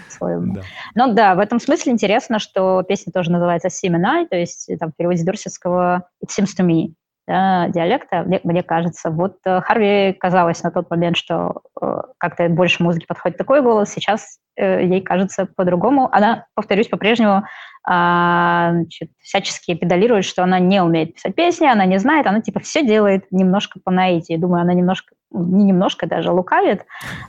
по-своему. 0.07 0.53
Да. 0.53 0.61
Но 0.93 1.11
да, 1.11 1.35
в 1.35 1.39
этом 1.39 1.59
смысле 1.59 1.91
интересно, 1.91 2.39
что 2.39 2.83
песня 2.83 3.11
тоже 3.11 3.29
называется 3.29 3.69
Семена, 3.69 4.25
то 4.25 4.37
есть 4.37 4.69
там 4.79 4.93
в 4.93 4.95
переводе 4.95 5.19
с 5.19 5.25
дурсетского 5.25 6.07
«It 6.23 6.29
seems 6.29 6.55
to 6.57 6.65
me», 6.65 6.93
да, 7.27 7.69
диалекта, 7.69 8.23
мне, 8.23 8.39
мне 8.43 8.61
кажется. 8.61 9.09
Вот 9.09 9.37
э, 9.45 9.61
Харви 9.61 10.13
казалось 10.13 10.61
на 10.63 10.71
тот 10.71 10.89
момент, 10.91 11.17
что 11.17 11.61
э, 11.81 12.01
как-то 12.17 12.47
больше 12.49 12.83
музыки 12.83 13.05
подходит 13.07 13.37
такой 13.37 13.61
голос, 13.61 13.89
сейчас 13.89 14.37
э, 14.37 14.44
ей 14.57 15.01
кажется 15.01 15.47
по-другому. 15.55 16.09
Она, 16.11 16.45
повторюсь, 16.55 16.87
по-прежнему 16.87 17.43
а, 17.87 18.71
значит, 18.71 19.11
всячески 19.21 19.75
педалирует, 19.75 20.25
что 20.25 20.43
она 20.43 20.57
не 20.57 20.81
умеет 20.81 21.13
писать 21.13 21.35
песни, 21.35 21.67
она 21.67 21.85
не 21.85 21.99
знает, 21.99 22.25
она 22.25 22.41
типа 22.41 22.59
все 22.59 22.83
делает 22.83 23.25
немножко 23.29 23.79
по 23.83 23.91
наитию. 23.91 24.39
Думаю, 24.39 24.63
она 24.63 24.73
немножко, 24.73 25.13
не 25.31 25.65
немножко 25.65 26.07
даже 26.07 26.31
лукавит 26.31 26.81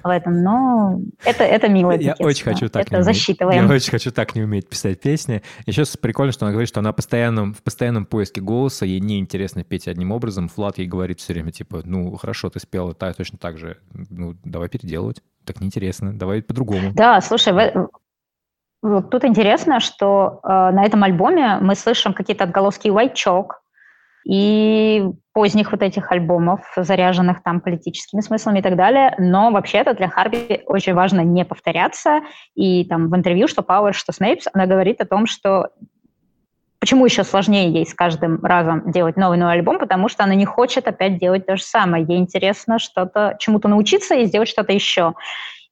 в 0.02 0.08
этом, 0.08 0.42
но 0.42 0.98
это, 1.26 1.44
это 1.44 1.68
мило. 1.68 1.92
Я 1.92 2.14
очень 2.18 2.44
хочу 2.44 2.70
так 2.70 2.86
это 2.86 2.96
не 2.96 3.02
засчитываем. 3.02 3.58
Уметь. 3.58 3.70
Я 3.70 3.76
очень 3.76 3.90
хочу 3.90 4.10
так 4.10 4.34
не 4.34 4.44
уметь 4.44 4.66
писать 4.66 4.98
песни. 4.98 5.42
Еще 5.66 5.84
прикольно, 6.00 6.32
что 6.32 6.46
она 6.46 6.52
говорит, 6.52 6.70
что 6.70 6.80
она 6.80 6.94
постоянном, 6.94 7.52
в 7.52 7.62
постоянном 7.62 8.06
поиске 8.06 8.40
голоса, 8.40 8.86
ей 8.86 9.00
неинтересно 9.00 9.62
петь 9.62 9.86
одним 9.88 10.10
образом. 10.10 10.48
Флат 10.48 10.78
ей 10.78 10.86
говорит 10.86 11.20
все 11.20 11.34
время, 11.34 11.52
типа, 11.52 11.82
ну, 11.84 12.16
хорошо, 12.16 12.48
ты 12.48 12.60
спела 12.60 12.94
так, 12.94 13.14
точно 13.14 13.36
так 13.36 13.58
же, 13.58 13.76
ну, 13.92 14.34
давай 14.42 14.70
переделывать 14.70 15.20
так 15.46 15.60
неинтересно, 15.60 16.12
давай 16.12 16.42
по-другому. 16.42 16.92
Да, 16.94 17.20
слушай, 17.20 17.52
вот 18.82 19.10
тут 19.10 19.24
интересно, 19.24 19.80
что 19.80 20.40
э, 20.42 20.48
на 20.48 20.84
этом 20.84 21.02
альбоме 21.02 21.58
мы 21.60 21.74
слышим 21.74 22.12
какие-то 22.12 22.44
отголоски 22.44 22.88
White 22.88 23.14
Chalk 23.14 23.48
и 24.28 25.04
поздних 25.32 25.70
вот 25.72 25.82
этих 25.82 26.10
альбомов, 26.10 26.60
заряженных 26.76 27.42
там 27.42 27.60
политическими 27.60 28.20
смыслами 28.20 28.58
и 28.58 28.62
так 28.62 28.76
далее. 28.76 29.14
Но 29.18 29.50
вообще-то 29.50 29.94
для 29.94 30.08
Харви 30.08 30.62
очень 30.66 30.94
важно 30.94 31.20
не 31.20 31.44
повторяться. 31.44 32.20
И 32.54 32.84
там 32.84 33.08
в 33.08 33.16
интервью, 33.16 33.46
что 33.46 33.62
Пауэр, 33.62 33.94
что 33.94 34.12
Снейпс, 34.12 34.48
она 34.52 34.66
говорит 34.66 35.00
о 35.00 35.06
том, 35.06 35.26
что 35.26 35.68
почему 36.78 37.04
еще 37.04 37.24
сложнее 37.24 37.70
ей 37.70 37.86
с 37.86 37.94
каждым 37.94 38.44
разом 38.44 38.90
делать 38.90 39.16
новый 39.16 39.38
новый 39.38 39.54
альбом, 39.54 39.78
потому 39.78 40.08
что 40.08 40.24
она 40.24 40.34
не 40.34 40.44
хочет 40.44 40.86
опять 40.88 41.18
делать 41.18 41.46
то 41.46 41.56
же 41.56 41.62
самое. 41.62 42.04
Ей 42.04 42.18
интересно 42.18 42.78
что-то, 42.78 43.36
чему-то 43.38 43.68
научиться 43.68 44.14
и 44.14 44.26
сделать 44.26 44.48
что-то 44.48 44.72
еще. 44.72 45.14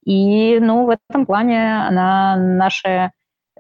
И, 0.05 0.59
ну, 0.61 0.87
в 0.87 0.97
этом 1.11 1.27
плане 1.27 1.87
она 1.87 2.37
наши 2.37 3.11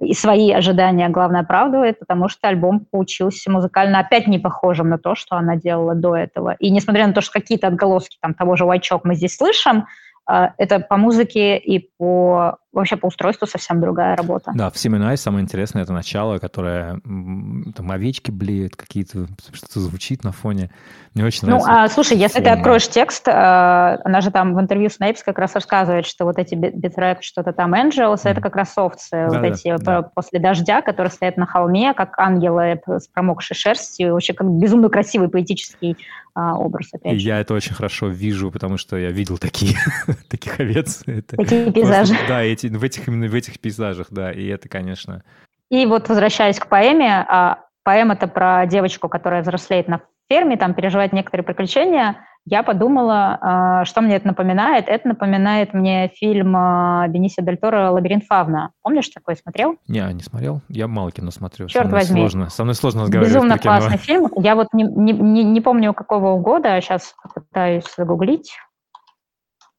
и 0.01 0.12
свои 0.12 0.51
ожидания, 0.51 1.09
главное, 1.09 1.43
оправдывает, 1.43 2.01
потому 2.01 2.29
что 2.29 2.49
альбом 2.49 2.81
получился 2.91 3.51
музыкально 3.51 4.01
опять 4.01 4.27
не 4.27 4.39
похожим 4.41 4.89
на 4.89 4.99
то, 4.99 5.15
что 5.15 5.37
она 5.37 5.57
делала 5.57 5.95
до 5.95 6.16
этого. 6.16 6.57
И 6.59 6.71
несмотря 6.71 7.07
на 7.07 7.12
то, 7.12 7.21
что 7.21 7.33
какие-то 7.33 7.69
отголоски 7.69 8.19
там 8.21 8.35
того 8.35 8.57
же 8.57 8.65
White 8.65 9.01
мы 9.05 9.15
здесь 9.15 9.37
слышим, 9.37 9.87
а, 10.27 10.53
это 10.59 10.81
по 10.81 10.97
музыке 10.97 11.59
и 11.59 11.91
по 11.97 12.59
вообще 12.74 12.96
по 12.96 13.06
устройству 13.06 13.46
совсем 13.46 13.80
другая 13.80 14.16
работа. 14.16 14.52
Да, 14.55 14.70
в 14.70 14.78
Семенай 14.78 15.16
самое 15.16 15.42
интересное 15.42 15.82
это 15.82 15.92
начало, 15.92 16.38
которое 16.38 17.01
там 17.05 17.90
овечки 17.90 18.30
блеют, 18.30 18.76
какие-то 18.76 19.26
что-то 19.52 19.80
звучит 19.80 20.24
на 20.24 20.32
фоне. 20.32 20.70
Мне 21.14 21.24
очень 21.24 21.42
ну, 21.42 21.48
нравится. 21.48 21.70
Ну, 21.70 21.78
а, 21.78 21.88
слушай, 21.88 22.16
если 22.16 22.40
ты 22.40 22.51
откроешь 22.51 22.88
текст, 22.88 23.28
а, 23.28 24.01
она 24.05 24.20
же 24.20 24.30
там 24.30 24.55
в 24.55 24.60
интервью 24.60 24.90
с 24.90 24.98
Нейпс 24.98 25.22
как 25.22 25.38
раз 25.38 25.55
рассказывает, 25.55 26.06
что 26.06 26.24
вот 26.24 26.38
эти 26.38 26.55
битрек, 26.55 27.22
что-то 27.22 27.52
там 27.52 27.74
Angels, 27.74 28.24
mm. 28.24 28.30
это 28.30 28.40
как 28.40 28.56
раз 28.56 28.76
овцы, 28.76 29.10
да, 29.12 29.28
вот 29.28 29.40
да, 29.40 29.46
эти 29.46 29.76
да. 29.78 30.02
после 30.02 30.40
дождя, 30.40 30.82
которые 30.82 31.10
стоят 31.10 31.36
на 31.36 31.46
холме, 31.46 31.94
как 31.94 32.18
ангелы 32.18 32.80
с 32.86 33.06
промокшей 33.09 33.56
шерстью, 33.56 34.12
вообще 34.12 34.32
как 34.32 34.48
безумно 34.51 34.88
красивый 34.88 35.28
поэтический 35.28 35.96
а, 36.36 36.56
образ, 36.56 36.88
опять 36.92 37.20
же. 37.20 37.28
Я 37.28 37.38
это 37.38 37.55
очень 37.55 37.74
хорошо 37.74 38.09
вижу, 38.09 38.51
потому 38.51 38.76
что 38.76 38.96
я 38.96 39.10
видел 39.12 39.38
такие, 39.38 39.76
таких 40.28 40.59
овец. 40.59 41.05
Такие 41.28 41.70
пейзажи. 41.72 42.16
Да, 42.26 42.42
эти, 42.42 42.64
в 42.70 42.85
этих, 42.85 43.09
именно 43.09 43.28
в 43.28 43.35
этих 43.35 43.61
пейзажах, 43.61 44.09
да, 44.11 44.32
и 44.32 44.47
это, 44.47 44.69
конечно... 44.69 45.23
И 45.70 45.86
вот 45.86 46.09
возвращаясь 46.09 46.59
к 46.59 46.69
поэме, 46.69 47.24
а, 47.27 47.65
поэма-то 47.85 48.28
про 48.28 48.66
девочку, 48.66 49.09
которая 49.09 49.43
взрослеет 49.43 49.89
на 49.89 50.03
ферме, 50.28 50.57
там 50.57 50.74
переживает 50.74 51.12
некоторые 51.12 51.45
приключения, 51.45 52.16
я 52.47 52.62
подумала, 52.62 53.39
а, 53.41 53.85
что 53.86 54.03
мне 54.03 54.16
это 54.16 54.27
напоминает. 54.27 54.86
Это 54.89 55.09
напоминает 55.09 55.73
мне 55.73 56.09
фильм 56.09 56.55
а, 56.55 57.09
Бенисио 57.09 57.43
Дель 57.43 57.57
Торо 57.57 57.91
«Лабиринт 57.91 58.24
Фавна». 58.24 58.70
Помнишь 58.82 59.09
такой, 59.09 59.36
смотрел? 59.36 59.77
Не, 59.89 60.01
не 60.12 60.20
смотрел. 60.20 60.61
Я 60.69 60.86
мало 60.86 61.11
кино 61.11 61.31
смотрю. 61.31 61.69
Черт 61.69 61.91
возьми. 61.91 62.20
Сложно. 62.20 62.51
Со 62.51 62.65
мной 62.65 62.74
сложно 62.74 63.03
разговаривать 63.03 63.35
Безумно 63.35 63.59
классный 63.59 63.97
фильм. 63.97 64.28
Я 64.36 64.57
вот 64.57 64.69
не, 64.74 64.85
не, 64.85 65.12
не, 65.12 65.43
не 65.43 65.61
помню, 65.62 65.95
какого 65.95 66.39
года, 66.39 66.78
сейчас 66.82 67.15
попытаюсь 67.23 67.85
загуглить. 67.97 68.53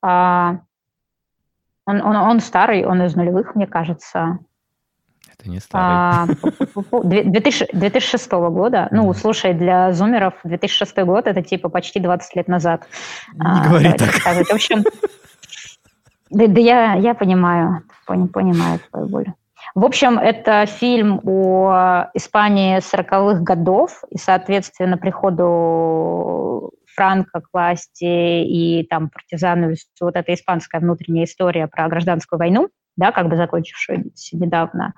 А, 0.02 0.62
он, 1.86 2.02
он, 2.02 2.16
он 2.16 2.40
старый, 2.40 2.86
он 2.86 3.02
из 3.04 3.16
нулевых, 3.16 3.56
мне 3.56 3.68
кажется. 3.68 4.40
Это 5.38 5.50
не 5.50 5.60
старый. 5.60 6.36
2000, 7.04 7.68
2006 7.74 8.32
года. 8.32 8.88
Ну, 8.92 9.14
слушай, 9.14 9.54
для 9.54 9.92
зумеров 9.94 10.34
2006 10.44 10.98
год 11.04 11.28
это 11.28 11.42
типа 11.42 11.70
почти 11.70 12.00
20 12.00 12.36
лет 12.36 12.48
назад. 12.48 12.88
Не 13.34 13.46
а, 13.46 13.68
говори 13.68 13.94
так. 13.94 14.12
Сказать. 14.14 14.48
В 14.48 14.54
общем, 14.54 14.84
да, 16.30 16.48
да 16.48 16.60
я, 16.60 16.94
я 16.96 17.14
понимаю, 17.14 17.84
понимаю 18.06 18.80
твою 18.90 19.08
боль. 19.08 19.26
В 19.74 19.84
общем, 19.84 20.18
это 20.18 20.66
фильм 20.66 21.20
о 21.26 22.10
Испании 22.14 22.78
40-х 22.78 23.42
годов 23.42 24.04
и, 24.10 24.18
соответственно, 24.18 24.98
приходу 24.98 26.72
Франко 26.96 27.42
к 27.42 27.50
власти 27.54 28.44
и 28.44 28.86
там 28.90 29.10
партизаны, 29.10 29.76
вот 30.00 30.16
эта 30.16 30.34
испанская 30.34 30.82
внутренняя 30.82 31.26
история 31.26 31.68
про 31.68 31.88
гражданскую 31.88 32.40
войну, 32.40 32.70
да, 32.96 33.12
как 33.12 33.28
бы 33.30 33.36
закончившуюся 33.36 34.38
недавно. 34.38 34.94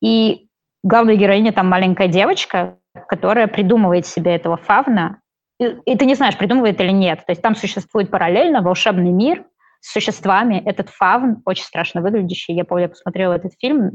И 0.00 0.48
главная 0.82 1.16
героиня 1.16 1.52
там 1.52 1.68
маленькая 1.68 2.08
девочка, 2.08 2.78
которая 3.08 3.48
придумывает 3.48 4.06
себе 4.06 4.34
этого 4.34 4.56
фавна, 4.56 5.20
и, 5.60 5.64
и 5.86 5.96
ты 5.96 6.04
не 6.04 6.14
знаешь, 6.14 6.36
придумывает 6.36 6.80
или 6.80 6.90
нет. 6.90 7.24
То 7.26 7.32
есть 7.32 7.42
там 7.42 7.54
существует 7.54 8.10
параллельно 8.10 8.62
волшебный 8.62 9.12
мир 9.12 9.44
с 9.80 9.92
существами. 9.92 10.62
Этот 10.64 10.90
фавн 10.90 11.42
очень 11.44 11.64
страшно 11.64 12.00
выглядящий. 12.00 12.54
Я 12.54 12.64
помню, 12.64 12.84
я 12.84 12.88
посмотрела 12.88 13.34
этот 13.34 13.52
фильм, 13.60 13.90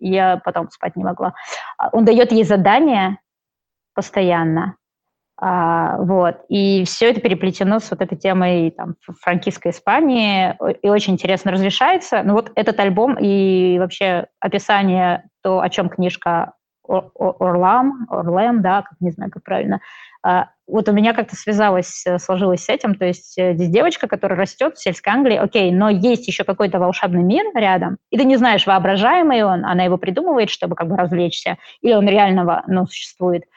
я 0.00 0.40
потом 0.44 0.70
спать 0.70 0.96
не 0.96 1.04
могла. 1.04 1.34
Он 1.92 2.04
дает 2.04 2.32
ей 2.32 2.44
задание 2.44 3.18
постоянно, 3.94 4.76
а, 5.38 5.98
вот. 5.98 6.36
И 6.48 6.84
все 6.84 7.10
это 7.10 7.20
переплетено 7.20 7.78
с 7.78 7.90
вот 7.90 8.00
этой 8.00 8.16
темой 8.16 8.70
там, 8.70 8.94
франкистской 9.20 9.72
Испании 9.72 10.56
и 10.82 10.88
очень 10.88 11.12
интересно 11.12 11.52
разрешается. 11.52 12.22
Ну 12.22 12.32
вот 12.32 12.50
этот 12.54 12.78
альбом 12.80 13.16
и 13.20 13.78
вообще 13.78 14.26
описание, 14.40 15.28
то, 15.42 15.60
о 15.60 15.68
чем 15.68 15.88
книжка 15.88 16.54
Орлам, 16.88 18.06
Орлем, 18.08 18.62
да, 18.62 18.82
как, 18.82 18.94
не 19.00 19.10
знаю, 19.10 19.30
как 19.30 19.42
правильно, 19.42 19.80
а, 20.22 20.50
вот 20.68 20.88
у 20.88 20.92
меня 20.92 21.14
как-то 21.14 21.34
связалось, 21.34 22.04
сложилось 22.18 22.64
с 22.64 22.68
этим, 22.68 22.94
то 22.94 23.04
есть 23.04 23.36
э, 23.38 23.54
здесь 23.54 23.70
девочка, 23.70 24.06
которая 24.06 24.38
растет 24.38 24.76
в 24.76 24.82
сельской 24.82 25.12
Англии, 25.12 25.36
окей, 25.36 25.72
но 25.72 25.88
есть 25.88 26.28
еще 26.28 26.44
какой-то 26.44 26.78
волшебный 26.78 27.24
мир 27.24 27.44
рядом, 27.54 27.98
и 28.10 28.18
ты 28.18 28.24
не 28.24 28.36
знаешь, 28.36 28.66
воображаемый 28.66 29.42
он, 29.42 29.64
она 29.64 29.82
его 29.82 29.98
придумывает, 29.98 30.48
чтобы 30.48 30.76
как 30.76 30.88
бы 30.88 30.96
развлечься, 30.96 31.58
или 31.80 31.92
он 31.92 32.08
реального, 32.08 32.62
ну, 32.68 32.86
существует– 32.86 33.42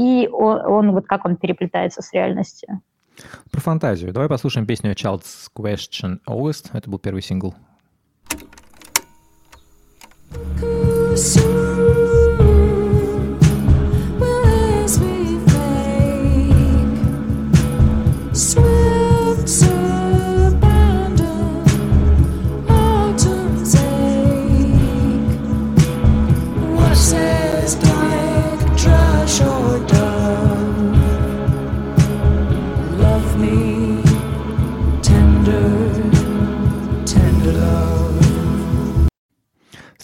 и 0.00 0.28
он, 0.28 0.60
он 0.64 0.92
вот 0.92 1.06
как 1.06 1.26
он 1.26 1.36
переплетается 1.36 2.00
с 2.00 2.12
реальностью. 2.14 2.80
Про 3.50 3.60
фантазию. 3.60 4.12
Давай 4.14 4.30
послушаем 4.30 4.66
песню 4.66 4.92
Child's 4.92 5.48
Question 5.54 6.20
August. 6.26 6.70
Это 6.72 6.88
был 6.88 6.98
первый 6.98 7.20
сингл. 7.20 7.54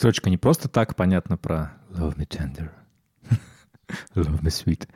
Строчка 0.06 0.30
не 0.30 0.36
просто 0.36 0.68
так 0.68 0.94
понятно 0.94 1.36
про 1.36 1.72
Love 1.90 2.16
me 2.16 2.28
tender. 2.28 2.70
Love 4.14 4.40
me 4.40 4.50
sweet. 4.50 4.86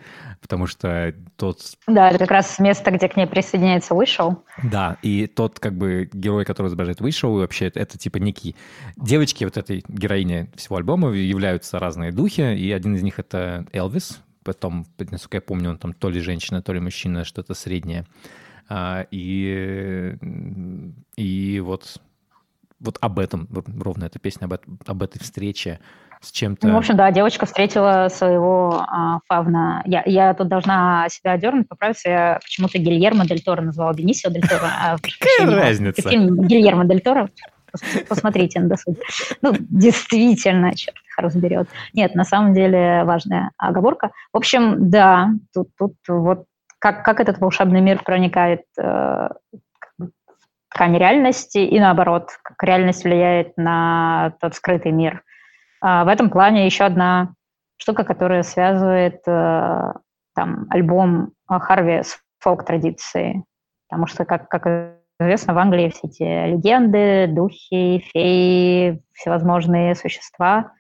Потому 0.41 0.69
что 0.69 1.13
тот... 1.35 1.59
Да, 1.89 2.11
это 2.11 2.21
как 2.21 2.31
раз 2.31 2.61
место, 2.61 2.93
где 2.93 3.09
к 3.09 3.17
ней 3.17 3.27
присоединяется 3.27 3.97
вышел. 3.97 4.45
Да, 4.63 4.99
и 5.03 5.27
тот 5.27 5.59
как 5.59 5.77
бы 5.77 6.09
герой, 6.13 6.45
который 6.45 6.69
изображает 6.69 7.01
вышел, 7.01 7.35
вообще 7.35 7.67
это, 7.67 7.81
это 7.81 7.99
типа 7.99 8.19
некий... 8.19 8.55
Девочки 8.97 9.43
вот 9.43 9.57
этой 9.57 9.85
героини 9.89 10.49
всего 10.55 10.77
альбома 10.77 11.11
являются 11.11 11.81
разные 11.81 12.13
духи, 12.13 12.43
и 12.57 12.71
один 12.71 12.95
из 12.95 13.03
них 13.03 13.19
это 13.19 13.67
Элвис, 13.73 14.23
потом, 14.45 14.87
насколько 14.97 15.39
я 15.39 15.41
помню, 15.41 15.71
он 15.71 15.79
там 15.79 15.93
то 15.93 16.09
ли 16.09 16.21
женщина, 16.21 16.63
то 16.63 16.73
ли 16.73 16.79
мужчина, 16.79 17.25
что-то 17.25 17.55
среднее. 17.55 18.07
А, 18.69 19.09
и, 19.11 20.17
и 21.17 21.59
вот 21.59 22.01
вот 22.81 22.99
об 23.01 23.19
этом 23.19 23.49
ровно 23.79 24.05
эта 24.05 24.19
песня, 24.19 24.47
об, 24.47 24.55
об 24.87 25.03
этой 25.03 25.19
встрече 25.19 25.81
с 26.21 26.31
чем-то. 26.33 26.67
Ну, 26.67 26.75
в 26.75 26.79
общем, 26.79 26.97
да, 26.97 27.11
девочка 27.11 27.47
встретила 27.47 28.09
своего 28.11 28.85
а, 28.87 29.21
фавна. 29.27 29.83
Я, 29.87 30.03
я 30.05 30.35
тут 30.35 30.49
должна 30.49 31.07
себя 31.09 31.33
одернуть, 31.33 31.69
поправиться. 31.69 32.11
Я 32.11 32.39
почему-то 32.43 32.79
Гильермо 32.79 33.25
Дель 33.27 33.43
Торо 33.43 33.63
назвала 33.63 33.93
Бенисио 33.95 34.31
Дель 34.31 34.47
Торо. 34.47 34.67
А, 34.67 34.97
Какая 34.99 35.57
разница? 35.57 36.09
Фильм 36.09 36.47
Гильермо 36.47 36.85
Дель 36.85 37.01
Торо. 37.01 37.31
Посмотрите 38.09 38.61
на 38.61 38.69
досуг. 38.69 38.99
Ну, 39.43 39.55
действительно, 39.59 40.75
черт 40.75 40.97
их 40.97 41.19
разберет. 41.19 41.69
Нет, 41.95 42.15
на 42.15 42.25
самом 42.25 42.53
деле 42.53 43.05
важная 43.05 43.53
оговорка. 43.57 44.11
В 44.33 44.37
общем, 44.37 44.91
да, 44.91 45.31
тут, 45.55 45.69
тут 45.79 45.95
вот 46.09 46.45
как, 46.79 47.05
как 47.05 47.21
этот 47.21 47.39
волшебный 47.39 47.81
мир 47.81 48.03
проникает 48.03 48.63
э, 48.79 49.29
ткань 50.81 50.97
реальности 50.97 51.59
и 51.59 51.79
наоборот, 51.79 52.31
как 52.43 52.63
реальность 52.63 53.05
влияет 53.05 53.55
на 53.59 54.33
тот 54.41 54.55
скрытый 54.55 54.93
мир. 54.93 55.23
А 55.83 56.05
в 56.05 56.09
этом 56.09 56.31
плане 56.31 56.65
еще 56.65 56.85
одна 56.85 57.35
штука, 57.77 58.03
которая 58.03 58.43
связывает 58.43 59.21
э, 59.27 59.93
там, 60.35 60.67
альбом 60.71 61.33
Харви 61.47 62.03
с 62.03 62.19
фолк-традицией. 62.39 63.45
Потому 63.91 64.07
что, 64.07 64.25
как, 64.25 64.49
как 64.49 64.97
известно, 65.21 65.53
в 65.53 65.59
Англии 65.59 65.91
все 65.91 66.09
эти 66.09 66.53
легенды, 66.55 67.27
духи, 67.27 68.03
феи, 68.15 69.03
всевозможные 69.13 69.95
существа 69.95 70.73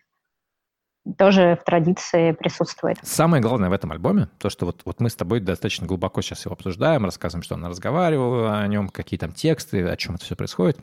тоже 1.18 1.58
в 1.60 1.64
традиции 1.64 2.32
присутствует. 2.32 2.98
Самое 3.02 3.42
главное 3.42 3.70
в 3.70 3.72
этом 3.72 3.92
альбоме, 3.92 4.28
то, 4.38 4.50
что 4.50 4.66
вот, 4.66 4.82
вот 4.84 5.00
мы 5.00 5.08
с 5.08 5.14
тобой 5.14 5.40
достаточно 5.40 5.86
глубоко 5.86 6.20
сейчас 6.22 6.44
его 6.44 6.54
обсуждаем, 6.54 7.04
рассказываем, 7.04 7.42
что 7.42 7.54
она 7.54 7.68
разговаривала 7.68 8.58
о 8.58 8.66
нем, 8.66 8.88
какие 8.88 9.18
там 9.18 9.32
тексты, 9.32 9.82
о 9.86 9.96
чем 9.96 10.16
это 10.16 10.24
все 10.24 10.36
происходит. 10.36 10.78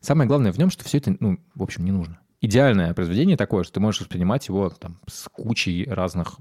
Самое 0.00 0.28
главное 0.28 0.52
в 0.52 0.58
нем, 0.58 0.70
что 0.70 0.84
все 0.84 0.98
это, 0.98 1.16
ну, 1.20 1.38
в 1.54 1.62
общем, 1.62 1.84
не 1.84 1.90
нужно. 1.90 2.18
Идеальное 2.40 2.94
произведение 2.94 3.36
такое, 3.36 3.64
что 3.64 3.74
ты 3.74 3.80
можешь 3.80 4.02
воспринимать 4.02 4.46
его 4.48 4.68
там 4.70 5.00
с 5.08 5.28
кучей 5.28 5.86
разных 5.88 6.36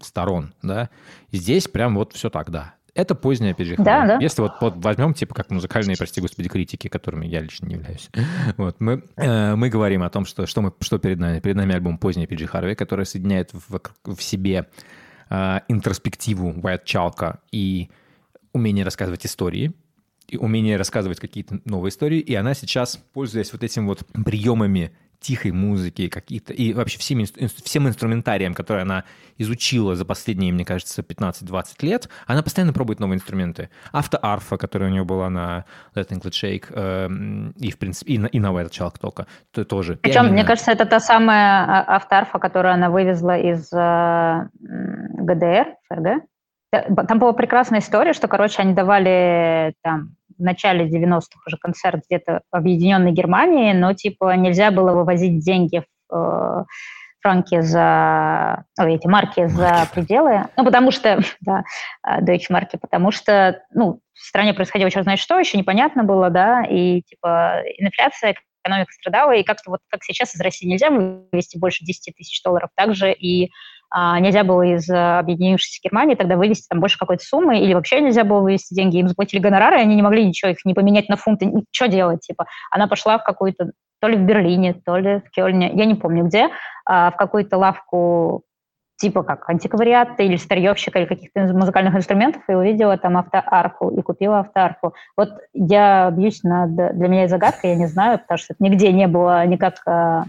сторон, 0.00 0.54
да. 0.62 0.90
Здесь 1.32 1.68
прям 1.68 1.96
вот 1.96 2.12
все 2.12 2.30
так, 2.30 2.50
да. 2.50 2.74
Это 2.98 3.14
поздняя 3.14 3.54
Harvey. 3.54 3.84
Да, 3.84 4.04
да. 4.04 4.18
Если 4.20 4.42
вот, 4.42 4.54
вот 4.60 4.74
возьмем, 4.78 5.14
типа, 5.14 5.32
как 5.32 5.52
музыкальные, 5.52 5.96
прости 5.96 6.20
господи, 6.20 6.48
критики, 6.48 6.88
которыми 6.88 7.26
я 7.26 7.40
лично 7.40 7.66
не 7.66 7.74
являюсь, 7.74 8.10
вот, 8.56 8.80
мы, 8.80 9.04
э, 9.14 9.54
мы 9.54 9.68
говорим 9.68 10.02
о 10.02 10.10
том, 10.10 10.26
что, 10.26 10.46
что, 10.46 10.62
мы, 10.62 10.72
что 10.80 10.98
перед 10.98 11.20
нами. 11.20 11.38
Перед 11.38 11.54
нами 11.54 11.76
альбом 11.76 11.98
поздняя 11.98 12.26
PG 12.26 12.50
Harvey, 12.50 12.74
который 12.74 13.06
соединяет 13.06 13.52
в, 13.52 13.80
в 14.04 14.20
себе 14.20 14.66
э, 15.30 15.60
интроспективу 15.68 16.50
White 16.50 16.84
Chalk 16.86 17.38
и 17.52 17.88
умение 18.52 18.84
рассказывать 18.84 19.24
истории, 19.24 19.74
и 20.26 20.36
умение 20.36 20.76
рассказывать 20.76 21.20
какие-то 21.20 21.60
новые 21.64 21.90
истории, 21.90 22.18
и 22.18 22.34
она 22.34 22.54
сейчас, 22.54 22.96
пользуясь 23.12 23.52
вот 23.52 23.62
этим 23.62 23.86
вот 23.86 24.04
приемами 24.24 24.90
тихой 25.20 25.52
музыки, 25.52 26.08
какие-то 26.08 26.52
и 26.52 26.72
вообще 26.72 26.98
всем, 26.98 27.24
всем 27.64 27.88
инструментарием, 27.88 28.54
который 28.54 28.82
она 28.82 29.04
изучила 29.36 29.94
за 29.96 30.04
последние, 30.04 30.52
мне 30.52 30.64
кажется, 30.64 31.02
15-20 31.02 31.64
лет, 31.82 32.08
она 32.26 32.42
постоянно 32.42 32.72
пробует 32.72 33.00
новые 33.00 33.16
инструменты. 33.16 33.70
Автоарфа, 33.92 34.56
которая 34.56 34.90
у 34.90 34.92
нее 34.92 35.04
была 35.04 35.28
на 35.30 35.64
Let 35.94 36.08
Include 36.10 36.32
Shake, 36.32 36.66
э, 36.70 37.08
и, 37.56 37.70
в 37.70 37.78
принципе, 37.78 38.14
и 38.14 38.18
на, 38.18 38.26
и 38.26 38.40
на 38.40 38.48
Wild 38.48 38.70
Child 38.70 38.94
только, 39.00 39.26
то, 39.52 39.64
тоже. 39.64 39.96
Причем, 39.96 40.14
Пианино. 40.14 40.32
мне 40.34 40.44
кажется, 40.44 40.72
это 40.72 40.86
та 40.86 41.00
самая 41.00 41.64
а, 41.64 41.96
автоарфа, 41.96 42.38
которую 42.38 42.74
она 42.74 42.90
вывезла 42.90 43.38
из 43.38 43.72
э, 43.72 44.48
ГДР, 44.60 45.74
ФРГ. 45.88 46.22
Там 47.08 47.18
была 47.18 47.32
прекрасная 47.32 47.80
история, 47.80 48.12
что, 48.12 48.28
короче, 48.28 48.60
они 48.60 48.74
давали 48.74 49.74
там 49.82 50.17
в 50.38 50.42
начале 50.42 50.86
90-х 50.86 51.40
уже 51.46 51.56
концерт 51.56 52.02
где-то 52.08 52.42
в 52.50 52.56
Объединенной 52.56 53.12
Германии, 53.12 53.72
но 53.72 53.92
типа 53.92 54.34
нельзя 54.36 54.70
было 54.70 54.92
вывозить 54.92 55.38
деньги 55.44 55.82
в 56.08 56.14
э, 56.14 56.64
франки 57.20 57.60
за, 57.60 58.64
ой, 58.78 58.94
эти 58.94 59.06
марки 59.06 59.46
за 59.46 59.88
пределы, 59.92 60.44
ну, 60.56 60.64
потому 60.64 60.90
что, 60.90 61.20
да, 61.40 61.64
э, 62.06 62.20
Deutsche 62.22 62.46
марки, 62.50 62.76
потому 62.80 63.10
что, 63.10 63.62
ну, 63.72 64.00
в 64.14 64.20
стране 64.20 64.54
происходило 64.54 64.90
черт 64.90 65.04
знает 65.04 65.20
что, 65.20 65.38
еще 65.38 65.58
непонятно 65.58 66.04
было, 66.04 66.30
да, 66.30 66.64
и, 66.64 67.02
типа, 67.02 67.62
инфляция, 67.78 68.34
экономика 68.62 68.92
страдала, 68.92 69.32
и 69.32 69.44
как-то 69.44 69.70
вот 69.70 69.80
как 69.88 70.02
сейчас 70.04 70.34
из 70.34 70.40
России 70.40 70.66
нельзя 70.66 70.90
вывести 70.90 71.58
больше 71.58 71.84
10 71.84 72.14
тысяч 72.16 72.42
долларов, 72.42 72.70
также 72.74 73.12
и 73.12 73.50
нельзя 73.94 74.44
было 74.44 74.62
из 74.62 74.88
э, 74.88 75.18
объединившейся 75.18 75.80
Германии 75.82 76.14
тогда 76.14 76.36
вывести 76.36 76.68
там 76.68 76.80
больше 76.80 76.98
какой-то 76.98 77.24
суммы, 77.24 77.60
или 77.60 77.74
вообще 77.74 78.00
нельзя 78.00 78.24
было 78.24 78.40
вывести 78.40 78.74
деньги, 78.74 78.98
им 78.98 79.08
заплатили 79.08 79.40
гонорары, 79.40 79.78
и 79.78 79.82
они 79.82 79.96
не 79.96 80.02
могли 80.02 80.26
ничего 80.26 80.50
их 80.50 80.58
не 80.64 80.74
поменять 80.74 81.08
на 81.08 81.16
фунты, 81.16 81.50
что 81.72 81.88
делать, 81.88 82.20
типа. 82.20 82.46
Она 82.70 82.86
пошла 82.86 83.18
в 83.18 83.24
какую-то, 83.24 83.72
то 84.00 84.08
ли 84.08 84.16
в 84.16 84.22
Берлине, 84.22 84.74
то 84.84 84.96
ли 84.96 85.20
в 85.20 85.30
Кёльне, 85.30 85.70
я 85.74 85.84
не 85.86 85.94
помню 85.94 86.24
где, 86.24 86.50
а, 86.84 87.10
в 87.10 87.16
какую-то 87.16 87.56
лавку 87.56 88.42
типа 88.98 89.22
как 89.22 89.48
антиквариата 89.48 90.24
или 90.24 90.36
старьевщика 90.36 90.98
или 90.98 91.06
каких-то 91.06 91.40
музыкальных 91.54 91.94
инструментов 91.94 92.42
и 92.48 92.52
увидела 92.52 92.98
там 92.98 93.16
автоарфу 93.16 93.90
и 93.90 94.02
купила 94.02 94.40
автоарфу. 94.40 94.92
Вот 95.16 95.30
я 95.54 96.10
бьюсь 96.10 96.42
над... 96.42 96.74
Для 96.74 97.08
меня 97.08 97.28
загадка, 97.28 97.68
я 97.68 97.76
не 97.76 97.86
знаю, 97.86 98.18
потому 98.18 98.38
что 98.38 98.54
нигде 98.58 98.92
не 98.92 99.06
было 99.06 99.46
никак 99.46 99.82
э, 99.86 100.22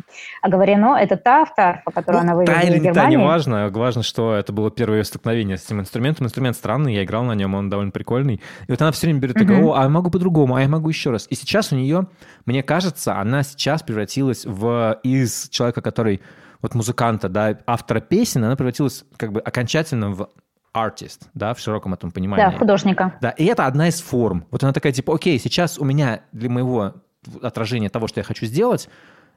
оговорено. 0.44 0.98
Это 1.00 1.18
та 1.18 1.41
автоарфа, 1.41 1.91
которую 1.91 2.24
ну, 2.24 2.30
она 2.30 2.36
вывезла 2.36 2.60
из 2.60 2.76
Германии. 2.76 2.94
Та 2.94 3.10
не 3.10 3.18
важно. 3.18 3.70
Важно, 3.70 4.04
что 4.04 4.36
это 4.36 4.54
было 4.54 4.70
первое 4.70 5.04
столкновение 5.04 5.58
с 5.58 5.66
этим 5.66 5.80
инструментом. 5.80 6.28
Инструмент 6.28 6.56
странный, 6.56 6.94
я 6.94 7.04
играл 7.04 7.24
на 7.24 7.34
нем, 7.34 7.56
он 7.56 7.70
довольно 7.70 7.91
прикольный. 7.91 8.36
И 8.68 8.72
вот 8.72 8.80
она 8.82 8.91
все 8.91 9.08
время 9.08 9.20
берет 9.20 9.41
и 9.41 9.46
говорит, 9.46 9.72
а 9.76 9.84
я 9.84 9.90
могу 9.90 10.12
по-другому, 10.12 10.56
а 10.56 10.62
я 10.62 10.68
могу 10.68 10.90
еще 10.90 11.10
раз. 11.10 11.26
И 11.30 11.36
сейчас 11.36 11.72
у 11.72 11.76
нее, 11.76 12.06
мне 12.46 12.62
кажется, 12.62 13.18
она 13.18 13.41
сейчас 13.41 13.82
превратилась 13.82 14.46
в 14.46 15.00
из 15.02 15.50
человека, 15.50 15.82
который 15.82 16.22
вот 16.61 16.76
музыканта, 16.76 17.30
да, 17.30 17.57
автора 17.65 17.99
песен, 17.99 18.44
она 18.44 18.56
превратилась 18.56 19.06
как 19.18 19.31
бы 19.31 19.40
окончательно 19.40 20.11
в 20.11 20.30
артист, 20.72 21.30
да, 21.34 21.53
в 21.53 21.60
широком 21.60 21.94
этом 21.94 22.11
понимании. 22.11 22.45
Да, 22.45 22.57
художника. 22.57 23.18
Да, 23.22 23.31
и 23.31 23.45
это 23.45 23.65
одна 23.65 23.88
из 23.88 24.02
форм. 24.02 24.45
Вот 24.52 24.64
она 24.64 24.73
такая, 24.73 24.94
типа, 24.94 25.15
окей, 25.15 25.40
сейчас 25.40 25.77
у 25.80 25.86
меня 25.86 26.22
для 26.31 26.49
моего 26.49 26.95
отражения 27.41 27.90
того, 27.90 28.07
что 28.07 28.19
я 28.19 28.23
хочу 28.23 28.45
сделать, 28.45 28.90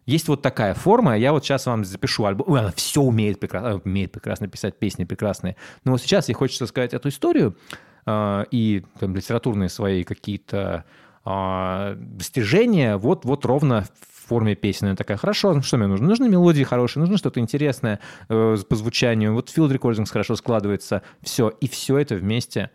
есть 0.05 0.29
вот 0.29 0.43
такая 0.43 0.75
форма, 0.75 1.17
я 1.17 1.33
вот 1.33 1.45
сейчас 1.45 1.67
вам 1.67 1.85
запишу 1.85 2.25
альбом. 2.25 2.51
Ой, 2.51 2.61
она 2.61 2.73
все 2.73 3.03
умеет 3.03 3.39
прекрасно, 3.39 3.81
умеет 3.85 4.11
прекрасно 4.11 4.49
писать 4.49 4.79
песни 4.79 5.05
прекрасные. 5.05 5.57
Но 5.85 5.93
вот 5.93 6.03
сейчас 6.03 6.29
ей 6.29 6.35
хочется 6.35 6.67
сказать 6.67 6.93
эту 6.93 7.09
историю 7.09 7.57
э, 8.05 8.45
и 8.51 8.85
там, 8.99 9.15
литературные 9.15 9.69
свои 9.69 10.03
какие-то 10.03 10.85
э, 11.25 11.95
достижения 11.97 12.97
вот, 12.97 13.25
вот 13.25 13.45
ровно 13.45 13.85
форме 14.33 14.55
песни. 14.55 14.87
Она 14.87 14.97
такая, 14.97 15.19
хорошо, 15.19 15.61
что 15.61 15.77
мне 15.77 15.89
нужно? 15.89 16.09
Нужны 16.09 16.29
мелодии 16.29 16.63
хорошие, 16.63 17.01
нужно 17.01 17.19
что-то 17.19 17.39
интересное 17.39 18.01
э, 18.31 18.57
по 18.67 18.77
звучанию. 18.77 19.35
Вот 19.35 19.51
field 19.55 19.77
recordings 19.77 20.11
хорошо 20.11 20.37
складывается. 20.37 21.03
Все. 21.23 21.51
И 21.61 21.69
все 21.69 21.99
это 21.99 22.15
вместе 22.15 22.71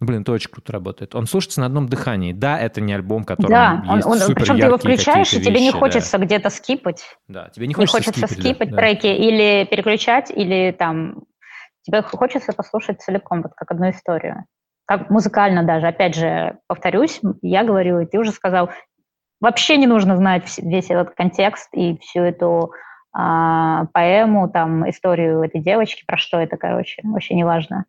ну, 0.00 0.06
блин, 0.06 0.22
это 0.22 0.32
очень 0.32 0.50
круто 0.50 0.72
работает. 0.72 1.14
Он 1.14 1.26
слушается 1.26 1.60
на 1.60 1.66
одном 1.66 1.86
дыхании. 1.86 2.32
Да, 2.32 2.58
это 2.58 2.80
не 2.80 2.94
альбом, 2.94 3.24
который 3.24 3.50
да, 3.50 3.82
есть 3.96 4.06
он, 4.06 4.18
супер 4.18 4.34
причем 4.36 4.58
ты 4.58 4.66
его 4.66 4.78
включаешь, 4.78 5.32
и 5.34 5.42
тебе 5.42 5.60
не 5.60 5.72
хочется 5.72 6.16
да. 6.16 6.24
где-то 6.24 6.48
скипать. 6.48 7.04
Да, 7.28 7.50
тебе 7.50 7.66
не 7.66 7.74
хочется, 7.74 7.98
не 7.98 8.04
хочется 8.04 8.26
скипать, 8.26 8.46
скипать 8.46 8.70
да, 8.70 8.76
треки 8.76 9.06
или 9.08 9.66
переключать, 9.70 10.30
или 10.30 10.74
там 10.78 11.24
тебе 11.82 12.00
хочется 12.00 12.54
послушать 12.54 13.02
целиком, 13.02 13.42
вот 13.42 13.52
как 13.54 13.70
одну 13.70 13.90
историю. 13.90 14.44
Как 14.86 15.10
музыкально 15.10 15.64
даже. 15.64 15.88
Опять 15.88 16.16
же, 16.16 16.58
повторюсь, 16.66 17.20
я 17.42 17.62
говорю, 17.62 18.00
и 18.00 18.06
ты 18.06 18.18
уже 18.18 18.32
сказал, 18.32 18.70
вообще 19.40 19.76
не 19.76 19.86
нужно 19.86 20.16
знать 20.16 20.58
весь 20.58 20.90
этот 20.90 21.14
контекст 21.14 21.68
и 21.72 21.98
всю 21.98 22.20
эту 22.20 22.72
а, 23.12 23.86
поэму, 23.92 24.48
там, 24.48 24.88
историю 24.88 25.42
этой 25.42 25.60
девочки, 25.60 26.04
про 26.06 26.16
что 26.16 26.38
это, 26.38 26.56
короче, 26.56 27.02
вообще 27.04 27.34
не 27.34 27.44
важно. 27.44 27.86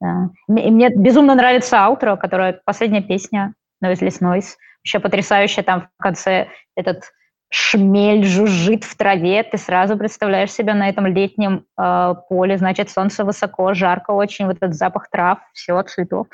Да. 0.00 0.30
И 0.48 0.70
мне 0.70 0.90
безумно 0.90 1.34
нравится 1.34 1.84
аутро, 1.84 2.16
которая 2.16 2.60
последняя 2.64 3.02
песня 3.02 3.54
Noiseless 3.82 4.20
Noise, 4.20 4.56
еще 4.82 4.98
потрясающая 4.98 5.62
там 5.62 5.88
в 5.98 6.02
конце 6.02 6.48
этот 6.76 7.04
шмель 7.50 8.24
жужжит 8.24 8.82
в 8.82 8.96
траве, 8.96 9.44
ты 9.44 9.58
сразу 9.58 9.96
представляешь 9.96 10.52
себя 10.52 10.74
на 10.74 10.88
этом 10.88 11.06
летнем 11.06 11.66
э, 11.78 12.14
поле, 12.28 12.58
значит, 12.58 12.90
солнце 12.90 13.24
высоко, 13.24 13.74
жарко 13.74 14.10
очень, 14.10 14.46
вот 14.46 14.56
этот 14.56 14.74
запах 14.74 15.08
трав, 15.08 15.38
все, 15.52 15.80
цветов, 15.84 16.26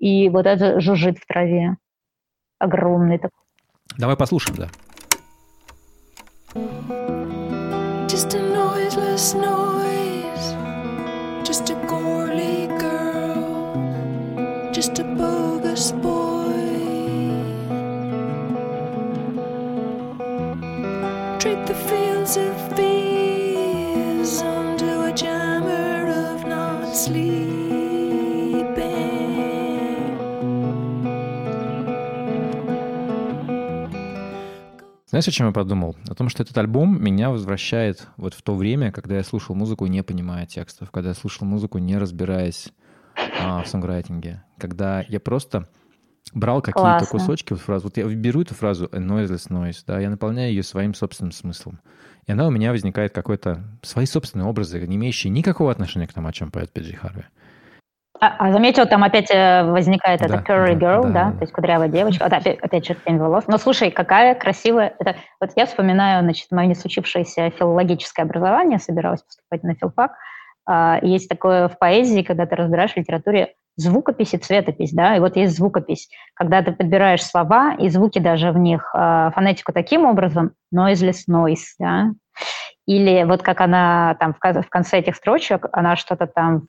и 0.00 0.28
вот 0.28 0.46
это 0.46 0.80
жужжит 0.80 1.18
в 1.18 1.26
траве, 1.26 1.76
огромный 2.58 3.18
такой. 3.18 3.38
Давай 3.98 4.16
послушаем, 4.16 4.56
да. 4.56 4.68
Just 8.08 8.34
a 8.34 8.42
noiseless 8.42 9.34
noise, 9.34 10.54
just 11.44 11.70
a 11.70 11.74
girly 11.86 12.66
girl, 12.78 13.72
just 14.72 14.98
a 14.98 15.04
bogus 15.04 15.92
boy. 15.92 16.40
Treat 21.38 21.66
the 21.66 21.74
fields 21.74 22.36
of 22.36 22.69
Знаешь, 35.20 35.34
о 35.34 35.36
чем 35.36 35.46
я 35.48 35.52
подумал? 35.52 35.96
О 36.08 36.14
том, 36.14 36.30
что 36.30 36.42
этот 36.42 36.56
альбом 36.56 37.04
меня 37.04 37.28
возвращает 37.28 38.08
вот 38.16 38.32
в 38.32 38.40
то 38.40 38.54
время, 38.54 38.90
когда 38.90 39.16
я 39.16 39.22
слушал 39.22 39.54
музыку, 39.54 39.84
не 39.84 40.02
понимая 40.02 40.46
текстов, 40.46 40.90
когда 40.90 41.10
я 41.10 41.14
слушал 41.14 41.46
музыку, 41.46 41.76
не 41.76 41.98
разбираясь 41.98 42.72
а, 43.38 43.62
в 43.62 43.68
сонграйтинге, 43.68 44.42
когда 44.56 45.04
я 45.06 45.20
просто 45.20 45.68
брал 46.32 46.62
какие-то 46.62 47.04
кусочки, 47.04 47.52
вот 47.52 47.60
фразу, 47.60 47.88
вот 47.88 47.98
я 47.98 48.06
беру 48.06 48.40
эту 48.40 48.54
фразу 48.54 48.86
noiseless 48.86 49.50
noise, 49.50 49.82
да, 49.86 50.00
я 50.00 50.08
наполняю 50.08 50.48
ее 50.52 50.62
своим 50.62 50.94
собственным 50.94 51.32
смыслом. 51.32 51.80
И 52.26 52.32
она 52.32 52.46
у 52.46 52.50
меня 52.50 52.70
возникает 52.70 53.12
какой-то 53.12 53.62
свои 53.82 54.06
собственные 54.06 54.48
образы, 54.48 54.80
не 54.86 54.96
имеющие 54.96 55.30
никакого 55.30 55.70
отношения 55.70 56.06
к 56.06 56.14
тому, 56.14 56.28
о 56.28 56.32
чем 56.32 56.50
поет 56.50 56.72
Пиджи 56.72 56.94
Харви. 56.94 57.24
А, 58.20 58.36
а 58.38 58.52
заметил, 58.52 58.86
там 58.86 59.02
опять 59.02 59.30
э, 59.30 59.64
возникает 59.64 60.20
да, 60.20 60.26
эта 60.26 60.34
curly 60.36 60.74
да, 60.74 60.86
girl, 60.86 61.02
да, 61.04 61.08
да, 61.08 61.24
да, 61.24 61.32
то 61.32 61.40
есть 61.40 61.52
кудрявая 61.52 61.88
девочка. 61.88 62.24
Вот 62.24 62.32
опять, 62.32 62.58
опять 62.58 62.86
же, 62.86 62.94
тень 63.06 63.16
волос. 63.16 63.44
Но 63.46 63.56
слушай, 63.56 63.90
какая 63.90 64.34
красивая... 64.34 64.94
Это, 64.98 65.16
вот 65.40 65.52
я 65.56 65.64
вспоминаю, 65.64 66.22
значит, 66.22 66.48
мое 66.50 66.66
не 66.66 66.74
случившееся 66.74 67.50
филологическое 67.50 68.26
образование, 68.26 68.78
собиралась 68.78 69.22
поступать 69.22 69.62
на 69.62 69.74
филфак. 69.74 70.12
А, 70.66 70.98
есть 71.00 71.30
такое 71.30 71.68
в 71.68 71.78
поэзии, 71.78 72.22
когда 72.22 72.44
ты 72.44 72.56
разбираешь 72.56 72.92
в 72.92 72.96
литературе 72.96 73.54
звукопись 73.76 74.34
и 74.34 74.38
цветопись, 74.38 74.92
да, 74.92 75.16
и 75.16 75.20
вот 75.20 75.36
есть 75.36 75.56
звукопись, 75.56 76.10
когда 76.34 76.62
ты 76.62 76.72
подбираешь 76.72 77.24
слова 77.24 77.74
и 77.78 77.88
звуки 77.88 78.18
даже 78.18 78.52
в 78.52 78.58
них, 78.58 78.90
а, 78.94 79.30
фонетику 79.30 79.72
таким 79.72 80.04
образом, 80.04 80.52
noiseless 80.74 81.24
noise, 81.28 81.56
да, 81.78 82.10
или 82.90 83.22
вот 83.22 83.42
как 83.42 83.60
она 83.60 84.16
там 84.18 84.34
в 84.34 84.68
конце 84.68 84.98
этих 84.98 85.14
строчек, 85.14 85.66
она 85.72 85.94
что-то 85.94 86.26
там, 86.26 86.66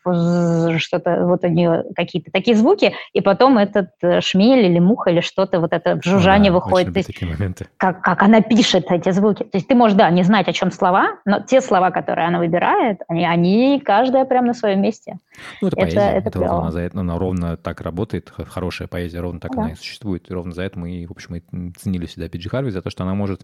что-то, 0.77 1.25
вот 1.25 1.43
у 1.43 1.47
нее 1.47 1.85
какие-то 1.95 2.29
такие 2.31 2.55
звуки, 2.55 2.93
и 3.13 3.21
потом 3.21 3.57
этот 3.57 3.89
э, 4.03 4.21
шмель 4.21 4.65
или 4.65 4.77
муха 4.77 5.09
или 5.09 5.21
что-то, 5.21 5.59
вот 5.59 5.73
это 5.73 5.99
жужжание 6.03 6.51
да, 6.51 6.59
выходит. 6.59 6.93
То 6.93 6.99
есть, 6.99 7.07
такие 7.07 7.31
моменты. 7.31 7.67
Как, 7.77 8.03
как 8.03 8.21
она 8.21 8.41
пишет 8.41 8.91
эти 8.91 9.09
звуки. 9.09 9.43
То 9.45 9.57
есть 9.57 9.67
ты 9.67 9.73
можешь, 9.73 9.97
да, 9.97 10.11
не 10.11 10.21
знать, 10.21 10.47
о 10.47 10.53
чем 10.53 10.71
слова, 10.71 11.17
но 11.25 11.39
те 11.39 11.59
слова, 11.59 11.89
которые 11.89 12.27
она 12.27 12.37
выбирает, 12.37 12.99
они, 13.07 13.25
они 13.25 13.81
каждая 13.83 14.25
прям 14.25 14.45
на 14.45 14.53
своем 14.53 14.81
месте. 14.81 15.17
Ну, 15.59 15.69
это, 15.69 15.77
это 15.77 15.85
поэзия, 15.85 16.11
это, 16.11 16.29
это 16.29 16.39
ровно, 16.39 16.71
за 16.71 16.81
это, 16.81 16.99
она 16.99 17.17
ровно 17.17 17.57
так 17.57 17.81
работает, 17.81 18.31
хорошая 18.47 18.87
поэзия, 18.87 19.21
ровно 19.21 19.39
так 19.39 19.55
да. 19.55 19.63
она 19.63 19.71
и 19.71 19.75
существует, 19.75 20.29
и 20.29 20.33
ровно 20.35 20.53
за 20.53 20.61
это 20.61 20.77
мы, 20.77 21.07
в 21.07 21.11
общем, 21.11 21.41
мы 21.51 21.71
ценили 21.71 22.05
всегда 22.05 22.29
Пиджи 22.29 22.47
Харви, 22.47 22.69
за 22.69 22.83
то, 22.83 22.91
что 22.91 23.03
она 23.03 23.15
может, 23.15 23.41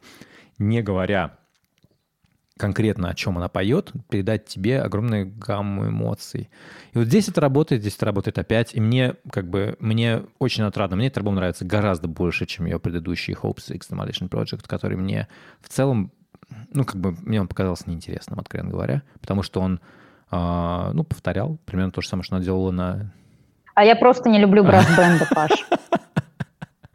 не 0.60 0.84
говоря 0.84 1.38
конкретно, 2.58 3.10
о 3.10 3.16
чем 3.16 3.38
она 3.38 3.48
поет, 3.48 3.92
передать 4.10 4.46
тебе 4.46 4.82
огромную 4.82 5.32
гамму 5.32 5.88
эмоций. 5.88 6.50
И 6.94 6.98
вот 6.98 7.08
здесь 7.08 7.30
это 7.30 7.40
работает, 7.42 7.82
здесь 7.82 7.96
это 7.96 8.08
работает 8.08 8.38
опять. 8.38 8.76
И 8.76 8.82
мне, 8.82 9.16
как 9.32 9.50
бы, 9.50 9.76
мне 9.80 10.24
очень 10.40 10.64
отрадно. 10.64 10.98
Мне 10.98 11.08
этот 11.08 11.20
альбом 11.20 11.36
нравится 11.36 11.66
гораздо 11.66 12.08
больше, 12.08 12.46
чем 12.46 12.66
ее 12.66 12.80
предыдущий 12.80 13.34
Hopes 13.34 13.74
X 13.74 13.90
Demolition 13.90 14.30
Project, 14.30 14.68
который 14.68 14.98
мне 14.98 15.28
в 15.62 15.70
целом, 15.70 16.12
ну, 16.72 16.84
как 16.84 17.00
бы, 17.00 17.16
мне 17.22 17.40
он 17.40 17.48
показался 17.48 17.90
неинтересным, 17.90 18.40
откровенно 18.40 18.72
говоря, 18.72 19.04
потому 19.22 19.44
что 19.44 19.62
он, 19.62 19.80
э, 20.32 20.92
ну, 20.94 21.04
повторял 21.04 21.58
примерно 21.66 21.92
то 21.92 22.02
же 22.02 22.08
самое, 22.08 22.24
что 22.24 22.36
она 22.36 22.44
делала 22.44 22.72
на... 22.72 23.14
А 23.76 23.86
я 23.86 23.96
просто 23.96 24.30
не 24.30 24.40
люблю 24.40 24.64
брас-бенда, 24.64 25.28
Паш. 25.36 25.52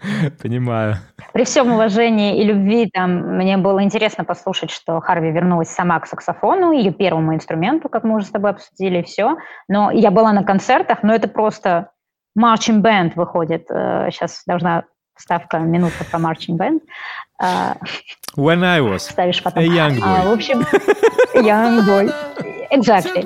Понимаю. 0.42 0.96
При 1.32 1.44
всем 1.44 1.72
уважении 1.72 2.40
и 2.40 2.44
любви, 2.44 2.90
там, 2.92 3.36
мне 3.36 3.56
было 3.56 3.82
интересно 3.82 4.24
послушать, 4.24 4.70
что 4.70 5.00
Харви 5.00 5.30
вернулась 5.30 5.68
сама 5.68 5.98
к 6.00 6.06
саксофону, 6.06 6.72
ее 6.72 6.92
первому 6.92 7.34
инструменту, 7.34 7.88
как 7.88 8.04
мы 8.04 8.16
уже 8.16 8.26
с 8.26 8.30
тобой 8.30 8.50
обсудили, 8.50 8.98
и 8.98 9.02
все. 9.02 9.36
Но 9.68 9.90
я 9.90 10.10
была 10.10 10.32
на 10.32 10.44
концертах, 10.44 11.02
но 11.02 11.14
это 11.14 11.28
просто 11.28 11.90
marching 12.38 12.80
band 12.82 13.12
выходит. 13.14 13.66
Сейчас 13.68 14.38
э, 14.40 14.42
должна 14.46 14.84
вставка 15.14 15.58
минутка 15.58 16.04
про 16.04 16.18
marching 16.18 16.56
band. 16.56 16.80
Э, 17.40 17.74
When 18.36 18.64
I 18.64 18.80
was 18.80 19.00
Ставишь 19.00 19.42
потом. 19.42 19.62
a 19.62 19.66
young 19.66 19.98
boy. 19.98 20.02
А, 20.04 20.24
в 20.24 20.32
общем, 20.32 20.60
young 21.34 21.86
boy. 21.86 22.10
Exactly. 22.70 23.24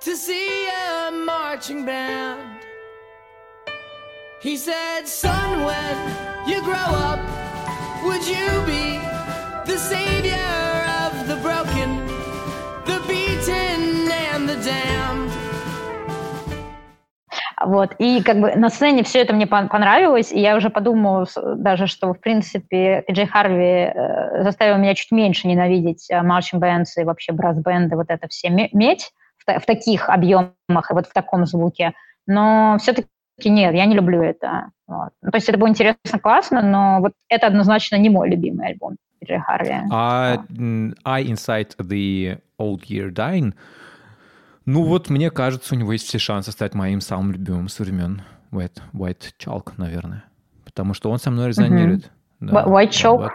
To 0.00 0.14
see 0.14 0.68
a 0.68 1.10
marching 1.10 1.84
band 1.86 2.53
He 4.44 4.58
said, 4.58 5.08
son, 5.08 5.64
when 5.64 5.96
you 6.46 6.60
grow 6.60 6.90
up, 7.08 7.18
would 8.04 8.20
you 8.28 8.46
be 8.66 9.00
the 9.64 9.78
savior 9.78 10.84
of 11.00 11.12
the 11.26 11.36
broken, 11.36 11.88
the 12.84 13.00
beaten 13.08 14.06
and 14.12 14.46
the 14.46 14.56
damned? 14.62 15.32
Вот, 17.64 17.94
и 17.98 18.22
как 18.22 18.38
бы 18.40 18.54
на 18.54 18.68
сцене 18.68 19.02
все 19.02 19.20
это 19.20 19.32
мне 19.32 19.46
понравилось, 19.46 20.30
и 20.30 20.38
я 20.38 20.56
уже 20.56 20.68
подумала 20.68 21.26
даже, 21.56 21.86
что, 21.86 22.12
в 22.12 22.20
принципе, 22.20 23.02
Джей 23.10 23.26
Харви 23.26 23.64
э, 23.64 24.42
заставил 24.42 24.76
меня 24.76 24.94
чуть 24.94 25.10
меньше 25.10 25.48
ненавидеть 25.48 26.06
маршинг 26.10 26.60
бэндс 26.60 26.98
и 26.98 27.04
вообще 27.04 27.32
брас-бенды, 27.32 27.96
вот 27.96 28.10
это 28.10 28.28
все 28.28 28.50
медь 28.50 29.10
в, 29.38 29.58
в 29.58 29.64
таких 29.64 30.10
объемах 30.10 30.90
и 30.90 30.92
вот 30.92 31.06
в 31.06 31.14
таком 31.14 31.46
звуке. 31.46 31.94
Но 32.26 32.76
все-таки 32.78 33.08
нет, 33.42 33.74
я 33.74 33.86
не 33.86 33.94
люблю 33.94 34.22
это. 34.22 34.70
Вот. 34.86 35.10
Ну, 35.22 35.30
то 35.30 35.36
есть 35.36 35.48
это 35.48 35.58
было 35.58 35.68
интересно, 35.68 36.18
классно, 36.20 36.62
но 36.62 37.00
вот 37.00 37.12
это 37.28 37.46
однозначно 37.46 37.96
не 37.96 38.10
мой 38.10 38.30
любимый 38.30 38.68
альбом 38.68 38.96
Джей 39.24 39.40
Харви. 39.40 39.74
А 39.90 40.44
I 41.04 41.24
Inside 41.24 41.76
the 41.78 42.40
Old 42.58 42.82
Year 42.88 43.10
Dying, 43.10 43.54
ну 44.66 44.84
вот 44.84 45.10
мне 45.10 45.30
кажется, 45.30 45.74
у 45.74 45.78
него 45.78 45.92
есть 45.92 46.06
все 46.06 46.18
шансы 46.18 46.52
стать 46.52 46.74
моим 46.74 47.00
самым 47.00 47.32
любимым 47.32 47.68
со 47.68 47.82
времен 47.82 48.22
White, 48.52 48.82
White 48.92 49.32
Chalk, 49.38 49.72
наверное. 49.76 50.24
Потому 50.64 50.94
что 50.94 51.10
он 51.10 51.18
со 51.18 51.30
мной 51.30 51.48
резонирует. 51.48 52.04
Mm-hmm. 52.40 52.50
Да, 52.52 52.64
White 52.64 52.90
Chalk 52.90 53.18
вот. 53.18 53.32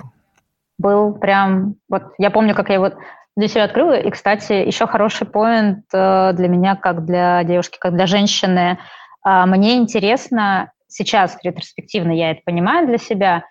был 0.77 1.13
прям... 1.13 1.75
Вот 1.89 2.03
я 2.17 2.29
помню, 2.31 2.55
как 2.55 2.69
я 2.69 2.75
его 2.75 2.91
для 3.35 3.47
себя 3.47 3.65
открыла. 3.65 3.97
И, 3.97 4.09
кстати, 4.09 4.53
еще 4.53 4.87
хороший 4.87 5.27
поинт 5.27 5.85
э, 5.93 6.33
для 6.33 6.47
меня, 6.47 6.75
как 6.75 7.05
для 7.05 7.43
девушки, 7.43 7.77
как 7.79 7.95
для 7.95 8.05
женщины– 8.05 8.77
мне 9.25 9.77
интересно, 9.77 10.71
сейчас 10.87 11.37
ретроспективно 11.43 12.11
я 12.11 12.31
это 12.31 12.41
понимаю 12.45 12.87
для 12.87 12.97
себя, 12.97 13.43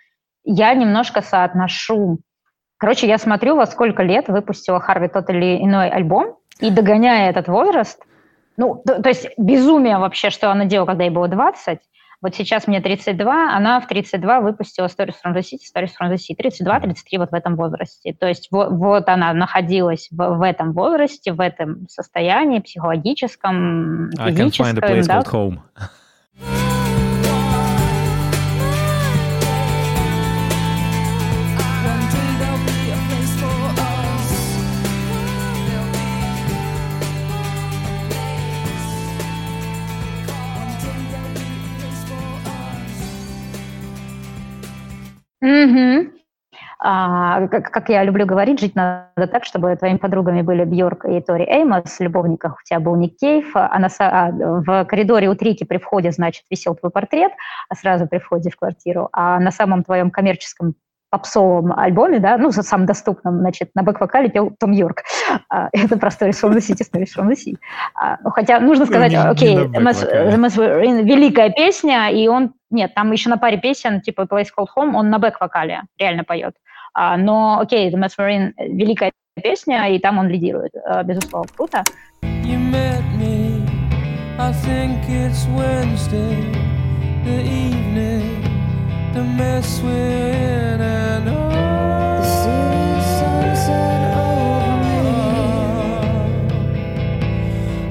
я 0.45 0.73
немножко 0.75 1.23
соотношу. 1.23 2.19
Короче, 2.79 3.07
я 3.07 3.19
смотрю, 3.19 3.57
во 3.57 3.67
сколько 3.67 4.03
лет 4.03 4.29
выпустила 4.29 4.81
Харви 4.81 5.09
тот 5.09 5.29
или 5.31 5.63
иной 5.63 5.89
альбом, 5.89 6.37
и 6.61 6.71
догоняя 6.71 7.31
этот 7.31 7.49
возраст, 7.49 8.03
ну, 8.57 8.83
то, 8.85 9.01
то 9.01 9.09
есть 9.09 9.29
безумие 9.39 9.99
вообще, 9.99 10.31
что 10.31 10.51
она 10.51 10.65
делала, 10.65 10.87
когда 10.87 11.05
ей 11.05 11.11
было 11.11 11.29
20, 11.29 11.79
вот 12.21 12.35
сейчас 12.35 12.67
мне 12.67 12.81
32, 12.81 13.55
она 13.55 13.81
в 13.81 13.87
32 13.87 14.41
выпустила 14.41 14.87
Stories 14.87 15.15
from 15.25 15.35
the 15.35 15.41
City, 15.41 15.63
Stories 15.73 15.93
from 16.01 16.11
the 16.11 16.17
City. 16.17 16.37
32-33 16.37 17.19
вот 17.19 17.31
в 17.31 17.35
этом 17.35 17.55
возрасте. 17.57 18.13
То 18.13 18.27
есть 18.27 18.49
вот, 18.51 18.71
вот 18.71 19.09
она 19.09 19.33
находилась 19.33 20.09
в, 20.11 20.17
в 20.17 20.43
этом 20.43 20.73
возрасте, 20.73 21.33
в 21.33 21.41
этом 21.41 21.87
состоянии 21.89 22.59
психологическом, 22.59 24.11
физическом. 24.11 24.27
I 24.27 24.33
can 24.33 24.51
find 24.51 24.79
a 24.79 24.81
place 24.81 25.07
да? 25.07 25.21
called 25.21 25.33
home. 25.33 26.68
Угу. 45.41 46.19
А, 46.81 47.47
как, 47.49 47.71
как 47.71 47.89
я 47.89 48.05
люблю 48.05 48.25
говорить, 48.25 48.61
жить 48.61 48.75
надо 48.75 49.27
так, 49.31 49.45
чтобы 49.45 49.75
твоими 49.77 49.99
подругами 49.99 50.43
были 50.43 50.65
Бьорк 50.65 51.05
и 51.05 51.21
Тори 51.21 51.45
Эймос, 51.45 51.99
в 51.99 52.01
любовниках 52.01 52.59
у 52.61 52.65
тебя 52.65 52.81
был 52.81 52.97
Ник 52.97 53.17
Кейв, 53.19 53.51
а, 53.55 53.79
на, 53.79 53.89
а 53.99 54.31
в 54.31 54.85
коридоре 54.87 55.29
у 55.29 55.35
Трики 55.35 55.65
при 55.65 55.79
входе, 55.79 56.13
значит, 56.13 56.45
висел 56.51 56.75
твой 56.75 56.91
портрет, 56.91 57.33
а 57.69 57.75
сразу 57.75 58.07
при 58.07 58.19
входе 58.19 58.51
в 58.51 58.57
квартиру, 58.57 59.09
а 59.13 59.39
на 59.41 59.51
самом 59.51 59.85
твоем 59.85 60.11
коммерческом 60.11 60.75
попсовом 61.11 61.73
альбоме, 61.73 62.19
да, 62.19 62.37
ну, 62.37 62.51
самом 62.53 62.87
доступном, 62.87 63.39
значит, 63.39 63.71
на 63.75 63.83
бэк-вокале 63.83 64.29
пел 64.29 64.53
Том 64.59 64.73
Йорк. 64.73 65.03
А, 65.49 65.69
это 65.73 65.99
про 65.99 66.11
Stories 66.11 66.41
from 66.43 66.53
the 66.53 66.59
City, 66.59 66.85
Stories 66.85 67.09
from 67.17 67.29
the 67.29 67.35
Sea. 67.35 67.57
А, 67.95 68.19
хотя 68.31 68.61
нужно 68.61 68.85
ну, 68.85 68.91
сказать, 68.91 69.15
окей, 69.15 69.57
великая 71.03 71.51
песня, 71.51 72.11
и 72.11 72.29
он, 72.29 72.53
нет, 72.71 72.95
там 72.95 73.13
еще 73.13 73.31
на 73.31 73.39
паре 73.39 73.59
песен, 73.59 74.01
типа 74.01 74.23
Place 74.23 74.49
Called 74.57 74.69
Home, 74.77 74.95
он 74.95 75.11
на 75.11 75.19
бэк-вокале 75.19 75.83
реально 75.99 76.25
поет. 76.25 76.55
А, 76.95 77.17
но, 77.17 77.61
окей, 77.61 77.91
The 77.91 77.99
Mesmerine 77.99 78.53
великая 78.59 79.13
песня, 79.43 79.89
и 79.95 79.99
там 79.99 80.19
он 80.19 80.29
лидирует, 80.29 80.73
безусловно, 81.05 81.49
круто. 81.57 81.85
You 82.23 82.59
met 82.59 83.03
me, 83.19 83.63
I 84.39 84.53
think 84.53 85.09
it's 85.09 85.47
Wednesday, 85.57 86.53
the 87.25 87.41
evening 87.43 88.48
to 89.19 89.25
mess 89.25 89.81
with 89.83 90.81
and 90.81 91.29
oh. 91.29 91.51
The 92.19 92.27
city 92.41 93.03
sunset 93.19 94.01
over 94.15 94.75
me. 94.85 95.01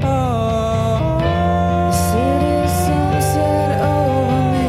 Oh. 0.04 1.20
The 1.92 1.96
city 2.08 2.58
sunset 2.86 3.72
over 3.92 4.40
me. 4.54 4.68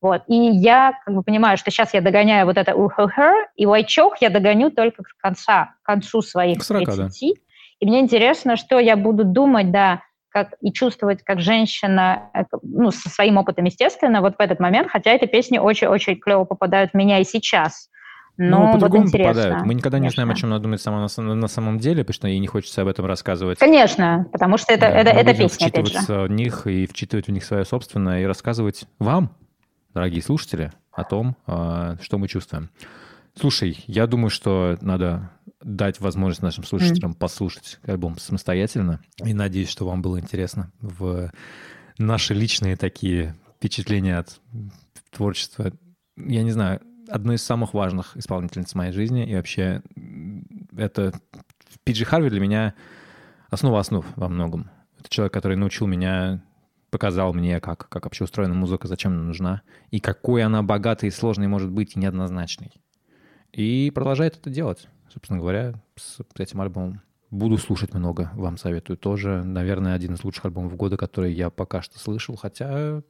Вот. 0.00 0.22
И 0.28 0.34
я 0.34 0.94
как 1.04 1.14
бы 1.14 1.22
понимаю, 1.22 1.58
что 1.58 1.70
сейчас 1.70 1.92
я 1.92 2.00
догоняю 2.00 2.46
вот 2.46 2.56
это 2.56 2.72
her, 2.72 3.34
и 3.56 3.66
Chalk 3.66 4.14
я 4.20 4.30
догоню 4.30 4.70
только 4.70 5.02
к, 5.02 5.08
конца, 5.18 5.74
к 5.82 5.86
концу 5.86 6.22
своих 6.22 6.62
40, 6.62 6.86
30. 6.86 7.20
Да. 7.20 7.42
И 7.80 7.86
мне 7.86 8.00
интересно, 8.00 8.56
что 8.56 8.78
я 8.78 8.96
буду 8.96 9.24
думать, 9.24 9.70
да, 9.70 10.00
как 10.34 10.54
и 10.60 10.72
чувствовать 10.72 11.22
как 11.22 11.40
женщина, 11.40 12.28
э, 12.34 12.42
ну, 12.62 12.90
со 12.90 13.08
своим 13.08 13.36
опытом, 13.36 13.66
естественно, 13.66 14.20
вот 14.20 14.34
в 14.36 14.40
этот 14.40 14.58
момент, 14.58 14.88
хотя 14.90 15.12
эти 15.12 15.26
песни 15.26 15.58
очень-очень 15.58 16.18
клево 16.18 16.44
попадают 16.44 16.90
в 16.90 16.94
меня 16.94 17.20
и 17.20 17.24
сейчас. 17.24 17.88
Но 18.36 18.66
ну, 18.66 18.72
по-другому 18.72 19.04
вот 19.04 19.12
попадают. 19.12 19.64
Мы 19.64 19.74
никогда 19.74 19.98
конечно. 19.98 20.06
не 20.06 20.14
знаем, 20.24 20.30
о 20.30 20.34
чем 20.34 20.50
надо 20.50 20.64
думать 20.64 20.80
само, 20.80 21.06
на, 21.16 21.34
на 21.36 21.46
самом 21.46 21.78
деле, 21.78 22.02
потому 22.02 22.14
что 22.14 22.26
ей 22.26 22.40
не 22.40 22.48
хочется 22.48 22.82
об 22.82 22.88
этом 22.88 23.06
рассказывать. 23.06 23.60
Конечно, 23.60 24.26
потому 24.32 24.58
что 24.58 24.74
это, 24.74 24.80
да, 24.80 24.88
это, 24.88 25.10
это 25.10 25.34
песня, 25.34 25.68
вчитываться 25.68 26.22
в 26.22 26.30
них 26.30 26.66
и 26.66 26.86
вчитывать 26.86 27.28
в 27.28 27.30
них 27.30 27.44
свое 27.44 27.64
собственное 27.64 28.22
и 28.22 28.24
рассказывать 28.24 28.86
вам, 28.98 29.36
дорогие 29.94 30.20
слушатели, 30.20 30.72
о 30.90 31.04
том, 31.04 31.36
а, 31.46 31.96
что 32.00 32.18
мы 32.18 32.26
чувствуем. 32.26 32.70
Слушай, 33.38 33.82
я 33.86 34.06
думаю, 34.06 34.30
что 34.30 34.78
надо 34.80 35.30
дать 35.60 36.00
возможность 36.00 36.42
нашим 36.42 36.64
слушателям 36.64 37.12
mm. 37.12 37.16
послушать 37.16 37.80
альбом 37.84 38.18
самостоятельно. 38.18 39.00
И 39.24 39.34
надеюсь, 39.34 39.70
что 39.70 39.86
вам 39.86 40.02
было 40.02 40.20
интересно 40.20 40.72
в 40.80 41.32
наши 41.98 42.34
личные 42.34 42.76
такие 42.76 43.34
впечатления 43.56 44.18
от 44.18 44.40
творчества. 45.10 45.72
Я 46.16 46.42
не 46.42 46.52
знаю, 46.52 46.80
одной 47.08 47.36
из 47.36 47.42
самых 47.42 47.74
важных 47.74 48.16
исполнительниц 48.16 48.74
моей 48.74 48.92
жизни. 48.92 49.26
И 49.26 49.34
вообще 49.34 49.82
это 50.76 51.12
Пиджи 51.82 52.04
Харви 52.04 52.30
для 52.30 52.40
меня 52.40 52.74
основа 53.50 53.80
основ 53.80 54.06
во 54.16 54.28
многом. 54.28 54.70
Это 54.98 55.08
человек, 55.08 55.32
который 55.32 55.56
научил 55.56 55.86
меня, 55.86 56.42
показал 56.90 57.34
мне, 57.34 57.60
как, 57.60 57.88
как 57.88 58.04
вообще 58.04 58.24
устроена 58.24 58.54
музыка, 58.54 58.86
зачем 58.86 59.12
она 59.12 59.22
нужна, 59.22 59.62
и 59.90 60.00
какой 60.00 60.42
она 60.42 60.62
богатой 60.62 61.08
и 61.08 61.12
сложной 61.12 61.48
может 61.48 61.70
быть, 61.70 61.96
и 61.96 61.98
неоднозначной. 61.98 62.72
И 63.54 63.92
продолжает 63.94 64.36
это 64.36 64.50
делать, 64.50 64.88
собственно 65.08 65.38
говоря, 65.38 65.74
с 65.94 66.18
этим 66.36 66.60
альбомом. 66.60 67.02
Буду 67.30 67.56
слушать 67.56 67.94
много, 67.94 68.30
вам 68.34 68.56
советую 68.56 68.96
тоже. 68.96 69.42
Наверное, 69.44 69.94
один 69.94 70.14
из 70.14 70.24
лучших 70.24 70.46
альбомов 70.46 70.76
года, 70.76 70.96
который 70.96 71.32
я 71.32 71.50
пока 71.50 71.80
что 71.80 71.98
слышал, 71.98 72.36
хотя 72.36 73.02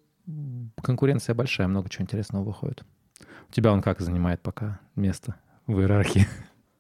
конкуренция 0.83 1.35
большая, 1.35 1.67
много 1.67 1.89
чего 1.89 2.03
интересного 2.03 2.45
выходит. 2.45 2.85
У 3.49 3.53
тебя 3.53 3.73
он 3.73 3.81
как 3.81 4.01
занимает 4.01 4.43
пока 4.43 4.81
место 4.97 5.37
в 5.67 5.81
иерархии? 5.81 6.27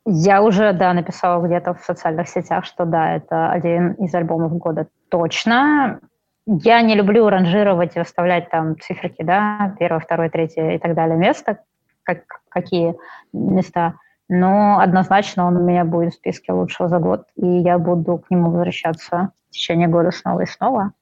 Я 0.06 0.42
уже, 0.42 0.74
да, 0.74 0.92
написала 0.92 1.44
где-то 1.46 1.72
в 1.72 1.80
социальных 1.80 2.28
сетях, 2.28 2.66
что 2.66 2.84
да, 2.84 3.16
это 3.16 3.50
один 3.50 3.92
из 3.92 4.14
альбомов 4.14 4.52
года 4.58 4.88
точно. 5.08 6.00
Я 6.46 6.82
не 6.82 6.94
люблю 6.94 7.30
ранжировать 7.30 7.96
и 7.96 7.98
выставлять 7.98 8.50
там 8.50 8.78
циферки, 8.78 9.22
да, 9.22 9.74
первое, 9.78 10.00
второе, 10.00 10.28
третье 10.28 10.72
и 10.72 10.78
так 10.78 10.94
далее 10.94 11.16
место, 11.16 11.60
как, 12.04 12.20
какие 12.48 12.94
места. 13.32 13.94
Но 14.28 14.78
однозначно 14.78 15.46
он 15.46 15.56
у 15.56 15.60
меня 15.60 15.84
будет 15.84 16.14
в 16.14 16.16
списке 16.16 16.52
лучшего 16.52 16.88
за 16.88 16.98
год, 16.98 17.26
и 17.36 17.46
я 17.46 17.78
буду 17.78 18.18
к 18.18 18.30
нему 18.30 18.50
возвращаться 18.50 19.30
в 19.48 19.52
течение 19.52 19.88
года 19.88 20.10
снова 20.10 20.40
и 20.40 20.46
снова. 20.46 20.92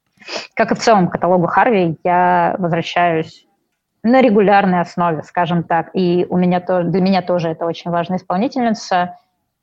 Как 0.55 0.71
и 0.71 0.75
в 0.75 0.79
целом 0.79 1.07
каталогу 1.07 1.47
Харви, 1.47 1.97
я 2.03 2.55
возвращаюсь 2.57 3.47
на 4.03 4.21
регулярной 4.21 4.81
основе, 4.81 5.23
скажем 5.23 5.63
так, 5.63 5.89
и 5.93 6.25
у 6.29 6.37
меня 6.37 6.59
тоже, 6.59 6.89
для 6.89 7.01
меня 7.01 7.21
тоже 7.21 7.49
это 7.49 7.65
очень 7.65 7.91
важная 7.91 8.17
исполнительница, 8.17 9.15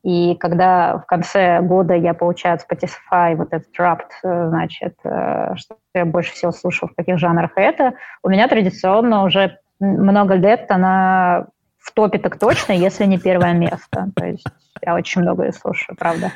и 0.03 0.35
когда 0.37 0.99
в 0.99 1.05
конце 1.05 1.61
года 1.61 1.95
я 1.95 2.15
получаю 2.15 2.55
от 2.55 2.67
Spotify 2.67 3.37
вот 3.37 3.49
этот 3.53 3.69
рапт, 3.79 4.11
значит, 4.23 4.95
э, 5.05 5.55
что 5.57 5.77
я 5.95 6.07
больше 6.07 6.33
всего 6.33 6.53
слушаю 6.53 6.91
в 6.91 6.97
каких 6.97 7.19
жанрах 7.19 7.53
это, 7.57 7.93
у 8.23 8.31
меня 8.31 8.49
традиционно 8.49 9.25
уже 9.25 9.59
много 9.81 10.35
лет 10.35 10.70
она 10.70 11.47
в 11.78 11.93
топе 11.93 12.19
так 12.19 12.39
точно, 12.39 12.73
если 12.73 13.07
не 13.07 13.19
первое 13.19 13.55
место. 13.55 14.11
То 14.15 14.27
есть 14.27 14.47
я 14.85 14.94
очень 14.94 15.23
много 15.23 15.44
ее 15.44 15.52
слушаю, 15.52 15.97
правда. 15.97 16.32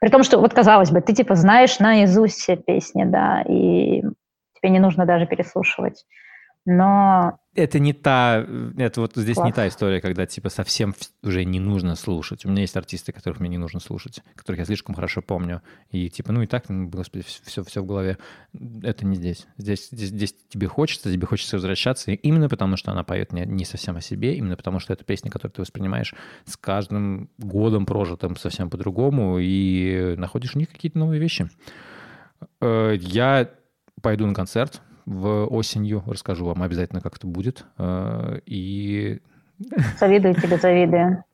При 0.00 0.08
том, 0.08 0.22
что, 0.22 0.38
вот 0.38 0.54
казалось 0.54 0.90
бы, 0.90 1.00
ты 1.02 1.12
типа 1.12 1.34
знаешь 1.34 1.78
наизусть 1.78 2.38
все 2.38 2.56
песни, 2.56 3.04
да, 3.04 3.42
и 3.42 4.02
тебе 4.54 4.70
не 4.70 4.78
нужно 4.78 5.04
даже 5.04 5.26
переслушивать. 5.26 6.06
Но 6.72 7.40
это 7.56 7.80
не 7.80 7.92
та, 7.92 8.46
это 8.78 9.00
вот 9.00 9.16
здесь 9.16 9.34
Класс. 9.34 9.46
не 9.46 9.52
та 9.52 9.66
история, 9.66 10.00
когда 10.00 10.24
типа 10.24 10.50
совсем 10.50 10.94
уже 11.24 11.44
не 11.44 11.58
нужно 11.58 11.96
слушать. 11.96 12.44
У 12.44 12.48
меня 12.48 12.60
есть 12.60 12.76
артисты, 12.76 13.10
которых 13.10 13.40
мне 13.40 13.48
не 13.48 13.58
нужно 13.58 13.80
слушать, 13.80 14.22
которых 14.36 14.60
я 14.60 14.64
слишком 14.64 14.94
хорошо 14.94 15.20
помню. 15.20 15.62
И 15.90 16.08
типа, 16.08 16.30
ну 16.32 16.42
и 16.42 16.46
так, 16.46 16.68
ну, 16.68 16.88
господи, 16.88 17.24
все, 17.24 17.64
все 17.64 17.82
в 17.82 17.86
голове. 17.86 18.18
Это 18.84 19.04
не 19.04 19.16
здесь. 19.16 19.48
Здесь, 19.56 19.88
здесь. 19.90 20.10
здесь 20.10 20.36
тебе 20.48 20.68
хочется, 20.68 21.12
тебе 21.12 21.26
хочется 21.26 21.56
возвращаться 21.56 22.12
именно 22.12 22.48
потому, 22.48 22.76
что 22.76 22.92
она 22.92 23.02
поет 23.02 23.32
не, 23.32 23.44
не 23.44 23.64
совсем 23.64 23.96
о 23.96 24.00
себе, 24.00 24.36
именно 24.36 24.56
потому, 24.56 24.78
что 24.78 24.92
это 24.92 25.02
песня, 25.02 25.28
которую 25.28 25.52
ты 25.52 25.62
воспринимаешь 25.62 26.14
с 26.44 26.56
каждым 26.56 27.30
годом 27.36 27.84
прожитым 27.84 28.36
совсем 28.36 28.70
по-другому 28.70 29.38
и 29.40 30.14
находишь 30.16 30.52
в 30.52 30.56
них 30.56 30.70
какие-то 30.70 31.00
новые 31.00 31.20
вещи. 31.20 31.50
Э, 32.60 32.94
я 32.96 33.50
пойду 34.00 34.24
на 34.26 34.34
концерт, 34.34 34.82
в 35.06 35.46
осенью. 35.46 36.02
Расскажу 36.06 36.46
вам 36.46 36.62
обязательно, 36.62 37.00
как 37.00 37.16
это 37.16 37.26
будет. 37.26 37.64
Э, 37.78 38.38
и... 38.46 39.20
Завидую 39.98 40.34
тебе, 40.34 40.56
завидую. 40.56 41.24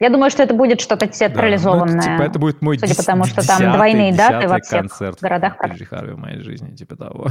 Я 0.00 0.10
думаю, 0.10 0.30
что 0.30 0.42
это 0.42 0.54
будет 0.54 0.80
что-то 0.80 1.06
театрализованное. 1.06 2.00
Да, 2.00 2.10
ну, 2.10 2.16
типа, 2.16 2.22
это 2.22 2.38
будет 2.38 2.62
мой 2.62 2.78
Судя 2.78 2.94
по 2.94 3.02
тому, 3.04 3.24
что 3.24 3.46
там 3.46 3.72
двойные 3.72 4.14
даты 4.14 4.48
во 4.48 4.60
всех 4.60 4.80
концерт 4.80 5.20
городах. 5.20 5.56
Харви 5.58 6.12
в 6.12 6.18
моей 6.18 6.40
жизни, 6.40 6.74
типа 6.74 6.96
того. 6.96 7.28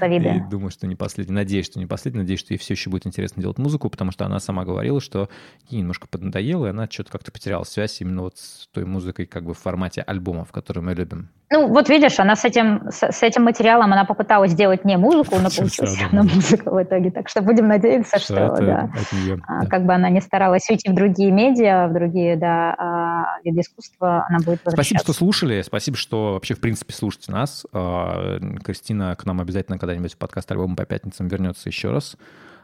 Завидую. 0.00 0.36
И 0.36 0.40
думаю, 0.50 0.70
что 0.70 0.86
не 0.86 0.94
последний. 0.94 1.34
Надеюсь, 1.34 1.66
что 1.66 1.78
не 1.78 1.86
последний. 1.86 2.20
Надеюсь, 2.20 2.40
что 2.40 2.52
ей 2.52 2.58
все 2.58 2.74
еще 2.74 2.90
будет 2.90 3.06
интересно 3.06 3.42
делать 3.42 3.58
музыку, 3.58 3.90
потому 3.90 4.12
что 4.12 4.24
она 4.24 4.40
сама 4.40 4.64
говорила, 4.64 5.00
что 5.00 5.28
ей 5.68 5.80
немножко 5.80 6.06
поднадоело, 6.08 6.66
и 6.66 6.70
она 6.70 6.88
что-то 6.90 7.12
как-то 7.12 7.32
потеряла 7.32 7.64
связь 7.64 8.00
именно 8.00 8.22
вот 8.22 8.38
с 8.38 8.68
той 8.72 8.84
музыкой 8.84 9.26
как 9.26 9.44
бы 9.44 9.54
в 9.54 9.58
формате 9.58 10.02
альбомов, 10.02 10.52
которые 10.52 10.84
мы 10.84 10.94
любим. 10.94 11.28
Ну, 11.48 11.68
вот 11.68 11.88
видишь, 11.88 12.18
она 12.18 12.34
с 12.34 12.44
этим, 12.44 12.90
с, 12.90 13.04
с 13.04 13.22
этим 13.22 13.44
материалом, 13.44 13.92
она 13.92 14.04
попыталась 14.04 14.50
сделать 14.50 14.84
не 14.84 14.96
музыку, 14.96 15.36
но 15.36 15.48
получилась 15.56 16.00
равно 16.00 16.24
музыка 16.24 16.70
в 16.70 16.82
итоге. 16.82 17.10
Так 17.10 17.28
что 17.28 17.40
будем 17.40 17.68
надеяться, 17.68 18.18
что, 18.18 18.34
что 18.34 18.56
да, 18.60 18.90
нее, 19.12 19.40
а, 19.46 19.62
да, 19.62 19.68
как 19.68 19.86
бы 19.86 19.94
она 19.94 20.10
не 20.10 20.20
старалась 20.20 20.68
уйти 20.68 20.90
в 20.90 20.94
другие 20.94 21.30
медиа, 21.30 21.86
в 21.86 21.92
другие, 21.92 22.36
да, 22.36 22.74
а, 22.76 23.40
виды 23.44 23.60
искусства, 23.60 24.26
она 24.28 24.38
будет 24.38 24.60
Спасибо, 24.66 25.00
что 25.00 25.12
слушали, 25.12 25.62
спасибо, 25.62 25.96
что 25.96 26.32
вообще, 26.34 26.54
в 26.54 26.60
принципе, 26.60 26.92
слушаете 26.92 27.30
нас. 27.30 27.64
А, 27.72 28.38
Кристина 28.64 29.14
к 29.14 29.24
нам 29.24 29.40
обязательно 29.40 29.65
когда-нибудь 29.68 30.14
в 30.14 30.16
подкаст 30.16 30.50
альбом 30.50 30.76
по 30.76 30.84
пятницам 30.84 31.28
вернется 31.28 31.68
еще 31.68 31.90
раз. 31.90 32.16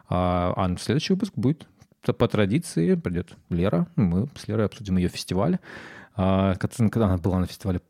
А 0.08 0.68
следующий 0.78 1.14
выпуск 1.14 1.32
будет 1.36 1.66
по 2.02 2.26
традиции 2.26 2.94
придет 2.94 3.36
Лера. 3.48 3.86
Мы 3.96 4.28
с 4.36 4.48
Лерой 4.48 4.66
обсудим 4.66 4.96
ее 4.96 5.08
фестиваль. 5.08 5.58
А, 6.14 6.54
когда 6.56 7.06
она 7.06 7.16
была 7.16 7.38
на 7.38 7.46
фестивале 7.46 7.80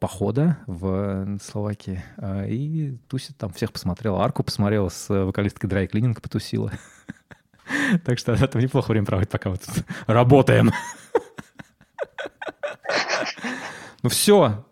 похода 0.00 0.58
в 0.66 1.38
Словакии, 1.38 2.02
а, 2.18 2.44
и 2.44 2.96
тусит 3.08 3.36
там, 3.38 3.52
всех 3.52 3.72
посмотрела, 3.72 4.22
арку 4.22 4.42
посмотрела, 4.42 4.90
с 4.90 5.08
вокалисткой 5.08 5.70
Драй 5.70 5.86
Клининг 5.86 6.20
потусила. 6.20 6.72
Так 8.04 8.18
что 8.18 8.32
это 8.32 8.58
неплохо 8.58 8.90
время 8.90 9.06
проводит, 9.06 9.30
пока 9.30 9.48
мы 9.48 9.56
тут 9.56 9.84
работаем. 10.06 10.70
Ну 14.02 14.10
все, 14.10 14.66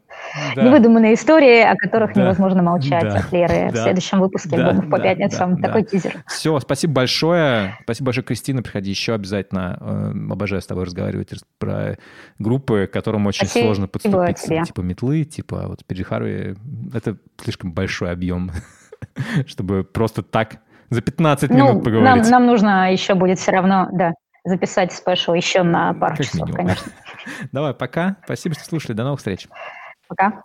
да. 0.55 0.63
невыдуманные 0.63 1.15
истории, 1.15 1.61
о 1.61 1.75
которых 1.77 2.15
да. 2.15 2.23
невозможно 2.23 2.63
молчать 2.63 3.03
да. 3.03 3.17
от 3.17 3.33
Леры. 3.33 3.71
Да. 3.73 3.81
В 3.81 3.83
следующем 3.85 4.21
выпуске 4.21 4.51
да. 4.51 4.69
альбомов 4.69 4.91
по 4.91 4.99
да. 4.99 5.03
пятницам. 5.05 5.57
Да. 5.57 5.69
Такой 5.69 5.83
да. 5.83 5.89
тизер. 5.89 6.25
Все, 6.27 6.59
спасибо 6.61 6.95
большое. 6.95 7.77
Спасибо 7.83 8.07
большое, 8.07 8.25
Кристина. 8.25 8.63
Приходи 8.63 8.91
еще 8.91 9.15
обязательно. 9.15 9.79
Э, 9.81 10.33
обожаю 10.33 10.63
с 10.63 10.67
тобой 10.67 10.85
разговаривать 10.85 11.31
про 11.59 11.97
группы, 12.39 12.87
к 12.87 12.93
которым 12.93 13.27
очень 13.27 13.47
спасибо 13.47 13.67
сложно 13.67 13.89
подступиться. 13.89 14.47
Тебе. 14.47 14.65
Типа 14.65 14.81
метлы, 14.81 15.25
типа 15.25 15.67
вот 15.69 15.83
Харви. 16.05 16.57
Это 16.95 17.17
слишком 17.43 17.73
большой 17.73 18.11
объем, 18.11 18.51
чтобы 19.47 19.85
просто 19.85 20.23
так 20.23 20.59
за 20.91 21.03
15 21.03 21.51
ну, 21.51 21.57
минут 21.57 21.85
поговорить. 21.85 22.23
Нам, 22.25 22.31
нам 22.31 22.47
нужно 22.47 22.93
еще 22.93 23.15
будет 23.15 23.39
все 23.39 23.53
равно, 23.53 23.89
да, 23.93 24.13
записать 24.45 24.93
спешл 24.93 25.35
еще 25.35 25.63
на 25.63 25.95
пару 25.95 26.17
как 26.17 26.27
часов, 26.27 26.47
минимум. 26.47 26.57
конечно. 26.57 26.93
Давай, 27.53 27.75
пока. 27.75 28.17
Спасибо, 28.25 28.55
что 28.55 28.65
слушали. 28.65 28.93
До 28.93 29.05
новых 29.05 29.19
встреч. 29.19 29.47
Пока. 30.11 30.43